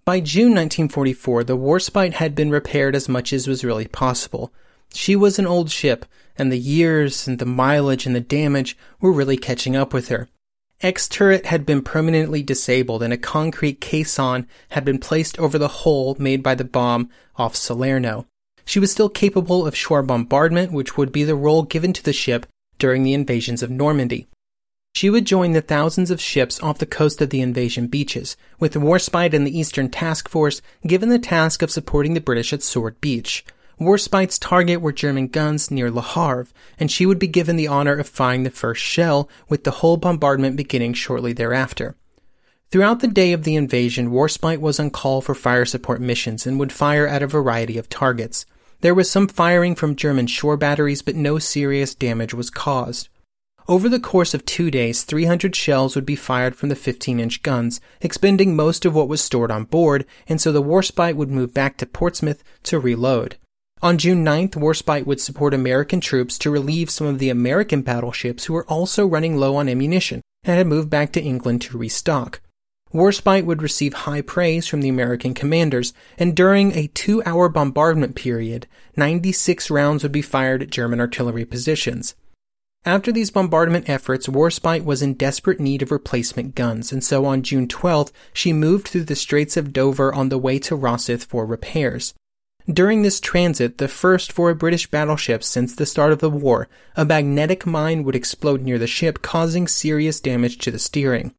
By 0.05 0.20
June 0.20 0.51
1944, 0.51 1.44
the 1.44 1.56
Warspite 1.56 2.14
had 2.14 2.35
been 2.35 2.51
repaired 2.51 2.94
as 2.94 3.09
much 3.09 3.32
as 3.32 3.48
was 3.48 3.64
really 3.64 3.86
possible. 3.86 4.52
She 4.93 5.16
was 5.16 5.39
an 5.39 5.47
old 5.47 5.70
ship, 5.70 6.05
and 6.36 6.52
the 6.52 6.59
years 6.59 7.26
and 7.26 7.39
the 7.39 7.47
mileage 7.47 8.05
and 8.05 8.14
the 8.14 8.20
damage 8.20 8.76
were 9.01 9.12
really 9.12 9.39
catching 9.39 9.74
up 9.74 9.94
with 9.94 10.09
her. 10.09 10.28
X 10.82 11.09
turret 11.09 11.47
had 11.47 11.64
been 11.64 11.81
permanently 11.81 12.43
disabled 12.43 13.02
and 13.02 13.14
a 13.14 13.16
concrete 13.16 13.81
caisson 13.81 14.47
had 14.70 14.85
been 14.85 14.98
placed 14.98 15.39
over 15.39 15.56
the 15.56 15.68
hole 15.68 16.16
made 16.18 16.43
by 16.43 16.55
the 16.55 16.64
bomb 16.64 17.09
off 17.36 17.56
Salerno. 17.56 18.26
She 18.66 18.78
was 18.78 18.93
still 18.93 19.09
capable 19.09 19.66
of 19.66 19.74
shore 19.74 20.02
bombardment, 20.02 20.70
which 20.70 20.98
would 20.98 21.12
be 21.12 21.24
the 21.24 21.35
role 21.35 21.62
given 21.62 21.94
to 21.94 22.02
the 22.02 22.12
ship 22.12 22.44
during 22.78 23.05
the 23.05 23.14
invasions 23.14 23.62
of 23.62 23.70
Normandy. 23.70 24.26
She 24.95 25.11
would 25.11 25.25
join 25.25 25.53
the 25.53 25.61
thousands 25.61 26.12
of 26.12 26.21
ships 26.21 26.62
off 26.62 26.79
the 26.79 26.87
coast 26.87 27.21
of 27.21 27.31
the 27.31 27.41
invasion 27.41 27.89
beaches, 27.89 28.37
with 28.61 28.75
Warspite 28.75 29.35
and 29.35 29.45
the 29.45 29.59
Eastern 29.59 29.91
Task 29.91 30.29
Force 30.29 30.62
given 30.87 31.09
the 31.09 31.19
task 31.19 31.62
of 31.62 31.71
supporting 31.73 32.15
the 32.15 32.21
British 32.21 32.53
at 32.53 32.62
Sword 32.62 33.01
Beach. 33.01 33.45
Warspite's 33.81 34.39
target 34.39 34.81
were 34.81 34.93
German 34.93 35.27
guns 35.27 35.69
near 35.69 35.91
Le 35.91 36.01
Havre, 36.01 36.47
and 36.79 36.93
she 36.93 37.07
would 37.07 37.19
be 37.19 37.27
given 37.27 37.57
the 37.57 37.66
honor 37.66 37.95
of 37.97 38.07
firing 38.07 38.45
the 38.45 38.51
first 38.51 38.81
shell, 38.81 39.29
with 39.49 39.65
the 39.65 39.73
whole 39.73 39.97
bombardment 39.97 40.55
beginning 40.55 40.93
shortly 40.93 41.33
thereafter. 41.33 41.97
Throughout 42.71 43.01
the 43.01 43.09
day 43.09 43.33
of 43.33 43.43
the 43.43 43.57
invasion, 43.57 44.12
Warspite 44.12 44.61
was 44.61 44.79
on 44.79 44.91
call 44.91 45.21
for 45.21 45.35
fire 45.35 45.65
support 45.65 46.01
missions 46.01 46.47
and 46.47 46.57
would 46.61 46.71
fire 46.71 47.09
at 47.09 47.23
a 47.23 47.27
variety 47.27 47.79
of 47.79 47.89
targets. 47.89 48.47
There 48.81 48.95
was 48.95 49.11
some 49.11 49.27
firing 49.27 49.75
from 49.75 49.97
German 49.97 50.29
shore 50.29 50.57
batteries, 50.57 51.03
but 51.03 51.16
no 51.16 51.41
serious 51.41 51.97
damage 51.97 52.33
was 52.33 52.49
caused. 52.49 53.09
Over 53.66 53.89
the 53.89 53.99
course 53.99 54.35
of 54.35 54.45
two 54.45 54.70
days, 54.70 55.05
300 55.05 55.57
shells 55.57 55.95
would 55.95 56.05
be 56.05 56.16
fired 56.16 56.55
from 56.55 56.69
the 56.69 56.77
15 56.77 57.19
inch 57.19 57.43
guns, 57.43 57.81
expending 58.03 58.55
most 58.55 58.85
of 58.85 58.95
what 58.95 59.09
was 59.09 59.23
stored 59.23 59.51
on 59.51 59.65
board, 59.65 60.05
and 60.28 60.39
so 60.39 60.53
the 60.53 60.62
Warspite 60.62 61.16
would 61.16 61.31
move 61.31 61.55
back 61.55 61.78
to 61.78 61.86
Portsmouth 61.86 62.45
to 62.65 62.78
reload. 62.78 63.36
On 63.81 63.97
June 63.97 64.23
9th, 64.23 64.51
Warspite 64.51 65.07
would 65.07 65.20
support 65.20 65.55
American 65.55 66.01
troops 66.01 66.36
to 66.39 66.51
relieve 66.51 66.91
some 66.91 67.07
of 67.07 67.19
the 67.19 67.31
American 67.31 67.81
battleships 67.81 68.45
who 68.45 68.53
were 68.53 68.66
also 68.66 69.07
running 69.07 69.39
low 69.39 69.57
on 69.57 69.70
ammunition 69.70 70.20
and 70.45 70.59
had 70.59 70.66
moved 70.66 70.91
back 70.91 71.11
to 71.12 71.23
England 71.23 71.62
to 71.62 71.78
restock. 71.78 72.43
Warspite 72.93 73.47
would 73.47 73.62
receive 73.62 73.95
high 73.95 74.20
praise 74.20 74.66
from 74.66 74.82
the 74.82 74.91
American 74.91 75.32
commanders, 75.32 75.95
and 76.19 76.36
during 76.36 76.73
a 76.73 76.89
two 76.89 77.23
hour 77.24 77.49
bombardment 77.49 78.15
period, 78.15 78.66
96 78.95 79.70
rounds 79.70 80.03
would 80.03 80.12
be 80.12 80.23
fired 80.23 80.62
at 80.62 80.70
German 80.70 81.01
artillery 81.01 81.47
positions. 81.47 82.15
After 82.86 83.11
these 83.11 83.31
bombardment 83.31 83.89
efforts, 83.89 84.28
Warspite 84.28 84.85
was 84.85 85.01
in 85.01 85.15
desperate 85.15 85.59
need 85.59 85.81
of 85.81 85.90
replacement 85.90 86.55
guns, 86.55 86.93
and 86.93 87.02
so 87.02 87.24
on 87.24 87.43
June 87.43 87.66
12th, 87.66 88.12
she 88.35 88.52
moved 88.52 88.89
through 88.89 89.05
the 89.05 89.16
Straits 89.16 89.56
of 89.56 89.73
Dover 89.73 90.15
on 90.15 90.28
the 90.28 90.36
way 90.36 90.59
to 90.59 90.77
Rosyth 90.77 91.24
for 91.24 91.47
repairs. 91.47 92.12
During 92.70 93.01
this 93.01 93.20
transit, 93.20 93.78
the 93.78 93.89
first 93.89 94.31
for 94.31 94.51
a 94.51 94.55
British 94.55 94.90
battleship 94.90 95.43
since 95.43 95.74
the 95.74 95.86
start 95.86 96.12
of 96.12 96.19
the 96.19 96.28
war, 96.28 96.69
a 96.94 97.06
magnetic 97.06 97.65
mine 97.65 98.05
would 98.05 98.15
explode 98.15 98.61
near 98.61 98.78
the 98.78 98.86
ship, 98.86 99.23
causing 99.23 99.66
serious 99.66 100.20
damage 100.20 100.59
to 100.59 100.70
the 100.70 100.78
steering. 100.78 101.35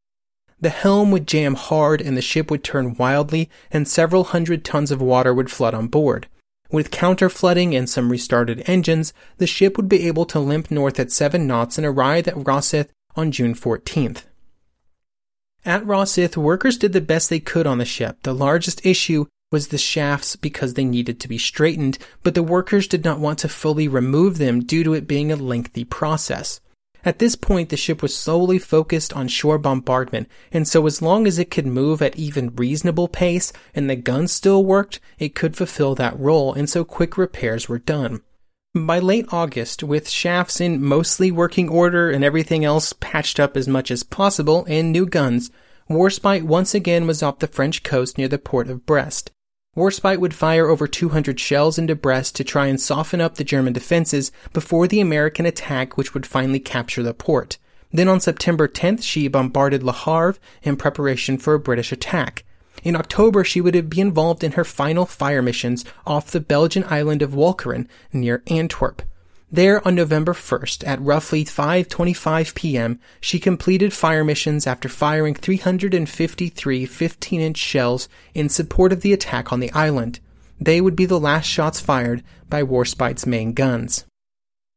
The 0.59 0.69
helm 0.69 1.11
would 1.11 1.27
jam 1.27 1.53
hard 1.53 2.01
and 2.01 2.17
the 2.17 2.23
ship 2.23 2.49
would 2.49 2.63
turn 2.63 2.95
wildly, 2.95 3.51
and 3.69 3.87
several 3.87 4.23
hundred 4.23 4.65
tons 4.65 4.89
of 4.89 4.99
water 4.99 5.31
would 5.31 5.51
flood 5.51 5.75
on 5.75 5.87
board. 5.87 6.27
With 6.71 6.91
counter 6.91 7.29
flooding 7.29 7.75
and 7.75 7.89
some 7.89 8.11
restarted 8.11 8.67
engines, 8.67 9.13
the 9.37 9.47
ship 9.47 9.77
would 9.77 9.87
be 9.87 10.07
able 10.07 10.25
to 10.25 10.39
limp 10.39 10.71
north 10.71 10.99
at 10.99 11.11
7 11.11 11.45
knots 11.45 11.77
and 11.77 11.85
arrive 11.85 12.27
at 12.27 12.35
Rosyth 12.35 12.89
on 13.15 13.31
June 13.31 13.53
14th. 13.53 14.23
At 15.63 15.85
Rosyth, 15.85 16.37
workers 16.37 16.77
did 16.77 16.93
the 16.93 17.01
best 17.01 17.29
they 17.29 17.39
could 17.39 17.65
on 17.65 17.77
the 17.77 17.85
ship. 17.85 18.17
The 18.23 18.33
largest 18.33 18.85
issue 18.85 19.25
was 19.51 19.69
the 19.69 19.77
shafts 19.77 20.35
because 20.35 20.73
they 20.73 20.85
needed 20.85 21.19
to 21.19 21.27
be 21.27 21.37
straightened, 21.37 21.97
but 22.23 22.35
the 22.35 22.43
workers 22.43 22.87
did 22.87 23.03
not 23.03 23.19
want 23.19 23.39
to 23.39 23.49
fully 23.49 23.87
remove 23.87 24.37
them 24.37 24.59
due 24.61 24.83
to 24.83 24.93
it 24.93 25.07
being 25.07 25.31
a 25.31 25.35
lengthy 25.35 25.83
process. 25.83 26.59
At 27.05 27.19
this 27.19 27.35
point, 27.35 27.69
the 27.69 27.77
ship 27.77 28.01
was 28.01 28.15
solely 28.15 28.57
focused 28.57 29.13
on 29.13 29.27
shore 29.27 29.59
bombardment, 29.59 30.27
and 30.51 30.67
so 30.67 30.87
as 30.87 31.03
long 31.03 31.27
as 31.27 31.37
it 31.37 31.51
could 31.51 31.67
move 31.67 32.01
at 32.01 32.17
even 32.17 32.55
reasonable 32.55 33.07
pace 33.07 33.53
and 33.75 33.87
the 33.87 33.95
guns 33.95 34.31
still 34.31 34.65
worked, 34.65 34.99
it 35.19 35.35
could 35.35 35.55
fulfill 35.55 35.93
that 35.95 36.19
role, 36.19 36.51
and 36.51 36.67
so 36.67 36.83
quick 36.83 37.15
repairs 37.15 37.69
were 37.69 37.77
done. 37.77 38.21
By 38.73 38.97
late 38.97 39.27
August, 39.31 39.83
with 39.83 40.09
shafts 40.09 40.59
in 40.59 40.83
mostly 40.83 41.29
working 41.29 41.69
order 41.69 42.09
and 42.09 42.23
everything 42.23 42.65
else 42.65 42.91
patched 42.99 43.39
up 43.39 43.55
as 43.55 43.67
much 43.67 43.91
as 43.91 44.01
possible 44.01 44.65
and 44.67 44.91
new 44.91 45.05
guns, 45.05 45.51
Warspite 45.87 46.43
once 46.43 46.73
again 46.73 47.05
was 47.05 47.21
off 47.21 47.37
the 47.37 47.47
French 47.47 47.83
coast 47.83 48.17
near 48.17 48.27
the 48.27 48.39
port 48.39 48.67
of 48.67 48.87
Brest. 48.87 49.31
Warspite 49.75 50.19
would 50.19 50.33
fire 50.33 50.69
over 50.69 50.87
200 50.87 51.37
shells 51.37 51.77
into 51.77 51.95
Brest 51.95 52.33
to 52.37 52.45
try 52.45 52.67
and 52.67 52.79
soften 52.79 53.19
up 53.19 53.35
the 53.35 53.43
German 53.43 53.73
defenses 53.73 54.31
before 54.53 54.87
the 54.87 55.01
American 55.01 55.45
attack, 55.45 55.97
which 55.97 56.13
would 56.13 56.25
finally 56.25 56.61
capture 56.61 57.03
the 57.03 57.13
port. 57.13 57.57
Then 57.91 58.07
on 58.07 58.21
September 58.21 58.69
10th, 58.69 59.03
she 59.03 59.27
bombarded 59.27 59.83
Le 59.83 59.91
Havre 59.91 60.37
in 60.63 60.77
preparation 60.77 61.37
for 61.37 61.53
a 61.53 61.59
British 61.59 61.91
attack. 61.91 62.45
In 62.83 62.95
October, 62.95 63.43
she 63.43 63.59
would 63.59 63.89
be 63.89 63.99
involved 63.99 64.45
in 64.45 64.53
her 64.53 64.63
final 64.63 65.05
fire 65.05 65.41
missions 65.41 65.83
off 66.07 66.31
the 66.31 66.39
Belgian 66.39 66.85
island 66.85 67.21
of 67.21 67.31
Walcheren 67.31 67.87
near 68.13 68.43
Antwerp. 68.47 69.01
There 69.55 69.87
on 69.87 69.95
November 69.95 70.33
1st 70.33 70.85
at 70.85 71.01
roughly 71.01 71.45
5:25 71.45 72.55
p.m., 72.55 72.99
she 73.21 73.39
completed 73.39 73.93
fire 73.93 74.25
missions 74.25 74.67
after 74.67 74.89
firing 74.89 75.33
353 75.33 76.85
15-inch 76.85 77.55
shells 77.55 78.09
in 78.33 78.49
support 78.49 78.91
of 78.91 78.99
the 78.99 79.13
attack 79.13 79.53
on 79.53 79.61
the 79.61 79.71
island. 79.71 80.19
They 80.59 80.81
would 80.81 80.97
be 80.97 81.05
the 81.05 81.21
last 81.21 81.45
shots 81.45 81.79
fired 81.79 82.21
by 82.49 82.63
Warspite's 82.63 83.25
main 83.25 83.53
guns. 83.53 84.03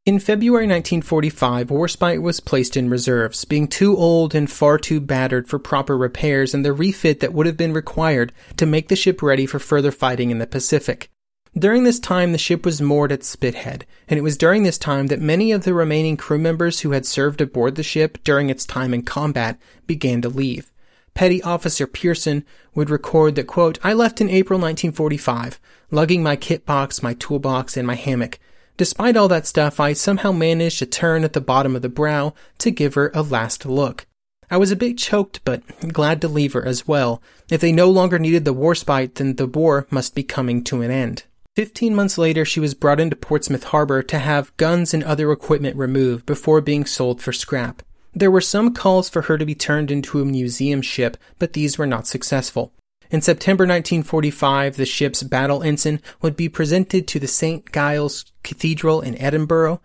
In 0.07 0.21
February 0.21 0.69
1945, 0.69 1.71
Warspite 1.71 2.23
was 2.23 2.39
placed 2.39 2.77
in 2.77 2.89
reserves, 2.89 3.45
being 3.45 3.67
too 3.67 3.97
old 3.97 4.33
and 4.33 4.49
far 4.49 4.79
too 4.79 5.01
battered 5.01 5.49
for 5.49 5.59
proper 5.59 5.99
repairs 5.99 6.55
and 6.55 6.65
the 6.65 6.73
refit 6.73 7.19
that 7.19 7.35
would 7.35 7.47
have 7.47 7.57
been 7.57 7.73
required 7.73 8.33
to 8.57 8.65
make 8.65 8.87
the 8.87 8.95
ship 8.95 9.23
ready 9.23 9.45
for 9.45 9.59
further 9.59 9.91
fighting 9.91 10.31
in 10.31 10.39
the 10.39 10.47
Pacific. 10.47 11.11
During 11.57 11.85
this 11.85 11.99
time, 11.99 12.33
the 12.33 12.39
ship 12.39 12.65
was 12.65 12.81
moored 12.81 13.11
at 13.11 13.20
Spithead, 13.20 13.83
and 14.07 14.19
it 14.19 14.23
was 14.23 14.37
during 14.37 14.62
this 14.62 14.79
time 14.79 15.07
that 15.07 15.20
many 15.20 15.51
of 15.51 15.65
the 15.65 15.75
remaining 15.75 16.16
crew 16.16 16.39
members 16.39 16.81
who 16.81 16.93
had 16.93 17.07
served 17.07 17.41
aboard 17.41 17.75
the 17.75 17.83
ship 17.83 18.19
during 18.23 18.51
its 18.51 18.66
time 18.66 18.93
in 18.93 19.03
combat 19.03 19.59
began 19.87 20.20
to 20.23 20.29
leave. 20.29 20.70
Petty 21.15 21.43
Officer 21.43 21.87
Pearson 21.87 22.45
would 22.75 22.91
record 22.91 23.35
that, 23.35 23.47
quote, 23.47 23.79
I 23.83 23.93
left 23.93 24.20
in 24.20 24.29
April 24.29 24.59
1945, 24.59 25.59
lugging 25.91 26.23
my 26.23 26.37
kit 26.37 26.65
box, 26.65 27.03
my 27.03 27.15
toolbox, 27.15 27.77
and 27.77 27.87
my 27.87 27.97
hammock. 27.97 28.39
Despite 28.77 29.16
all 29.16 29.27
that 29.27 29.47
stuff, 29.47 29.81
I 29.81 29.95
somehow 29.95 30.31
managed 30.31 30.79
to 30.79 30.87
turn 30.87 31.25
at 31.25 31.33
the 31.33 31.41
bottom 31.41 31.75
of 31.75 31.83
the 31.83 31.89
brow 31.89 32.35
to 32.59 32.70
give 32.70 32.95
her 32.95 33.11
a 33.15 33.23
last 33.23 33.66
look. 33.66 34.07
I 34.51 34.59
was 34.59 34.70
a 34.70 34.77
bit 34.77 34.97
choked, 34.97 35.41
but 35.45 35.62
glad 35.93 36.20
to 36.20 36.29
leave 36.29 36.53
her 36.53 36.65
as 36.65 36.87
well. 36.87 37.20
If 37.51 37.61
they 37.61 37.73
no 37.73 37.91
longer 37.91 38.19
needed 38.19 38.45
the 38.45 38.55
Warspite, 38.55 39.15
then 39.15 39.35
the 39.35 39.47
war 39.47 39.89
must 39.91 40.15
be 40.15 40.23
coming 40.23 40.62
to 40.65 40.83
an 40.83 40.91
end. 40.93 41.25
Fifteen 41.59 41.93
months 41.93 42.16
later, 42.16 42.44
she 42.44 42.60
was 42.60 42.74
brought 42.74 43.01
into 43.01 43.16
Portsmouth 43.16 43.64
Harbor 43.64 44.01
to 44.01 44.20
have 44.20 44.56
guns 44.59 44.94
and 44.94 45.02
other 45.02 45.32
equipment 45.32 45.76
removed 45.76 46.24
before 46.24 46.60
being 46.60 46.86
sold 46.86 47.20
for 47.20 47.32
scrap. 47.32 47.82
There 48.14 48.30
were 48.30 48.40
some 48.40 48.72
calls 48.72 49.09
for 49.09 49.22
her 49.22 49.36
to 49.36 49.44
be 49.44 49.56
turned 49.56 49.90
into 49.90 50.20
a 50.20 50.24
museum 50.24 50.82
ship, 50.82 51.16
but 51.40 51.55
these 51.55 51.76
were 51.76 51.85
not 51.85 52.06
successful. 52.06 52.72
In 53.10 53.22
September 53.22 53.64
1945, 53.64 54.76
the 54.76 54.86
ship's 54.86 55.24
battle 55.24 55.64
ensign 55.64 56.01
would 56.22 56.36
be 56.36 56.48
presented 56.48 57.09
to 57.09 57.18
the 57.18 57.26
St. 57.26 57.72
Giles 57.72 58.26
Cathedral 58.44 59.01
in 59.01 59.20
Edinburgh. 59.20 59.80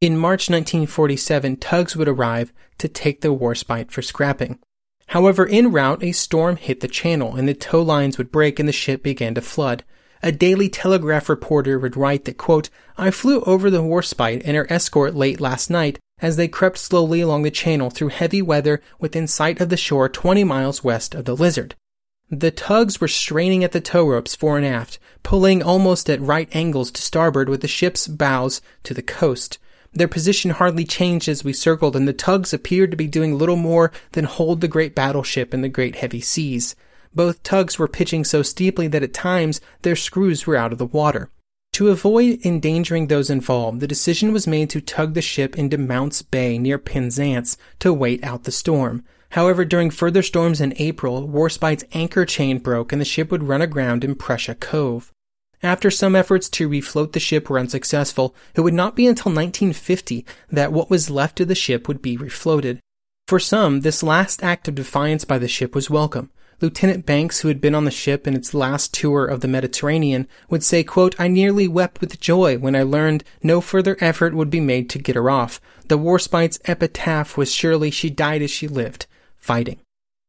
In 0.00 0.18
March 0.18 0.50
1947, 0.50 1.58
tugs 1.58 1.94
would 1.94 2.08
arrive 2.08 2.52
to 2.78 2.88
take 2.88 3.20
the 3.20 3.32
Warspite 3.32 3.92
for 3.92 4.02
scrapping. 4.02 4.58
However, 5.06 5.46
en 5.46 5.70
route, 5.70 6.02
a 6.02 6.10
storm 6.10 6.56
hit 6.56 6.80
the 6.80 6.88
channel 6.88 7.36
and 7.36 7.48
the 7.48 7.54
tow 7.54 7.80
lines 7.80 8.18
would 8.18 8.32
break 8.32 8.58
and 8.58 8.68
the 8.68 8.72
ship 8.72 9.04
began 9.04 9.36
to 9.36 9.40
flood 9.40 9.84
a 10.22 10.30
Daily 10.30 10.68
Telegraph 10.68 11.28
reporter 11.28 11.78
would 11.78 11.96
write 11.96 12.24
that, 12.24 12.36
quote, 12.36 12.70
I 12.96 13.10
flew 13.10 13.40
over 13.42 13.70
the 13.70 13.82
Warspite 13.82 14.42
and 14.44 14.56
her 14.56 14.70
escort 14.70 15.14
late 15.14 15.40
last 15.40 15.68
night 15.68 15.98
as 16.20 16.36
they 16.36 16.46
crept 16.46 16.78
slowly 16.78 17.20
along 17.20 17.42
the 17.42 17.50
channel 17.50 17.90
through 17.90 18.08
heavy 18.08 18.40
weather 18.40 18.80
within 19.00 19.26
sight 19.26 19.60
of 19.60 19.68
the 19.68 19.76
shore 19.76 20.08
20 20.08 20.44
miles 20.44 20.84
west 20.84 21.14
of 21.14 21.24
the 21.24 21.34
Lizard. 21.34 21.74
The 22.30 22.52
tugs 22.52 23.00
were 23.00 23.08
straining 23.08 23.64
at 23.64 23.72
the 23.72 23.80
tow 23.80 24.06
ropes 24.06 24.34
fore 24.34 24.56
and 24.56 24.64
aft, 24.64 24.98
pulling 25.22 25.62
almost 25.62 26.08
at 26.08 26.20
right 26.20 26.48
angles 26.54 26.90
to 26.92 27.02
starboard 27.02 27.48
with 27.48 27.60
the 27.60 27.68
ship's 27.68 28.06
bows 28.06 28.62
to 28.84 28.94
the 28.94 29.02
coast. 29.02 29.58
Their 29.92 30.08
position 30.08 30.52
hardly 30.52 30.84
changed 30.84 31.28
as 31.28 31.44
we 31.44 31.52
circled, 31.52 31.94
and 31.94 32.08
the 32.08 32.14
tugs 32.14 32.54
appeared 32.54 32.90
to 32.92 32.96
be 32.96 33.06
doing 33.06 33.36
little 33.36 33.56
more 33.56 33.92
than 34.12 34.24
hold 34.24 34.60
the 34.60 34.68
great 34.68 34.94
battleship 34.94 35.52
in 35.52 35.60
the 35.60 35.68
great 35.68 35.96
heavy 35.96 36.22
seas. 36.22 36.74
Both 37.14 37.42
tugs 37.42 37.78
were 37.78 37.88
pitching 37.88 38.24
so 38.24 38.42
steeply 38.42 38.88
that 38.88 39.02
at 39.02 39.12
times 39.12 39.60
their 39.82 39.96
screws 39.96 40.46
were 40.46 40.56
out 40.56 40.72
of 40.72 40.78
the 40.78 40.86
water. 40.86 41.30
To 41.74 41.88
avoid 41.88 42.44
endangering 42.44 43.06
those 43.06 43.30
involved, 43.30 43.80
the 43.80 43.86
decision 43.86 44.32
was 44.32 44.46
made 44.46 44.68
to 44.70 44.80
tug 44.80 45.14
the 45.14 45.22
ship 45.22 45.58
into 45.58 45.78
Mounts 45.78 46.20
Bay 46.20 46.58
near 46.58 46.78
Penzance 46.78 47.56
to 47.78 47.94
wait 47.94 48.22
out 48.22 48.44
the 48.44 48.52
storm. 48.52 49.04
However, 49.30 49.64
during 49.64 49.90
further 49.90 50.22
storms 50.22 50.60
in 50.60 50.74
April, 50.76 51.26
Warspite's 51.26 51.84
anchor 51.94 52.26
chain 52.26 52.58
broke 52.58 52.92
and 52.92 53.00
the 53.00 53.06
ship 53.06 53.30
would 53.30 53.44
run 53.44 53.62
aground 53.62 54.04
in 54.04 54.14
Prussia 54.14 54.54
Cove. 54.54 55.10
After 55.62 55.90
some 55.90 56.14
efforts 56.14 56.50
to 56.50 56.68
refloat 56.68 57.12
the 57.12 57.20
ship 57.20 57.48
were 57.48 57.58
unsuccessful, 57.58 58.34
it 58.54 58.60
would 58.60 58.74
not 58.74 58.94
be 58.94 59.06
until 59.06 59.32
1950 59.32 60.26
that 60.50 60.72
what 60.72 60.90
was 60.90 61.08
left 61.08 61.40
of 61.40 61.48
the 61.48 61.54
ship 61.54 61.88
would 61.88 62.02
be 62.02 62.18
refloated. 62.18 62.80
For 63.26 63.38
some, 63.38 63.80
this 63.80 64.02
last 64.02 64.42
act 64.42 64.68
of 64.68 64.74
defiance 64.74 65.24
by 65.24 65.38
the 65.38 65.48
ship 65.48 65.74
was 65.74 65.88
welcome. 65.88 66.30
Lieutenant 66.62 67.04
Banks, 67.04 67.40
who 67.40 67.48
had 67.48 67.60
been 67.60 67.74
on 67.74 67.84
the 67.84 67.90
ship 67.90 68.26
in 68.26 68.34
its 68.34 68.54
last 68.54 68.94
tour 68.94 69.26
of 69.26 69.40
the 69.40 69.48
Mediterranean, 69.48 70.28
would 70.48 70.62
say, 70.62 70.84
quote, 70.84 71.14
I 71.18 71.26
nearly 71.26 71.66
wept 71.66 72.00
with 72.00 72.20
joy 72.20 72.56
when 72.56 72.76
I 72.76 72.84
learned 72.84 73.24
no 73.42 73.60
further 73.60 73.96
effort 74.00 74.32
would 74.32 74.48
be 74.48 74.60
made 74.60 74.88
to 74.90 74.98
get 74.98 75.16
her 75.16 75.28
off. 75.28 75.60
The 75.88 75.98
Warspite's 75.98 76.60
epitaph 76.64 77.36
was 77.36 77.52
surely 77.52 77.90
she 77.90 78.08
died 78.08 78.42
as 78.42 78.50
she 78.50 78.68
lived 78.68 79.06
fighting. 79.36 79.80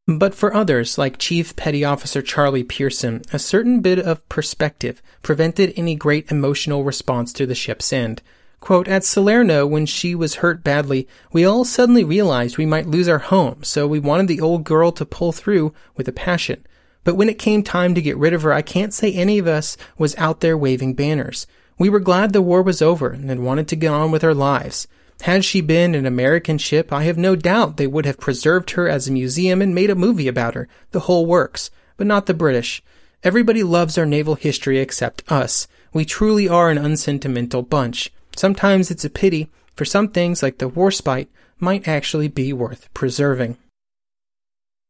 But 0.08 0.36
for 0.36 0.54
others, 0.54 0.98
like 0.98 1.18
Chief 1.18 1.56
Petty 1.56 1.86
Officer 1.86 2.22
Charlie 2.22 2.64
Pearson, 2.64 3.22
a 3.32 3.40
certain 3.40 3.80
bit 3.80 4.00
of 4.00 4.28
perspective 4.28 5.02
prevented 5.22 5.72
any 5.78 5.96
great 5.96 6.30
emotional 6.30 6.84
response 6.84 7.32
to 7.34 7.46
the 7.46 7.56
ship's 7.56 7.94
end. 7.94 8.22
Quote, 8.64 8.88
At 8.88 9.04
Salerno, 9.04 9.68
when 9.68 9.86
she 9.86 10.16
was 10.16 10.36
hurt 10.36 10.64
badly, 10.64 11.06
we 11.34 11.44
all 11.44 11.66
suddenly 11.66 12.06
realized 12.06 12.58
we 12.58 12.66
might 12.66 12.88
lose 12.88 13.10
our 13.10 13.20
home, 13.20 13.62
so 13.62 13.86
we 13.86 14.00
wanted 14.00 14.30
the 14.30 14.40
old 14.40 14.64
girl 14.64 14.94
to 14.94 15.06
pull 15.06 15.34
through 15.34 15.74
with 15.98 16.08
a 16.08 16.14
passion. 16.14 16.66
But 17.04 17.16
when 17.16 17.28
it 17.28 17.38
came 17.38 17.62
time 17.62 17.94
to 17.94 18.02
get 18.02 18.16
rid 18.16 18.34
of 18.34 18.44
her, 18.44 18.54
I 18.54 18.62
can't 18.62 18.94
say 18.94 19.12
any 19.12 19.38
of 19.38 19.48
us 19.48 19.76
was 19.98 20.16
out 20.16 20.40
there 20.40 20.58
waving 20.58 20.94
banners. 20.94 21.46
We 21.78 21.90
were 21.90 22.00
glad 22.00 22.32
the 22.32 22.42
war 22.42 22.62
was 22.62 22.82
over 22.82 23.10
and 23.10 23.44
wanted 23.44 23.68
to 23.68 23.76
get 23.76 23.92
on 23.92 24.12
with 24.12 24.24
our 24.24 24.34
lives. 24.34 24.88
Had 25.24 25.44
she 25.44 25.60
been 25.60 25.94
an 25.94 26.06
American 26.06 26.58
ship, 26.58 26.94
I 26.94 27.04
have 27.04 27.18
no 27.18 27.36
doubt 27.36 27.76
they 27.76 27.86
would 27.86 28.06
have 28.06 28.18
preserved 28.18 28.72
her 28.72 28.88
as 28.88 29.10
a 29.10 29.12
museum 29.12 29.62
and 29.62 29.76
made 29.76 29.90
a 29.90 29.94
movie 29.94 30.30
about 30.30 30.56
her, 30.56 30.70
the 30.92 31.02
whole 31.02 31.26
works, 31.26 31.70
but 31.98 32.08
not 32.08 32.28
the 32.28 32.34
British. 32.34 32.82
Everybody 33.26 33.62
loves 33.62 33.98
our 33.98 34.06
naval 34.06 34.36
history 34.36 34.80
except 34.80 35.30
us. 35.30 35.68
We 35.92 36.06
truly 36.06 36.48
are 36.48 36.70
an 36.70 36.78
unsentimental 36.78 37.62
bunch. 37.62 38.10
Sometimes 38.36 38.92
it's 38.92 39.06
a 39.06 39.10
pity, 39.10 39.50
for 39.76 39.86
some 39.86 40.08
things 40.08 40.44
like 40.44 40.58
the 40.58 40.70
Warspite 40.70 41.28
might 41.60 41.88
actually 41.88 42.28
be 42.28 42.54
worth 42.54 42.94
preserving. 42.94 43.58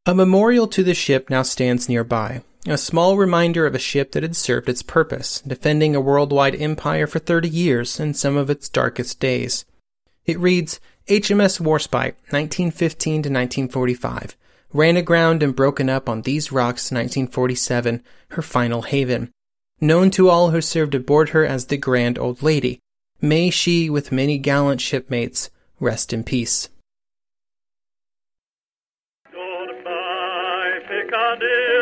A 0.05 0.13
memorial 0.13 0.67
to 0.67 0.83
the 0.83 0.93
ship 0.93 1.29
now 1.29 1.43
stands 1.43 1.87
nearby, 1.87 2.41
a 2.65 2.77
small 2.77 3.17
reminder 3.17 3.65
of 3.65 3.75
a 3.75 3.79
ship 3.79 4.11
that 4.11 4.23
had 4.23 4.35
served 4.35 4.67
its 4.67 4.81
purpose, 4.81 5.41
defending 5.41 5.95
a 5.95 6.01
worldwide 6.01 6.55
empire 6.55 7.07
for 7.07 7.19
30 7.19 7.49
years 7.49 7.99
in 7.99 8.13
some 8.13 8.35
of 8.35 8.49
its 8.49 8.69
darkest 8.69 9.19
days. 9.19 9.65
It 10.25 10.39
reads 10.39 10.79
HMS 11.07 11.59
Warspite, 11.59 12.15
1915 12.31 13.13
to 13.13 13.29
1945. 13.29 14.37
Ran 14.71 14.97
aground 14.97 15.43
and 15.43 15.55
broken 15.55 15.89
up 15.89 16.09
on 16.09 16.21
these 16.21 16.51
rocks 16.51 16.91
1947, 16.91 18.01
her 18.29 18.41
final 18.41 18.83
haven. 18.83 19.29
Known 19.79 20.11
to 20.11 20.29
all 20.29 20.51
who 20.51 20.61
served 20.61 20.95
aboard 20.95 21.29
her 21.29 21.45
as 21.45 21.65
the 21.65 21.77
Grand 21.77 22.17
Old 22.17 22.41
Lady. 22.41 22.79
May 23.23 23.51
she, 23.51 23.89
with 23.89 24.11
many 24.11 24.37
gallant 24.37 24.81
shipmates, 24.81 25.49
rest 25.79 26.11
in 26.11 26.25
peace. 26.25 26.67
Goodbye, 29.31 30.79
Piccadilly. 30.89 31.72